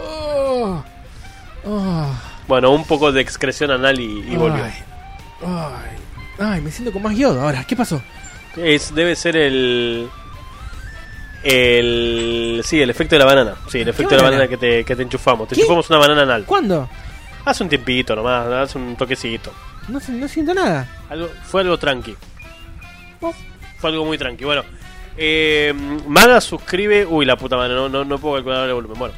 Bueno, 2.46 2.70
un 2.72 2.84
poco 2.84 3.10
de 3.10 3.20
excreción 3.20 3.70
anal 3.70 3.98
y, 3.98 4.20
y 4.20 4.36
volvió. 4.36 4.64
Ay. 4.64 4.72
Ay. 5.44 5.94
Ay, 6.38 6.60
me 6.60 6.70
siento 6.70 6.92
con 6.92 7.02
más 7.02 7.16
yodo 7.16 7.40
ahora. 7.40 7.64
¿Qué 7.64 7.76
pasó? 7.76 8.02
Es, 8.56 8.94
debe 8.94 9.16
ser 9.16 9.36
el. 9.36 10.08
El. 11.42 12.62
Sí, 12.64 12.80
el 12.80 12.90
efecto 12.90 13.14
de 13.14 13.18
la 13.20 13.24
banana. 13.24 13.54
Sí, 13.68 13.80
el 13.80 13.88
efecto 13.88 14.10
de 14.10 14.16
la 14.16 14.22
banana? 14.24 14.44
banana 14.44 14.50
que 14.50 14.56
te, 14.56 14.84
que 14.84 14.96
te 14.96 15.02
enchufamos. 15.02 15.48
Te 15.48 15.54
¿Qué? 15.54 15.60
enchufamos 15.62 15.88
una 15.90 15.98
banana 15.98 16.22
anal. 16.22 16.44
¿Cuándo? 16.44 16.88
Hace 17.44 17.62
un 17.62 17.68
tiempito 17.68 18.16
nomás, 18.16 18.46
hace 18.46 18.78
un 18.78 18.96
toquecito. 18.96 19.52
No, 19.88 20.00
no 20.08 20.28
siento 20.28 20.54
nada. 20.54 20.88
Algo, 21.08 21.28
fue 21.44 21.60
algo 21.62 21.78
tranqui. 21.78 22.16
Fue 23.78 23.90
algo 23.90 24.04
muy 24.04 24.18
tranqui. 24.18 24.44
Bueno, 24.44 24.62
eh, 25.16 25.74
Maga 26.06 26.40
suscribe. 26.40 27.06
Uy, 27.06 27.24
la 27.24 27.36
puta 27.36 27.56
madre, 27.56 27.74
no, 27.74 27.88
no, 27.88 28.04
no 28.04 28.18
puedo 28.18 28.36
calcular 28.36 28.68
el 28.68 28.74
volumen. 28.74 28.98
Bueno, 28.98 29.14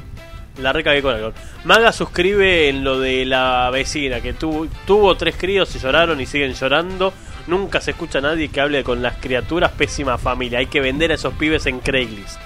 la 0.58 0.72
recagué 0.72 1.02
con 1.02 1.14
algo. 1.14 1.32
Maga 1.64 1.92
suscribe 1.92 2.68
en 2.68 2.84
lo 2.84 2.98
de 2.98 3.24
la 3.24 3.70
vecina 3.72 4.20
que 4.20 4.32
tuvo, 4.32 4.66
tuvo 4.86 5.16
tres 5.16 5.36
críos 5.36 5.74
y 5.76 5.78
lloraron 5.78 6.20
y 6.20 6.26
siguen 6.26 6.54
llorando. 6.54 7.12
Nunca 7.46 7.80
se 7.80 7.92
escucha 7.92 8.18
a 8.18 8.22
nadie 8.22 8.48
que 8.48 8.60
hable 8.60 8.82
con 8.82 9.02
las 9.02 9.16
criaturas. 9.16 9.70
Pésima 9.72 10.18
familia. 10.18 10.58
Hay 10.58 10.66
que 10.66 10.80
vender 10.80 11.12
a 11.12 11.14
esos 11.14 11.34
pibes 11.34 11.66
en 11.66 11.80
Craigslist. 11.80 12.40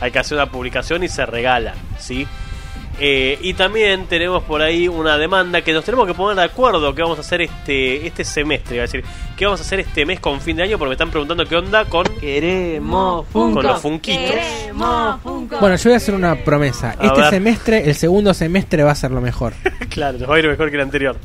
Hay 0.00 0.10
que 0.10 0.18
hacer 0.18 0.38
una 0.38 0.50
publicación 0.50 1.04
y 1.04 1.08
se 1.08 1.26
regalan, 1.26 1.74
¿sí? 1.98 2.26
Eh, 3.02 3.38
y 3.40 3.54
también 3.54 4.04
tenemos 4.06 4.42
por 4.42 4.60
ahí 4.60 4.86
una 4.86 5.16
demanda 5.16 5.62
que 5.62 5.72
nos 5.72 5.84
tenemos 5.86 6.06
que 6.06 6.12
poner 6.12 6.36
de 6.36 6.44
acuerdo 6.44 6.94
qué 6.94 7.00
vamos 7.00 7.16
a 7.16 7.22
hacer 7.22 7.40
este 7.40 8.06
este 8.06 8.24
semestre, 8.24 8.78
a 8.78 8.82
decir, 8.82 9.02
qué 9.38 9.46
vamos 9.46 9.58
a 9.60 9.62
hacer 9.62 9.80
este 9.80 10.04
mes 10.04 10.20
con 10.20 10.38
fin 10.40 10.56
de 10.56 10.64
año 10.64 10.76
porque 10.76 10.90
me 10.90 10.94
están 10.96 11.08
preguntando 11.10 11.46
qué 11.46 11.56
onda 11.56 11.86
con 11.86 12.04
Queremos 12.20 13.24
con 13.32 13.52
Funko. 13.54 13.62
los 13.62 13.80
funquitos. 13.80 14.34
Bueno, 14.74 15.76
yo 15.76 15.82
voy 15.84 15.92
a 15.94 15.96
hacer 15.96 16.14
una 16.14 16.36
promesa. 16.44 16.90
A 16.98 17.06
este 17.06 17.20
ver. 17.22 17.30
semestre, 17.30 17.88
el 17.88 17.94
segundo 17.94 18.34
semestre 18.34 18.82
va 18.82 18.90
a 18.90 18.94
ser 18.94 19.10
lo 19.12 19.22
mejor. 19.22 19.54
claro, 19.88 20.18
va 20.26 20.36
a 20.36 20.38
ir 20.38 20.48
mejor 20.48 20.68
que 20.68 20.76
el 20.76 20.82
anterior. 20.82 21.16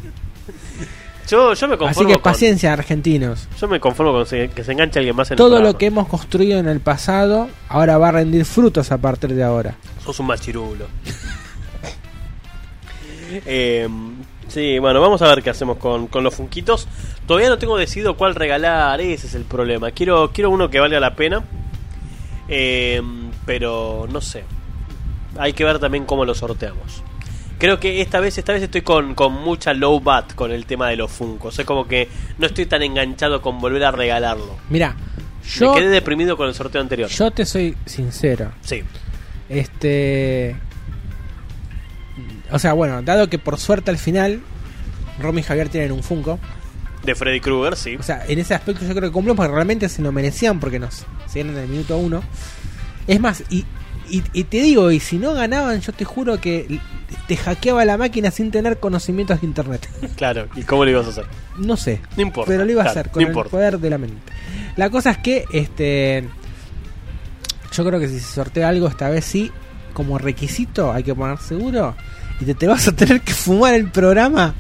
Yo, 1.27 1.53
yo 1.55 1.67
me 1.67 1.73
Así 1.73 1.79
conformo 1.83 2.07
que 2.09 2.13
con, 2.15 2.21
paciencia, 2.31 2.71
argentinos. 2.71 3.47
yo 3.59 3.67
me 3.67 3.79
conformo 3.79 4.11
con 4.13 4.25
se- 4.27 4.49
que 4.49 4.63
se 4.63 4.71
enganche 4.73 4.99
alguien 4.99 5.15
más 5.15 5.27
en 5.29 5.33
el 5.33 5.37
Todo 5.37 5.59
lo 5.59 5.75
que 5.77 5.87
hemos 5.87 6.07
construido 6.07 6.59
en 6.59 6.67
el 6.67 6.79
pasado 6.81 7.49
ahora 7.67 7.97
va 7.97 8.09
a 8.09 8.11
rendir 8.11 8.45
frutos 8.45 8.91
a 8.91 8.97
partir 8.99 9.33
de 9.33 9.43
ahora. 9.43 9.75
Sos 10.05 10.19
un 10.19 10.27
machirulo. 10.27 10.85
Eh, 13.45 13.87
sí, 14.47 14.79
bueno, 14.79 15.01
vamos 15.01 15.21
a 15.21 15.27
ver 15.27 15.41
qué 15.43 15.49
hacemos 15.49 15.77
con, 15.77 16.07
con 16.07 16.23
los 16.23 16.35
funquitos. 16.35 16.87
Todavía 17.27 17.49
no 17.49 17.57
tengo 17.57 17.77
decidido 17.77 18.15
cuál 18.17 18.35
regalar, 18.35 19.01
ese 19.01 19.27
es 19.27 19.35
el 19.35 19.43
problema. 19.43 19.91
Quiero, 19.91 20.31
quiero 20.31 20.49
uno 20.49 20.69
que 20.69 20.79
valga 20.79 20.99
la 20.99 21.15
pena. 21.15 21.43
Eh, 22.47 23.01
pero 23.45 24.07
no 24.11 24.21
sé. 24.21 24.43
Hay 25.37 25.53
que 25.53 25.63
ver 25.63 25.79
también 25.79 26.05
cómo 26.05 26.25
lo 26.25 26.33
sorteamos. 26.35 27.03
Creo 27.57 27.79
que 27.79 28.01
esta 28.01 28.19
vez, 28.19 28.37
esta 28.37 28.53
vez 28.53 28.63
estoy 28.63 28.81
con, 28.81 29.15
con 29.15 29.33
mucha 29.33 29.73
low 29.73 29.99
bat 30.01 30.33
con 30.35 30.51
el 30.51 30.65
tema 30.65 30.89
de 30.89 30.97
los 30.97 31.11
funcos. 31.11 31.57
Es 31.57 31.65
como 31.65 31.87
que 31.87 32.09
no 32.37 32.47
estoy 32.47 32.65
tan 32.65 32.83
enganchado 32.83 33.41
con 33.41 33.59
volver 33.59 33.83
a 33.85 33.91
regalarlo. 33.91 34.57
Mira, 34.69 34.95
yo, 35.53 35.73
Me 35.73 35.79
quedé 35.79 35.89
deprimido 35.89 36.35
con 36.37 36.47
el 36.47 36.53
sorteo 36.53 36.81
anterior. 36.81 37.09
yo 37.09 37.31
te 37.31 37.45
soy 37.45 37.75
sincero. 37.85 38.51
Sí. 38.61 38.83
Este. 39.47 40.55
O 42.51 42.59
sea, 42.59 42.73
bueno, 42.73 43.01
dado 43.01 43.29
que 43.29 43.39
por 43.39 43.57
suerte 43.59 43.91
al 43.91 43.97
final 43.97 44.41
Romy 45.19 45.41
y 45.41 45.43
Javier 45.43 45.69
tienen 45.69 45.91
un 45.91 46.03
Funko. 46.03 46.39
De 47.03 47.15
Freddy 47.15 47.39
Krueger, 47.39 47.75
sí. 47.75 47.95
O 47.97 48.03
sea, 48.03 48.23
en 48.27 48.39
ese 48.39 48.53
aspecto 48.55 48.85
yo 48.85 48.93
creo 48.95 49.09
que 49.09 49.13
cumplimos 49.13 49.37
porque 49.37 49.53
realmente 49.53 49.89
se 49.89 50.01
lo 50.01 50.11
merecían 50.11 50.59
porque 50.59 50.79
nos 50.79 51.05
siguen 51.27 51.49
en 51.51 51.57
el 51.57 51.67
minuto 51.67 51.97
uno. 51.97 52.23
Es 53.07 53.19
más, 53.19 53.43
y, 53.49 53.63
y, 54.09 54.23
y 54.33 54.43
te 54.45 54.57
digo, 54.57 54.89
y 54.91 54.99
si 54.99 55.17
no 55.17 55.33
ganaban, 55.33 55.81
yo 55.81 55.93
te 55.93 56.03
juro 56.05 56.41
que 56.41 56.79
te 57.27 57.37
hackeaba 57.37 57.85
la 57.85 57.97
máquina 57.97 58.31
sin 58.31 58.49
tener 58.51 58.79
conocimientos 58.79 59.41
de 59.41 59.47
internet. 59.47 59.87
Claro. 60.15 60.47
¿Y 60.55 60.63
cómo 60.63 60.83
lo 60.85 60.91
ibas 60.91 61.05
a 61.05 61.09
hacer? 61.09 61.25
No 61.57 61.77
sé. 61.77 62.01
No 62.15 62.23
importa. 62.23 62.49
Pero 62.51 62.65
lo 62.65 62.71
iba 62.71 62.83
a 62.83 62.89
hacer 62.89 63.09
con 63.11 63.21
no 63.21 63.27
el 63.27 63.31
importa. 63.31 63.51
poder 63.51 63.79
de 63.79 63.89
la 63.89 63.97
mente. 63.99 64.31
La 64.75 64.89
cosa 64.89 65.11
es 65.11 65.17
que, 65.19 65.45
este. 65.51 66.27
Yo 67.71 67.85
creo 67.85 67.99
que 67.99 68.07
si 68.07 68.19
se 68.19 68.33
sortea 68.33 68.69
algo, 68.69 68.87
esta 68.87 69.09
vez 69.09 69.25
sí, 69.25 69.51
como 69.93 70.17
requisito, 70.17 70.91
hay 70.93 71.03
que 71.03 71.13
poner 71.13 71.37
seguro. 71.39 71.95
Y 72.41 72.45
te, 72.45 72.53
te 72.55 72.67
vas 72.67 72.87
a 72.87 72.91
tener 72.91 73.21
que 73.21 73.33
fumar 73.33 73.73
el 73.73 73.89
programa 73.89 74.53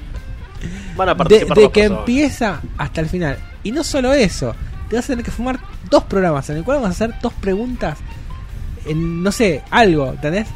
Van 0.95 1.09
a 1.09 1.17
participar 1.17 1.57
de 1.57 1.63
que 1.71 1.81
personas. 1.81 1.99
empieza 1.99 2.61
hasta 2.77 3.01
el 3.01 3.09
final. 3.09 3.37
Y 3.63 3.71
no 3.71 3.83
solo 3.83 4.13
eso, 4.13 4.55
te 4.89 4.95
vas 4.95 5.05
a 5.05 5.07
tener 5.09 5.25
que 5.25 5.31
fumar 5.31 5.59
dos 5.89 6.03
programas 6.03 6.49
en 6.49 6.57
el 6.57 6.63
cual 6.63 6.77
vamos 6.77 6.89
a 6.89 6.91
hacer 6.93 7.15
dos 7.21 7.33
preguntas 7.33 7.97
en, 8.85 9.21
no 9.23 9.31
sé, 9.31 9.61
algo, 9.71 10.09
¿entendés? 10.11 10.47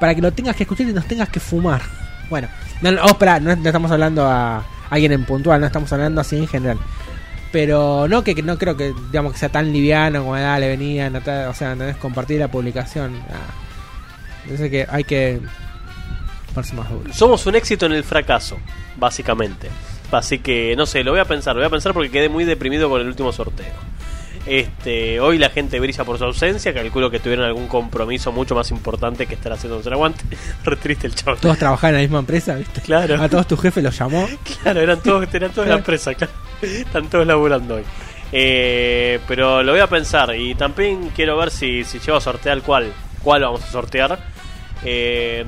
Para 0.00 0.14
que 0.14 0.20
lo 0.22 0.32
tengas 0.32 0.56
que 0.56 0.64
escuchar 0.64 0.88
y 0.88 0.92
nos 0.92 1.06
tengas 1.06 1.28
que 1.28 1.38
fumar. 1.40 1.82
Bueno, 2.30 2.48
no, 2.82 2.90
no, 2.90 3.02
oh, 3.04 3.08
espera, 3.08 3.38
no, 3.38 3.54
no 3.54 3.66
estamos 3.66 3.90
hablando 3.90 4.26
a 4.26 4.64
alguien 4.90 5.12
en 5.12 5.24
puntual, 5.24 5.60
no 5.60 5.66
estamos 5.66 5.92
hablando 5.92 6.20
así 6.20 6.36
en 6.36 6.48
general. 6.48 6.78
Pero 7.52 8.08
no 8.08 8.24
que, 8.24 8.34
que 8.34 8.42
no 8.42 8.58
creo 8.58 8.76
que 8.76 8.92
digamos 9.12 9.32
que 9.32 9.38
sea 9.38 9.48
tan 9.48 9.72
liviano 9.72 10.20
como 10.22 10.34
dale, 10.34 10.66
venía, 10.68 11.08
no 11.08 11.20
te- 11.20 11.46
o 11.46 11.54
sea, 11.54 11.72
¿entendés? 11.72 11.96
Compartir 11.98 12.40
la 12.40 12.48
publicación. 12.48 13.14
Ah. 13.30 14.42
Entonces 14.44 14.70
que 14.70 14.86
hay 14.90 15.04
que 15.04 15.40
ponerse 16.54 16.74
más 16.74 16.90
duro. 16.90 17.12
Somos 17.12 17.44
un 17.46 17.56
éxito 17.56 17.86
en 17.86 17.92
el 17.92 18.04
fracaso, 18.04 18.56
básicamente. 18.96 19.68
Así 20.10 20.38
que, 20.38 20.74
no 20.76 20.86
sé, 20.86 21.02
lo 21.02 21.10
voy 21.10 21.20
a 21.20 21.24
pensar, 21.24 21.54
lo 21.54 21.60
voy 21.60 21.66
a 21.66 21.70
pensar 21.70 21.92
porque 21.92 22.10
quedé 22.10 22.28
muy 22.28 22.44
deprimido 22.44 22.88
con 22.88 23.00
el 23.00 23.08
último 23.08 23.32
sorteo. 23.32 23.72
Este, 24.46 25.20
hoy 25.20 25.38
la 25.38 25.48
gente 25.48 25.80
brilla 25.80 26.04
por 26.04 26.18
su 26.18 26.24
ausencia, 26.24 26.74
calculo 26.74 27.10
que 27.10 27.18
tuvieron 27.18 27.46
algún 27.46 27.66
compromiso 27.66 28.30
mucho 28.30 28.54
más 28.54 28.70
importante 28.70 29.26
que 29.26 29.34
estar 29.34 29.52
haciendo 29.52 29.78
un 29.78 29.92
aguante. 29.92 30.22
Re 30.64 30.76
triste 30.76 31.06
el 31.06 31.14
chavo. 31.14 31.36
Todos 31.38 31.58
trabajaban 31.58 31.94
en 31.94 32.02
la 32.02 32.02
misma 32.02 32.18
empresa, 32.18 32.54
¿viste? 32.54 32.82
Claro. 32.82 33.20
A 33.20 33.28
todos 33.28 33.46
tu 33.46 33.56
jefe 33.56 33.80
los 33.82 33.98
llamó. 33.98 34.28
Claro, 34.62 34.80
eran 34.80 35.00
todos, 35.00 35.32
eran 35.32 35.50
todos 35.50 35.66
en 35.66 35.70
la 35.70 35.78
empresa, 35.78 36.14
claro. 36.14 36.32
Están 36.62 37.08
todos 37.08 37.26
laburando 37.26 37.76
hoy. 37.76 37.82
Eh, 38.32 39.20
pero 39.28 39.62
lo 39.62 39.72
voy 39.72 39.80
a 39.80 39.86
pensar 39.86 40.34
y 40.34 40.54
también 40.54 41.10
quiero 41.14 41.36
ver 41.36 41.50
si, 41.50 41.84
si 41.84 41.98
llego 41.98 42.16
a 42.16 42.20
sortear 42.20 42.62
cuál, 42.62 42.92
cuál 43.22 43.42
vamos 43.42 43.62
a 43.62 43.66
sortear. 43.66 44.18
Eh, 44.84 45.44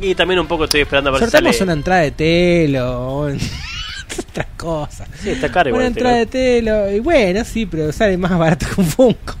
y 0.00 0.14
también 0.14 0.40
un 0.40 0.46
poco 0.46 0.64
estoy 0.64 0.80
esperando 0.82 1.10
a 1.10 1.12
ver 1.12 1.20
si 1.20 1.24
Sorteamos 1.26 1.56
sale- 1.56 1.64
una 1.64 1.72
entrada 1.74 2.00
de 2.02 2.10
telo, 2.12 3.18
otras 4.28 4.46
cosas. 4.56 5.08
Sí, 5.22 5.30
está 5.30 5.50
caro 5.50 5.70
igual 5.70 5.80
Una 5.80 5.88
entrada 5.88 6.16
de 6.16 6.26
telo, 6.26 6.90
y 6.90 7.00
bueno, 7.00 7.44
sí, 7.44 7.66
pero 7.66 7.92
sale 7.92 8.16
más 8.16 8.36
barato 8.38 8.66
que 8.74 8.80
un 8.80 8.86
Funko. 8.86 9.34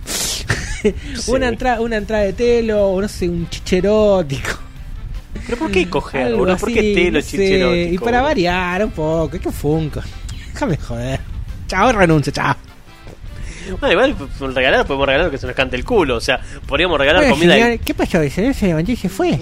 una, 1.28 1.48
entrada, 1.48 1.80
una 1.80 1.96
entrada 1.96 2.24
de 2.24 2.32
telo, 2.32 2.88
o 2.88 3.00
no 3.00 3.08
sé, 3.08 3.28
un 3.28 3.48
chicherótico. 3.48 4.58
¿Pero 5.46 5.56
por 5.58 5.70
qué 5.70 5.88
coger? 5.88 6.26
Algo? 6.26 6.46
¿Por 6.56 6.72
qué 6.72 6.94
telo 6.94 7.18
no 7.18 7.22
sé, 7.22 7.90
Y 7.92 7.98
para 7.98 8.22
variar 8.22 8.84
un 8.84 8.90
poco, 8.90 9.36
es 9.36 9.42
que 9.42 9.50
Funko. 9.50 10.00
Déjame 10.52 10.76
joder. 10.76 11.20
Chao, 11.68 11.92
renuncio, 11.92 12.32
chao. 12.32 12.54
Bueno, 13.80 13.92
igual 13.92 14.54
regalar, 14.54 14.84
podemos 14.86 15.06
regalar 15.06 15.26
lo 15.26 15.30
que 15.30 15.38
se 15.38 15.46
nos 15.46 15.54
cante 15.54 15.76
el 15.76 15.84
culo. 15.84 16.16
O 16.16 16.20
sea, 16.20 16.40
podríamos 16.66 16.98
regalar 16.98 17.22
Bueno, 17.22 17.34
comida. 17.36 17.54
señor, 17.54 17.78
¿Qué 17.78 17.94
pasó? 17.94 18.18
Se 18.28 18.66
levantó 18.66 18.92
y 18.92 18.96
se 18.96 19.08
fue. 19.08 19.38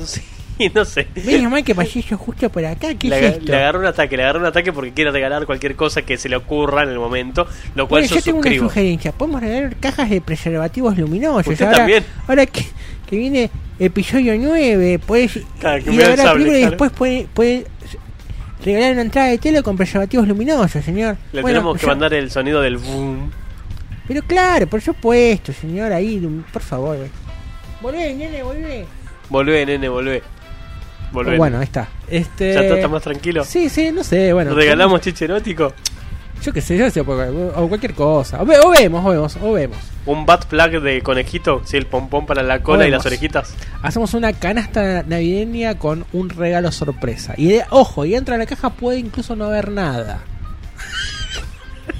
no 0.74 0.84
sé. 0.84 1.06
Menos 1.24 1.50
mal 1.50 1.64
que 1.64 1.74
pasé 1.74 2.02
yo 2.02 2.16
justo 2.18 2.48
por 2.50 2.64
acá. 2.64 2.94
¿Qué 2.94 3.08
Le, 3.08 3.16
es 3.18 3.22
aga- 3.24 3.30
esto? 3.36 3.52
le 3.52 3.56
agarró 3.56 3.78
un 3.80 3.86
ataque, 3.86 4.16
le 4.16 4.22
agarró 4.24 4.40
un 4.40 4.46
ataque 4.46 4.72
porque 4.72 4.92
quiere 4.92 5.10
regalar 5.10 5.46
cualquier 5.46 5.76
cosa 5.76 6.02
que 6.02 6.16
se 6.16 6.28
le 6.28 6.36
ocurra 6.36 6.82
en 6.82 6.90
el 6.90 6.98
momento, 6.98 7.46
lo 7.74 7.88
cual 7.88 8.02
Bueno, 8.02 8.08
yo, 8.08 8.16
yo 8.16 8.22
tengo 8.22 8.38
suscribo. 8.38 8.64
una 8.64 8.68
sugerencia. 8.70 9.12
Podemos 9.12 9.40
regalar 9.40 9.76
cajas 9.76 10.10
de 10.10 10.20
preservativos 10.20 10.96
luminosos. 10.98 11.46
Usted 11.46 11.64
ahora, 11.64 11.76
también. 11.78 12.04
Ahora 12.26 12.46
que, 12.46 12.64
que 13.08 13.16
viene 13.16 13.50
episodio 13.78 14.34
9, 14.38 14.98
puedes 15.06 15.40
Claro, 15.58 15.82
que 15.84 16.16
sable, 16.16 16.60
y 16.60 16.64
después 16.66 16.90
puede, 16.92 17.26
puede 17.32 17.66
regalar 18.64 18.92
una 18.92 19.02
entrada 19.02 19.28
de 19.28 19.38
tele 19.38 19.62
con 19.62 19.76
preservativos 19.76 20.28
luminosos, 20.28 20.84
señor. 20.84 21.16
Le 21.32 21.40
Bueno, 21.42 21.60
tenemos 21.60 21.80
que 21.80 21.86
mandar 21.86 22.12
el 22.14 22.30
sonido 22.30 22.60
del 22.60 22.76
boom. 22.76 23.30
Pero 24.06 24.22
claro, 24.22 24.66
por 24.66 24.80
supuesto, 24.80 25.52
señor, 25.52 25.92
ahí, 25.92 26.20
por 26.52 26.62
favor. 26.62 26.98
Volvé, 27.80 28.12
nene, 28.12 28.42
volvé. 28.42 28.84
Volvé, 29.28 29.64
nene, 29.64 29.88
volvé. 29.88 30.22
Bueno, 31.12 31.58
ahí 31.58 31.64
está. 31.64 31.88
Este... 32.08 32.54
¿Ya 32.54 32.60
está 32.62 32.88
más 32.88 33.02
tranquilo? 33.02 33.44
Sí, 33.44 33.68
sí, 33.68 33.90
no 33.92 34.04
sé, 34.04 34.32
bueno. 34.32 34.54
¿Regalamos 34.54 35.00
chiche 35.00 35.24
erótico? 35.24 35.72
Yo 36.42 36.52
qué 36.54 36.62
sé, 36.62 36.76
yo 36.78 36.90
sé, 36.90 37.00
o 37.00 37.68
cualquier 37.68 37.92
cosa. 37.94 38.40
O, 38.40 38.46
ve- 38.46 38.58
o 38.58 38.70
vemos, 38.70 39.04
o 39.04 39.10
vemos, 39.10 39.36
o 39.42 39.52
vemos. 39.52 39.76
¿Un 40.06 40.24
bat 40.24 40.46
plug 40.46 40.80
de 40.80 41.02
conejito? 41.02 41.60
Sí, 41.66 41.76
el 41.76 41.84
pompón 41.86 42.24
para 42.24 42.42
la 42.42 42.62
cola 42.62 42.86
y 42.88 42.90
las 42.90 43.04
orejitas. 43.04 43.54
Hacemos 43.82 44.14
una 44.14 44.32
canasta 44.32 45.02
navideña 45.06 45.76
con 45.76 46.06
un 46.14 46.30
regalo 46.30 46.72
sorpresa. 46.72 47.34
Y 47.36 47.48
de- 47.48 47.64
ojo, 47.68 48.06
y 48.06 48.12
dentro 48.12 48.32
de 48.32 48.38
la 48.38 48.46
caja 48.46 48.70
puede 48.70 48.98
incluso 48.98 49.36
no 49.36 49.44
haber 49.46 49.70
nada. 49.70 50.20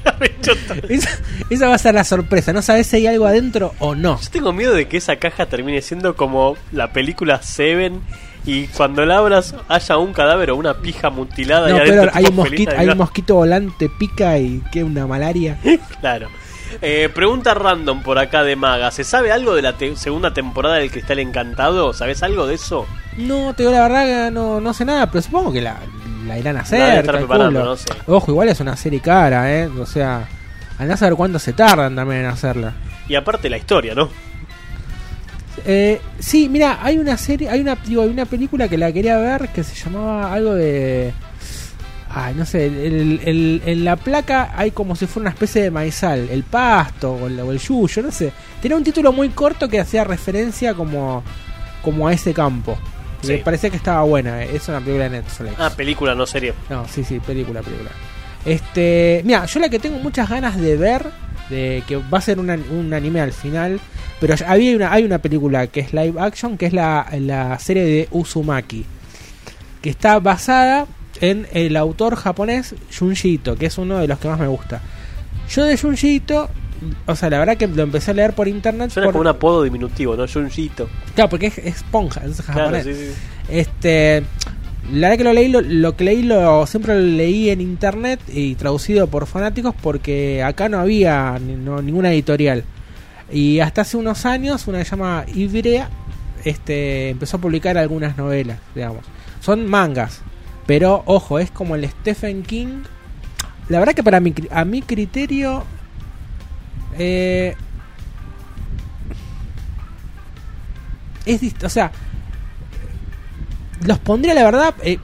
esa, 0.89 1.11
esa 1.51 1.69
va 1.69 1.75
a 1.75 1.79
ser 1.79 1.95
la 1.95 2.05
sorpresa. 2.05 2.53
No 2.53 2.63
sabes 2.63 2.87
si 2.87 2.97
hay 2.97 3.07
algo 3.07 3.27
adentro 3.27 3.75
o 3.79 3.95
no. 3.95 4.19
Yo 4.21 4.31
tengo 4.31 4.53
miedo 4.53 4.75
de 4.75 4.89
que 4.89 4.97
esa 4.97 5.17
caja 5.17 5.47
termine 5.47 5.83
siendo 5.83 6.17
como 6.17 6.57
la 6.73 6.93
película 6.93 7.43
Seven 7.43 8.01
y 8.47 8.67
cuando 8.69 9.05
la 9.05 9.19
abras 9.19 9.55
haya 9.69 9.97
un 9.99 10.13
cadáver 10.13 10.51
o 10.51 10.57
una 10.57 10.75
pija 10.75 11.11
mutilada 11.11 11.69
y 11.71 11.73
No, 11.73 11.79
pero 11.85 12.11
hay 12.15 12.25
un, 12.27 12.37
mosquito, 12.37 12.71
hay 12.71 12.77
Navidad. 12.79 12.93
un 12.93 12.99
mosquito 12.99 13.35
volante, 13.37 13.91
pica 13.99 14.39
y 14.39 14.63
que 14.73 14.83
una 14.85 15.07
malaria. 15.07 15.59
Claro. 16.01 16.29
Eh, 16.83 17.09
pregunta 17.13 17.53
random 17.53 18.03
por 18.03 18.19
acá 18.19 18.45
de 18.45 18.55
Maga. 18.55 18.91
¿Se 18.93 19.03
sabe 19.03 19.33
algo 19.33 19.55
de 19.57 19.63
la 19.63 19.73
te- 19.73 19.97
segunda 19.97 20.33
temporada 20.33 20.77
del 20.77 20.91
Cristal 20.91 21.19
Encantado? 21.19 21.93
¿Sabes 21.93 22.23
algo 22.23 22.47
de 22.47 22.55
eso? 22.55 22.87
No, 23.17 23.53
te 23.55 23.65
digo 23.65 23.73
la 23.75 23.83
verdad 23.89 24.31
no, 24.31 24.61
no 24.61 24.73
sé 24.73 24.85
nada, 24.85 25.11
pero 25.11 25.21
supongo 25.21 25.53
que 25.53 25.61
la, 25.61 25.77
la 26.29 26.39
irán 26.39 26.57
a 26.57 26.61
hacer. 26.61 27.05
no 27.53 27.77
sé. 27.77 27.89
Ojo, 28.07 28.31
igual 28.31 28.49
es 28.51 28.61
una 28.61 28.77
serie 28.77 29.01
cara, 29.01 29.53
¿eh? 29.53 29.67
O 29.67 29.85
sea, 29.85 30.29
andás 30.79 30.95
a 30.95 31.01
saber 31.01 31.17
cuánto 31.17 31.41
se 31.41 31.53
tardan 31.53 31.97
también 31.97 32.21
en 32.21 32.27
hacerla. 32.27 32.73
Y 33.09 33.17
aparte 33.17 33.51
la 33.51 33.57
historia, 33.57 33.95
¿no? 33.97 34.09
Eh, 35.67 36.01
sí, 36.19 36.49
mira, 36.49 36.79
hay 36.83 36.99
una 36.99 37.17
serie, 37.17 37.49
hay 37.49 37.61
una, 37.61 37.75
digo, 37.77 38.03
hay 38.03 38.09
una 38.11 38.25
película 38.27 38.69
que 38.69 38.79
la 38.79 38.93
quería 38.93 39.17
ver 39.19 39.49
que 39.49 39.63
se 39.65 39.75
llamaba 39.75 40.33
algo 40.33 40.55
de. 40.55 41.13
Ay, 42.13 42.35
no 42.35 42.45
sé, 42.45 42.67
el- 42.67 43.21
el- 43.25 43.63
en 43.65 43.85
la 43.85 43.95
placa 43.95 44.53
hay 44.57 44.73
como 44.73 44.97
si 44.97 45.07
fuera 45.07 45.29
una 45.29 45.31
especie 45.31 45.63
de 45.63 45.71
maizal, 45.71 46.29
el 46.29 46.43
pasto 46.43 47.13
o 47.13 47.27
el, 47.29 47.39
o 47.39 47.53
el 47.53 47.59
yuyo, 47.61 48.03
no 48.03 48.11
sé. 48.11 48.33
Tenía 48.61 48.77
un 48.77 48.83
título 48.83 49.13
muy 49.13 49.29
corto 49.29 49.69
que 49.69 49.79
hacía 49.79 50.03
referencia 50.03 50.75
como, 50.75 51.23
como 51.83 52.09
a 52.09 52.13
ese 52.13 52.35
campo. 52.35 52.77
Sí. 53.23 53.35
Me 53.35 53.39
parecía 53.39 53.71
que 53.71 53.77
estaba 53.77 54.03
buena, 54.03 54.43
eh, 54.43 54.51
es 54.57 54.67
una 54.69 54.81
película 54.81 55.05
de 55.05 55.11
Netflix. 55.11 55.53
Ah, 55.59 55.71
película, 55.77 56.15
no 56.17 56.27
serie. 56.27 56.53
No, 56.69 56.85
sí, 56.89 57.05
sí, 57.05 57.21
película, 57.21 57.61
película. 57.63 57.91
Este, 58.45 59.21
mira, 59.25 59.45
yo 59.47 59.61
la 59.61 59.69
que 59.69 59.79
tengo 59.79 59.99
muchas 59.99 60.29
ganas 60.29 60.57
de 60.59 60.77
ver, 60.77 61.07
de 61.51 61.83
que 61.87 61.97
va 61.97 62.19
a 62.19 62.21
ser 62.21 62.39
una- 62.39 62.59
un 62.71 62.95
anime 62.95 63.21
al 63.21 63.33
final, 63.33 63.81
pero 64.21 64.35
había 64.47 64.77
una, 64.77 64.93
hay 64.93 65.05
una 65.05 65.19
película 65.19 65.67
que 65.67 65.81
es 65.81 65.93
live 65.93 66.21
action, 66.21 66.57
que 66.57 66.67
es 66.67 66.73
la, 66.73 67.07
la 67.19 67.59
serie 67.59 67.85
de 67.85 68.09
Uzumaki, 68.11 68.85
que 69.83 69.91
está 69.91 70.19
basada 70.21 70.87
en 71.21 71.47
el 71.53 71.77
autor 71.77 72.17
japonés 72.17 72.75
Junji 72.99 73.35
Ito, 73.35 73.57
que 73.57 73.67
es 73.67 73.77
uno 73.79 73.99
de 73.99 74.09
los 74.09 74.19
que 74.19 74.29
más 74.29 74.39
me 74.39 74.47
gusta. 74.47 74.81
Yo 75.51 75.65
de 75.65 75.77
Junji 75.77 76.15
Ito, 76.17 76.49
o 77.07 77.17
sea, 77.17 77.29
la 77.29 77.39
verdad 77.41 77.57
que 77.57 77.67
lo 77.67 77.83
empecé 77.83 78.13
a 78.13 78.15
leer 78.15 78.33
por 78.35 78.47
internet. 78.49 78.91
Suena 78.91 79.07
por- 79.09 79.13
como 79.15 79.21
un 79.23 79.27
apodo 79.27 79.63
diminutivo, 79.65 80.17
¿no? 80.17 80.27
Junjito. 80.29 80.89
Claro, 81.15 81.29
porque 81.29 81.47
es 81.49 81.59
es 81.59 81.77
esponja, 81.77 82.23
es 82.25 82.41
Claro, 82.41 82.61
japonés. 82.61 82.85
sí, 82.85 82.95
sí. 82.95 83.11
Este, 83.49 84.23
la 84.93 85.09
verdad 85.09 85.19
que 85.19 85.25
lo 85.25 85.33
leí, 85.33 85.49
lo, 85.49 85.61
lo 85.61 85.97
que 85.97 86.05
leí 86.05 86.23
lo 86.23 86.67
siempre 86.67 86.95
lo 86.95 87.01
leí 87.01 87.51
en 87.51 87.61
internet 87.61 88.21
y 88.33 88.55
traducido 88.55 89.07
por 89.07 89.27
fanáticos 89.27 89.75
porque 89.81 90.43
acá 90.43 90.69
no 90.69 90.79
había 90.79 91.39
no- 91.41 91.83
ninguna 91.83 92.13
editorial. 92.13 92.65
Y 93.33 93.61
hasta 93.61 93.83
hace 93.83 93.97
unos 93.97 94.27
años 94.27 94.67
una 94.67 94.79
que 94.79 94.85
llama 94.91 95.25
Ibrea 95.35 95.89
este 96.45 97.11
empezó 97.11 97.37
a 97.37 97.41
publicar 97.41 97.77
algunas 97.79 98.17
novelas, 98.17 98.59
digamos. 98.75 99.05
Son 99.41 99.67
mangas, 99.67 100.21
pero 100.67 101.03
ojo, 101.07 101.39
es 101.39 101.51
como 101.51 101.75
el 101.77 101.89
Stephen 101.89 102.43
King. 102.43 102.83
La 103.69 103.79
verdad 103.79 103.95
que 103.95 104.03
para 104.03 104.21
mi, 104.21 104.35
a 104.51 104.65
mi 104.65 104.83
criterio 104.83 105.65
eh, 106.99 107.55
es 111.27 111.41
o 111.65 111.69
sea, 111.69 111.93
los 113.87 113.99
pondría 113.99 114.35
la 114.35 114.45
verdad 114.45 114.75
eh, 114.83 114.99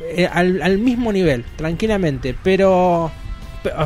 eh, 0.00 0.28
al, 0.32 0.62
al 0.62 0.78
mismo 0.78 1.12
nivel, 1.12 1.44
tranquilamente, 1.56 2.34
pero 2.42 3.10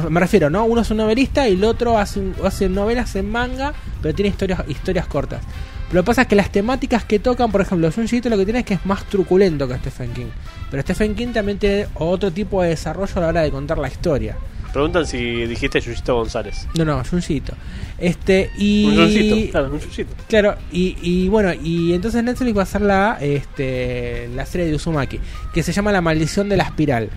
me 0.08 0.20
refiero, 0.20 0.50
¿no? 0.50 0.64
Uno 0.64 0.82
es 0.82 0.90
un 0.90 0.98
novelista 0.98 1.48
y 1.48 1.54
el 1.54 1.64
otro 1.64 1.98
hace, 1.98 2.22
hace 2.44 2.68
novelas 2.68 3.16
en 3.16 3.30
manga, 3.30 3.72
pero 4.00 4.14
tiene 4.14 4.28
historias, 4.28 4.62
historias 4.68 5.06
cortas. 5.06 5.42
Pero 5.88 6.00
lo 6.00 6.02
que 6.02 6.06
pasa 6.06 6.22
es 6.22 6.28
que 6.28 6.36
las 6.36 6.50
temáticas 6.50 7.04
que 7.04 7.18
tocan, 7.18 7.50
por 7.50 7.60
ejemplo, 7.60 7.90
Junji 7.90 8.16
Ito 8.16 8.28
lo 8.28 8.38
que 8.38 8.44
tiene 8.44 8.60
es 8.60 8.64
que 8.64 8.74
es 8.74 8.86
más 8.86 9.04
truculento 9.04 9.66
que 9.68 9.76
Stephen 9.76 10.12
King. 10.12 10.26
Pero 10.70 10.82
Stephen 10.82 11.14
King 11.14 11.28
también 11.28 11.58
tiene 11.58 11.86
otro 11.94 12.30
tipo 12.30 12.62
de 12.62 12.70
desarrollo 12.70 13.12
a 13.16 13.20
la 13.20 13.28
hora 13.28 13.42
de 13.42 13.50
contar 13.50 13.78
la 13.78 13.88
historia. 13.88 14.36
Preguntan 14.74 15.06
si 15.06 15.46
dijiste 15.46 15.80
Yuyito 15.80 16.16
González. 16.16 16.66
No, 16.76 16.84
no, 16.84 17.04
Junji 17.04 17.34
Ito. 17.36 17.52
Este, 17.96 18.50
y... 18.58 18.86
Un 18.86 18.94
Yuyito, 18.96 19.52
claro, 19.52 19.70
un 19.72 19.78
Yuyito. 19.78 20.14
Claro, 20.28 20.56
y, 20.72 20.96
y 21.00 21.28
bueno, 21.28 21.52
y 21.54 21.92
entonces 21.92 22.24
Netflix 22.24 22.56
va 22.56 22.60
a 22.60 22.64
hacer 22.64 22.80
la, 22.80 23.18
este, 23.20 24.28
la 24.34 24.44
serie 24.44 24.66
de 24.66 24.74
Uzumaki, 24.74 25.20
que 25.52 25.62
se 25.62 25.70
llama 25.72 25.92
La 25.92 26.00
maldición 26.00 26.48
de 26.48 26.56
la 26.56 26.64
espiral. 26.64 27.08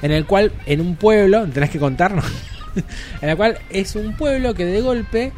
En 0.00 0.10
el 0.10 0.24
cual, 0.24 0.52
en 0.64 0.80
un 0.80 0.96
pueblo, 0.96 1.46
tenés 1.48 1.68
que 1.68 1.78
contarnos, 1.78 2.24
en 3.20 3.28
el 3.28 3.36
cual 3.36 3.58
es 3.68 3.94
un 3.94 4.16
pueblo 4.16 4.54
que 4.54 4.64
de 4.64 4.80
golpe 4.80 5.34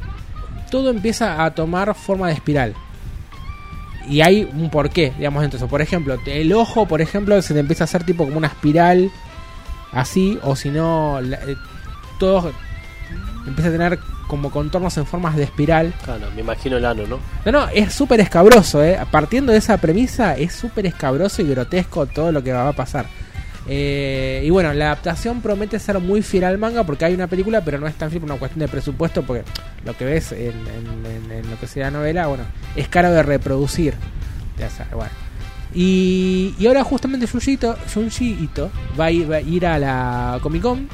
todo 0.71 0.91
empieza 0.91 1.45
a 1.45 1.57
tomar 1.57 1.93
forma 1.97 2.29
de 2.29 2.35
espiral. 2.35 2.73
Y 4.09 4.21
hay 4.21 4.45
un 4.45 4.71
porqué, 4.71 5.13
digamos, 5.19 5.45
eso. 5.53 5.67
Por 5.67 5.83
ejemplo, 5.83 6.17
el 6.25 6.53
ojo, 6.53 6.87
por 6.87 7.01
ejemplo, 7.01 7.43
se 7.43 7.53
te 7.53 7.59
empieza 7.59 7.83
a 7.83 7.87
hacer 7.87 8.05
tipo 8.05 8.25
como 8.25 8.39
una 8.39 8.47
espiral, 8.47 9.11
así, 9.97 10.39
o 10.43 10.55
si 10.57 10.71
no, 10.71 11.19
eh, 11.21 11.57
todo 12.19 12.53
empieza 13.47 13.69
a 13.69 13.73
tener 13.73 13.99
como 14.29 14.51
contornos 14.51 14.97
en 14.99 15.07
formas 15.07 15.37
de 15.37 15.45
espiral. 15.45 15.93
Claro, 16.05 16.27
me 16.35 16.41
imagino 16.41 16.77
el 16.77 16.85
ano, 16.85 17.07
¿no? 17.07 17.19
No, 17.45 17.53
no, 17.53 17.69
es 17.69 17.93
súper 17.95 18.19
escabroso, 18.21 18.83
¿eh? 18.83 18.99
Partiendo 19.11 19.53
de 19.53 19.59
esa 19.59 19.77
premisa, 19.79 20.37
es 20.37 20.53
súper 20.53 20.87
escabroso 20.87 21.43
y 21.43 21.49
grotesco 21.49 22.07
todo 22.07 22.33
lo 22.33 22.43
que 22.43 22.53
va 22.53 22.69
a 22.69 22.73
pasar. 22.73 23.07
Eh, 23.69 24.43
y 24.45 24.51
bueno, 24.51 24.73
la 24.75 24.87
adaptación 24.87 25.41
promete 25.41 25.79
ser 25.81 25.99
muy 25.99 26.23
fiel 26.23 26.45
al 26.45 26.57
manga 26.59 26.85
porque 26.85 27.05
hay 27.05 27.15
una 27.15 27.27
película, 27.27 27.63
pero 27.63 27.79
no 27.79 27.87
es 27.89 27.95
tan 27.97 28.11
fiel 28.11 28.21
por 28.21 28.31
una 28.31 28.39
cuestión 28.39 28.61
de 28.61 28.69
presupuesto, 28.69 29.23
porque 29.23 29.43
lo 29.85 29.97
que 29.97 30.05
ves 30.05 30.31
en, 30.33 30.53
en- 30.69 31.07
en- 31.07 31.33
en 31.33 31.51
lo 31.51 31.59
que 31.59 31.67
sería 31.67 31.91
novela, 31.91 32.27
bueno, 32.29 32.45
es 32.77 32.89
caro 32.89 33.11
de 33.11 33.23
reproducir. 33.23 33.95
Ya 34.59 34.71
sabes, 34.71 34.93
bueno. 34.95 35.11
Y, 35.77 36.55
y 36.59 36.67
ahora 36.67 36.83
justamente 36.83 37.27
Junji 37.27 37.53
Ito, 37.53 37.77
Junji 37.93 38.31
Ito 38.41 38.71
va, 38.99 39.05
a 39.07 39.11
ir, 39.11 39.31
va 39.31 39.37
a 39.37 39.41
ir 39.43 39.67
a 39.67 39.79
la 39.79 40.39
Comic 40.43 40.63
Con 40.63 40.89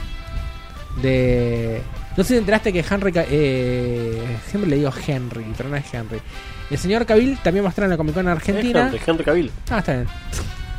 de, 1.00 1.80
No 2.16 2.24
sé 2.24 2.28
si 2.28 2.34
te 2.34 2.38
enteraste 2.40 2.72
que 2.72 2.84
Henry. 2.88 3.12
Eh, 3.14 4.38
siempre 4.50 4.68
le 4.70 4.76
digo 4.76 4.90
Henry, 5.06 5.46
pero 5.56 5.68
no 5.68 5.76
es 5.76 5.84
Henry. 5.94 6.18
El 6.70 6.78
señor 6.78 7.06
Cavill 7.06 7.38
también 7.42 7.64
va 7.64 7.68
a 7.68 7.70
estar 7.70 7.84
en 7.84 7.90
la 7.90 7.96
Comic 7.96 8.14
Con 8.14 8.26
Argentina. 8.28 8.86
Henry, 8.86 9.00
Henry 9.06 9.24
Cavill. 9.24 9.50
Ah, 9.70 9.78
está 9.78 9.92
bien. 9.94 10.06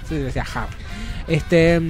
Sí, 0.09 0.15
decía 0.15 0.45
Harry. 0.53 0.75
Este. 1.27 1.81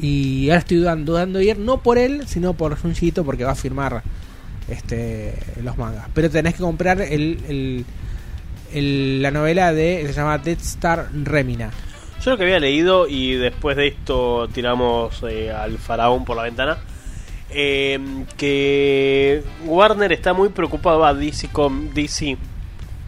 Y 0.00 0.48
ahora 0.50 0.60
estoy 0.60 0.76
dudando, 0.76 1.12
dudando 1.12 1.40
ir, 1.42 1.58
no 1.58 1.82
por 1.82 1.98
él, 1.98 2.22
sino 2.28 2.52
por 2.54 2.78
Junjito, 2.78 3.24
porque 3.24 3.42
va 3.44 3.50
a 3.52 3.56
firmar 3.56 4.02
este 4.68 5.34
los 5.62 5.76
mangas. 5.76 6.06
Pero 6.14 6.30
tenés 6.30 6.54
que 6.54 6.60
comprar 6.62 7.00
el, 7.00 7.40
el- 7.48 7.84
el- 8.72 9.22
la 9.22 9.30
novela 9.30 9.72
de. 9.72 10.04
Se 10.06 10.12
llama 10.12 10.38
Death 10.38 10.60
Star 10.60 11.08
Remina. 11.12 11.70
Yo 12.24 12.32
lo 12.32 12.36
que 12.36 12.42
había 12.44 12.58
leído 12.60 13.06
y 13.08 13.34
después 13.34 13.76
de 13.76 13.86
esto 13.88 14.48
tiramos 14.52 15.22
eh, 15.28 15.50
al 15.52 15.78
faraón 15.78 16.24
por 16.24 16.36
la 16.36 16.42
ventana. 16.44 16.78
eh, 17.50 17.98
que 18.36 19.42
Warner 19.64 20.12
está 20.12 20.34
muy 20.34 20.50
preocupado, 20.50 20.98
va, 20.98 21.14
DC, 21.14 21.48
con 21.48 21.94
DC 21.94 22.36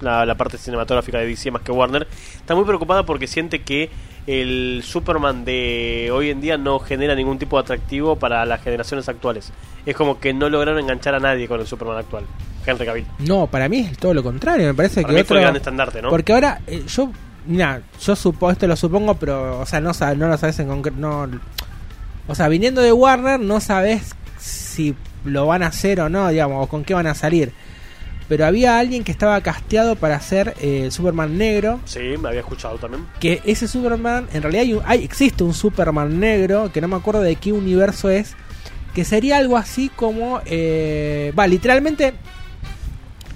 la, 0.01 0.25
la 0.25 0.35
parte 0.35 0.57
cinematográfica 0.57 1.19
de 1.19 1.27
DC 1.27 1.51
más 1.51 1.61
que 1.61 1.73
Warner, 1.73 2.07
está 2.37 2.55
muy 2.55 2.65
preocupada 2.65 3.03
porque 3.05 3.27
siente 3.27 3.61
que 3.61 3.91
el 4.27 4.81
Superman 4.83 5.45
de 5.45 6.09
hoy 6.13 6.31
en 6.31 6.41
día 6.41 6.57
no 6.57 6.79
genera 6.79 7.15
ningún 7.15 7.39
tipo 7.39 7.57
de 7.59 7.63
atractivo 7.65 8.17
para 8.17 8.47
las 8.47 8.63
generaciones 8.63 9.09
actuales. 9.11 9.53
Es 9.85 9.95
como 9.97 10.21
que 10.21 10.33
no 10.33 10.49
lograron 10.49 10.79
enganchar 10.81 11.15
a 11.15 11.21
nadie 11.21 11.47
con 11.49 11.61
el 11.61 11.67
Superman 11.67 11.99
actual. 11.99 12.25
Henry 12.67 12.87
Cavill. 12.87 13.07
No, 13.21 13.47
para 13.47 13.69
mí 13.69 13.79
es 13.91 13.99
todo 13.99 14.15
lo 14.15 14.23
contrario. 14.23 14.67
Me 14.67 14.75
parece 14.75 15.03
Para 15.03 15.15
que 15.15 15.21
mí 15.21 15.25
fue 15.27 15.37
otro- 15.37 15.39
el 15.39 15.43
gran 15.45 15.57
estandarte, 15.57 16.03
¿no? 16.03 16.11
Porque 16.11 16.33
ahora, 16.33 16.61
eh, 16.67 16.83
yo, 16.87 17.11
mira, 17.47 17.83
yo 18.01 18.17
supo, 18.17 18.51
esto 18.51 18.67
lo 18.67 18.77
supongo, 18.77 19.15
pero, 19.15 19.61
o 19.61 19.67
sea, 19.67 19.81
no, 19.81 19.93
no 20.17 20.29
lo 20.29 20.37
sabes 20.39 20.59
en 20.59 20.69
concreto. 20.69 20.99
No, 20.99 21.29
o 22.29 22.35
sea, 22.35 22.49
viniendo 22.49 22.81
de 22.83 22.93
Warner, 22.93 23.41
no 23.41 23.61
sabes 23.61 24.15
si 24.39 24.95
lo 25.25 25.47
van 25.47 25.63
a 25.63 25.67
hacer 25.69 26.01
o 26.01 26.09
no, 26.09 26.29
digamos, 26.29 26.65
o 26.65 26.69
con 26.69 26.85
qué 26.85 26.95
van 26.95 27.07
a 27.07 27.15
salir. 27.15 27.53
Pero 28.29 28.47
había 28.47 28.79
alguien 28.79 29.03
que 29.03 29.11
estaba 29.11 29.41
casteado 29.41 29.97
para 29.97 30.15
hacer 30.15 30.55
eh, 30.61 30.89
Superman 30.93 31.37
negro. 31.37 31.81
Sí, 31.85 32.15
me 32.21 32.29
había 32.29 32.41
escuchado 32.41 32.79
también. 32.79 33.05
Que 33.19 33.43
ese 33.45 33.67
Superman, 33.67 34.29
en 34.33 34.43
realidad 34.43 34.63
hay 34.63 34.73
un- 34.75 34.83
hay- 34.87 35.03
existe 35.03 35.43
un 35.43 35.53
Superman 35.53 36.21
negro, 36.21 36.71
que 36.73 36.81
no 36.81 36.87
me 36.87 36.95
acuerdo 36.95 37.23
de 37.23 37.35
qué 37.35 37.51
universo 37.53 38.09
es, 38.09 38.37
que 38.95 39.05
sería 39.05 39.39
algo 39.39 39.57
así 39.57 39.89
como, 39.97 40.41
eh, 40.47 41.33
va, 41.37 41.49
literalmente, 41.49 42.15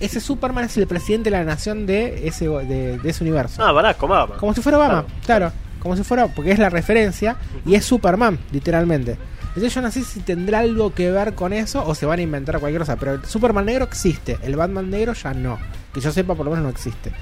ese 0.00 0.20
Superman 0.20 0.64
es 0.64 0.76
el 0.76 0.86
presidente 0.86 1.30
de 1.30 1.36
la 1.36 1.44
nación 1.44 1.86
de 1.86 2.26
ese, 2.26 2.48
de, 2.48 2.98
de 2.98 3.10
ese 3.10 3.24
universo. 3.24 3.62
Ah, 3.64 3.72
Barack 3.72 4.02
Obama. 4.02 4.36
Como 4.36 4.54
si 4.54 4.60
fuera 4.62 4.78
Obama, 4.78 5.04
claro. 5.24 5.52
Como 5.78 5.96
si 5.96 6.02
fuera, 6.02 6.28
porque 6.28 6.50
es 6.50 6.58
la 6.58 6.70
referencia 6.70 7.36
y 7.66 7.74
es 7.74 7.84
Superman, 7.84 8.38
literalmente. 8.52 9.18
Entonces 9.48 9.72
yo 9.72 9.82
no 9.82 9.90
sé 9.92 10.02
si 10.02 10.20
tendrá 10.20 10.60
algo 10.60 10.92
que 10.92 11.10
ver 11.10 11.34
con 11.34 11.52
eso 11.52 11.86
o 11.86 11.94
se 11.94 12.06
van 12.06 12.18
a 12.18 12.22
inventar 12.22 12.58
cualquier 12.58 12.80
cosa. 12.80 12.96
Pero 12.96 13.12
el 13.14 13.24
Superman 13.24 13.66
negro 13.66 13.84
existe, 13.84 14.38
el 14.42 14.56
Batman 14.56 14.90
negro 14.90 15.12
ya 15.12 15.32
no. 15.32 15.58
Que 15.92 16.00
yo 16.00 16.10
sepa, 16.10 16.34
por 16.34 16.44
lo 16.44 16.50
menos 16.50 16.64
no 16.64 16.70
existe. 16.70 17.12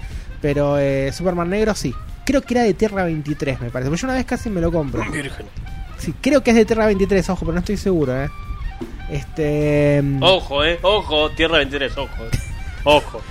Pero 0.40 0.78
eh, 0.78 1.12
Superman 1.12 1.50
negro 1.50 1.74
sí. 1.74 1.94
Creo 2.24 2.40
que 2.40 2.54
era 2.54 2.62
de 2.62 2.72
Tierra 2.72 3.04
23, 3.04 3.60
me 3.60 3.70
parece. 3.70 3.90
Porque 3.90 4.00
yo 4.00 4.06
una 4.06 4.14
vez 4.14 4.24
casi 4.24 4.48
me 4.48 4.60
lo 4.60 4.72
compro. 4.72 5.04
Virgen. 5.10 5.44
Sí, 5.98 6.14
creo 6.20 6.42
que 6.42 6.50
es 6.52 6.56
de 6.56 6.64
Tierra 6.64 6.86
23, 6.86 7.28
ojo, 7.30 7.40
pero 7.40 7.52
no 7.52 7.58
estoy 7.58 7.76
seguro, 7.76 8.16
¿eh? 8.16 8.30
Este. 9.10 10.02
Ojo, 10.20 10.64
eh. 10.64 10.78
Ojo, 10.82 11.30
Tierra 11.30 11.58
23, 11.58 11.98
ojo. 11.98 12.10
Ojo. 12.84 13.22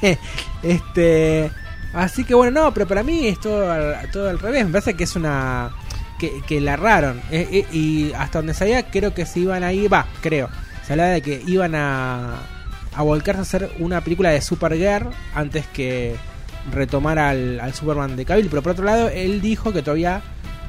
este 0.62 1.50
así 1.92 2.22
que 2.24 2.34
bueno 2.34 2.62
no 2.62 2.74
pero 2.74 2.86
para 2.86 3.02
mí 3.02 3.26
es 3.26 3.40
todo 3.40 3.70
al, 3.70 4.10
todo 4.10 4.28
al 4.28 4.38
revés. 4.38 4.66
Me 4.66 4.72
parece 4.72 4.94
que 4.94 5.04
es 5.04 5.16
una 5.16 5.70
que, 6.18 6.60
la 6.60 6.74
erraron. 6.74 7.18
Eh, 7.30 7.48
eh, 7.50 7.66
y 7.72 8.12
hasta 8.12 8.38
donde 8.38 8.54
sabía 8.54 8.90
creo 8.90 9.14
que 9.14 9.24
se 9.26 9.40
iban 9.40 9.64
a 9.64 9.72
ir 9.72 9.92
va 9.92 10.06
creo. 10.20 10.48
Se 10.86 10.92
hablaba 10.92 11.10
de 11.10 11.22
que 11.22 11.42
iban 11.46 11.74
a 11.74 12.36
a 12.94 13.02
volcarse 13.02 13.38
a 13.38 13.42
hacer 13.42 13.72
una 13.78 14.00
película 14.00 14.30
de 14.30 14.40
Supergirl 14.40 15.10
antes 15.34 15.64
que 15.68 16.16
retomar 16.72 17.18
al, 17.18 17.60
al 17.60 17.72
Superman 17.72 18.16
de 18.16 18.24
Cavill. 18.24 18.48
Pero 18.48 18.62
por 18.62 18.72
otro 18.72 18.84
lado 18.84 19.08
él 19.08 19.40
dijo 19.40 19.72
que 19.72 19.82
todavía 19.82 20.22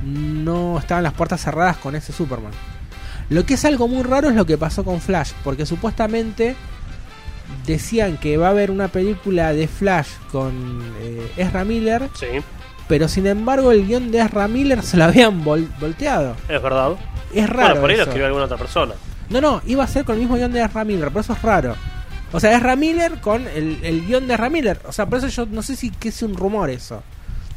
no 0.03 0.79
estaban 0.79 1.03
las 1.03 1.13
puertas 1.13 1.41
cerradas 1.41 1.77
con 1.77 1.95
ese 1.95 2.13
Superman. 2.13 2.53
Lo 3.29 3.45
que 3.45 3.53
es 3.53 3.65
algo 3.65 3.87
muy 3.87 4.03
raro 4.03 4.29
es 4.29 4.35
lo 4.35 4.45
que 4.45 4.57
pasó 4.57 4.83
con 4.83 4.99
Flash 4.99 5.31
porque 5.43 5.65
supuestamente 5.65 6.55
decían 7.65 8.17
que 8.17 8.37
va 8.37 8.47
a 8.47 8.49
haber 8.51 8.71
una 8.71 8.87
película 8.87 9.53
de 9.53 9.67
Flash 9.67 10.07
con 10.31 10.51
eh, 11.01 11.31
Ezra 11.37 11.63
Miller, 11.65 12.09
Sí, 12.19 12.27
pero 12.87 13.07
sin 13.07 13.27
embargo 13.27 13.71
el 13.71 13.85
guion 13.87 14.11
de 14.11 14.19
Ezra 14.19 14.47
Miller 14.47 14.83
se 14.83 14.97
lo 14.97 15.05
habían 15.05 15.43
vol- 15.45 15.69
volteado. 15.79 16.35
es 16.49 16.61
verdad. 16.61 16.91
Es 17.33 17.49
raro. 17.49 17.67
Bueno, 17.67 17.81
por 17.81 17.89
ahí 17.91 17.97
lo 17.97 18.03
escribió 18.03 18.25
alguna 18.25 18.45
otra 18.45 18.57
persona. 18.57 18.93
No, 19.29 19.39
no, 19.39 19.61
iba 19.65 19.83
a 19.83 19.87
ser 19.87 20.03
con 20.03 20.15
el 20.15 20.21
mismo 20.21 20.35
guion 20.35 20.51
de 20.51 20.61
Ezra 20.61 20.83
Miller, 20.83 21.09
por 21.11 21.21
eso 21.21 21.33
es 21.33 21.41
raro. 21.41 21.75
O 22.33 22.39
sea, 22.39 22.55
Ezra 22.55 22.75
Miller 22.75 23.19
con 23.21 23.47
el, 23.47 23.79
el 23.83 24.05
guion 24.05 24.27
de 24.27 24.33
Ezra 24.33 24.49
Miller. 24.49 24.79
O 24.87 24.91
sea, 24.91 25.05
por 25.05 25.19
eso 25.19 25.27
yo 25.29 25.45
no 25.45 25.61
sé 25.61 25.75
si 25.75 25.89
que 25.91 26.09
es 26.09 26.21
un 26.23 26.35
rumor 26.35 26.69
eso. 26.69 27.01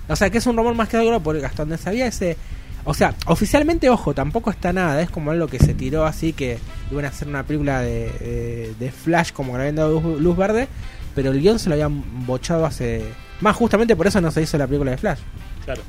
O 0.09 0.15
sea, 0.17 0.31
que 0.31 0.39
es 0.39 0.47
un 0.47 0.57
rumor 0.57 0.75
más 0.75 0.89
que 0.89 0.97
algo, 0.99 1.19
porque 1.21 1.45
hasta 1.45 1.63
donde 1.63 1.79
sabía 1.79 2.07
ese... 2.07 2.37
O 2.87 2.93
sea, 2.95 3.15
oficialmente, 3.27 3.89
ojo, 3.89 4.15
tampoco 4.15 4.51
está 4.51 4.73
nada. 4.73 5.01
Es 5.01 5.11
como 5.11 5.31
algo 5.31 5.47
que 5.47 5.59
se 5.59 5.73
tiró 5.75 6.05
así, 6.05 6.33
que 6.33 6.59
iban 6.91 7.05
a 7.05 7.09
hacer 7.09 7.29
una 7.29 7.43
película 7.45 7.81
de, 7.81 8.11
de- 8.21 8.75
de 8.79 8.91
Flash 8.93 9.33
como 9.33 9.53
que 9.53 9.59
le 9.59 9.63
habían 9.65 9.77
dado 9.77 10.01
luz, 10.01 10.21
luz 10.21 10.37
verde. 10.37 10.69
Pero 11.15 11.31
el 11.31 11.41
guion 11.41 11.59
se 11.59 11.69
lo 11.69 11.75
habían 11.75 12.27
bochado 12.27 12.67
hace... 12.67 13.03
Más 13.41 13.57
justamente 13.57 13.95
por 13.97 14.07
eso 14.07 14.21
no 14.21 14.31
se 14.31 14.43
hizo 14.43 14.59
la 14.59 14.67
película 14.67 14.91
de 14.91 14.99
Flash. 14.99 15.21
Claro. 15.65 15.81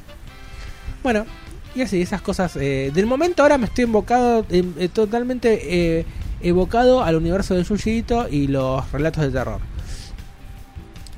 Bueno, 1.03 1.25
y 1.75 1.81
así, 1.81 2.01
esas 2.01 2.21
cosas. 2.21 2.55
eh, 2.55 2.91
del 2.93 3.05
momento 3.07 3.41
ahora 3.43 3.57
me 3.57 3.65
estoy 3.65 3.85
invocado, 3.85 4.45
eh, 4.49 4.63
eh, 4.77 4.87
totalmente 4.89 5.99
eh, 5.99 6.05
evocado 6.41 7.03
al 7.03 7.15
universo 7.15 7.55
de 7.55 7.63
Yujito 7.63 8.27
y 8.29 8.47
los 8.47 8.89
relatos 8.91 9.23
de 9.23 9.31
terror. 9.31 9.59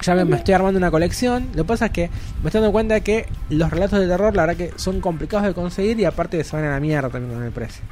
Ya 0.08 0.16
me, 0.16 0.24
me 0.24 0.38
estoy 0.38 0.54
armando 0.54 0.78
una 0.78 0.90
colección. 0.90 1.50
Lo 1.54 1.64
que 1.64 1.68
pasa 1.68 1.88
es 1.88 1.92
que 1.92 2.10
me 2.42 2.48
estoy 2.48 2.62
dando 2.62 2.72
cuenta 2.72 3.02
que 3.02 3.28
los 3.50 3.70
relatos 3.70 4.00
de 4.00 4.08
terror, 4.08 4.34
la 4.34 4.46
verdad 4.46 4.56
que 4.56 4.72
son 4.78 5.02
complicados 5.02 5.46
de 5.46 5.54
conseguir 5.54 6.00
y 6.00 6.06
aparte 6.06 6.42
se 6.46 6.56
van 6.56 6.64
a 6.64 6.70
la 6.70 6.80
mierda 6.80 7.10
también 7.10 7.34
con 7.34 7.44
el 7.44 7.52
precio. 7.52 7.84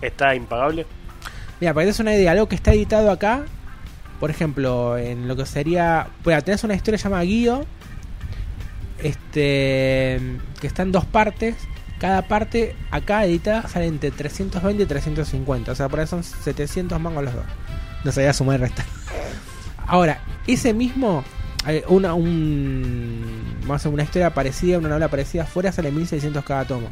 Está 0.00 0.32
impagable. 0.36 0.86
Mira, 1.60 1.74
para 1.74 1.82
que 1.82 1.86
te 1.86 1.90
des 1.90 1.98
una 1.98 2.14
idea, 2.14 2.30
algo 2.30 2.48
que 2.48 2.54
está 2.54 2.72
editado 2.72 3.10
acá, 3.10 3.46
por 4.20 4.30
ejemplo, 4.30 4.96
en 4.96 5.26
lo 5.26 5.34
que 5.34 5.44
sería. 5.44 6.06
Bueno, 6.22 6.40
tenés 6.42 6.62
una 6.62 6.74
historia 6.74 6.98
llamada 6.98 7.24
Guío, 7.24 7.66
este, 9.02 10.20
que 10.60 10.68
está 10.68 10.82
en 10.82 10.92
dos 10.92 11.04
partes. 11.04 11.56
Cada 11.98 12.28
parte 12.28 12.76
acá 12.92 13.24
editada 13.24 13.66
sale 13.66 13.86
entre 13.86 14.12
320 14.12 14.84
y 14.84 14.86
350. 14.86 15.72
O 15.72 15.74
sea, 15.74 15.88
por 15.88 15.98
ahí 15.98 16.06
son 16.06 16.22
700 16.22 17.00
mangos 17.00 17.24
los 17.24 17.34
dos. 17.34 17.44
No 18.04 18.12
sabía 18.12 18.32
sumar 18.32 18.60
y 18.60 18.62
restar. 18.62 18.86
Ahora, 19.90 20.20
ese 20.46 20.72
mismo. 20.72 21.24
eh, 21.66 21.84
Una, 21.88 22.14
un, 22.14 23.58
hacer 23.70 23.92
una 23.92 24.04
historia 24.04 24.32
parecida, 24.32 24.78
una 24.78 24.88
novela 24.88 25.08
parecida 25.08 25.42
afuera 25.42 25.72
sale 25.72 25.90
1600 25.90 26.44
cada 26.44 26.64
tomo 26.64 26.88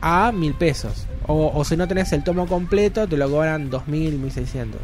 a 0.00 0.30
mil 0.32 0.54
pesos. 0.54 1.06
O, 1.26 1.50
o 1.52 1.64
si 1.64 1.76
no 1.76 1.88
tenés 1.88 2.12
el 2.12 2.22
tomo 2.22 2.46
completo, 2.46 3.06
te 3.08 3.16
lo 3.16 3.28
cobran 3.28 3.68
2000, 3.70 4.18
1600. 4.18 4.80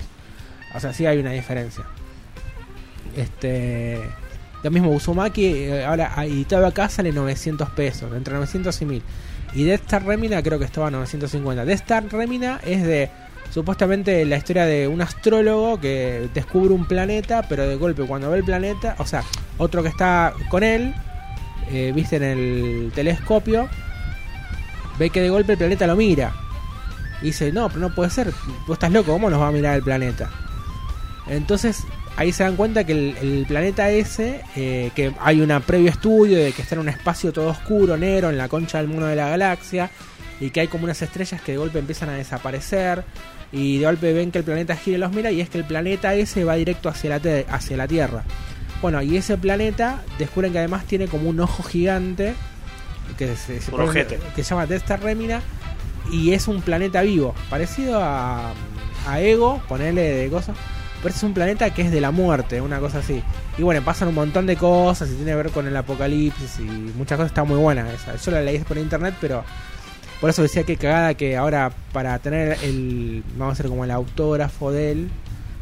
O 0.74 0.80
sea, 0.80 0.92
sí 0.92 1.06
hay 1.06 1.18
una 1.18 1.30
diferencia. 1.30 1.84
Este. 3.16 4.01
Lo 4.64 4.70
mismo 4.70 4.90
Uzumaki, 4.90 5.44
eh, 5.46 5.84
ahora 5.84 6.12
editado 6.24 6.66
acá 6.66 6.88
sale 6.88 7.12
900 7.12 7.70
pesos, 7.70 8.12
entre 8.16 8.34
900 8.34 8.82
y 8.82 8.84
1000. 8.86 9.02
Y 9.55 9.62
Death 9.64 9.82
Star 9.82 10.05
Remina 10.05 10.42
creo 10.42 10.59
que 10.59 10.64
estaba 10.64 10.88
a 10.88 10.90
950. 10.90 11.64
Death 11.64 11.80
Star 11.80 12.05
Remina 12.10 12.60
es 12.64 12.82
de 12.82 13.10
supuestamente 13.51 14.25
la 14.25 14.37
historia 14.37 14.66
de 14.66 14.89
un 14.89 15.01
astrólogo 15.01 15.81
que 15.81 16.29
descubre 16.35 16.75
un 16.75 16.87
planeta, 16.87 17.47
pero 17.49 17.69
de 17.69 17.77
golpe 17.77 18.05
cuando 18.05 18.31
ve 18.31 18.39
el 18.39 18.45
planeta, 18.45 18.97
o 18.99 19.07
sea, 19.07 19.23
otro 19.59 19.83
que 19.83 19.89
está 19.89 20.35
con 20.49 20.62
él, 20.62 20.95
eh, 21.71 21.93
viste 21.95 22.16
en 22.16 22.23
el 22.23 22.93
telescopio, 22.95 23.69
ve 24.99 25.11
que 25.11 25.21
de 25.21 25.31
golpe 25.31 25.53
el 25.53 25.59
planeta 25.59 25.87
lo 25.87 25.97
mira. 25.97 26.33
Y 27.23 27.27
dice, 27.27 27.53
no, 27.53 27.69
pero 27.69 27.81
no 27.81 27.95
puede 27.95 28.11
ser, 28.11 28.33
vos 28.66 28.75
estás 28.75 28.91
loco, 28.93 29.12
¿cómo 29.12 29.31
nos 29.31 29.41
va 29.41 29.49
a 29.49 29.53
mirar 29.53 29.77
el 29.77 29.83
planeta? 29.83 30.31
Entonces 31.27 31.85
ahí 32.16 32.33
se 32.33 32.45
dan 32.45 32.57
cuenta 32.57 32.85
que 32.85 32.93
el, 32.93 33.45
planeta 33.47 33.91
ese, 33.91 34.43
eh, 34.57 34.91
que 34.95 35.12
hay 35.21 35.41
un 35.41 35.61
previo 35.62 35.91
estudio 35.91 36.39
de 36.39 36.53
que 36.53 36.62
está 36.62 36.75
en 36.75 36.83
un 36.83 36.89
espacio 36.89 37.33
todo 37.33 37.49
oscuro, 37.49 37.97
negro, 37.97 38.31
en 38.31 38.39
la 38.39 38.49
concha 38.49 38.79
del 38.79 38.89
mundo 38.89 39.07
de 39.07 39.16
la 39.16 39.29
galaxia, 39.29 39.91
y 40.45 40.51
que 40.51 40.61
hay 40.61 40.69
como 40.69 40.85
unas 40.85 41.01
estrellas 41.03 41.41
que 41.41 41.53
de 41.53 41.59
golpe 41.59 41.79
empiezan 41.79 42.09
a 42.11 42.15
desaparecer, 42.15 43.05
y 43.53 43.79
de 43.79 43.87
golpe 43.87 44.12
ven 44.12 44.31
que 44.33 44.39
el 44.39 44.45
planeta 44.45 44.77
gira 44.77 44.97
y 44.97 45.01
los 45.01 45.12
mira, 45.12 45.31
y 45.31 45.41
es 45.41 45.49
que 45.49 45.59
el 45.59 45.65
planeta 45.65 46.15
ese 46.15 46.45
va 46.45 46.55
directo 46.57 46.89
hacia 46.89 47.11
la, 47.11 47.21
te- 47.21 47.47
hacia 47.51 47.77
la 47.77 47.87
Tierra. 47.89 48.25
Bueno, 48.83 49.01
y 49.03 49.16
ese 49.16 49.37
planeta 49.39 50.03
descubren 50.19 50.53
que 50.53 50.59
además 50.59 50.85
tiene 50.85 51.07
como 51.07 51.31
un 51.31 51.41
ojo 51.41 51.62
gigante, 51.62 52.35
que 53.16 53.37
se, 53.37 53.61
pone- 53.71 53.85
que 54.35 54.43
se 54.43 54.51
llama 54.51 54.65
Star 54.75 55.03
Remina, 55.03 55.41
y 56.11 56.33
es 56.33 56.49
un 56.49 56.61
planeta 56.62 57.01
vivo, 57.03 57.35
parecido 57.49 57.99
a, 58.03 58.53
a 59.07 59.21
Ego, 59.21 59.62
ponerle 59.69 60.03
de 60.03 60.29
cosas. 60.29 60.57
Pero 61.03 61.15
es 61.15 61.23
un 61.23 61.35
planeta 61.35 61.69
que 61.73 61.83
es 61.83 61.91
de 61.91 62.01
la 62.01 62.11
muerte, 62.11 62.61
una 62.62 62.81
cosa 62.81 62.99
así. 63.01 63.23
Y 63.59 63.62
bueno, 63.62 63.83
pasan 63.83 64.09
un 64.09 64.15
montón 64.15 64.47
de 64.47 64.57
cosas 64.57 65.11
y 65.11 65.15
tiene 65.16 65.33
que 65.33 65.37
ver 65.37 65.51
con 65.51 65.66
el 65.66 65.77
apocalipsis 65.77 66.59
y 66.61 66.62
muchas 66.62 67.16
cosas. 67.19 67.31
Está 67.31 67.45
muy 67.45 67.59
buena 67.59 67.91
esa. 67.93 68.16
Yo 68.16 68.31
la 68.31 68.41
leí 68.41 68.59
por 68.61 68.79
internet, 68.79 69.15
pero 69.21 69.45
Por 70.20 70.31
eso 70.31 70.43
decía 70.43 70.62
que 70.65 70.77
cagada 70.77 71.15
que 71.15 71.36
ahora 71.36 71.70
para 71.93 72.19
tener 72.19 72.59
el, 72.62 73.23
vamos 73.36 73.53
a 73.53 73.55
hacer 73.55 73.66
como 73.66 73.85
el 73.85 73.91
autógrafo 73.91 74.73
de 74.73 74.93
él, 74.93 75.11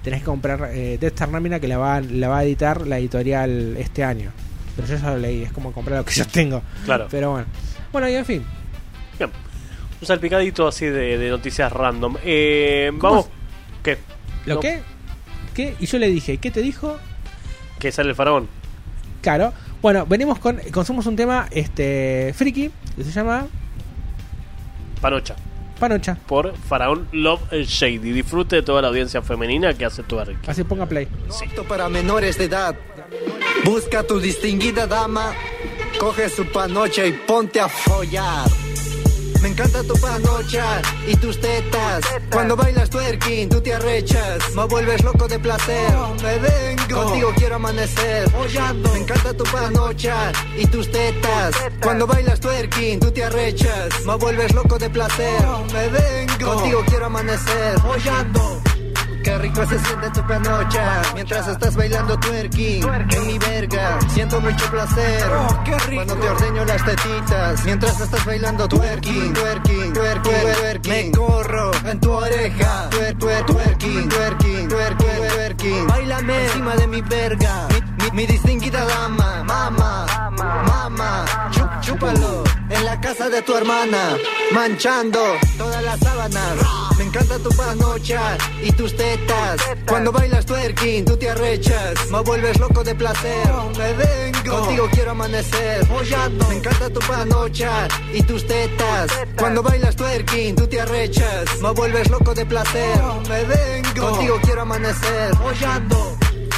tenés 0.03 0.21
que 0.21 0.27
comprar 0.27 0.71
eh, 0.73 0.99
Death 1.01 1.15
Star 1.15 1.29
Nómina 1.31 1.59
que 1.59 1.69
la 1.69 1.79
va, 1.79 2.01
la 2.01 2.29
va 2.29 2.39
a 2.39 2.45
editar 2.45 2.87
la 2.87 2.99
editorial 2.99 3.77
este 3.79 4.05
año. 4.05 4.31
Pero 4.77 4.89
yo 4.89 4.97
ya 4.97 5.11
lo 5.11 5.19
leí, 5.19 5.43
es 5.43 5.53
como 5.53 5.73
comprar 5.73 5.99
lo 5.99 6.05
que 6.05 6.15
yo 6.15 6.27
tengo. 6.27 6.63
Claro. 6.85 7.09
Pero 7.11 7.33
bueno. 7.33 7.47
Bueno, 7.93 8.09
y 8.09 8.15
en 8.15 8.25
fin. 8.25 8.45
Bien. 9.19 9.31
Un 10.01 10.07
salpicadito 10.07 10.67
así 10.67 10.87
de, 10.87 11.19
de 11.19 11.31
noticias 11.31 11.71
random. 11.71 12.17
Eh, 12.25 12.91
vamos. 12.95 13.27
¿Qué? 13.83 13.99
¿Lo 14.47 14.57
No, 14.57 14.61
qué? 14.61 14.81
¿Qué? 15.55 15.77
Y 15.79 15.87
yo 15.87 15.99
le 15.99 16.09
dije, 16.09 16.39
¿qué 16.39 16.51
te 16.51 16.63
dijo? 16.63 16.97
Que 17.79 17.93
sale 17.93 18.11
el 18.11 18.15
faraón. 18.15 18.49
Claro. 19.21 19.53
Bueno, 19.83 20.07
venimos 20.07 20.39
con. 20.39 20.59
Consumos 20.73 21.07
un 21.07 21.17
tema 21.17 21.47
este 21.51 22.33
friki 22.35 22.71
que 22.97 23.05
se 23.05 23.13
llama 23.13 23.47
Panocha. 25.03 25.35
Panocha. 25.79 26.17
Por 26.27 26.57
Faraón 26.57 27.09
Love 27.13 27.43
Shady. 27.51 28.13
Disfrute 28.13 28.57
de 28.57 28.63
toda 28.63 28.81
la 28.81 28.89
audiencia 28.89 29.21
femenina 29.21 29.75
que 29.75 29.85
hace 29.85 30.05
tu 30.05 30.19
Ricky. 30.19 30.49
Así 30.49 30.63
ponga 30.63 30.87
play. 30.87 31.09
Apto 31.45 31.65
para 31.65 31.89
menores 31.89 32.39
de 32.39 32.45
edad. 32.45 32.77
Busca 33.65 34.01
a 34.01 34.03
tu 34.05 34.21
distinguida 34.21 34.87
dama, 34.87 35.35
coge 35.99 36.29
su 36.29 36.47
panocha 36.47 37.05
y 37.05 37.13
ponte 37.13 37.61
a 37.61 37.69
follar. 37.69 38.49
Me 39.43 39.49
encanta 39.49 39.83
tu 39.83 39.95
panocha 39.95 40.81
y 41.05 41.17
tus 41.17 41.41
tetas. 41.41 42.05
Cuando 42.31 42.55
bailas 42.55 42.89
twerking, 42.89 43.49
tú 43.49 43.61
te 43.61 43.75
arrechas. 43.75 44.55
Me 44.55 44.65
vuelves 44.67 45.03
loco 45.03 45.27
de 45.27 45.39
placer. 45.41 45.93
Me 46.23 46.39
vengo. 46.39 47.03
Contigo 47.03 47.33
quiero 47.37 47.57
amanecer. 47.57 48.31
Me 48.33 48.99
encanta 49.01 49.37
tu 49.37 49.43
panocha 49.43 50.31
y 50.57 50.65
tus 50.67 50.91
tetas. 50.93 51.57
Cuando 51.83 52.07
bailas 52.07 52.39
twerking, 52.39 53.01
tú 53.01 53.11
te 53.11 53.25
arrechas. 53.25 53.89
Me 54.07 54.15
vuelves 54.15 54.55
loco 54.55 54.79
de 54.79 54.89
placer. 54.89 55.45
Me 55.73 55.89
vengo. 55.89 56.55
Contigo 56.55 56.85
quiero 56.87 57.07
amanecer. 57.07 57.81
Follando. 57.81 58.62
Qué 59.23 59.39
rico 59.39 59.65
se 59.67 59.79
siente 59.79 60.11
tu 60.11 60.27
panocha. 60.27 61.03
Mientras 61.15 61.47
estás 61.47 61.77
bailando 61.77 62.19
twerking. 62.19 62.83
En 62.85 63.27
mi 63.27 63.39
verga. 63.39 63.99
Siento 64.09 64.41
mucho 64.41 64.71
placer. 64.71 65.23
Cuando 65.95 66.15
te 66.17 66.29
ordeño 66.29 66.65
las 66.65 66.85
tetitas. 66.85 67.65
Mientras 67.65 68.01
estás 68.01 68.25
bailando 68.25 68.69
twerking, 68.69 69.33
twerking, 69.33 69.93
twerking, 69.93 70.43
twerking. 70.43 70.93
Me 70.93 71.11
corro 71.13 71.71
en 71.87 72.01
tu 72.01 72.11
oreja, 72.11 72.89
twer, 72.91 73.17
twer, 73.19 73.47
twerking, 73.47 74.09
twerking, 74.09 74.69
twerking, 74.69 75.29
twerking. 75.29 75.87
Bailame 75.87 76.45
encima 76.45 76.75
de 76.77 76.87
mi 76.89 77.03
verga, 77.03 77.69
mi, 78.03 78.11
mi- 78.13 78.27
distinguida 78.27 78.85
dama, 78.85 79.43
mama, 79.45 80.07
mama, 80.67 81.25
Chu- 81.53 81.69
chúpalo 81.81 82.45
en 82.71 82.85
la 82.85 83.01
casa 83.01 83.29
de 83.29 83.43
tu 83.43 83.55
hermana, 83.57 84.17
manchando 84.53 85.21
todas 85.59 85.83
las 85.83 85.99
sábanas. 86.01 86.57
Me 86.99 87.05
encanta 87.05 87.39
tu 87.39 87.51
panocha 87.51 88.37
y 88.63 88.71
tus 88.73 88.97
tetas. 88.97 89.61
Cuando 89.87 90.13
bailas 90.13 90.47
twerking, 90.47 91.05
tú 91.05 91.17
te 91.17 91.29
arrechas. 91.31 92.11
Me 92.11 92.21
vuelves 92.21 92.59
loco 92.61 92.85
de 92.85 92.95
placer. 92.95 93.51
Me 93.77 93.93
vengo. 93.95 94.59
Contigo 94.61 94.89
quiero 94.93 95.11
amanecer. 95.13 95.87
Me 96.49 96.55
encanta 96.57 96.91
tu 96.91 97.01
panocha 97.01 97.89
y 98.13 98.23
tus 98.23 98.47
tetas. 98.47 99.11
Cuando 99.37 99.63
bailas 99.63 99.97
twerking, 99.97 100.55
tú 100.55 100.67
te 100.67 100.81
arrechas. 100.81 101.61
Me 101.61 101.71
vuelves 101.71 102.09
loco 102.11 102.35
de 102.35 102.47
placer. 102.47 103.01
Me 103.29 103.45
vengo. 103.45 104.11
Contigo 104.11 104.39
quiero 104.43 104.63
amanecer. 104.63 105.33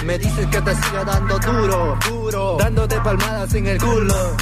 Me 0.05 0.19
dices 0.19 0.47
que 0.49 0.61
te 0.61 0.75
siga 0.75 1.03
dando 1.05 1.39
duro, 1.39 1.99
duro, 2.07 2.57
dándote 2.59 3.01
palmadas 3.01 3.55
en 3.55 3.67
el 3.67 3.79
culo, 3.79 4.37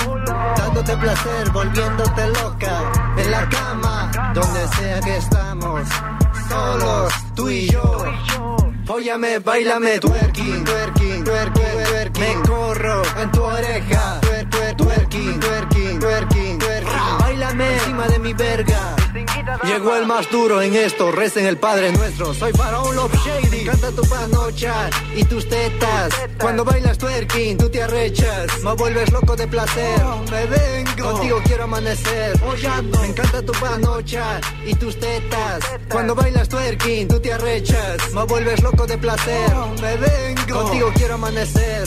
dándote 0.56 0.97
placer, 0.97 1.51
volviéndote 1.51 2.26
loca, 2.28 2.93
en 3.16 3.30
la 3.30 3.48
cama, 3.48 4.10
donde 4.34 4.68
sea 4.76 5.01
que 5.01 5.16
estamos, 5.18 5.89
solos, 6.48 7.12
tú 7.36 7.48
y 7.48 7.68
yo. 7.70 8.05
Fóllame, 8.84 9.39
bailame, 9.39 10.01
twerking, 10.01 10.64
twerking, 10.64 11.24
twerking, 11.24 11.84
twerking. 11.84 12.40
Me 12.40 12.48
corro 12.48 13.02
en 13.20 13.30
tu 13.30 13.43
oreja, 13.43 14.20
twer, 14.20 14.51
twer, 14.51 14.76
twerking, 14.76 15.40
twerking, 15.40 16.01
twerking, 16.01 16.59
twerking. 16.59 17.18
Bailame 17.20 17.72
encima 17.74 18.09
de 18.09 18.18
mi 18.18 18.32
verga. 18.32 19.02
Llegó 19.64 19.94
el 19.94 20.06
más 20.06 20.28
duro 20.28 20.60
en 20.60 20.74
esto, 20.74 21.12
recen 21.12 21.47
el 21.47 21.56
Padre 21.56 21.93
Nuestro. 21.93 22.34
Soy 22.34 22.52
Faraón 22.52 22.97
Love 22.97 23.14
Shady. 23.24 23.48
Me 23.51 23.62
encanta 23.62 23.93
tu 23.93 24.02
panocha 24.02 24.90
y 25.14 25.24
tus 25.24 25.48
tetas. 25.48 26.12
Cuando 26.40 26.64
bailas 26.64 26.98
twerking, 26.98 27.59
tú 27.59 27.68
te 27.68 27.80
arrechas. 27.80 28.60
Me 28.64 28.72
vuelves 28.74 29.12
loco 29.12 29.36
de 29.36 29.47
placer. 29.47 30.02
Me 30.32 30.47
vengo. 30.47 31.12
Contigo 31.12 31.40
quiero 31.44 31.64
amanecer. 31.64 32.40
Me 32.98 33.06
encanta 33.06 33.43
tu 33.43 33.52
panocha 33.52 34.40
y 34.66 34.74
tus 34.74 34.98
tetas. 34.98 35.64
Cuando 35.89 36.16
bailas 36.16 36.48
twerking, 36.48 37.06
tú 37.06 37.20
te 37.20 37.32
arrechas. 37.32 38.12
Me 38.12 38.24
vuelves 38.24 38.60
loco 38.62 38.84
de 38.86 38.98
placer. 38.98 39.52
Me 39.80 39.97
vengo. 39.97 40.64
Contigo 40.64 40.93
quiero 40.97 41.14
amanecer. 41.14 41.86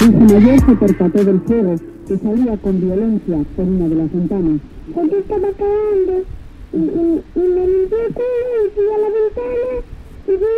Follando. 0.00 0.38
Hija 0.38 0.40
mayor 0.40 0.60
se 0.66 0.76
percató 0.76 1.24
del 1.24 1.40
fuego 1.42 1.76
que 2.08 2.18
salía 2.18 2.56
con 2.56 2.80
violencia 2.80 3.36
por 3.54 3.64
una 3.64 3.88
de 3.88 3.94
las 3.94 4.12
ventanas. 4.12 4.60
Porque 4.94 5.18
estaba 5.18 5.48
cagando 5.52 6.24
y, 6.72 6.76
y, 6.76 7.22
y 7.34 7.40
me 7.40 7.66
limpié 7.66 8.06
el 8.06 8.14
culo 8.14 8.66
y 8.66 8.70
fui 8.74 8.84
a 8.84 8.98
la 8.98 9.08
ventana 9.10 9.70
y 10.26 10.32
vi 10.32 10.54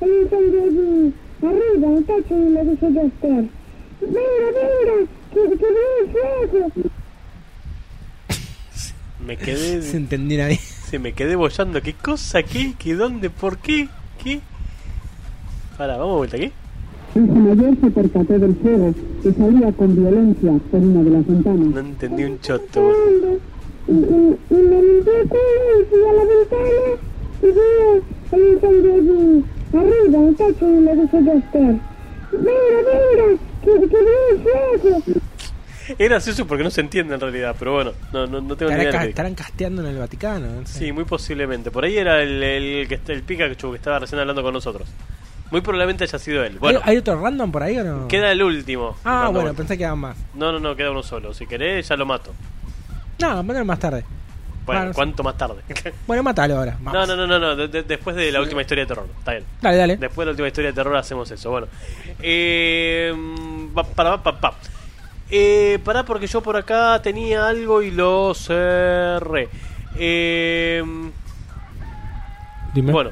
el 0.00 0.22
incendio 0.22 0.62
allí 0.62 1.14
arriba 1.42 1.86
en 1.86 1.96
el 1.96 2.04
techo 2.04 2.34
y 2.38 2.48
le 2.50 2.64
dije 2.64 2.92
yo 2.92 3.00
a 3.00 3.04
Esther, 3.04 3.44
venga, 4.00 4.48
venga, 4.54 4.96
que, 5.32 5.40
que 5.58 5.66
veo 5.66 5.90
el 6.02 6.08
fuego. 6.50 6.90
Me 9.26 9.36
quedé. 9.36 9.82
Se 9.82 9.96
entendió 9.96 10.38
nadie. 10.38 10.56
Se 10.58 10.98
me 10.98 11.12
quedé 11.12 11.34
bollando. 11.34 11.80
¿Qué 11.80 11.94
cosa? 11.94 12.42
¿Qué? 12.42 12.74
¿Qué? 12.78 12.94
¿Dónde? 12.94 13.30
¿Por 13.30 13.58
qué? 13.58 13.88
¿Qué? 14.22 14.40
Ahora, 15.78 15.96
vamos 15.96 16.12
de 16.12 16.18
vuelta 16.18 16.36
aquí. 16.36 16.52
Hija 17.14 17.32
mayor 17.34 17.76
se 17.80 17.90
percató 17.90 18.38
del 18.38 18.56
fuego 18.56 18.94
que 19.22 19.32
salía 19.32 19.72
con 19.72 19.94
violencia 19.96 20.52
por 20.70 20.80
una 20.80 21.02
de 21.02 21.10
las 21.10 21.26
ventanas. 21.26 21.66
No 21.68 21.80
entendí 21.80 22.24
un 22.24 22.40
choto. 22.40 22.92
y, 23.86 23.92
y, 23.92 23.94
y 23.94 24.54
me 24.54 24.82
limpié 24.82 25.20
el 25.20 25.28
culo 25.28 25.80
y 25.80 25.84
fui 25.90 25.98
a 26.08 26.12
la 26.12 26.24
ventana 26.24 26.70
y 27.42 27.46
vi 27.46 27.60
el 28.32 28.52
incendio 28.54 28.94
allí 28.94 29.44
arriba 29.74 30.18
en 30.18 30.28
el 30.28 30.34
techo 30.36 30.66
y 30.68 30.80
le 30.80 30.94
dije 30.96 31.18
yo 31.24 31.32
a 31.32 31.34
Esther, 31.34 31.76
venga, 32.32 32.78
venga, 32.86 33.40
que, 33.62 33.88
que 33.88 33.96
veo 33.96 34.30
el 34.32 34.40
fuego. 34.80 35.02
Es 35.86 36.08
gracioso 36.08 36.46
porque 36.46 36.64
no 36.64 36.70
se 36.70 36.80
entiende 36.80 37.14
en 37.14 37.20
realidad, 37.20 37.54
pero 37.58 37.74
bueno, 37.74 37.92
no, 38.12 38.26
no, 38.26 38.40
no 38.40 38.56
tengo 38.56 38.72
ni 38.72 38.78
idea. 38.78 38.86
de 38.90 38.98
ca- 38.98 39.04
estarán 39.04 39.34
casteando 39.34 39.82
en 39.82 39.88
el 39.88 39.98
Vaticano. 39.98 40.46
no 40.60 40.66
sé. 40.66 40.78
Sí, 40.78 40.92
muy 40.92 41.04
posiblemente. 41.04 41.70
Por 41.70 41.84
ahí 41.84 41.96
era 41.98 42.22
el, 42.22 42.42
el, 42.42 42.88
que 42.88 42.98
el 43.12 43.22
Pikachu 43.22 43.70
que 43.70 43.76
estaba 43.76 43.98
recién 43.98 44.18
hablando 44.18 44.42
con 44.42 44.54
nosotros. 44.54 44.88
Muy 45.54 45.60
probablemente 45.60 46.02
haya 46.02 46.18
sido 46.18 46.42
él. 46.42 46.58
Bueno, 46.58 46.80
¿Hay, 46.82 46.94
hay 46.94 46.98
otro 46.98 47.20
random 47.20 47.52
por 47.52 47.62
ahí 47.62 47.78
o 47.78 47.84
no? 47.84 48.08
queda 48.08 48.32
el 48.32 48.42
último. 48.42 48.96
Ah, 49.04 49.26
bueno, 49.26 49.42
vuelta. 49.42 49.56
pensé 49.58 49.78
que 49.78 49.84
eran 49.84 50.00
más. 50.00 50.16
No, 50.34 50.50
no, 50.50 50.58
no, 50.58 50.74
queda 50.74 50.90
uno 50.90 51.04
solo. 51.04 51.32
Si 51.32 51.46
querés, 51.46 51.86
ya 51.86 51.96
lo 51.96 52.04
mato. 52.06 52.32
No, 53.20 53.46
poner 53.46 53.64
más 53.64 53.78
tarde. 53.78 54.04
Bueno, 54.66 54.80
Ah, 54.80 54.84
no 54.86 54.90
sé. 54.92 54.96
¿cuánto 54.96 55.22
más 55.22 55.38
tarde? 55.38 55.62
Bueno, 56.08 56.24
mátalo 56.24 56.56
ahora. 56.56 56.76
no, 56.80 56.90
vamos. 56.90 57.06
no, 57.06 57.14
no, 57.14 57.26
no, 57.28 57.38
no. 57.38 57.54
de- 57.54 57.68
de- 57.68 57.82
después 57.84 58.16
de 58.16 58.32
la 58.32 58.40
última 58.40 58.62
historia 58.62 58.82
de 58.82 58.88
terror. 58.88 59.06
Está 59.16 59.30
bien. 59.30 59.44
Dale, 59.62 59.76
dale. 59.76 59.96
Después 59.96 60.24
de 60.24 60.26
la 60.26 60.30
última 60.32 60.48
historia 60.48 60.70
de 60.70 60.74
terror 60.74 60.96
hacemos 60.96 61.30
eso. 61.30 61.50
Bueno. 61.52 61.68
Eh, 62.20 63.14
pa, 63.72 63.84
para, 63.84 64.20
pa, 64.24 64.40
pa. 64.40 64.54
Eh, 65.30 65.78
pará 65.84 66.02
porque 66.04 66.26
yo 66.26 66.40
por 66.42 66.56
acá 66.56 67.00
tenía 67.00 67.46
algo 67.46 67.80
y 67.80 67.92
lo 67.92 68.34
cerré. 68.34 69.48
Eh, 69.94 70.82
Dime. 72.74 72.90
bueno. 72.90 73.10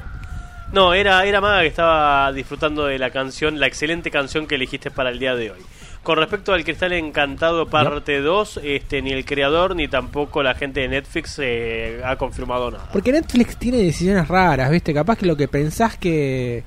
No, 0.73 0.93
era, 0.93 1.23
era 1.25 1.39
Maga 1.39 1.61
que 1.61 1.67
estaba 1.67 2.33
disfrutando 2.33 2.85
de 2.87 2.97
la 2.99 3.11
canción, 3.11 3.59
la 3.59 3.67
excelente 3.67 4.09
canción 4.11 4.47
que 4.47 4.55
elegiste 4.55 4.89
para 4.91 5.11
el 5.11 5.19
día 5.19 5.35
de 5.35 5.51
hoy. 5.51 5.59
Con 6.01 6.17
respecto 6.17 6.51
al 6.51 6.65
Cristal 6.65 6.91
Encantado 6.93 7.67
parte 7.67 8.19
2, 8.19 8.59
este, 8.63 9.01
ni 9.01 9.11
el 9.11 9.23
creador 9.23 9.75
ni 9.75 9.87
tampoco 9.87 10.41
la 10.43 10.55
gente 10.55 10.81
de 10.81 10.87
Netflix 10.89 11.39
eh, 11.41 12.01
ha 12.03 12.15
confirmado 12.17 12.71
nada. 12.71 12.89
Porque 12.91 13.11
Netflix 13.11 13.55
tiene 13.57 13.77
decisiones 13.77 14.27
raras, 14.27 14.69
¿viste? 14.71 14.93
Capaz 14.93 15.17
que 15.17 15.25
lo 15.27 15.37
que 15.37 15.47
pensás 15.47 15.95
que 15.97 16.63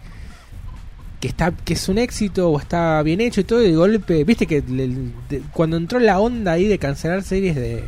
que 1.21 1.29
está 1.29 1.51
que 1.51 1.73
es 1.73 1.89
un 1.89 1.97
éxito 1.99 2.51
o 2.51 2.59
está 2.61 3.03
bien 3.03 3.21
hecho 3.23 3.41
y 3.41 3.45
todo 3.45 3.63
y 3.63 3.71
de 3.71 3.77
golpe, 3.77 4.23
¿viste 4.25 4.47
que 4.47 4.63
le- 4.69 4.89
de- 5.29 5.43
cuando 5.53 5.79
entró 5.79 5.99
la 5.99 6.19
onda 6.21 6.53
ahí 6.53 6.67
de 6.69 6.79
cancelar 6.79 7.23
series 7.23 7.57
de 7.57 7.85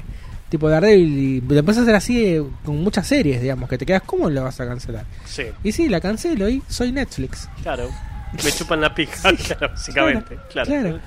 tipo 0.49 0.69
Daredevil 0.69 1.19
y 1.19 1.41
lo 1.41 1.59
empezás 1.59 1.81
a 1.81 1.83
hacer 1.83 1.95
así 1.95 2.25
eh, 2.27 2.43
con 2.65 2.77
muchas 2.83 3.07
series, 3.07 3.41
digamos, 3.43 3.69
que 3.69 3.77
te 3.79 3.85
quedas 3.87 4.03
¿cómo 4.05 4.31
lo 4.31 4.43
vas 4.45 4.61
a 4.61 4.67
cancelar? 4.67 5.05
Sí, 5.25 5.45
Y 5.63 5.73
sí, 5.73 5.89
la 5.89 6.01
cancelo 6.01 6.49
y 6.49 6.63
soy 6.69 6.93
Netflix. 6.93 7.49
claro. 7.63 7.89
Me 8.45 8.53
chupan 8.53 8.81
la 8.83 8.95
pija, 8.95 9.33
claro, 9.47 9.69
básicamente. 9.71 10.39
Claro. 10.51 10.69
claro. 10.69 11.01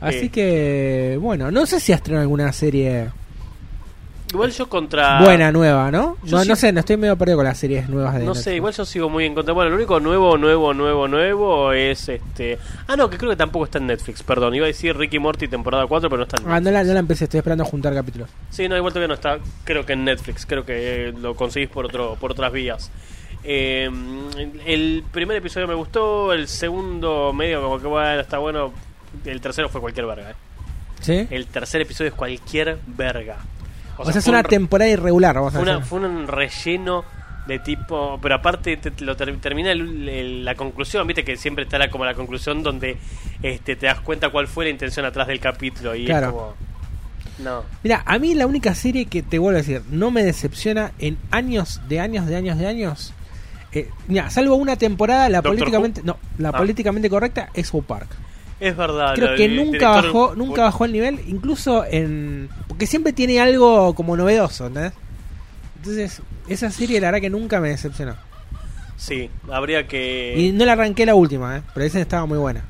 Así 0.00 0.26
Eh, 0.26 0.30
que, 0.30 1.18
bueno, 1.20 1.50
no 1.50 1.66
sé 1.66 1.80
si 1.80 1.92
estrenado 1.92 2.22
alguna 2.22 2.50
serie 2.52 3.10
Igual 4.32 4.50
yo 4.50 4.68
contra. 4.68 5.20
Buena, 5.22 5.52
nueva, 5.52 5.90
¿no? 5.90 6.16
Yo 6.24 6.36
No, 6.38 6.42
sí- 6.42 6.48
no 6.48 6.56
sé, 6.56 6.72
no 6.72 6.80
estoy 6.80 6.96
medio 6.96 7.16
perdido 7.16 7.36
con 7.38 7.44
las 7.44 7.58
series 7.58 7.88
nuevas 7.88 8.14
de 8.14 8.20
No 8.20 8.26
Netflix. 8.26 8.44
sé, 8.44 8.56
igual 8.56 8.72
yo 8.72 8.84
sigo 8.84 9.08
muy 9.10 9.24
en 9.26 9.34
contra. 9.34 9.52
Bueno, 9.54 9.70
lo 9.70 9.76
único 9.76 10.00
nuevo, 10.00 10.36
nuevo, 10.38 10.72
nuevo, 10.74 11.06
nuevo 11.08 11.72
es 11.72 12.08
este. 12.08 12.58
Ah, 12.86 12.96
no, 12.96 13.10
que 13.10 13.18
creo 13.18 13.30
que 13.30 13.36
tampoco 13.36 13.66
está 13.66 13.78
en 13.78 13.86
Netflix, 13.86 14.22
perdón. 14.22 14.54
Iba 14.54 14.64
a 14.64 14.68
decir 14.68 14.96
Ricky 14.96 15.18
Morty 15.18 15.48
temporada 15.48 15.86
4, 15.86 16.08
pero 16.08 16.18
no 16.18 16.22
está 16.24 16.42
en 16.42 16.50
Ah, 16.50 16.60
no 16.60 16.70
la, 16.70 16.82
no 16.82 16.92
la 16.94 17.00
empecé, 17.00 17.24
estoy 17.24 17.38
esperando 17.38 17.64
a 17.64 17.66
juntar 17.66 17.94
capítulos. 17.94 18.28
Sí, 18.50 18.68
no, 18.68 18.76
igual 18.76 18.92
todavía 18.92 19.08
no 19.08 19.14
está, 19.14 19.38
creo 19.64 19.84
que 19.84 19.92
en 19.92 20.04
Netflix, 20.04 20.46
creo 20.46 20.64
que 20.64 21.08
eh, 21.08 21.12
lo 21.12 21.34
conseguís 21.34 21.68
por 21.68 21.84
otro 21.86 22.16
por 22.18 22.30
otras 22.32 22.50
vías. 22.52 22.90
Eh, 23.44 23.90
el 24.66 25.04
primer 25.12 25.36
episodio 25.36 25.66
me 25.66 25.74
gustó, 25.74 26.32
el 26.32 26.48
segundo 26.48 27.32
medio 27.32 27.60
como 27.62 27.80
que 27.80 27.86
bueno, 27.86 28.20
está 28.20 28.38
bueno, 28.38 28.72
el 29.24 29.40
tercero 29.40 29.68
fue 29.68 29.80
cualquier 29.80 30.06
verga. 30.06 30.30
eh. 30.30 30.34
¿Sí? 31.00 31.26
El 31.30 31.46
tercer 31.48 31.80
episodio 31.80 32.10
es 32.10 32.14
cualquier 32.14 32.78
verga. 32.86 33.38
O, 34.02 34.12
sea, 34.12 34.18
es 34.20 34.26
una 34.28 34.38
un 34.40 34.44
temporada 34.44 34.90
irregular, 34.90 35.34
vamos 35.36 35.54
a 35.54 35.58
fue, 35.58 35.62
una- 35.62 35.72
decir. 35.76 35.86
fue 35.88 35.98
un 36.00 36.26
relleno 36.28 37.04
de 37.46 37.58
tipo, 37.58 38.18
pero 38.22 38.36
aparte 38.36 38.76
te- 38.76 38.90
te 38.92 39.04
lo 39.04 39.16
ter- 39.16 39.36
termina 39.40 39.72
el- 39.72 40.08
el- 40.08 40.44
la 40.44 40.54
conclusión, 40.54 41.06
viste 41.06 41.24
que 41.24 41.36
siempre 41.36 41.64
estará 41.64 41.90
como 41.90 42.04
la 42.04 42.14
conclusión 42.14 42.62
donde 42.62 42.96
este 43.42 43.74
te 43.76 43.86
das 43.86 44.00
cuenta 44.00 44.28
cuál 44.30 44.46
fue 44.46 44.64
la 44.66 44.70
intención 44.70 45.04
atrás 45.06 45.26
del 45.26 45.40
capítulo 45.40 45.94
y 45.96 46.04
Claro. 46.06 46.26
es 46.28 46.32
como 46.32 46.54
no. 47.38 47.64
Mira, 47.82 48.02
a 48.06 48.18
mí 48.20 48.34
la 48.34 48.46
única 48.46 48.74
serie 48.74 49.06
que 49.06 49.22
te 49.22 49.38
vuelvo 49.40 49.56
a 49.58 49.62
decir, 49.62 49.82
no 49.90 50.10
me 50.12 50.22
decepciona 50.22 50.92
en 51.00 51.16
años 51.32 51.80
de 51.88 51.98
años 51.98 52.26
de 52.26 52.36
años 52.36 52.58
de 52.58 52.66
años. 52.68 53.12
Eh, 53.72 53.88
mira, 54.06 54.28
salvo 54.30 54.54
una 54.56 54.76
temporada, 54.76 55.28
la 55.28 55.38
¿Doctor 55.38 55.52
políticamente, 55.52 56.00
Who? 56.02 56.06
no, 56.06 56.18
la 56.38 56.50
Ah. 56.50 56.52
políticamente 56.58 57.08
correcta 57.10 57.48
es 57.54 57.68
South 57.68 57.84
Park. 57.86 58.08
Es 58.62 58.76
verdad. 58.76 59.14
Creo 59.16 59.34
que 59.34 59.48
nunca 59.48 59.88
bajó, 59.90 60.34
nunca 60.36 60.62
bajó 60.62 60.84
el 60.84 60.92
nivel, 60.92 61.20
incluso 61.26 61.84
en 61.84 62.48
porque 62.68 62.86
siempre 62.86 63.12
tiene 63.12 63.40
algo 63.40 63.92
como 63.94 64.16
novedoso, 64.16 64.68
¿entendés? 64.68 64.92
Entonces, 65.78 66.22
esa 66.46 66.70
serie 66.70 67.00
la 67.00 67.08
verdad 67.08 67.20
que 67.20 67.30
nunca 67.30 67.60
me 67.60 67.70
decepcionó. 67.70 68.14
Sí, 68.96 69.28
habría 69.50 69.88
que. 69.88 70.34
Y 70.38 70.52
no 70.52 70.64
la 70.64 70.74
arranqué 70.74 71.04
la 71.04 71.16
última, 71.16 71.56
¿eh? 71.56 71.62
pero 71.74 71.84
esa 71.86 71.98
estaba 71.98 72.24
muy 72.24 72.38
buena. 72.38 72.62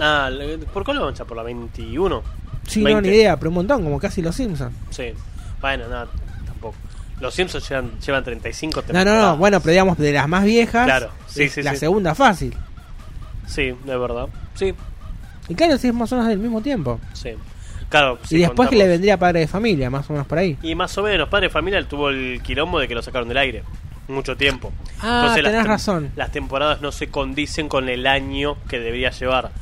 Ah, 0.00 0.28
¿por 0.74 0.82
cuál 0.84 0.98
vamos 0.98 1.20
a 1.20 1.24
por 1.24 1.36
la 1.36 1.44
21? 1.44 2.22
Sí, 2.66 2.80
no, 2.80 2.86
20. 2.86 3.08
ni 3.08 3.16
idea, 3.16 3.36
pero 3.36 3.50
un 3.50 3.54
montón, 3.54 3.84
como 3.84 4.00
casi 4.00 4.20
los 4.22 4.34
Simpsons. 4.34 4.74
Sí. 4.90 5.12
Bueno, 5.60 5.86
nada, 5.88 6.08
tampoco. 6.46 6.74
Los 7.20 7.32
Simpsons 7.32 7.68
llevan, 7.68 7.92
llevan 8.00 8.24
35 8.24 8.80
No, 8.80 8.86
temporadas. 8.86 9.22
no, 9.22 9.28
no, 9.30 9.36
bueno, 9.36 9.60
pero 9.60 9.70
digamos 9.70 9.98
de 9.98 10.12
las 10.12 10.28
más 10.28 10.44
viejas, 10.44 10.84
Claro, 10.84 11.10
sí, 11.28 11.48
sí, 11.48 11.62
la 11.62 11.72
sí. 11.72 11.78
segunda 11.78 12.14
fácil. 12.16 12.56
Sí, 13.46 13.72
de 13.84 13.96
verdad. 13.96 14.26
Sí, 14.54 14.74
Y 15.48 15.54
claro, 15.54 15.78
sí, 15.78 15.88
es 15.88 15.94
más 15.94 16.10
o 16.12 16.16
menos 16.16 16.28
del 16.28 16.38
mismo 16.38 16.60
tiempo. 16.60 17.00
sí. 17.12 17.30
Claro, 17.88 18.18
y 18.28 18.36
después 18.36 18.68
que 18.68 18.76
le 18.76 18.86
vendría 18.86 19.16
Padre 19.16 19.40
de 19.40 19.46
Familia, 19.48 19.88
más 19.88 20.10
o 20.10 20.12
menos 20.12 20.26
por 20.28 20.36
ahí. 20.36 20.58
Y 20.62 20.74
más 20.74 20.98
o 20.98 21.02
menos, 21.02 21.26
Padre 21.30 21.46
de 21.46 21.50
Familia 21.50 21.82
tuvo 21.88 22.10
el 22.10 22.42
quilombo 22.42 22.78
de 22.80 22.86
que 22.86 22.94
lo 22.94 23.00
sacaron 23.00 23.28
del 23.28 23.38
aire. 23.38 23.62
Mucho 24.08 24.36
tiempo. 24.36 24.70
Ah, 25.00 25.22
las 25.28 25.34
tenés 25.36 25.54
tem- 25.54 25.64
razón. 25.64 26.10
Las 26.14 26.30
temporadas 26.30 26.82
no 26.82 26.92
se 26.92 27.08
condicen 27.08 27.66
con 27.66 27.88
el 27.88 28.06
año 28.06 28.58
que 28.68 28.78
debería 28.78 29.08
llevar. 29.10 29.52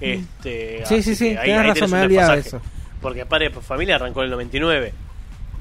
Este, 0.00 0.84
Sí, 0.86 1.02
sí, 1.02 1.16
sí, 1.16 1.28
ahí- 1.30 1.46
tenés 1.46 1.58
ahí 1.60 1.66
razón, 1.80 1.90
tenés 1.90 2.28
me 2.28 2.34
eso. 2.38 2.60
Porque 3.00 3.26
Padre 3.26 3.48
de 3.50 3.60
Familia 3.60 3.96
arrancó 3.96 4.20
en 4.20 4.26
el 4.26 4.30
99. 4.30 4.94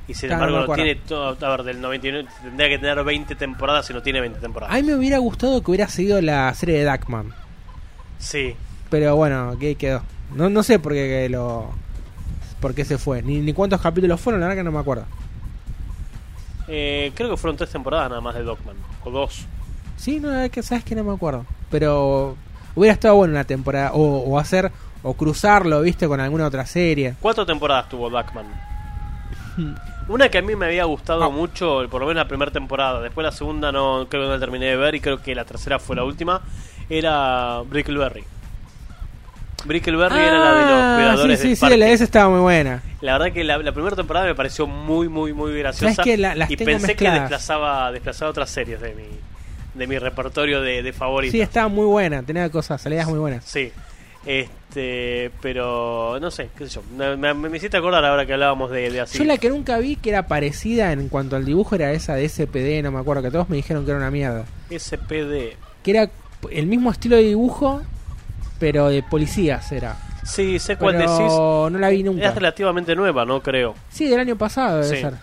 Y 0.08 0.14
sin 0.14 0.30
Claro, 0.30 0.46
embargo 0.48 0.68
no 0.68 0.74
tiene 0.76 0.96
todo, 0.96 1.38
a 1.44 1.50
ver, 1.58 1.64
del 1.64 1.82
99 1.82 2.30
tendría 2.44 2.70
que 2.70 2.78
tener 2.78 3.04
20 3.04 3.34
temporadas 3.36 3.90
y 3.90 3.94
no 3.94 4.02
tiene 4.04 4.22
20 4.22 4.40
temporadas. 4.40 4.76
A 4.76 4.78
mí 4.78 4.84
me 4.84 4.94
hubiera 4.96 5.18
gustado 5.18 5.64
que 5.64 5.72
hubiera 5.72 5.88
seguido 5.88 6.22
la 6.22 6.54
serie 6.54 6.84
de 6.84 6.86
Duckman. 6.92 7.34
Sí, 8.20 8.56
Pero 8.92 9.16
bueno, 9.16 9.58
que 9.60 9.74
quedó. 9.76 10.04
No, 10.36 10.50
no 10.52 10.62
sé 10.62 10.78
por 10.78 10.94
qué 10.94 11.28
lo. 11.30 11.72
por 12.60 12.76
qué 12.76 12.86
se 12.86 13.00
fue. 13.00 13.24
Ni, 13.24 13.40
ni 13.40 13.54
cuántos 13.54 13.82
capítulos 13.82 14.22
fueron, 14.22 14.40
la 14.42 14.48
verdad 14.48 14.60
que 14.60 14.64
no 14.66 14.72
me 14.72 14.80
acuerdo. 14.80 15.06
eh, 16.68 17.12
creo 17.16 17.30
que 17.32 17.38
fueron 17.38 17.58
tres 17.58 17.72
temporadas 17.72 18.10
nada 18.10 18.22
más 18.22 18.36
de 18.36 18.44
Dogman. 18.44 18.76
O 19.04 19.10
dos. 19.10 19.46
Sí, 19.98 20.20
no, 20.20 20.34
es 20.42 20.52
que 20.52 20.62
sabes 20.62 20.84
que 20.84 20.94
no 20.96 21.04
me 21.04 21.14
acuerdo. 21.14 21.46
Pero 21.72 22.36
hubiera 22.76 22.94
estado 22.94 23.16
bueno 23.16 23.34
una 23.34 23.44
temporada. 23.46 23.94
O, 23.94 24.20
o 24.20 24.38
hacer. 24.38 24.72
O 25.04 25.16
cruzarlo, 25.16 25.82
viste, 25.82 26.08
con 26.08 26.20
alguna 26.20 26.46
otra 26.46 26.64
serie. 26.68 27.16
Cuatro 27.20 27.44
temporadas 27.44 27.90
tuvo 27.90 28.08
Duckman. 28.12 28.46
Una 30.08 30.30
que 30.30 30.38
a 30.38 30.42
mí 30.44 30.56
me 30.56 30.66
había 30.68 30.84
gustado 30.86 31.32
mucho, 31.32 31.88
por 31.90 32.02
lo 32.02 32.08
menos 32.08 32.24
la 32.24 32.28
primera 32.28 32.52
temporada. 32.52 33.02
Después 33.02 33.24
la 33.26 33.32
segunda 33.32 33.72
no 33.72 34.06
creo 34.10 34.24
que 34.24 34.28
no 34.28 34.34
la 34.34 34.40
terminé 34.40 34.66
de 34.68 34.76
ver 34.76 34.94
y 34.94 35.00
creo 35.00 35.20
que 35.22 35.34
la 35.34 35.46
tercera 35.46 35.80
fue 35.80 35.96
la 35.96 36.04
última. 36.04 36.42
Era 36.90 37.62
Brickleberry. 37.68 38.24
Brickleberry 39.66 40.20
era 40.20 40.40
la 40.40 40.54
de 40.56 40.62
los 40.62 40.82
Ah, 40.82 40.94
cuidadores 40.98 41.40
sí, 41.40 41.44
sí, 41.44 41.48
del 41.50 41.58
sí, 41.58 41.62
parque. 41.62 41.78
la 41.78 41.86
de 41.86 41.94
esa 41.94 42.04
estaba 42.04 42.30
muy 42.30 42.40
buena. 42.40 42.84
La 43.02 43.18
verdad 43.18 43.34
que 43.34 43.44
la, 43.44 43.58
la 43.60 43.72
primera 43.72 43.96
temporada 43.96 44.26
me 44.26 44.36
pareció 44.36 44.68
muy, 44.68 45.08
muy, 45.10 45.34
muy 45.34 45.58
graciosa. 45.60 45.96
¿Sabes 45.96 46.12
qué? 46.12 46.18
La- 46.18 46.36
y 46.50 46.58
pensé 46.58 46.88
mezcladas. 46.88 46.96
que 47.18 47.22
desplazaba, 47.22 47.92
desplazaba 47.92 48.32
otras 48.32 48.50
series 48.50 48.82
de 48.82 48.94
mi, 48.96 49.04
de 49.76 49.88
mi 49.88 49.98
repertorio 50.00 50.62
de, 50.62 50.82
de 50.84 50.94
favoritos. 50.94 51.32
Sí, 51.34 51.42
estaba 51.42 51.68
muy 51.68 51.86
buena. 51.86 52.24
Tenía 52.24 52.50
cosas, 52.50 52.82
salidas 52.82 53.08
muy 53.08 53.20
buenas. 53.20 53.46
Sí. 53.46 53.72
Este, 54.26 55.32
pero 55.42 56.18
no 56.22 56.32
sé, 56.32 56.50
qué 56.58 56.68
sé 56.68 56.76
yo. 56.76 56.84
Me, 56.96 57.16
me- 57.18 57.34
me 57.50 57.58
hiciste 57.58 57.78
acordar 57.78 58.06
ahora 58.06 58.26
que 58.26 58.34
hablábamos 58.34 58.72
de, 58.72 58.90
de 58.92 59.02
así. 59.02 59.18
Yo 59.18 59.24
la 59.26 59.38
que 59.38 59.50
nunca 59.50 59.78
vi 59.80 59.96
que 59.96 60.10
era 60.10 60.28
parecida 60.28 60.92
en 60.92 61.10
cuanto 61.10 61.36
al 61.36 61.46
dibujo 61.46 61.76
era 61.76 61.92
esa 61.92 62.16
de 62.16 62.28
SPD, 62.30 62.82
no 62.84 62.92
me 62.92 63.00
acuerdo, 63.00 63.24
que 63.24 63.32
todos 63.32 63.50
me 63.50 63.56
dijeron 63.58 63.84
que 63.86 63.92
era 63.92 64.00
una 64.00 64.12
mierda. 64.12 64.46
SPD. 64.70 65.56
Que 65.84 65.92
era 65.92 66.10
el 66.52 66.68
mismo 66.68 66.92
estilo 66.92 67.16
de 67.16 67.24
dibujo, 67.24 67.82
pero 68.62 68.88
de 68.90 69.02
policías 69.04 69.70
era. 69.72 69.98
Sí, 70.24 70.60
sé 70.60 70.78
cuál 70.78 70.96
Pero 70.98 71.12
decís. 71.12 71.34
no 71.74 71.80
la 71.80 71.90
vi 71.90 72.04
nunca. 72.04 72.28
Es 72.30 72.36
relativamente 72.36 72.96
nueva, 72.96 73.26
¿no? 73.26 73.42
Creo. 73.42 73.74
Sí, 73.90 74.08
del 74.08 74.20
año 74.20 74.38
pasado 74.38 74.82
debe 74.82 74.96
Sí. 74.96 75.02
ser. 75.02 75.14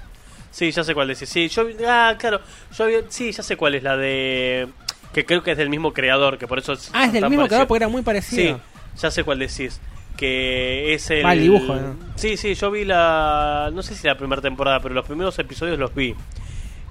Sí, 0.50 0.70
ya 0.72 0.82
sé 0.82 0.92
cuál 0.92 1.06
decís. 1.08 1.28
Sí, 1.28 1.48
yo, 1.48 1.62
ah, 1.86 2.16
claro. 2.18 2.40
Yo 2.76 2.86
sí, 3.08 3.30
ya 3.30 3.42
sé 3.44 3.56
cuál 3.56 3.76
es 3.76 3.82
la 3.84 3.96
de. 3.96 4.66
Que 5.12 5.24
creo 5.24 5.42
que 5.44 5.52
es 5.52 5.56
del 5.56 5.70
mismo 5.70 5.92
creador, 5.92 6.36
que 6.36 6.48
por 6.48 6.58
eso. 6.58 6.74
Ah, 6.92 7.04
es 7.04 7.12
del 7.12 7.22
mismo 7.22 7.36
parecido. 7.36 7.46
creador 7.48 7.68
porque 7.68 7.84
era 7.84 7.88
muy 7.88 8.02
parecido. 8.02 8.56
Sí, 8.56 8.62
ya 9.00 9.10
sé 9.12 9.22
cuál 9.22 9.38
decís. 9.38 9.80
Que 10.16 10.94
es 10.94 11.08
el. 11.10 11.24
Va, 11.24 11.32
el 11.34 11.40
dibujo, 11.42 11.76
¿no? 11.76 11.94
Sí, 12.16 12.36
sí, 12.36 12.54
yo 12.54 12.70
vi 12.72 12.84
la. 12.84 13.70
No 13.72 13.82
sé 13.84 13.94
si 13.94 14.04
la 14.08 14.18
primera 14.18 14.42
temporada, 14.42 14.80
pero 14.80 14.94
los 14.96 15.06
primeros 15.06 15.38
episodios 15.38 15.78
los 15.78 15.94
vi. 15.94 16.12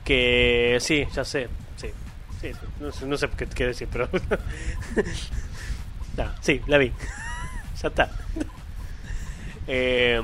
Que 0.05 0.77
sí, 0.79 1.05
ya 1.13 1.25
sé. 1.25 1.49
Sí, 1.75 1.87
sí, 2.39 2.53
sí. 2.53 2.59
No, 2.79 2.91
sé, 2.93 3.05
no 3.05 3.17
sé 3.17 3.27
qué, 3.35 3.47
qué 3.47 3.65
decir, 3.67 3.89
pero. 3.91 4.07
Sí, 6.41 6.61
la 6.67 6.77
vi. 6.77 6.91
ya 7.81 7.87
está. 7.87 8.09
Eh, 9.67 10.21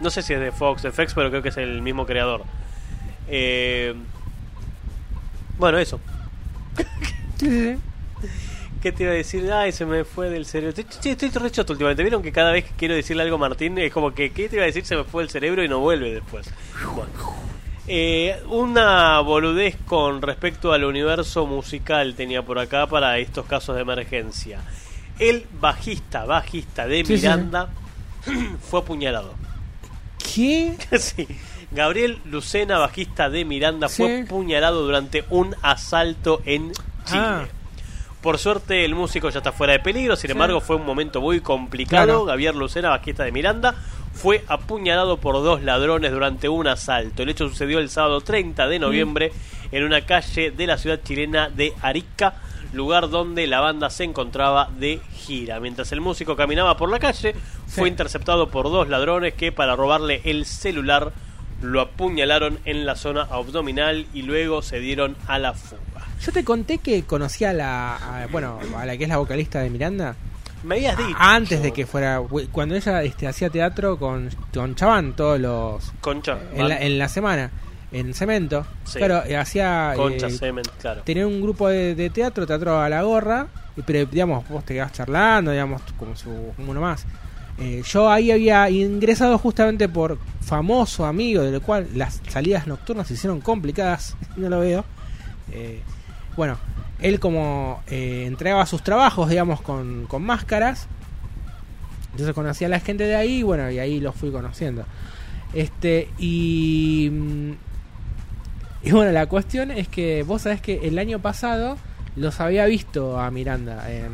no 0.00 0.10
sé 0.10 0.22
si 0.22 0.34
es 0.34 0.40
de 0.40 0.52
Fox 0.52 0.82
FX, 0.82 1.14
pero 1.14 1.30
creo 1.30 1.42
que 1.42 1.48
es 1.48 1.56
el 1.56 1.82
mismo 1.82 2.06
creador. 2.06 2.44
Eh, 3.28 3.94
bueno, 5.58 5.78
eso. 5.78 6.00
¿Qué 7.38 8.92
te 8.92 9.02
iba 9.02 9.12
a 9.12 9.16
decir? 9.16 9.50
Ay, 9.52 9.72
se 9.72 9.84
me 9.84 10.04
fue 10.04 10.30
del 10.30 10.46
cerebro. 10.46 10.70
Estoy, 10.70 10.84
estoy, 10.88 11.28
estoy 11.28 11.42
re 11.42 11.50
choto 11.50 11.72
últimamente. 11.72 12.02
¿Vieron 12.02 12.22
que 12.22 12.30
cada 12.30 12.52
vez 12.52 12.64
que 12.64 12.70
quiero 12.76 12.94
decirle 12.94 13.24
algo 13.24 13.36
a 13.36 13.38
Martín 13.38 13.76
es 13.78 13.92
como 13.92 14.14
que, 14.14 14.30
¿qué 14.30 14.48
te 14.48 14.56
iba 14.56 14.62
a 14.62 14.66
decir? 14.66 14.84
Se 14.84 14.96
me 14.96 15.04
fue 15.04 15.24
el 15.24 15.30
cerebro 15.30 15.64
y 15.64 15.68
no 15.68 15.80
vuelve 15.80 16.14
después. 16.14 16.48
Bueno. 16.94 17.10
Eh, 17.90 18.40
una 18.50 19.18
boludez 19.20 19.76
con 19.86 20.20
respecto 20.20 20.74
al 20.74 20.84
universo 20.84 21.46
musical 21.46 22.14
tenía 22.14 22.42
por 22.42 22.58
acá 22.58 22.86
para 22.86 23.18
estos 23.18 23.46
casos 23.46 23.74
de 23.74 23.82
emergencia. 23.82 24.60
El 25.18 25.46
bajista, 25.60 26.24
bajista 26.24 26.86
de 26.86 27.04
Sí, 27.04 27.06
sí. 27.06 27.12
Miranda 27.14 27.68
fue 28.70 28.80
apuñalado. 28.80 29.34
¿Qué? 30.34 30.76
sí. 30.98 31.26
Gabriel 31.70 32.18
Lucena, 32.24 32.78
bajista 32.78 33.28
de 33.28 33.44
Miranda, 33.44 33.88
Sí. 33.88 33.96
fue 34.02 34.22
apuñalado 34.22 34.82
durante 34.84 35.24
un 35.30 35.54
asalto 35.62 36.40
en 36.44 36.72
Chile. 37.04 37.20
Ah. 37.20 37.44
Por 38.22 38.38
suerte 38.38 38.84
el 38.84 38.94
músico 38.94 39.28
ya 39.30 39.38
está 39.38 39.52
fuera 39.52 39.74
de 39.74 39.78
peligro, 39.78 40.16
sin 40.16 40.32
embargo 40.32 40.60
fue 40.60 40.74
un 40.76 40.84
momento 40.84 41.20
muy 41.20 41.40
complicado. 41.40 42.04
Claro. 42.04 42.24
Gabriel 42.24 42.58
Lucena, 42.58 42.88
bajista 42.90 43.22
de 43.22 43.30
Miranda, 43.30 43.74
fue 44.12 44.44
apuñalado 44.48 45.18
por 45.18 45.34
dos 45.36 45.62
ladrones 45.62 46.10
durante 46.10 46.48
un 46.48 46.66
asalto. 46.66 47.22
El 47.22 47.28
hecho 47.28 47.48
sucedió 47.48 47.78
el 47.78 47.90
sábado 47.90 48.20
30 48.20 48.66
de 48.66 48.78
noviembre 48.80 49.32
en 49.70 49.84
una 49.84 50.00
calle 50.04 50.50
de 50.50 50.66
la 50.66 50.78
ciudad 50.78 50.98
chilena 51.04 51.48
de 51.48 51.72
Arica, 51.80 52.34
lugar 52.72 53.08
donde 53.10 53.46
la 53.46 53.60
banda 53.60 53.90
se 53.90 54.04
encontraba 54.04 54.68
de 54.78 55.00
gira. 55.14 55.60
Mientras 55.60 55.90
el 55.92 56.00
músico 56.00 56.36
caminaba 56.36 56.76
por 56.76 56.90
la 56.90 56.98
calle, 56.98 57.34
fue 57.66 57.84
Sí. 57.84 57.90
interceptado 57.90 58.48
por 58.50 58.66
dos 58.66 58.88
ladrones 58.88 59.34
que 59.34 59.52
para 59.52 59.74
robarle 59.76 60.20
el 60.24 60.44
celular 60.44 61.12
lo 61.62 61.80
apuñalaron 61.80 62.58
en 62.64 62.86
la 62.86 62.94
zona 62.94 63.22
abdominal 63.22 64.06
y 64.14 64.22
luego 64.22 64.62
se 64.62 64.78
dieron 64.80 65.16
a 65.26 65.38
la 65.38 65.54
fuga. 65.54 65.80
Yo 66.24 66.30
te 66.32 66.44
conté 66.44 66.78
que 66.78 67.02
conocía 67.04 67.50
a 67.50 67.52
la. 67.52 67.96
a- 67.96 68.26
bueno, 68.28 68.58
a 68.76 68.84
la 68.86 68.96
que 68.96 69.04
es 69.04 69.08
la 69.08 69.16
vocalista 69.18 69.60
de 69.60 69.70
Miranda. 69.70 70.14
Me 70.64 70.76
habías 70.76 70.96
dicho. 70.98 71.16
Antes 71.18 71.62
de 71.62 71.72
que 71.72 71.86
fuera. 71.86 72.20
Cuando 72.52 72.74
ella 72.74 73.02
este, 73.02 73.26
hacía 73.28 73.48
teatro 73.50 73.96
con, 73.98 74.28
con 74.52 74.74
Chaván 74.74 75.14
todos 75.14 75.38
los. 75.40 75.92
Concha. 76.00 76.38
En 76.54 76.68
la, 76.68 76.78
en 76.80 76.98
la 76.98 77.08
semana. 77.08 77.50
En 77.92 78.12
Cemento. 78.14 78.66
Sí. 78.84 78.98
Claro, 78.98 79.22
hacía. 79.40 79.92
Concha, 79.96 80.26
eh, 80.28 80.52
claro. 80.80 81.02
tenía 81.04 81.26
un 81.26 81.40
grupo 81.40 81.68
de, 81.68 81.94
de 81.94 82.10
teatro, 82.10 82.46
teatro 82.46 82.78
a 82.80 82.88
la 82.88 83.02
gorra, 83.02 83.46
y- 83.76 83.82
pero 83.82 84.04
digamos, 84.04 84.46
vos 84.48 84.64
te 84.64 84.74
quedabas 84.74 84.92
charlando, 84.92 85.50
digamos, 85.52 85.80
como 85.98 86.14
su 86.16 86.30
uno 86.58 86.80
más. 86.80 87.06
Eh, 87.60 87.82
yo 87.84 88.10
ahí 88.10 88.30
había 88.30 88.68
ingresado 88.70 89.36
justamente 89.38 89.88
por 89.88 90.18
famoso 90.42 91.06
amigo, 91.06 91.42
de 91.42 91.50
lo 91.50 91.60
cual 91.62 91.88
las 91.94 92.20
salidas 92.28 92.66
nocturnas 92.66 93.08
se 93.08 93.14
hicieron 93.14 93.40
complicadas, 93.40 94.16
no 94.36 94.48
lo 94.48 94.60
veo. 94.60 94.84
Eh, 95.50 95.80
bueno, 96.36 96.56
él 97.00 97.18
como 97.18 97.82
eh, 97.88 98.24
entregaba 98.26 98.66
sus 98.66 98.82
trabajos, 98.84 99.30
digamos, 99.30 99.60
con, 99.62 100.06
con 100.06 100.22
máscaras, 100.22 100.86
entonces 102.12 102.34
conocía 102.34 102.66
a 102.66 102.70
la 102.70 102.80
gente 102.80 103.04
de 103.04 103.16
ahí, 103.16 103.42
bueno, 103.42 103.70
y 103.70 103.78
ahí 103.78 103.98
los 103.98 104.14
fui 104.14 104.30
conociendo. 104.30 104.84
Este, 105.54 106.10
y. 106.18 107.10
Y 108.82 108.92
bueno, 108.92 109.10
la 109.12 109.26
cuestión 109.26 109.70
es 109.70 109.88
que 109.88 110.22
vos 110.22 110.42
sabés 110.42 110.60
que 110.60 110.86
el 110.86 110.98
año 110.98 111.18
pasado 111.18 111.76
los 112.16 112.40
había 112.40 112.66
visto 112.66 113.18
a 113.18 113.30
Miranda 113.30 113.90
en. 113.90 114.12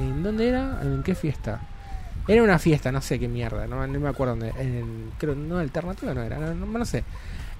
¿En 0.00 0.22
dónde 0.22 0.48
era? 0.48 0.78
¿En 0.82 1.02
qué 1.02 1.14
fiesta? 1.14 1.60
Era 2.28 2.42
una 2.42 2.58
fiesta, 2.58 2.92
no 2.92 3.00
sé 3.00 3.18
qué 3.18 3.28
mierda, 3.28 3.66
no, 3.66 3.86
no 3.86 4.00
me 4.00 4.08
acuerdo 4.08 4.36
dónde. 4.36 4.52
En, 4.60 5.12
creo, 5.16 5.34
no, 5.34 5.58
alternativa 5.58 6.12
no 6.12 6.22
era, 6.22 6.38
no, 6.38 6.54
no, 6.66 6.84
sé. 6.84 7.02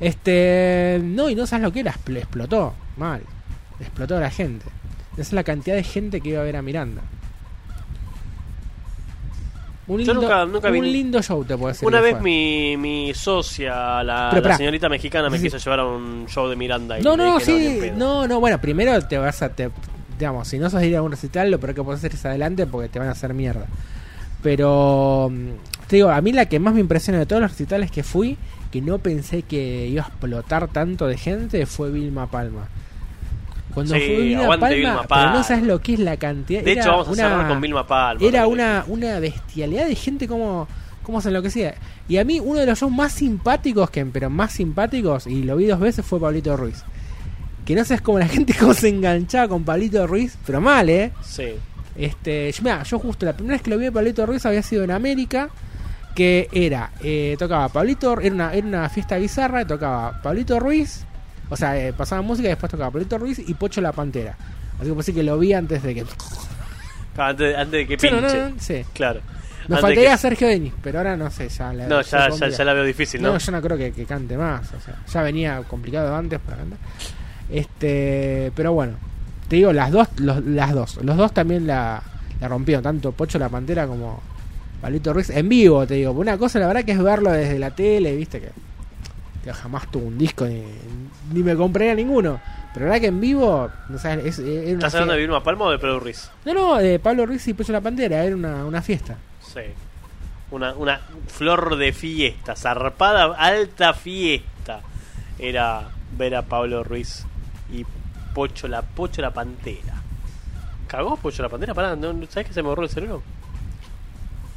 Este. 0.01 1.01
No, 1.03 1.31
y 1.31 1.35
no 1.35 1.47
sabes 1.47 1.63
lo 1.65 1.73
que 1.73 1.81
era, 1.81 1.93
expl- 1.95 2.19
explotó, 2.19 2.75
mal. 2.97 3.23
Explotó 3.81 4.19
la 4.21 4.31
gente. 4.31 4.67
Esa 5.13 5.23
es 5.23 5.33
la 5.33 5.45
cantidad 5.45 5.77
de 5.77 5.83
gente 5.83 6.21
que 6.21 6.31
iba 6.31 6.41
a 6.41 6.45
ver 6.45 6.57
a 6.57 6.63
Miranda. 6.63 7.03
Un 9.89 9.99
Yo 10.01 10.13
lindo, 10.13 10.15
nunca- 10.15 10.47
nunca 10.47 10.71
vi 10.71 10.79
un 10.81 10.93
lindo 10.93 11.23
show, 11.23 11.45
te 11.45 11.57
puedo 11.57 11.69
decir. 11.69 11.87
Una 11.87 12.01
vez 12.01 12.21
mi, 12.21 12.77
mi 12.77 13.15
socia, 13.15 14.03
la, 14.03 14.31
Pero 14.33 14.49
la 14.49 14.57
señorita 14.57 14.89
mexicana, 14.89 15.31
me 15.31 15.37
Sí, 15.39 15.43
sí. 15.45 15.47
quiso 15.47 15.59
llevar 15.65 15.81
a 15.81 15.87
un 15.87 16.27
show 16.27 16.49
de 16.49 16.57
Miranda. 16.57 16.99
Y 16.99 17.03
No, 17.03 17.17
no, 17.17 17.39
sí. 17.39 17.93
No, 17.97 18.27
no, 18.27 18.41
bueno, 18.41 18.61
primero 18.61 19.01
te 19.07 19.17
vas 19.19 19.43
a. 19.43 19.51
Te, 19.51 19.71
digamos, 20.19 20.49
si 20.49 20.59
no 20.59 20.69
sos 20.71 20.83
ir 20.83 20.97
a 20.97 21.03
un 21.03 21.11
recital, 21.13 21.51
lo 21.51 21.61
peor 21.61 21.75
que 21.75 21.83
puedes 21.85 22.01
hacer 22.01 22.15
es 22.15 22.25
adelante 22.27 22.67
porque 22.67 22.89
te 22.89 22.99
van 22.99 23.09
a 23.09 23.13
hacer 23.13 23.33
mierda. 23.35 23.67
Pero. 24.43 25.29
mm, 25.31 25.49
Te 25.87 25.97
digo, 25.97 26.09
a 26.11 26.21
mí 26.21 26.33
la 26.33 26.47
que 26.47 26.59
más 26.59 26.75
me 26.75 26.81
impresiona 26.81 27.21
de 27.21 27.27
todos 27.27 27.41
los 27.41 27.53
recitales 27.53 27.93
que 27.93 28.03
fui, 28.03 28.37
que 28.73 28.81
no 28.83 28.99
pensé 28.99 29.43
que 29.43 29.87
iba 29.87 30.03
a 30.03 30.07
explotar 30.09 30.67
tanto 30.67 31.07
de 31.07 31.17
gente, 31.17 31.65
fue 31.65 31.93
Vilma 31.93 32.27
Palma. 32.29 32.67
Cuando 33.77 33.95
Sí, 33.95 34.01
fue 34.01 34.17
Vilma 34.23 34.49
Palma, 34.49 34.69
Vilma 34.71 35.03
pero 35.07 35.31
no 35.33 35.43
sabes 35.45 35.63
lo 35.65 35.79
que 35.81 35.93
es 35.93 35.99
la 36.01 36.17
cantidad. 36.17 36.63
De 36.63 36.73
era 36.73 36.81
hecho, 36.81 36.91
vamos 36.93 37.09
a 37.09 37.11
una- 37.13 37.23
cerrar 37.29 37.49
con 37.49 37.61
Vilma 37.61 37.87
Palma. 37.87 38.27
Era 38.27 38.47
una, 38.47 38.85
una 38.89 39.21
bestialidad 39.21 39.87
de 39.87 39.95
gente 39.95 40.27
como, 40.27 40.67
como 41.03 41.21
se 41.21 41.29
enloquecía. 41.29 41.75
Y 42.09 42.17
a 42.17 42.25
mí 42.25 42.41
uno 42.41 42.59
de 42.61 42.65
los 42.67 42.79
shows 42.81 42.91
más 42.91 43.13
simpáticos, 43.13 43.91
que 43.91 44.07
pero 44.07 44.31
más 44.31 44.53
simpáticos, 44.53 45.27
y 45.27 45.43
lo 45.43 45.57
vi 45.57 45.67
dos 45.67 45.79
veces, 45.79 46.07
fue 46.07 46.19
Pablito 46.19 46.57
Ruiz. 46.57 46.83
Que 47.67 47.75
no 47.75 47.85
sabes 47.85 48.01
cómo 48.01 48.19
la 48.19 48.27
gente 48.29 48.55
cómo 48.59 48.73
se 48.73 48.89
enganchaba 48.89 49.47
con 49.49 49.63
Pablito 49.65 50.07
Ruiz, 50.07 50.39
pero 50.47 50.63
mal, 50.63 50.89
¿eh? 50.89 51.13
Sí. 51.23 51.51
Este, 51.97 52.51
yo, 52.53 52.63
mirá, 52.63 52.83
yo 52.83 52.99
justo 52.99 53.27
la 53.27 53.35
primera 53.35 53.57
vez 53.57 53.63
que 53.63 53.71
lo 53.71 53.77
vi 53.79 53.87
a 53.87 53.93
Pablito 53.93 54.25
Ruiz 54.25 54.45
había 54.47 54.63
sido 54.63 54.85
en 54.85 54.91
América, 54.91 55.51
que 56.15 56.49
era, 56.53 56.93
eh, 57.03 57.37
tocaba 57.39 57.69
Pablito, 57.69 58.19
era 58.21 58.35
una, 58.35 58.55
era 58.55 58.67
una 58.67 58.89
fiesta 58.89 59.19
bizarra, 59.19 59.67
tocaba 59.67 60.23
Pablito 60.23 60.59
Ruiz, 60.59 61.05
o 61.49 61.57
sea, 61.57 61.79
eh, 61.79 61.93
pasaba 61.93 62.23
música 62.23 62.49
y 62.49 62.51
después 62.51 62.71
tocaba 62.71 62.91
Pablito 62.91 63.19
Ruiz 63.19 63.39
y 63.39 63.55
Pocho 63.55 63.81
la 63.81 63.93
Pantera. 63.93 64.37
Así 64.79 64.89
que 64.89 64.95
pues 64.95 65.07
sí 65.07 65.13
que 65.13 65.23
lo 65.23 65.39
vi 65.39 65.53
antes 65.53 65.83
de 65.83 65.95
que... 65.95 66.05
Claro, 67.15 67.31
Antes, 67.31 67.57
antes 67.57 67.73
de 67.73 67.87
que 67.87 67.99
Sí, 67.99 68.11
no, 68.15 68.19
pinche. 68.21 68.39
no, 68.51 68.55
sí. 68.59 68.85
Claro. 68.93 69.21
Me 69.69 69.77
Antes 69.77 69.81
faltaría 69.81 70.13
que- 70.13 70.19
Sergio 70.19 70.49
Denis, 70.49 70.73
pero 70.83 70.99
ahora 70.99 71.17
no 71.17 71.31
sé, 71.31 71.49
ya 71.49 71.73
la 71.73 71.87
No, 71.89 72.01
ya, 72.03 72.29
ya 72.31 72.65
la 72.65 72.73
veo 72.75 72.85
difícil, 72.85 73.21
¿no? 73.23 73.33
No, 73.33 73.39
yo 73.39 73.53
no 73.53 73.61
creo 73.63 73.77
que, 73.77 73.91
que 73.93 74.05
cante 74.05 74.37
más, 74.37 74.69
o 74.73 74.81
sea, 74.81 74.95
ya 75.13 75.23
venía 75.23 75.61
complicado 75.63 76.15
antes 76.15 76.39
para 76.41 76.59
cantar. 76.59 76.79
Este, 77.51 78.53
pero 78.55 78.73
bueno, 78.75 78.95
te 79.49 79.57
digo, 79.57 79.73
las 79.73 79.91
dos, 79.91 80.09
los, 80.19 80.45
las 80.45 80.73
dos, 80.75 80.99
los 81.03 81.17
dos 81.17 81.33
también 81.33 81.67
la, 81.67 82.03
la 82.41 82.49
rompieron, 82.49 82.83
tanto 82.83 83.13
Pocho 83.13 83.39
la 83.39 83.49
Pantera 83.49 83.87
como 83.87 84.21
Palito 84.81 85.13
Ruiz, 85.13 85.31
en 85.31 85.49
vivo, 85.49 85.87
te 85.87 85.95
digo, 85.95 86.13
una 86.13 86.37
cosa 86.39 86.59
la 86.59 86.67
verdad 86.69 86.85
que 86.85 86.93
es 86.93 87.03
verlo 87.03 87.33
desde 87.33 87.59
la 87.59 87.71
tele, 87.71 88.15
viste 88.15 88.41
que, 88.41 88.51
que 89.47 89.53
jamás 89.55 89.89
tuvo 89.91 90.07
un 90.07 90.19
disco 90.19 90.45
ni, 90.45 90.63
ni 91.33 91.43
me 91.43 91.55
compraría 91.55 91.95
ninguno, 91.95 92.41
pero 92.75 92.87
la 92.87 92.91
verdad 92.93 93.01
que 93.03 93.07
en 93.09 93.21
vivo, 93.21 93.71
no 93.89 93.99
sabes, 93.99 94.27
es, 94.27 94.39
una 94.41 94.51
¿Estás 94.73 94.95
hablando 94.95 95.15
de. 95.15 95.21
Vilma 95.21 95.43
Palma 95.43 95.67
o 95.67 95.71
de 95.71 95.79
Pedro 95.79 96.01
Ruiz? 96.01 96.31
No, 96.45 96.53
no, 96.53 96.77
de 96.77 96.99
Pablo 96.99 97.25
Ruiz 97.27 97.47
y 97.49 97.55
Pocho 97.55 97.73
la 97.73 97.81
Pantera, 97.81 98.25
era 98.25 98.35
una, 98.35 98.65
una 98.65 98.83
fiesta. 98.83 99.17
Sí. 99.41 99.61
Una, 100.51 100.75
una 100.75 101.01
flor 101.29 101.77
de 101.77 101.93
fiesta, 101.93 102.55
zarpada, 102.57 103.35
alta 103.37 103.95
fiesta. 103.95 104.81
Era 105.39 105.89
ver 106.19 106.35
a 106.35 106.43
Pablo 106.43 106.83
Ruiz 106.85 107.25
y 107.73 107.85
Pocho 108.35 108.67
la, 108.69 108.83
Pocho 108.83 109.23
la 109.23 109.31
Pantera. 109.33 109.95
¿Cagó 110.89 111.17
Pocho 111.17 111.43
la 111.43 111.49
Pantera? 111.49 111.73
Pará, 111.75 111.95
¿no, 111.97 112.13
no- 112.13 112.27
¿sabes 112.29 112.49
que 112.49 112.55
se 112.55 112.63
me 112.63 112.69
borró 112.69 112.83
el 112.83 112.89
cerebro? 112.91 113.23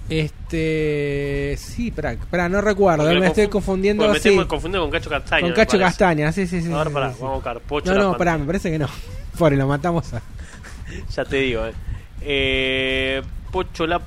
Este. 0.09 1.55
Sí, 1.57 1.89
espera, 1.89 2.13
espera, 2.13 2.49
no 2.49 2.61
recuerdo, 2.61 3.03
Porque 3.05 3.19
me 3.19 3.27
estoy 3.27 3.45
confun- 3.45 3.49
confundiendo. 3.51 4.07
me 4.09 4.19
sí, 4.19 4.35
con 4.35 4.89
Cacho 4.91 5.09
Castaña. 5.09 5.41
con 5.41 5.53
Cacho. 5.53 5.77
Castaña, 5.79 6.31
sí, 6.31 6.47
sí, 6.47 6.61
sí. 6.61 6.71
A 6.73 6.77
ver, 6.79 6.87
sí, 6.87 6.93
pará, 6.93 7.09
sí, 7.13 7.17
vamos 7.19 7.31
a 7.31 7.35
buscar. 7.35 7.59
Pocho 7.61 7.93
No, 7.93 7.99
no, 8.11 8.17
pará, 8.17 8.37
me 8.37 8.45
parece 8.45 8.71
que 8.71 8.79
no. 8.79 8.87
Pobre, 9.37 9.55
lo 9.57 9.67
matamos 9.67 10.13
a. 10.13 10.21
Ya 11.15 11.23
te 11.25 11.37
digo, 11.37 11.65
eh. 11.67 11.73
Eh, 12.21 13.21
Pocho 13.51 13.85
la 13.87 13.99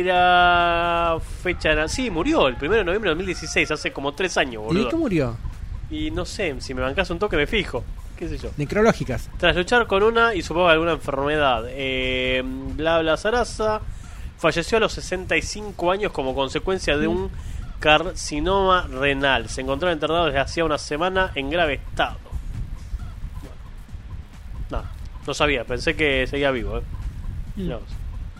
Pantera. 0.00 1.16
Fecha 1.42 1.74
de. 1.74 1.88
Sí, 1.88 2.10
murió 2.10 2.48
el 2.48 2.56
1 2.60 2.70
de 2.76 2.84
noviembre 2.84 3.10
de 3.10 3.14
2016, 3.14 3.70
hace 3.70 3.92
como 3.92 4.12
3 4.12 4.36
años, 4.38 4.62
¿Y 4.64 4.66
boludo. 4.66 4.88
qué 4.88 4.96
murió? 4.96 5.36
Y 5.90 6.10
no 6.10 6.24
sé, 6.24 6.54
si 6.60 6.74
me 6.74 6.82
bancas 6.82 7.08
un 7.10 7.18
toque 7.18 7.36
me 7.36 7.46
fijo. 7.46 7.84
¿Qué 8.16 8.28
sé 8.28 8.36
yo? 8.38 8.50
Necrológicas. 8.58 9.30
Tras 9.38 9.56
luchar 9.56 9.86
con 9.86 10.02
una 10.02 10.34
y 10.34 10.42
supongo 10.42 10.68
alguna 10.68 10.92
enfermedad, 10.92 11.64
eh, 11.68 12.42
bla 12.44 13.00
bla 13.00 13.16
zaraza, 13.16 13.80
falleció 14.40 14.78
a 14.78 14.80
los 14.80 14.92
65 14.94 15.92
años 15.92 16.12
como 16.12 16.34
consecuencia 16.34 16.96
de 16.96 17.06
un 17.06 17.30
carcinoma 17.78 18.88
renal. 18.88 19.48
Se 19.48 19.60
encontraba 19.60 19.92
internado 19.92 20.26
desde 20.26 20.40
hacía 20.40 20.64
una 20.64 20.78
semana 20.78 21.30
en 21.34 21.50
grave 21.50 21.74
estado. 21.74 22.16
Bueno, 23.40 23.56
no, 24.70 24.82
no 25.26 25.34
sabía, 25.34 25.64
pensé 25.64 25.94
que 25.94 26.26
seguía 26.26 26.50
vivo. 26.50 26.78
¿eh? 26.78 26.82
Vos. 27.56 27.82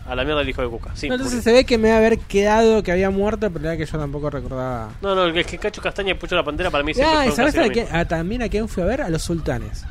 A 0.07 0.15
la 0.15 0.23
mierda 0.23 0.41
el 0.41 0.49
hijo 0.49 0.63
de 0.63 0.67
Cuca. 0.67 0.95
Sí, 0.95 1.07
No, 1.07 1.13
entonces 1.13 1.37
murió. 1.37 1.43
se 1.43 1.53
ve 1.53 1.65
que 1.65 1.77
me 1.77 1.89
va 1.89 1.95
a 1.95 1.97
haber 1.99 2.17
quedado 2.17 2.81
que 2.81 2.91
había 2.91 3.11
muerto, 3.11 3.51
pero 3.51 3.63
verdad 3.63 3.77
que 3.77 3.85
yo 3.85 3.99
tampoco 3.99 4.31
recordaba. 4.31 4.89
no, 5.01 5.13
no, 5.13 5.27
es 5.27 5.45
que 5.45 5.59
Cacho 5.59 5.81
Castaña 5.81 6.11
y 6.11 6.13
Pucho 6.15 6.35
la 6.35 6.43
Pantera 6.43 6.71
para 6.71 6.83
mí 6.83 6.93
siempre 6.95 7.15
Ah, 7.15 7.27
¿y 7.27 7.29
fueron 7.31 7.53
¿sabes 7.53 7.91
a 7.91 7.99
ah, 7.99 8.05
también 8.05 8.41
a 8.41 8.49
quién 8.49 8.67
fui 8.67 8.81
a 8.81 8.87
ver? 8.87 9.03
A 9.03 9.09
los 9.09 9.21
sultanes. 9.21 9.85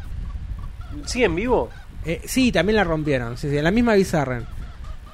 ¿Siguen 1.06 1.36
vivo? 1.36 1.70
Eh, 2.04 2.20
sí, 2.24 2.50
también 2.50 2.76
la 2.76 2.84
rompieron. 2.84 3.36
Sí, 3.36 3.48
sí, 3.48 3.60
la 3.62 3.70
misma 3.70 3.94
Bizarren. 3.94 4.46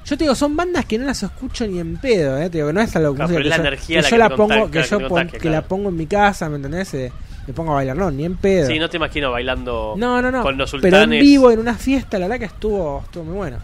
Yo 0.07 0.17
te 0.17 0.23
digo, 0.23 0.35
son 0.35 0.55
bandas 0.55 0.85
que 0.85 0.97
no 0.97 1.05
las 1.05 1.21
escucho 1.21 1.67
ni 1.67 1.79
en 1.79 1.97
pedo, 1.97 2.37
¿eh? 2.37 2.49
Te 2.49 2.59
digo, 2.59 2.71
no 2.71 2.79
es 2.79 2.95
algo 2.95 3.13
Claro, 3.13 3.27
música 3.29 3.39
pero 3.39 3.43
que 3.43 3.49
la 3.49 3.55
yo, 3.57 3.61
energía 3.61 3.95
que 3.97 4.01
la 4.01 4.09
yo 4.09 4.15
que 4.15 4.17
la 4.17 4.29
pongo, 4.29 4.47
contagia, 4.61 4.71
que 4.81 4.87
yo 4.89 5.09
contagia, 5.09 5.39
que 5.39 5.49
la 5.49 5.61
pongo 5.63 5.89
en 5.89 5.95
mi 5.97 6.07
casa, 6.07 6.49
¿me 6.49 6.55
entendés? 6.55 6.93
Eh, 6.93 7.11
me 7.45 7.53
pongo 7.53 7.71
a 7.73 7.75
bailar, 7.75 7.97
no, 7.97 8.09
ni 8.09 8.23
en 8.23 8.37
pedo. 8.37 8.67
Sí, 8.67 8.79
no 8.79 8.89
te 8.89 8.95
imagino 8.97 9.31
bailando 9.31 9.95
No, 9.97 10.21
no, 10.21 10.31
no. 10.31 10.41
con 10.43 10.57
los 10.57 10.71
Pero 10.71 10.81
sultanes. 10.97 11.19
en 11.19 11.25
vivo, 11.25 11.51
en 11.51 11.59
una 11.59 11.73
fiesta, 11.75 12.17
la 12.19 12.27
verdad 12.27 12.39
que 12.39 12.45
estuvo, 12.53 13.01
estuvo 13.03 13.25
muy 13.25 13.35
bueno. 13.35 13.57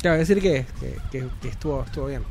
Claro, 0.00 0.18
decir 0.18 0.40
que, 0.40 0.66
que, 0.78 0.96
que- 1.10 1.26
que 1.42 1.48
estuvo, 1.48 1.82
estuvo 1.84 2.06
bien. 2.06 2.22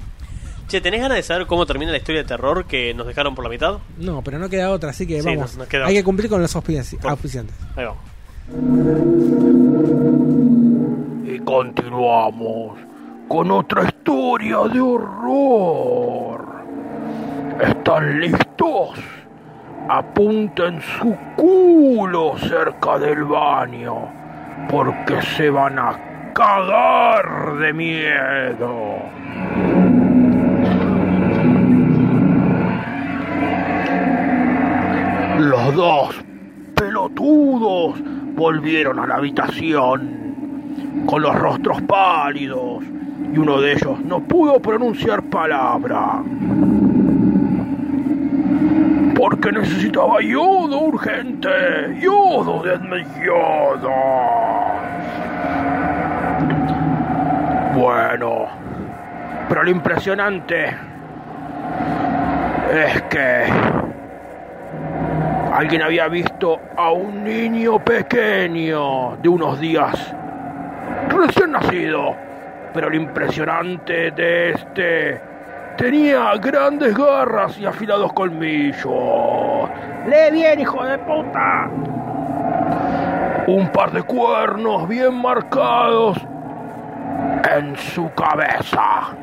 Che, 0.70 0.80
¿tenés 0.82 1.02
ganas 1.02 1.18
de 1.18 1.24
saber 1.24 1.46
cómo 1.46 1.66
termina 1.66 1.92
la 1.92 1.98
historia 1.98 2.22
de 2.22 2.28
terror 2.28 2.66
que 2.66 2.94
nos 2.94 3.06
dejaron 3.06 3.36
por 3.36 3.44
la 3.44 3.50
mitad? 3.50 3.80
No, 3.98 4.22
pero 4.24 4.40
no 4.40 4.50
queda 4.50 4.72
otra, 4.72 4.92
así 4.92 5.06
que 5.06 5.22
Sí, 5.22 5.28
vamos. 5.28 5.54
no- 5.54 5.60
nos 5.60 5.68
queda 5.68 5.86
Hay 5.88 5.94
que 5.96 6.04
cumplir 6.06 6.30
con 6.30 6.42
los 6.42 6.56
auspici- 6.56 6.98
auspiciantes. 7.04 7.56
Ahí 7.76 7.84
vamos. 7.86 8.02
Y 11.26 11.40
continuamos 11.40 12.78
con 13.28 13.52
otra 13.52 13.84
historia 13.86 14.60
de 14.72 14.80
horror. 14.80 16.46
¿Están 17.60 18.20
listos? 18.20 19.00
Apunten 19.88 20.82
su 20.82 21.16
culo 21.36 22.38
cerca 22.38 22.98
del 22.98 23.24
baño, 23.24 24.10
porque 24.70 25.22
se 25.22 25.50
van 25.50 25.78
a 25.80 26.32
cagar 26.34 27.58
de 27.58 27.74
miedo. 27.74 28.96
Los 35.38 35.76
dos 35.76 36.24
pelotudos 36.76 37.96
volvieron 38.36 39.00
a 39.00 39.08
la 39.08 39.16
habitación 39.16 41.04
con 41.06 41.22
los 41.22 41.36
rostros 41.36 41.82
pálidos 41.84 42.84
y 43.34 43.38
uno 43.38 43.62
de 43.62 43.74
ellos 43.74 44.00
no 44.06 44.20
pudo 44.22 44.60
pronunciar 44.60 45.24
palabra 45.24 46.22
porque 49.16 49.52
necesitaba 49.52 50.22
yodo 50.22 50.82
urgente, 50.82 51.50
yodo 52.00 52.62
de 52.64 53.06
yodo. 53.26 53.90
Bueno, 57.74 58.48
pero 59.50 59.64
lo 59.64 59.70
impresionante 59.70 60.76
es 62.72 63.02
que 63.04 63.46
alguien 65.54 65.82
había 65.82 66.08
visto 66.08 66.60
a 66.78 66.92
un 66.92 67.24
niño 67.24 67.80
pequeño 67.80 69.18
de 69.18 69.30
unos 69.30 69.60
días 69.60 70.14
recién 71.10 71.52
nacido 71.52 72.25
pero 72.76 72.90
lo 72.90 72.98
impresionante 72.98 74.12
de 74.12 74.50
este 74.52 75.22
tenía 75.78 76.34
grandes 76.36 76.94
garras 76.94 77.58
y 77.58 77.66
afilados 77.66 78.12
colmillos. 78.12 79.70
¡Lee 80.06 80.34
bien, 80.34 80.60
hijo 80.60 80.84
de 80.84 80.98
puta! 80.98 81.70
Un 83.48 83.70
par 83.72 83.94
de 83.94 84.04
cuernos 84.04 84.90
bien 84.90 85.16
marcados 85.16 86.18
en 87.50 87.78
su 87.78 88.12
cabeza. 88.12 89.16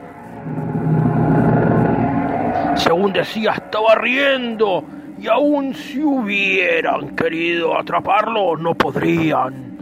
Según 2.76 3.12
decía, 3.12 3.52
estaba 3.52 3.96
riendo 3.96 4.82
y 5.18 5.28
aun 5.28 5.74
si 5.74 6.02
hubieran 6.02 7.14
querido 7.16 7.78
atraparlo, 7.78 8.56
no 8.56 8.74
podrían 8.74 9.76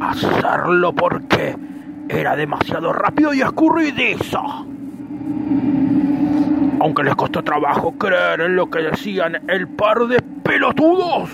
hacerlo 0.00 0.92
porque 0.92 1.56
era 2.08 2.36
demasiado 2.36 2.92
rápido 2.92 3.34
y 3.34 3.42
escurridizo. 3.42 4.66
Aunque 6.80 7.02
les 7.02 7.14
costó 7.16 7.42
trabajo 7.42 7.92
creer 7.98 8.40
en 8.40 8.56
lo 8.56 8.70
que 8.70 8.80
decían 8.80 9.42
el 9.48 9.68
par 9.68 9.98
de 10.06 10.20
pelotudos, 10.20 11.30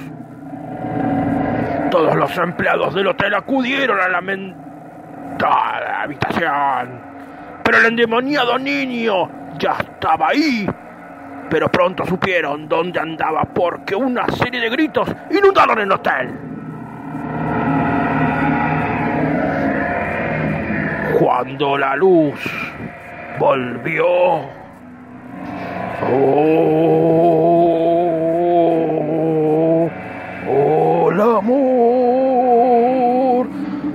todos 1.91 2.17
los 2.17 2.37
empleados 2.39 2.95
del 2.95 3.07
hotel 3.09 3.35
acudieron 3.35 4.01
a 4.01 4.09
la 4.09 4.21
mentada 4.21 6.03
habitación. 6.03 7.15
Pero 7.63 7.79
el 7.79 7.87
endemoniado 7.87 8.59
niño 8.59 9.29
ya 9.59 9.77
estaba 9.79 10.29
ahí. 10.29 10.67
Pero 11.51 11.71
pronto 11.71 12.05
supieron 12.05 12.69
dónde 12.69 12.99
andaba 12.99 13.45
porque 13.45 13.95
una 13.95 14.27
serie 14.29 14.61
de 14.61 14.71
gritos 14.71 15.09
inundaron 15.31 15.79
el 15.79 15.93
hotel. 15.93 16.54
Cuando 21.37 21.77
la 21.77 21.97
luz 21.97 22.39
volvió. 23.41 24.07
Oh, 26.07 26.31
oh, 30.49 31.11
el 31.11 31.21
amor. 31.21 31.49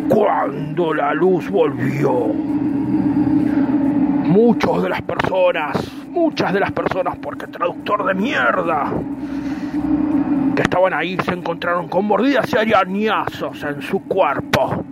Cuando 0.09 0.93
la 0.93 1.13
luz 1.13 1.49
volvió. 1.49 2.11
Muchos 4.25 4.83
de 4.83 4.89
las 4.89 5.01
personas, 5.03 5.77
muchas 6.09 6.51
de 6.51 6.59
las 6.59 6.73
personas, 6.73 7.17
porque 7.19 7.47
traductor 7.47 8.05
de 8.05 8.15
mierda, 8.15 8.91
que 10.57 10.61
estaban 10.61 10.93
ahí 10.93 11.17
se 11.23 11.31
encontraron 11.31 11.87
con 11.87 12.03
mordidas 12.03 12.51
y 12.51 12.57
arañazos 12.57 13.63
en 13.63 13.81
su 13.81 14.03
cuerpo. 14.03 14.83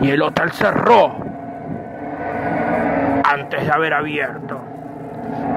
Y 0.00 0.08
el 0.08 0.22
hotel 0.22 0.50
cerró 0.52 1.29
antes 3.30 3.64
de 3.64 3.72
haber 3.72 3.94
abierto. 3.94 4.60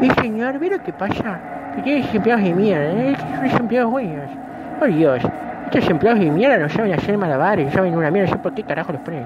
Y 0.01 0.09
señor, 0.21 0.59
¿ve 0.59 0.69
lo 0.69 0.83
que 0.83 0.93
pasa? 0.93 1.39
Que 1.75 1.81
tienes 1.81 2.13
empleados 2.13 2.43
de 2.43 2.53
mierda, 2.53 2.91
¿eh? 2.91 3.15
Son 3.51 3.61
empleados 3.61 3.91
buenos. 3.91 4.29
Por 4.79 4.93
Dios, 4.93 5.23
estos 5.65 5.89
empleados 5.89 6.19
de 6.19 6.29
mierda 6.29 6.57
no 6.57 6.69
saben 6.69 6.93
hacer 6.93 7.17
malabares, 7.17 7.65
no 7.65 7.71
saben 7.71 7.95
una 7.95 8.11
mierda, 8.11 8.29
no 8.29 8.35
sé 8.35 8.43
por 8.43 8.53
qué 8.53 8.63
carajo 8.63 8.93
los 8.93 9.01
ponen. 9.01 9.25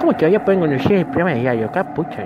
¿Cómo 0.00 0.12
todavía 0.14 0.44
pueden 0.44 0.60
conocer 0.60 0.92
el 0.92 1.06
programa 1.06 1.30
de 1.30 1.40
diario? 1.40 1.66
Acá, 1.66 1.84
pucha. 1.94 2.22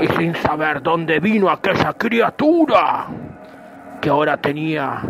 Y 0.00 0.06
sin 0.16 0.34
saber 0.36 0.80
dónde 0.80 1.18
vino 1.18 1.50
aquella 1.50 1.92
criatura, 1.94 3.06
que 4.00 4.08
ahora 4.08 4.36
tenía 4.36 5.00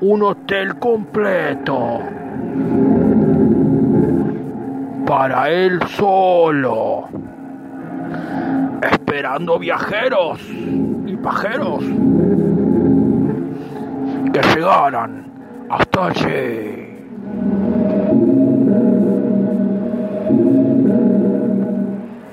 un 0.00 0.22
hotel 0.22 0.78
completo 0.78 2.00
para 5.06 5.50
él 5.50 5.80
solo, 5.88 7.08
esperando 8.82 9.58
viajeros 9.58 10.40
y 11.06 11.16
pajeros 11.16 11.80
que 14.32 14.40
llegaran 14.54 15.24
hasta 15.70 16.06
allí. 16.06 16.88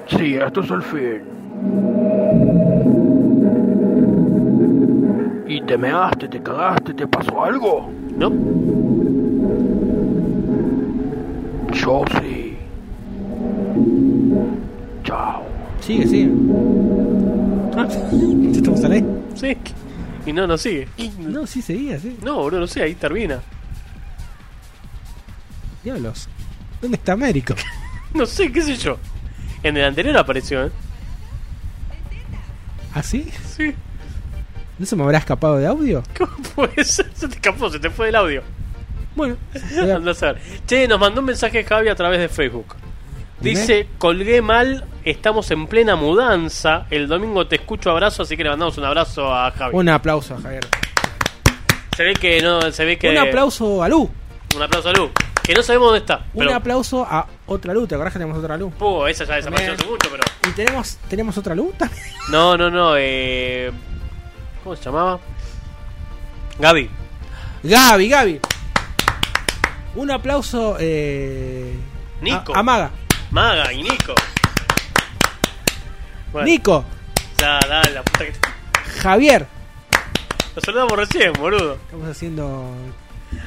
Sí, 0.07 0.35
esto 0.35 0.61
es 0.61 0.71
el 0.71 0.81
fin. 0.81 1.35
¿Y 5.47 5.61
te 5.61 5.77
measte, 5.77 6.27
te 6.27 6.41
cagaste, 6.41 6.93
te 6.93 7.07
pasó 7.07 7.43
algo? 7.43 7.89
¿No? 8.17 8.31
Yo 11.71 12.03
sí. 12.19 12.57
Chao. 15.03 15.54
Sigue, 15.85 16.07
sigue. 16.07 16.31
Ah, 17.77 17.87
¿Estamos? 17.87 18.81
Sí. 19.35 19.57
Y 20.25 20.33
no, 20.33 20.47
no 20.47 20.57
sigue. 20.57 20.87
No, 21.19 21.45
sí 21.45 21.61
seguía, 21.61 21.99
sí. 21.99 22.17
No, 22.23 22.37
boludo, 22.37 22.61
no 22.61 22.67
sé, 22.67 22.81
ahí 22.81 22.95
termina. 22.95 23.39
Diablos. 25.83 26.27
¿Dónde 26.81 26.97
está 26.97 27.13
Américo? 27.13 27.53
No 28.15 28.25
sé, 28.25 28.49
qué 28.49 28.61
sé 28.61 28.77
yo. 28.77 28.97
En 29.61 29.75
el 29.75 29.83
anterior 29.83 30.15
apareció, 30.15 30.67
¿eh? 30.67 30.71
¿Ah, 32.93 33.03
sí? 33.03 33.29
Sí. 33.45 33.75
¿No 34.79 34.85
se 34.85 34.95
me 34.95 35.03
habrá 35.03 35.17
escapado 35.17 35.57
de 35.57 35.67
audio? 35.67 36.01
¿Cómo 36.17 36.31
puede 36.55 36.85
ser? 36.85 37.11
Se 37.13 37.27
te 37.27 37.35
escapó, 37.35 37.69
se 37.69 37.77
te 37.77 37.89
fue 37.89 38.07
el 38.07 38.15
audio. 38.15 38.41
Bueno, 39.17 39.35
Andá 39.93 40.11
a 40.11 40.13
saber. 40.13 40.41
Che, 40.65 40.87
nos 40.87 40.97
mandó 40.97 41.19
un 41.19 41.25
mensaje 41.25 41.65
Javi 41.65 41.89
a 41.89 41.95
través 41.95 42.21
de 42.21 42.29
Facebook. 42.29 42.75
Dice, 43.41 43.89
colgué 43.97 44.41
mal, 44.41 44.85
estamos 45.05 45.49
en 45.51 45.67
plena 45.67 45.95
mudanza. 45.95 46.87
El 46.89 47.07
domingo 47.07 47.47
te 47.47 47.57
escucho 47.57 47.91
abrazo, 47.91 48.23
así 48.23 48.35
que 48.35 48.43
le 48.43 48.49
mandamos 48.49 48.77
un 48.77 48.85
abrazo 48.85 49.33
a 49.33 49.51
Javi. 49.51 49.75
un 49.75 49.87
aplauso, 49.89 50.37
Javier. 50.41 50.67
Se 51.95 52.03
ve 52.03 52.13
que 52.13 52.41
no, 52.41 52.71
se 52.71 52.83
ve 52.83 52.97
que. 52.97 53.09
Un 53.09 53.17
aplauso 53.19 53.81
a 53.81 53.87
Lu. 53.87 54.09
Un 54.55 54.61
aplauso 54.61 54.89
a 54.89 54.93
Lu. 54.93 55.11
Que 55.43 55.53
no 55.53 55.61
sabemos 55.61 55.87
dónde 55.89 55.99
está. 55.99 56.25
Un 56.33 56.45
Pero, 56.45 56.55
aplauso 56.55 57.05
a 57.05 57.27
otra 57.45 57.73
Lu. 57.73 57.85
¿Te 57.85 57.95
acordás 57.95 58.13
que 58.13 58.19
tenemos 58.19 58.37
otra 58.37 58.57
Lu? 58.57 58.71
Puh, 58.71 59.05
esa 59.05 59.25
ya 59.25 59.35
desapareció 59.35 59.73
hace 59.73 59.85
mucho, 59.85 60.09
pero. 60.09 60.23
¿Y 60.49 60.51
tenemos, 60.53 60.97
tenemos 61.07 61.37
otra 61.37 61.55
Lu 61.55 61.71
también? 61.77 62.03
No, 62.29 62.57
no, 62.57 62.71
no. 62.71 62.95
Eh... 62.97 63.71
¿Cómo 64.63 64.75
se 64.75 64.83
llamaba? 64.83 65.19
Gaby. 66.57 66.89
Gaby, 67.63 68.09
Gaby. 68.09 68.39
Un 69.95 70.11
aplauso 70.11 70.77
eh, 70.79 71.75
Nico. 72.21 72.55
A, 72.55 72.59
a 72.59 72.63
Maga. 72.63 72.91
Maga 73.29 73.71
y 73.71 73.83
Nico. 73.83 74.15
Bueno, 76.35 76.47
Nico. 76.49 76.83
Ya, 77.37 77.59
dale, 77.65 77.91
la 77.93 78.03
puta 78.03 78.25
que. 78.25 78.33
Javier. 78.99 79.47
Lo 80.53 80.61
saludamos 80.61 80.91
recién, 80.97 81.31
boludo. 81.31 81.75
Estamos 81.75 82.09
haciendo. 82.09 82.71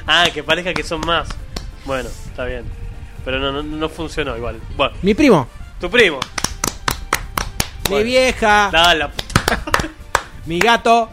Ah, 0.07 0.25
que 0.33 0.43
parezca 0.43 0.73
que 0.73 0.83
son 0.83 1.01
más. 1.01 1.29
Bueno, 1.85 2.09
está 2.09 2.47
bien. 2.47 2.65
Pero 3.27 3.41
no, 3.41 3.53
no, 3.53 3.63
no 3.63 3.89
funcionó 3.91 4.35
igual. 4.39 4.59
Bueno, 4.75 4.95
Mi 5.03 5.13
primo. 5.13 5.47
tu 5.79 5.91
primo. 5.91 6.19
Mi 7.91 8.03
vieja. 8.05 8.71
Dale, 8.73 9.01
la 9.01 9.11
puta. 9.11 9.63
Mi 10.47 10.59
gato. 10.59 11.11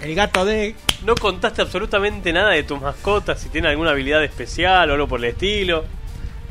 El 0.00 0.14
gato 0.14 0.46
de. 0.46 0.74
No 1.04 1.16
contaste 1.16 1.60
absolutamente 1.60 2.32
nada 2.32 2.48
de 2.52 2.62
tus 2.62 2.80
mascotas, 2.80 3.38
si 3.40 3.50
tiene 3.50 3.68
alguna 3.68 3.90
habilidad 3.90 4.24
especial 4.24 4.88
o 4.88 4.94
algo 4.94 5.06
por 5.06 5.18
el 5.18 5.26
estilo. 5.32 5.84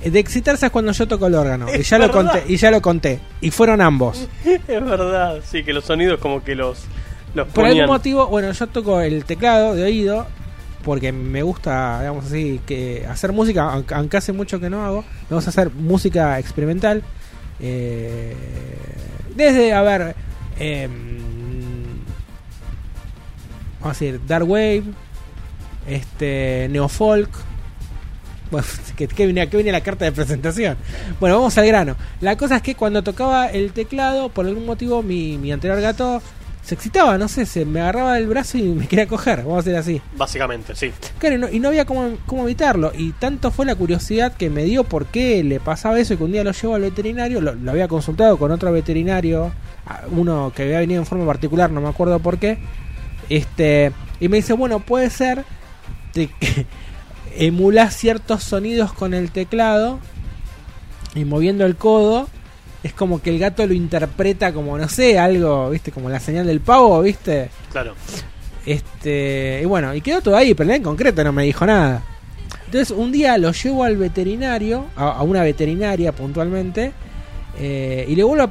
De 0.04 0.20
excitarse 0.20 0.68
es 0.68 0.72
cuando 0.72 0.92
yo 0.92 1.08
toco 1.08 1.28
el 1.28 1.36
órgano. 1.36 1.68
Y 1.74 1.82
ya 1.82 1.98
lo 1.98 2.12
conté. 2.12 2.44
Y 2.48 2.58
ya 2.58 2.70
lo 2.70 2.82
conté. 2.82 3.20
Y 3.42 3.50
fueron 3.52 3.82
ambos. 3.82 4.28
es 4.46 4.68
verdad, 4.68 5.40
sí, 5.44 5.64
que 5.64 5.74
los 5.74 5.86
sonidos 5.86 6.20
como 6.20 6.44
que 6.44 6.54
los, 6.56 6.84
los 7.34 7.48
Por 7.48 7.66
algún 7.66 7.80
ponían. 7.80 7.88
motivo, 7.88 8.28
bueno, 8.28 8.52
yo 8.52 8.68
toco 8.68 9.02
el 9.02 9.26
teclado 9.26 9.74
de 9.74 9.84
oído 9.84 10.28
porque 10.84 11.12
me 11.12 11.42
gusta, 11.42 12.00
digamos 12.02 12.26
así, 12.26 12.62
que 12.68 13.08
hacer 13.10 13.32
música, 13.32 13.72
aunque, 13.72 13.96
aunque 13.96 14.18
hace 14.18 14.32
mucho 14.34 14.60
que 14.60 14.70
no 14.70 14.86
hago. 14.86 15.04
Vamos 15.30 15.48
a 15.48 15.50
hacer 15.50 15.72
música 15.72 16.38
experimental. 16.38 17.02
eh, 17.60 18.36
desde, 19.36 19.74
a 19.74 19.82
ver, 19.82 20.16
em, 20.60 21.18
vamos 23.80 23.98
a 23.98 24.00
decir, 24.00 24.22
Dark 24.28 24.48
Wave, 24.48 24.84
este, 25.88 26.68
Neofolk. 26.70 27.30
Que, 28.96 29.08
que 29.08 29.26
viene, 29.26 29.50
que 29.50 29.58
viene 29.58 29.72
la 29.72 29.82
carta 29.82 30.06
de 30.06 30.12
presentación. 30.12 30.78
Bueno, 31.20 31.38
vamos 31.38 31.58
al 31.58 31.68
grano. 31.68 31.96
La 32.22 32.38
cosa 32.38 32.58
es 32.58 32.62
que 32.62 32.76
cuando 32.76 33.04
tocaba 33.04 33.48
el 33.48 33.74
teclado, 33.74 34.30
por 34.30 34.46
algún 34.46 34.66
motivo, 34.66 35.04
mi, 35.04 35.38
mi 35.38 35.52
anterior 35.52 35.82
gato 35.82 36.22
se 36.66 36.74
excitaba, 36.74 37.18
no 37.20 37.28
sé, 37.28 37.46
se 37.46 37.64
me 37.64 37.80
agarraba 37.80 38.18
el 38.18 38.26
brazo 38.26 38.58
y 38.58 38.64
me 38.64 38.88
quería 38.90 39.08
coger, 39.08 39.44
vamos 39.44 39.66
a 39.66 39.70
decir 39.70 39.76
así. 39.76 40.02
Básicamente, 40.18 40.76
sí. 40.76 40.92
Claro, 41.20 41.36
y 41.36 41.40
no, 41.40 41.50
y 41.50 41.60
no 41.60 41.68
había 41.68 41.86
cómo, 41.86 42.18
cómo 42.26 42.44
evitarlo. 42.44 42.92
Y 42.98 43.12
tanto 43.12 43.52
fue 43.52 43.66
la 43.66 43.76
curiosidad 43.76 44.34
que 44.34 44.50
me 44.50 44.64
dio 44.64 44.84
por 44.84 45.06
qué 45.06 45.44
le 45.44 45.60
pasaba 45.60 46.00
eso 46.00 46.16
y 46.16 46.18
que 46.18 46.24
un 46.24 46.32
día 46.32 46.44
lo 46.44 46.52
llevo 46.52 46.76
al 46.76 46.82
veterinario. 46.82 47.40
Lo, 47.40 47.54
lo 47.54 47.72
había 47.72 47.88
consultado 47.88 48.38
con 48.38 48.52
otro 48.52 48.72
veterinario, 48.72 49.52
uno 50.12 50.52
que 50.56 50.64
había 50.64 50.80
venido 50.80 51.02
en 51.02 51.06
forma 51.06 51.26
particular, 51.28 51.70
no 51.70 51.82
me 51.82 51.90
acuerdo 51.90 52.20
por 52.20 52.40
qué. 52.40 52.58
Este, 53.30 53.92
y 54.20 54.28
me 54.28 54.38
dice, 54.38 54.54
bueno, 54.54 54.80
puede 54.80 55.12
ser 55.12 55.46
de 56.16 56.28
que 56.40 56.66
emulás 57.38 57.96
ciertos 57.96 58.44
sonidos 58.44 58.94
con 58.94 59.14
el 59.14 59.32
teclado 59.32 60.00
y 61.14 61.26
moviendo 61.26 61.66
el 61.66 61.76
codo, 61.76 62.28
es 62.84 62.94
como 62.94 63.22
que 63.22 63.30
el 63.30 63.40
gato 63.40 63.66
lo 63.66 63.74
interpreta 63.74 64.54
como, 64.54 64.78
no 64.78 64.88
sé, 64.90 65.18
algo, 65.18 65.70
¿viste? 65.70 65.92
Como 65.92 66.10
la 66.10 66.20
señal 66.20 66.46
del 66.48 66.62
pavo, 66.62 67.02
¿viste? 67.02 67.50
Claro. 67.72 67.94
Este, 68.66 69.60
y 69.62 69.66
bueno, 69.66 69.94
y 69.94 70.02
quedó 70.02 70.22
todo 70.22 70.36
ahí, 70.36 70.54
pero 70.54 70.72
en 70.72 70.84
concreto 70.84 71.24
no 71.24 71.32
me 71.32 71.44
dijo 71.44 71.66
nada. 71.66 72.04
Entonces 72.66 72.92
un 72.92 73.12
día 73.12 73.38
lo 73.38 73.52
llevo 73.52 73.84
al 73.84 73.98
veterinario, 73.98 74.86
a, 74.96 75.12
a 75.12 75.24
una 75.24 75.44
veterinaria 75.44 76.12
puntualmente, 76.12 76.92
eh, 77.58 78.06
y 78.08 78.16
le 78.16 78.24
vuelvo 78.24 78.50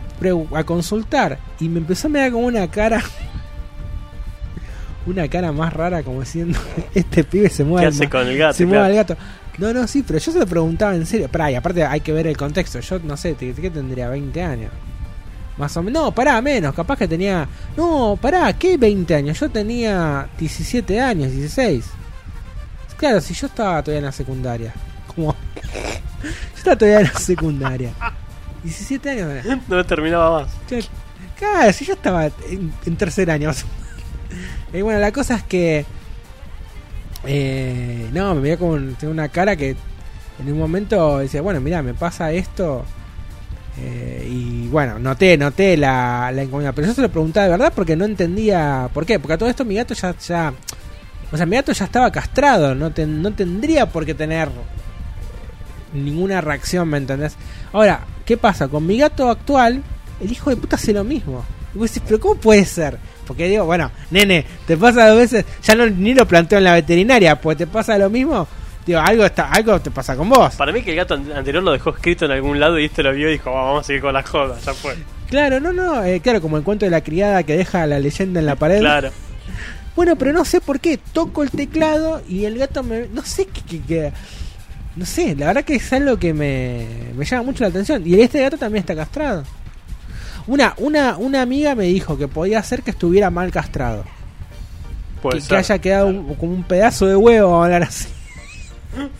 a 0.54 0.64
consultar. 0.64 1.38
Y 1.60 1.68
me 1.68 1.78
empezó 1.78 2.06
a 2.06 2.10
mirar 2.10 2.32
como 2.32 2.46
una 2.46 2.70
cara, 2.70 3.02
una 5.06 5.28
cara 5.28 5.52
más 5.52 5.72
rara, 5.72 6.02
como 6.02 6.20
diciendo: 6.20 6.58
Este 6.94 7.24
pibe 7.24 7.48
se 7.50 7.64
mueve. 7.64 7.88
¿Qué 7.88 7.94
hace 7.94 8.08
con 8.10 8.26
el 8.26 8.36
gato? 8.38 8.54
Se 8.54 8.64
mueve 8.66 8.78
Claro. 8.80 8.90
al 8.92 8.96
gato. 8.96 9.16
No, 9.58 9.72
no, 9.72 9.86
sí, 9.86 10.02
pero 10.06 10.18
yo 10.18 10.32
se 10.32 10.38
lo 10.38 10.46
preguntaba 10.46 10.94
en 10.96 11.06
serio. 11.06 11.28
Pará, 11.28 11.50
y 11.50 11.54
aparte 11.54 11.84
hay 11.84 12.00
que 12.00 12.12
ver 12.12 12.26
el 12.26 12.36
contexto. 12.36 12.80
Yo 12.80 12.98
no 13.00 13.16
sé, 13.16 13.34
¿qué 13.36 13.70
tendría? 13.70 14.10
¿20 14.12 14.40
años? 14.44 14.70
Más 15.56 15.76
o 15.76 15.82
menos. 15.84 16.02
No, 16.02 16.12
pará, 16.12 16.40
menos. 16.42 16.74
Capaz 16.74 16.96
que 16.98 17.06
tenía. 17.06 17.46
No, 17.76 18.18
pará, 18.20 18.52
¿qué 18.54 18.76
20 18.76 19.14
años? 19.14 19.38
Yo 19.38 19.48
tenía 19.48 20.26
17 20.38 21.00
años, 21.00 21.30
16. 21.30 21.84
Claro, 22.96 23.20
si 23.20 23.32
yo 23.34 23.46
estaba 23.46 23.80
todavía 23.82 23.98
en 24.00 24.04
la 24.06 24.12
secundaria. 24.12 24.72
Como. 25.14 25.32
yo 26.22 26.28
estaba 26.56 26.76
todavía 26.76 27.00
en 27.06 27.12
la 27.12 27.20
secundaria. 27.20 27.90
17 28.64 29.10
años. 29.10 29.60
No 29.68 29.84
terminaba 29.86 30.40
más. 30.42 30.50
Yo- 30.70 30.78
Claro, 31.36 31.72
si 31.72 31.84
yo 31.84 31.94
estaba 31.94 32.26
en, 32.26 32.72
en 32.86 32.96
tercer 32.96 33.28
año. 33.30 33.50
Y 34.74 34.82
bueno, 34.82 34.98
la 35.00 35.12
cosa 35.12 35.36
es 35.36 35.42
que. 35.44 35.86
eh, 37.26 38.08
no, 38.12 38.34
me 38.34 38.40
veía 38.42 38.56
tenía 38.58 38.94
una 39.10 39.28
cara 39.28 39.56
que 39.56 39.76
en 40.40 40.52
un 40.52 40.58
momento 40.58 41.18
decía, 41.18 41.42
bueno, 41.42 41.60
mira, 41.60 41.82
me 41.82 41.94
pasa 41.94 42.32
esto. 42.32 42.84
eh, 43.78 44.28
y 44.30 44.68
bueno, 44.68 44.98
noté, 44.98 45.36
noté 45.36 45.76
la, 45.76 46.30
la 46.32 46.42
incomodidad. 46.44 46.74
Pero 46.74 46.88
yo 46.88 46.94
se 46.94 47.02
lo 47.02 47.08
preguntaba 47.10 47.44
de 47.46 47.50
verdad 47.52 47.72
porque 47.74 47.96
no 47.96 48.04
entendía 48.04 48.88
por 48.92 49.06
qué. 49.06 49.18
Porque 49.18 49.34
a 49.34 49.38
todo 49.38 49.48
esto 49.48 49.64
mi 49.64 49.74
gato 49.76 49.94
ya. 49.94 50.14
ya 50.18 50.52
o 51.32 51.36
sea, 51.36 51.46
mi 51.46 51.56
gato 51.56 51.72
ya 51.72 51.84
estaba 51.86 52.10
castrado. 52.12 52.74
No, 52.74 52.92
no 52.96 53.32
tendría 53.32 53.86
por 53.90 54.04
qué 54.06 54.14
tener 54.14 54.48
ninguna 55.92 56.40
reacción, 56.40 56.88
¿me 56.88 56.98
entendés? 56.98 57.36
Ahora, 57.72 58.06
¿qué 58.24 58.36
pasa? 58.36 58.68
Con 58.68 58.86
mi 58.86 58.98
gato 58.98 59.30
actual, 59.30 59.82
el 60.20 60.32
hijo 60.32 60.50
de 60.50 60.56
puta 60.56 60.76
hace 60.76 60.92
lo 60.92 61.04
mismo. 61.04 61.44
Y 61.74 61.78
vos 61.78 61.90
decís, 61.92 62.02
pero 62.06 62.20
¿cómo 62.20 62.36
puede 62.36 62.64
ser? 62.64 62.98
Porque 63.26 63.48
digo, 63.48 63.64
bueno, 63.64 63.90
nene, 64.10 64.44
te 64.66 64.76
pasa 64.76 65.08
dos 65.08 65.18
veces, 65.18 65.44
ya 65.62 65.74
no 65.74 65.86
ni 65.86 66.14
lo 66.14 66.26
planteo 66.26 66.58
en 66.58 66.64
la 66.64 66.74
veterinaria, 66.74 67.40
pues 67.40 67.56
te 67.56 67.66
pasa 67.66 67.96
lo 67.98 68.10
mismo. 68.10 68.46
Digo, 68.86 69.00
algo 69.00 69.24
está, 69.24 69.48
algo 69.50 69.80
te 69.80 69.90
pasa 69.90 70.14
con 70.14 70.28
vos. 70.28 70.54
Para 70.56 70.70
mí 70.70 70.82
que 70.82 70.90
el 70.90 70.96
gato 70.96 71.14
an- 71.14 71.32
anterior 71.32 71.62
lo 71.62 71.72
dejó 71.72 71.90
escrito 71.90 72.26
en 72.26 72.32
algún 72.32 72.60
lado 72.60 72.78
y 72.78 72.84
este 72.84 73.02
lo 73.02 73.12
vio 73.12 73.28
y 73.30 73.32
dijo, 73.32 73.50
"Va, 73.50 73.62
vamos 73.64 73.80
a 73.80 73.86
seguir 73.86 74.02
con 74.02 74.12
la 74.12 74.22
joda, 74.22 74.58
ya 74.64 74.74
fue. 74.74 74.94
Claro, 75.30 75.58
no, 75.58 75.72
no, 75.72 76.04
eh, 76.04 76.20
claro, 76.20 76.42
como 76.42 76.58
el 76.58 76.62
cuento 76.62 76.84
de 76.84 76.90
la 76.90 77.00
criada 77.00 77.42
que 77.44 77.56
deja 77.56 77.86
la 77.86 77.98
leyenda 77.98 78.40
en 78.40 78.46
la 78.46 78.56
pared. 78.56 78.80
Claro. 78.80 79.10
Bueno, 79.96 80.16
pero 80.16 80.32
no 80.32 80.44
sé 80.44 80.60
por 80.60 80.80
qué, 80.80 80.98
toco 80.98 81.42
el 81.42 81.50
teclado 81.50 82.20
y 82.28 82.44
el 82.44 82.58
gato 82.58 82.82
me... 82.82 83.06
No 83.12 83.22
sé 83.24 83.46
qué... 83.46 83.62
qué- 83.62 83.80
qué- 83.86 84.12
no 84.96 85.06
sé, 85.06 85.34
la 85.34 85.46
verdad 85.46 85.64
que 85.64 85.74
es 85.76 85.92
algo 85.92 86.18
que 86.18 86.32
me, 86.34 86.86
me 87.16 87.24
llama 87.24 87.42
mucho 87.42 87.64
la 87.64 87.70
atención. 87.70 88.02
Y 88.06 88.20
este 88.20 88.40
gato 88.42 88.56
también 88.58 88.80
está 88.82 88.94
castrado. 88.94 89.42
Una, 90.46 90.74
una, 90.78 91.16
una 91.16 91.42
amiga 91.42 91.74
me 91.74 91.84
dijo 91.84 92.18
que 92.18 92.28
podía 92.28 92.62
ser 92.62 92.82
que 92.82 92.90
estuviera 92.90 93.30
mal 93.30 93.50
castrado. 93.50 94.04
Puede 95.22 95.40
que, 95.40 95.56
haya 95.56 95.78
quedado 95.78 96.08
un- 96.08 96.34
como 96.34 96.52
un 96.52 96.64
pedazo 96.64 97.06
de 97.06 97.16
huevo, 97.16 97.50
vamos 97.50 97.62
a 97.62 97.64
hablar 97.66 97.82
así. 97.84 98.08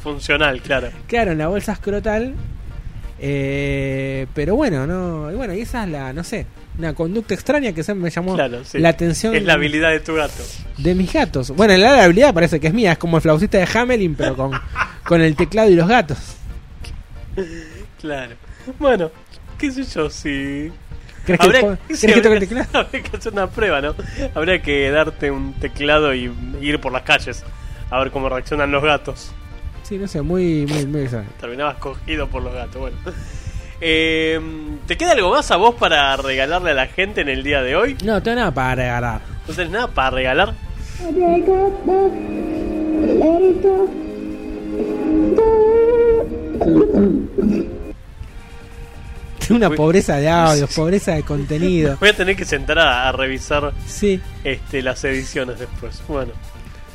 Funcional, 0.02 0.60
claro. 0.60 0.90
Claro, 1.06 1.32
en 1.32 1.38
la 1.38 1.48
bolsa 1.48 1.72
escrotal. 1.72 2.34
Eh, 3.18 4.26
pero 4.34 4.54
bueno, 4.56 4.86
no. 4.86 5.32
Y 5.32 5.34
bueno, 5.34 5.54
y 5.54 5.60
esa 5.62 5.84
es 5.84 5.90
la, 5.90 6.12
no 6.12 6.22
sé, 6.24 6.44
una 6.78 6.92
conducta 6.94 7.32
extraña 7.32 7.72
que 7.72 7.82
se 7.82 7.94
me 7.94 8.10
llamó 8.10 8.34
Claro, 8.34 8.62
sí. 8.64 8.78
la 8.78 8.90
atención 8.90 9.34
Es 9.34 9.44
la 9.44 9.54
habilidad 9.54 9.90
de 9.92 10.00
tu 10.00 10.14
gato. 10.14 10.42
de 10.76 10.94
mis 10.94 11.10
gatos. 11.12 11.50
Bueno, 11.52 11.74
la, 11.78 11.92
la 11.96 12.04
habilidad 12.04 12.34
parece 12.34 12.60
que 12.60 12.66
es 12.66 12.74
mía, 12.74 12.92
es 12.92 12.98
como 12.98 13.16
el 13.16 13.22
flautista 13.22 13.56
de 13.56 13.66
Hamelin, 13.72 14.14
pero 14.14 14.36
con, 14.36 14.50
con 15.06 15.22
el 15.22 15.34
teclado 15.36 15.70
y 15.70 15.74
los 15.74 15.88
gatos. 15.88 16.18
Claro. 18.00 18.34
Bueno, 18.78 19.10
qué 19.58 19.70
sé 19.70 19.84
yo, 19.84 20.10
si... 20.10 20.70
¿Crees 21.24 21.40
que, 21.40 21.46
Habría- 21.46 21.60
po- 21.62 21.72
sí, 21.74 21.78
¿crees 21.86 22.00
que 22.00 22.06
habría 22.12 22.22
toque 22.22 22.34
el 22.34 22.40
teclado? 22.48 22.68
Habría 22.86 23.02
que 23.02 23.16
hacer 23.16 23.32
una 23.32 23.46
prueba, 23.48 23.80
¿no? 23.80 23.94
Habría 24.34 24.60
que 24.62 24.90
darte 24.90 25.30
un 25.30 25.54
teclado 25.54 26.14
y 26.14 26.30
ir 26.60 26.80
por 26.80 26.92
las 26.92 27.02
calles 27.02 27.42
a 27.90 27.98
ver 27.98 28.10
cómo 28.10 28.28
reaccionan 28.28 28.70
los 28.72 28.82
gatos. 28.82 29.32
Sí, 29.82 29.98
no 29.98 30.08
sé, 30.08 30.22
muy, 30.22 30.66
muy, 30.66 30.86
muy. 30.86 31.08
Terminabas 31.40 31.76
cogido 31.76 32.28
por 32.28 32.42
los 32.42 32.52
gatos. 32.54 32.76
Bueno. 32.80 32.96
Eh, 33.86 34.40
¿Te 34.86 34.96
queda 34.96 35.12
algo 35.12 35.30
más 35.30 35.50
a 35.50 35.56
vos 35.56 35.74
para 35.74 36.16
regalarle 36.16 36.70
a 36.70 36.74
la 36.74 36.86
gente 36.86 37.20
en 37.20 37.28
el 37.28 37.42
día 37.42 37.60
de 37.60 37.74
hoy? 37.76 37.96
No, 38.04 38.22
tengo 38.22 38.36
nada 38.36 38.50
para 38.54 38.74
regalar. 38.76 39.20
¿No 39.46 39.52
tenés 39.52 39.72
nada 39.72 39.88
para 39.88 40.10
regalar? 40.10 40.54
Una 49.50 49.70
pobreza 49.70 50.16
de 50.16 50.28
audio, 50.28 50.66
pobreza 50.68 51.12
de 51.14 51.22
contenido. 51.22 51.96
Voy 52.00 52.08
a 52.10 52.16
tener 52.16 52.36
que 52.36 52.44
sentar 52.44 52.78
a, 52.78 53.08
a 53.08 53.12
revisar 53.12 53.72
Sí. 53.86 54.20
este, 54.42 54.82
las 54.82 55.02
ediciones 55.04 55.58
después. 55.58 56.02
Bueno, 56.08 56.32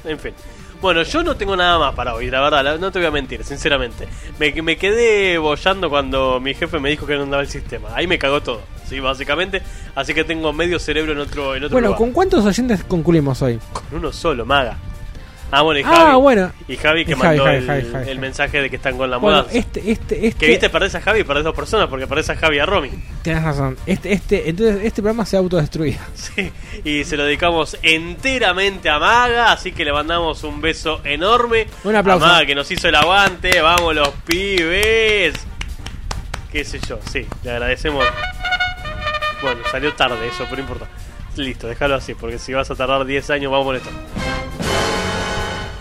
en 0.06 0.20
fin. 0.20 0.34
Bueno, 0.82 1.04
yo 1.04 1.22
no 1.24 1.36
tengo 1.36 1.58
nada 1.58 1.78
más 1.78 1.94
para 1.94 2.14
hoy, 2.16 2.30
la 2.32 2.40
verdad, 2.40 2.80
no 2.80 2.90
te 2.90 3.00
voy 3.00 3.08
a 3.08 3.12
mentir, 3.12 3.44
sinceramente. 3.44 4.08
Me, 4.40 4.54
me 4.62 4.78
quedé 4.78 5.38
bollando 5.38 5.90
cuando 5.90 6.40
mi 6.40 6.54
jefe 6.54 6.80
me 6.80 6.90
dijo 6.90 7.06
que 7.06 7.16
no 7.18 7.24
andaba 7.24 7.44
el 7.44 7.50
sistema. 7.50 7.90
Ahí 7.94 8.08
me 8.08 8.18
cagó 8.18 8.42
todo, 8.42 8.62
sí, 8.88 8.98
básicamente. 9.02 9.62
Así 9.94 10.14
que 10.14 10.24
tengo 10.24 10.54
medio 10.54 10.80
cerebro 10.80 11.12
en 11.12 11.20
otro, 11.20 11.54
en 11.54 11.66
otro 11.66 11.76
Bueno, 11.76 11.88
lugar. 11.90 11.98
¿con 11.98 12.12
cuántos 12.14 12.46
oyentes 12.46 12.82
concluimos 12.86 13.42
hoy? 13.42 13.60
Con 13.74 13.84
uno 14.00 14.14
solo, 14.14 14.46
maga. 14.46 14.78
Ah, 15.52 15.62
bueno, 15.64 15.80
y 15.80 15.84
Ah, 15.84 15.96
Javi. 15.96 16.22
bueno. 16.22 16.52
Y 16.68 16.76
Javi 16.78 17.06
que 17.06 17.12
Y 17.12 17.16
Javi, 17.16 17.28
mandó 17.28 17.44
Javi, 17.46 17.58
el, 17.58 17.66
Javi, 17.68 17.92
Javi, 17.92 18.10
el 18.12 18.20
mensaje 18.20 18.62
de 18.62 18.70
que 18.70 18.76
están 18.76 18.98
con 18.98 19.10
la 19.10 19.18
Bueno, 19.18 19.40
moda. 19.44 19.50
este, 19.52 19.92
este, 19.92 20.28
este. 20.28 20.46
Que 20.46 20.48
viste, 20.52 20.70
perdés 20.70 20.94
a 20.96 21.02
Javi 21.02 21.22
y 21.22 21.24
perdés 21.24 21.44
dos 21.44 21.56
personas 21.56 21.88
porque 21.88 22.06
perdés 22.06 22.30
a 22.30 22.36
Javi 22.36 22.58
y 22.58 22.60
a 22.60 22.66
Romy. 22.68 22.92
Tienes 23.24 23.44
razón. 23.44 23.76
Este, 23.88 24.14
este, 24.14 24.50
entonces 24.50 24.78
este 24.84 25.02
programa 25.02 25.26
se 25.26 25.38
ha 25.38 25.40
autodestruido. 25.40 26.00
Sí, 26.16 26.52
y 26.84 27.04
se 27.04 27.18
lo 27.18 27.24
dedicamos 27.26 27.78
enteramente 27.82 28.90
a 28.90 29.00
Maga, 29.00 29.52
así 29.52 29.72
que 29.72 29.84
le 29.86 29.92
mandamos 29.92 30.44
un 30.44 30.62
beso 30.62 31.02
enorme. 31.04 31.66
Un 31.84 31.96
aplauso. 31.96 32.26
A 32.26 32.30
Maga 32.30 32.46
que 32.46 32.54
nos 32.56 32.70
hizo 32.70 32.88
el 32.88 32.96
aguante, 32.96 33.60
vamos 33.62 33.96
los 33.96 34.10
pibes. 34.26 35.34
Qué 36.52 36.64
sé 36.64 36.80
yo, 36.88 37.00
sí, 37.12 37.26
le 37.44 37.52
agradecemos. 37.52 38.06
Bueno, 39.42 39.62
salió 39.72 39.94
tarde 39.94 40.28
eso, 40.28 40.44
pero 40.50 40.58
no 40.58 40.62
importa. 40.62 40.88
Listo, 41.36 41.68
déjalo 41.68 41.96
así, 41.96 42.14
porque 42.16 42.38
si 42.38 42.54
vas 42.54 42.70
a 42.70 42.76
tardar 42.76 43.06
10 43.06 43.30
años 43.30 43.52
vamos 43.52 43.66
a 43.66 43.68
molestar. 43.68 43.94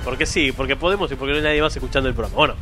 Porque 0.08 0.24
sí, 0.24 0.52
porque 0.52 0.74
podemos 0.74 1.12
y 1.12 1.16
porque 1.16 1.32
no 1.32 1.36
hay 1.38 1.44
nadie 1.44 1.60
más 1.60 1.76
escuchando 1.76 2.08
el 2.08 2.14
programa. 2.14 2.34
Bueno, 2.34 2.54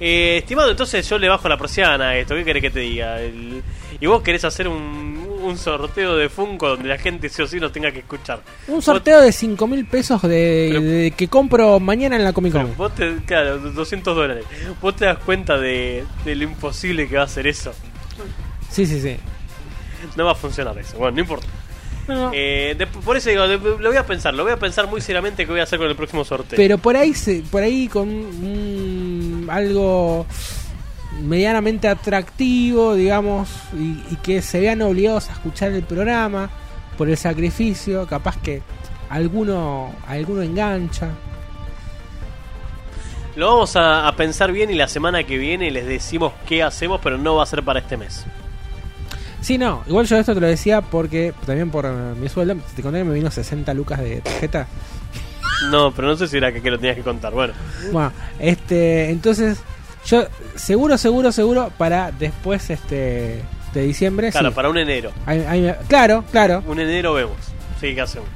eh, 0.00 0.38
estimado, 0.38 0.70
entonces 0.70 1.06
yo 1.06 1.18
le 1.18 1.28
bajo 1.28 1.46
la 1.50 1.58
persiana 1.58 2.08
a 2.08 2.16
esto. 2.16 2.34
¿Qué 2.34 2.44
querés 2.46 2.62
que 2.62 2.70
te 2.70 2.80
diga? 2.80 3.20
El- 3.20 3.62
y 4.00 4.06
vos 4.06 4.22
querés 4.22 4.42
hacer 4.44 4.68
un, 4.68 5.38
un 5.42 5.58
sorteo 5.58 6.16
de 6.16 6.30
Funko 6.30 6.70
donde 6.70 6.88
la 6.88 6.96
gente 6.96 7.28
sí 7.28 7.42
o 7.42 7.46
sí 7.46 7.60
nos 7.60 7.72
tenga 7.72 7.92
que 7.92 7.98
escuchar. 7.98 8.40
Un 8.68 8.80
sorteo 8.80 9.20
de 9.20 9.32
5 9.32 9.66
mil 9.66 9.84
pesos 9.86 10.22
de, 10.22 10.28
de- 10.80 11.10
que 11.14 11.28
compro 11.28 11.78
mañana 11.78 12.16
en 12.16 12.24
la 12.24 12.32
Comic 12.32 12.52
Con. 12.54 12.74
Vos 12.76 12.94
te, 12.94 13.16
claro, 13.26 13.58
200 13.58 14.16
dólares. 14.16 14.46
Vos 14.80 14.96
te 14.96 15.04
das 15.04 15.18
cuenta 15.18 15.58
de, 15.58 16.04
de 16.24 16.34
lo 16.34 16.44
imposible 16.44 17.06
que 17.06 17.16
va 17.18 17.24
a 17.24 17.28
ser 17.28 17.46
eso. 17.46 17.72
Sí, 18.70 18.86
sí, 18.86 18.98
sí. 19.00 19.16
No 20.16 20.24
va 20.24 20.32
a 20.32 20.34
funcionar 20.34 20.76
eso. 20.78 20.96
Bueno, 20.96 21.14
no 21.16 21.20
importa. 21.20 21.46
No. 22.08 22.30
Eh, 22.34 22.74
de- 22.76 22.86
por 22.86 23.16
eso 23.16 23.30
digo, 23.30 23.46
lo 23.46 23.88
voy 23.88 23.96
a 23.96 24.04
pensar, 24.06 24.34
lo 24.34 24.42
voy 24.42 24.52
a 24.52 24.58
pensar 24.58 24.86
muy 24.88 25.00
seriamente 25.00 25.44
qué 25.46 25.50
voy 25.50 25.60
a 25.60 25.64
hacer 25.64 25.78
con 25.78 25.88
el 25.88 25.96
próximo 25.96 26.24
sorteo. 26.24 26.56
Pero 26.56 26.76
por 26.78 26.96
ahí, 26.96 27.14
se, 27.14 27.42
por 27.50 27.62
ahí 27.62 27.88
con 27.88 28.08
un- 28.08 29.48
algo 29.50 30.26
medianamente 31.22 31.88
atractivo, 31.88 32.94
digamos, 32.94 33.48
y, 33.78 34.02
y 34.12 34.16
que 34.22 34.42
se 34.42 34.60
vean 34.60 34.82
obligados 34.82 35.30
a 35.30 35.32
escuchar 35.32 35.72
el 35.72 35.82
programa 35.84 36.50
por 36.98 37.08
el 37.08 37.16
sacrificio, 37.16 38.06
capaz 38.06 38.36
que 38.42 38.62
alguno, 39.08 39.94
alguno 40.06 40.42
engancha. 40.42 41.08
Lo 43.36 43.48
vamos 43.48 43.74
a, 43.76 44.06
a 44.06 44.14
pensar 44.14 44.52
bien 44.52 44.70
y 44.70 44.74
la 44.74 44.86
semana 44.88 45.24
que 45.24 45.38
viene 45.38 45.70
les 45.70 45.86
decimos 45.86 46.32
qué 46.46 46.62
hacemos, 46.62 47.00
pero 47.02 47.18
no 47.18 47.36
va 47.36 47.42
a 47.42 47.46
ser 47.46 47.62
para 47.64 47.80
este 47.80 47.96
mes. 47.96 48.24
Sí, 49.44 49.58
no, 49.58 49.82
igual 49.86 50.06
yo 50.06 50.16
esto 50.16 50.32
te 50.34 50.40
lo 50.40 50.46
decía 50.46 50.80
porque 50.80 51.34
también 51.44 51.70
por 51.70 51.84
eh, 51.84 51.90
mi 52.18 52.28
sueldo, 52.30 52.56
te 52.74 52.80
conté 52.82 52.98
que 52.98 53.04
me 53.04 53.12
vino 53.14 53.30
60 53.30 53.74
lucas 53.74 54.00
de 54.00 54.22
tarjeta. 54.22 54.66
No, 55.70 55.92
pero 55.92 56.08
no 56.08 56.16
sé 56.16 56.26
si 56.28 56.38
era 56.38 56.50
que, 56.52 56.62
que 56.62 56.70
lo 56.70 56.78
tenías 56.78 56.96
que 56.96 57.02
contar. 57.02 57.32
Bueno, 57.34 57.52
Bueno, 57.92 58.10
este, 58.38 59.10
entonces 59.10 59.58
yo 60.06 60.24
seguro, 60.54 60.96
seguro, 60.96 61.30
seguro 61.30 61.70
para 61.76 62.10
después 62.10 62.70
este 62.70 63.42
de 63.74 63.82
diciembre. 63.82 64.30
claro, 64.30 64.48
sí. 64.48 64.54
para 64.54 64.70
un 64.70 64.78
enero. 64.78 65.10
Ahí- 65.26 65.44
ahí 65.46 65.60
me- 65.60 65.76
claro, 65.88 66.24
claro. 66.30 66.62
Un 66.66 66.80
enero 66.80 67.12
vemos. 67.14 67.36
Sí, 67.80 67.94
¿qué 67.94 68.00
hacemos? 68.00 68.28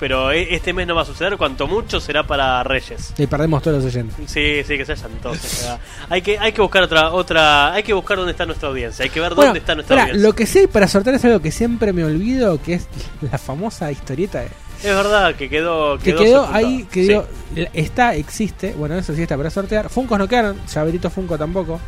Pero 0.00 0.32
e- 0.32 0.54
este 0.54 0.72
mes 0.72 0.86
no 0.86 0.94
va 0.94 1.02
a 1.02 1.04
suceder, 1.04 1.36
cuanto 1.36 1.66
mucho 1.68 2.00
será 2.00 2.24
para 2.24 2.62
Reyes. 2.64 3.14
Y 3.16 3.26
perdemos 3.26 3.62
todos 3.62 3.76
los 3.82 3.94
oyentes. 3.94 4.16
Sí, 4.30 4.62
sí, 4.66 4.76
que 4.76 4.84
se 4.84 4.92
hayan 4.92 5.12
todos. 5.22 5.66
hay 6.10 6.20
que 6.20 6.38
hay 6.38 6.52
que 6.52 6.60
buscar 6.60 6.82
otra 6.82 7.10
otra 7.12 7.72
hay 7.72 7.82
que 7.84 7.92
buscar 7.94 8.16
dónde 8.16 8.32
está 8.32 8.44
nuestra 8.44 8.68
audiencia, 8.68 9.04
hay 9.04 9.10
que 9.10 9.20
ver 9.20 9.30
Bueno, 9.34 9.46
dónde 9.50 9.60
está 9.60 9.74
nuestra 9.74 10.02
audiencia. 10.02 10.26
lo 10.28 10.34
que 10.34 10.46
sí 10.46 10.66
para 10.66 10.88
sortear 10.88 11.14
es 11.16 11.24
algo 11.24 11.40
que 11.40 11.50
siempre 11.52 11.92
me 11.92 12.04
olvido, 12.04 12.60
que 12.60 12.74
es 12.74 12.88
la 13.32 13.38
famosa 13.38 13.90
historieta 13.92 14.40
de- 14.40 14.46
Es 14.82 14.94
verdad 14.96 15.34
que 15.36 15.48
quedó 15.48 15.96
que 15.98 16.14
quedó, 16.14 16.46
ahí, 16.52 16.86
que 16.90 17.06
Sí. 17.54 17.66
está, 17.72 18.14
existe, 18.16 18.72
bueno, 18.72 18.96
eso 18.96 19.14
sí 19.14 19.22
está 19.22 19.36
para 19.36 19.48
sortear. 19.50 19.88
Funcos 19.88 20.18
no 20.18 20.26
quedaron, 20.28 20.58
llaverito 20.66 21.08
Funko 21.08 21.38
tampoco. 21.38 21.80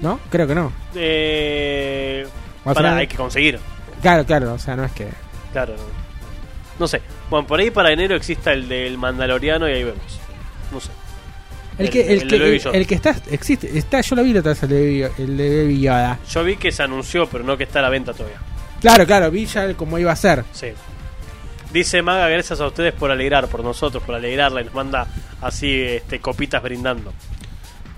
¿No? 0.00 0.20
Creo 0.30 0.46
que 0.46 0.54
no. 0.54 0.72
Eh, 0.94 2.26
final- 2.64 2.98
hay 2.98 3.06
que 3.06 3.16
conseguir. 3.16 3.58
Claro, 4.00 4.24
claro, 4.24 4.54
o 4.54 4.58
sea, 4.58 4.76
no 4.76 4.84
es 4.84 4.92
que. 4.92 5.08
Claro, 5.52 5.74
no. 5.76 5.95
No 6.78 6.88
sé. 6.88 7.00
Bueno, 7.30 7.46
por 7.46 7.60
ahí 7.60 7.70
para 7.70 7.92
enero 7.92 8.14
exista 8.14 8.52
el 8.52 8.68
del 8.68 8.98
Mandaloriano 8.98 9.68
y 9.68 9.72
ahí 9.72 9.84
vemos. 9.84 10.20
No 10.72 10.80
sé. 10.80 10.90
El, 11.78 11.90
que, 11.90 12.00
el, 12.12 12.26
que, 12.26 12.56
el, 12.72 12.86
que 12.86 12.94
está, 12.94 13.14
existe, 13.30 13.76
está, 13.76 14.00
yo 14.00 14.16
lo 14.16 14.24
vi 14.24 14.32
la 14.32 14.40
otra 14.40 14.52
vez, 14.52 14.62
el 14.62 14.68
de, 14.70 15.12
el 15.18 15.36
de 15.36 15.62
Baby 15.62 15.80
Yoda. 15.82 16.18
Yo 16.30 16.42
vi 16.42 16.56
que 16.56 16.72
se 16.72 16.82
anunció, 16.82 17.26
pero 17.26 17.44
no 17.44 17.58
que 17.58 17.64
está 17.64 17.80
a 17.80 17.82
la 17.82 17.90
venta 17.90 18.14
todavía. 18.14 18.38
Claro, 18.80 19.04
claro, 19.04 19.30
vi 19.30 19.44
ya 19.44 19.74
cómo 19.74 19.98
iba 19.98 20.10
a 20.10 20.16
ser. 20.16 20.42
Sí. 20.52 20.68
Dice 21.72 22.00
Maga, 22.00 22.28
gracias 22.28 22.60
a 22.62 22.66
ustedes 22.66 22.94
por 22.94 23.10
alegrar, 23.10 23.48
por 23.48 23.62
nosotros, 23.62 24.02
por 24.02 24.14
alegrarla 24.14 24.62
y 24.62 24.64
nos 24.64 24.74
manda 24.74 25.06
así 25.42 25.82
este, 25.82 26.18
copitas 26.18 26.62
brindando. 26.62 27.12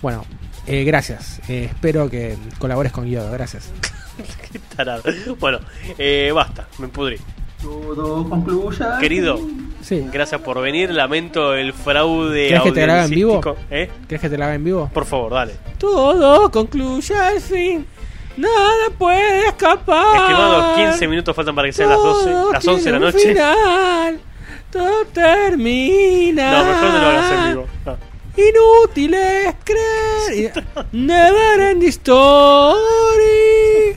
Bueno, 0.03 0.25
eh, 0.67 0.83
gracias. 0.83 1.41
Eh, 1.49 1.69
espero 1.71 2.11
que 2.11 2.37
colabores 2.59 2.91
con 2.91 3.07
Yoda, 3.07 3.31
gracias. 3.31 3.71
Qué 4.53 4.59
tarado. 4.59 5.03
Bueno, 5.39 5.61
eh, 5.97 6.33
basta, 6.35 6.67
me 6.79 6.89
pudrí. 6.89 7.19
Todo 7.63 8.29
concluya. 8.29 8.99
Querido, 9.01 9.39
Sí. 9.83 10.07
gracias 10.13 10.41
por 10.41 10.61
venir. 10.61 10.91
Lamento 10.91 11.55
el 11.55 11.73
fraude 11.73 12.49
¿Querés 12.49 12.63
que 12.63 12.73
te 12.73 12.87
la 12.87 12.93
haga 12.95 13.05
en 13.05 13.11
vivo? 13.11 13.41
¿Eh? 13.71 13.91
¿Querés 14.09 14.21
que 14.23 14.29
te 14.31 14.39
la 14.39 14.47
haga 14.47 14.55
en 14.55 14.65
vivo? 14.65 14.91
Por 14.93 15.05
favor, 15.05 15.33
dale. 15.33 15.55
Todo 15.79 16.51
concluye 16.51 17.15
al 17.15 17.41
fin. 17.41 17.87
Nada 18.37 18.91
puede 18.97 19.49
escapar. 19.49 20.17
Estimados, 20.31 20.77
15 20.77 21.09
minutos 21.09 21.35
faltan 21.35 21.55
para 21.57 21.67
que 21.69 21.73
sean 21.73 21.89
las 21.89 21.99
12, 21.99 22.31
Todo 22.31 22.53
las 22.53 22.69
11 22.69 22.85
de 22.85 22.93
la 22.93 22.99
noche. 22.99 23.19
final. 23.31 24.21
Todo 24.71 25.05
termina. 25.13 26.53
No, 26.53 26.65
mejor 26.69 26.91
no 26.93 26.99
lo 26.99 27.07
hagas 27.07 27.33
en 27.33 27.49
vivo. 27.51 27.67
No. 27.87 28.08
Inútil 28.39 29.15
es 29.15 29.53
creer. 29.65 30.65
Never 30.93 31.61
end 31.61 31.83
story. 31.83 32.77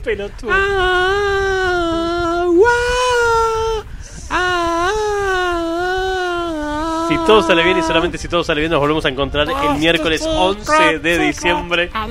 Pelotudo. 0.02 0.50
Ah, 0.52 2.46
wow. 2.48 3.84
Ah, 4.30 4.90
Si 7.12 7.18
todo 7.26 7.42
sale 7.42 7.62
bien 7.62 7.76
y 7.76 7.82
solamente 7.82 8.16
si 8.16 8.26
todo 8.26 8.42
sale 8.42 8.60
bien, 8.62 8.70
nos 8.70 8.80
volvemos 8.80 9.04
a 9.04 9.10
encontrar 9.10 9.46
el 9.46 9.78
miércoles 9.78 10.22
11 10.26 10.98
de 10.98 11.18
diciembre 11.18 11.90
a 11.92 12.06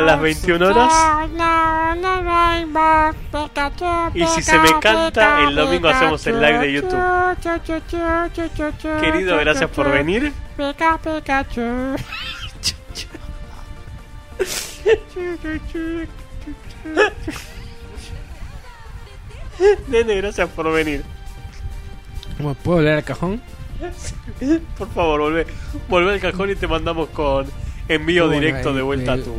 las 0.00 0.18
21 0.18 0.66
horas. 0.66 0.94
Y 4.14 4.26
si 4.28 4.42
se 4.42 4.58
me 4.58 4.80
canta, 4.80 5.42
el 5.42 5.54
domingo 5.54 5.88
hacemos 5.90 6.26
el 6.26 6.40
live 6.40 6.58
de 6.58 6.72
YouTube. 6.72 6.98
Querido, 9.00 9.36
gracias 9.36 9.68
por 9.70 9.90
venir. 9.90 10.32
Nene, 19.88 20.14
gracias 20.16 20.48
por 20.48 20.72
venir. 20.72 21.04
¿Cómo 22.36 22.54
¿Puedo 22.54 22.78
volver 22.78 22.96
al 22.96 23.04
cajón? 23.04 23.40
Por 24.78 24.88
favor, 24.90 25.20
volvé, 25.20 25.46
volvé 25.88 26.12
al 26.12 26.20
cajón 26.20 26.50
y 26.50 26.54
te 26.54 26.66
mandamos 26.66 27.08
con 27.10 27.46
envío 27.88 28.26
Bueno, 28.26 28.40
directo 28.40 28.72
de 28.72 28.82
vuelta 28.82 29.12
a 29.14 29.18
tu, 29.18 29.34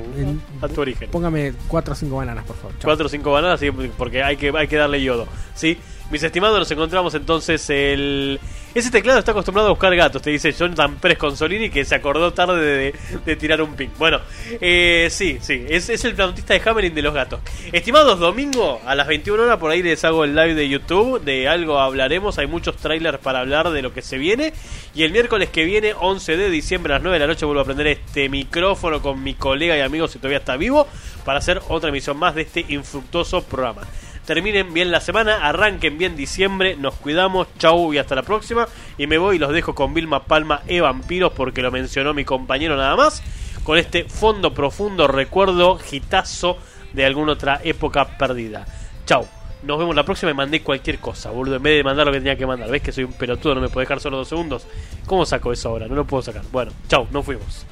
a 0.62 0.68
tu 0.68 0.82
origen. 0.82 1.10
Póngame 1.10 1.54
4 1.68 1.94
o 1.94 1.96
5 1.96 2.16
bananas, 2.16 2.46
por 2.46 2.56
favor. 2.56 2.72
Chao. 2.74 2.82
Cuatro 2.84 3.06
o 3.08 3.10
cinco 3.10 3.32
bananas, 3.32 3.60
sí, 3.60 3.70
porque 3.72 4.24
hay 4.24 4.38
que, 4.38 4.52
hay 4.56 4.68
que 4.68 4.76
darle 4.78 5.02
yodo. 5.02 5.28
¿sí? 5.54 5.78
Mis 6.10 6.24
estimados, 6.24 6.58
nos 6.58 6.72
encontramos 6.72 7.14
entonces 7.16 7.70
el... 7.70 8.40
Ese 8.74 8.92
teclado 8.92 9.20
está 9.20 9.32
acostumbrado 9.32 9.70
a 9.70 9.72
buscar 9.72 9.94
gatos, 9.96 10.22
te 10.22 10.30
dice 10.30 10.52
Jonathan 10.52 10.98
Pérez 10.98 11.18
Consolini, 11.18 11.70
que 11.70 11.84
se 11.84 11.96
acordó 11.96 12.32
tarde 12.32 12.94
de, 13.26 13.36
tirar 13.36 13.62
un 13.62 13.76
ping. 13.76 13.90
Bueno, 13.98 14.22
eh, 14.62 15.08
sí, 15.10 15.40
sí, 15.42 15.66
es, 15.68 15.90
es 15.90 16.06
el 16.06 16.14
flautista 16.14 16.54
de 16.54 16.62
Hammering 16.64 16.94
de 16.94 17.02
los 17.02 17.14
gatos. 17.14 17.40
Estimados, 17.72 18.20
domingo 18.20 18.80
a 18.86 18.94
las 18.94 19.08
21 19.08 19.44
horas, 19.44 19.58
por 19.58 19.72
ahí 19.72 19.82
les 19.82 20.06
hago 20.06 20.24
el 20.24 20.36
live 20.36 20.54
de 20.54 20.70
YouTube, 20.70 21.20
de 21.22 21.48
algo 21.48 21.80
hablaremos, 21.80 22.38
hay 22.38 22.46
muchos 22.46 22.78
trailers 22.78 23.18
para 23.18 23.40
hablar 23.40 23.72
de 23.72 23.82
lo 23.82 23.94
que 23.94 24.02
se 24.02 24.18
viene. 24.18 24.54
Y 24.94 25.04
el 25.04 25.12
miércoles 25.12 25.50
que 25.50 25.66
viene, 25.66 25.94
11 26.00 26.38
de 26.38 26.50
diciembre 26.50 26.94
a 26.94 26.98
las 26.98 27.04
9 27.04 27.16
de 27.16 27.20
la 27.20 27.28
noche, 27.28 27.46
vuelvo 27.46 27.62
a 27.62 27.66
prender 27.66 27.88
este 27.88 28.30
micrófono 28.30 29.02
con 29.02 29.24
mi 29.24 29.34
colega 29.34 29.76
y 29.76 29.82
amigo, 29.82 30.08
si 30.08 30.20
todavía 30.20 30.38
está 30.38 30.56
vivo, 30.56 30.88
para 31.26 31.40
hacer 31.40 31.62
otra 31.68 31.90
emisión 31.90 32.18
más 32.18 32.36
de 32.36 32.44
este 32.44 32.64
infructuoso 32.70 33.44
programa. 33.44 33.82
Terminen 34.28 34.74
bien 34.74 34.92
la 34.92 35.00
semana, 35.00 35.38
arranquen 35.38 35.98
bien 35.98 36.18
diciembre, 36.18 36.76
nos 36.76 36.96
cuidamos, 36.96 37.48
chau 37.60 37.94
y 37.94 37.98
hasta 37.98 38.14
la 38.14 38.24
próxima. 38.24 38.68
Y 38.98 39.08
me 39.08 39.18
voy 39.18 39.38
y 39.38 39.40
los 39.40 39.54
dejo 39.54 39.74
con 39.74 39.94
Vilma 39.94 40.26
Palma 40.26 40.64
e 40.68 40.82
Vampiros 40.82 41.32
porque 41.32 41.62
lo 41.62 41.72
mencionó 41.72 42.14
mi 42.14 42.26
compañero 42.26 42.76
nada 42.76 42.98
más. 42.98 43.24
Con 43.64 43.78
este 43.78 44.04
fondo 44.04 44.54
profundo 44.54 45.08
recuerdo 45.08 45.78
gitazo 45.78 46.58
de 46.92 47.06
alguna 47.06 47.32
otra 47.32 47.62
época 47.64 48.18
perdida. 48.18 48.66
Chau. 49.06 49.26
Nos 49.64 49.80
vemos 49.80 49.96
la 49.96 50.04
próxima 50.04 50.30
y 50.30 50.36
mandé 50.36 50.62
cualquier 50.62 51.00
cosa, 51.00 51.32
boludo. 51.32 51.56
En 51.56 51.64
vez 51.64 51.78
de 51.78 51.84
mandar 51.86 52.06
lo 52.06 52.12
que 52.12 52.20
tenía 52.20 52.36
que 52.36 52.46
mandar. 52.46 52.70
¿Ves 52.70 52.82
que 52.82 52.92
soy 52.92 53.06
un 53.06 53.14
pelotudo? 53.14 53.56
No 53.56 53.62
me 53.62 53.70
puedo 53.70 53.80
dejar 53.80 54.02
solo 54.02 54.18
dos 54.18 54.28
segundos. 54.28 54.68
¿Cómo 55.06 55.26
saco 55.26 55.54
eso 55.54 55.70
ahora? 55.70 55.88
No 55.88 55.96
lo 55.96 56.06
puedo 56.06 56.22
sacar. 56.22 56.44
Bueno, 56.52 56.74
chau, 56.90 57.08
nos 57.12 57.24
fuimos. 57.24 57.66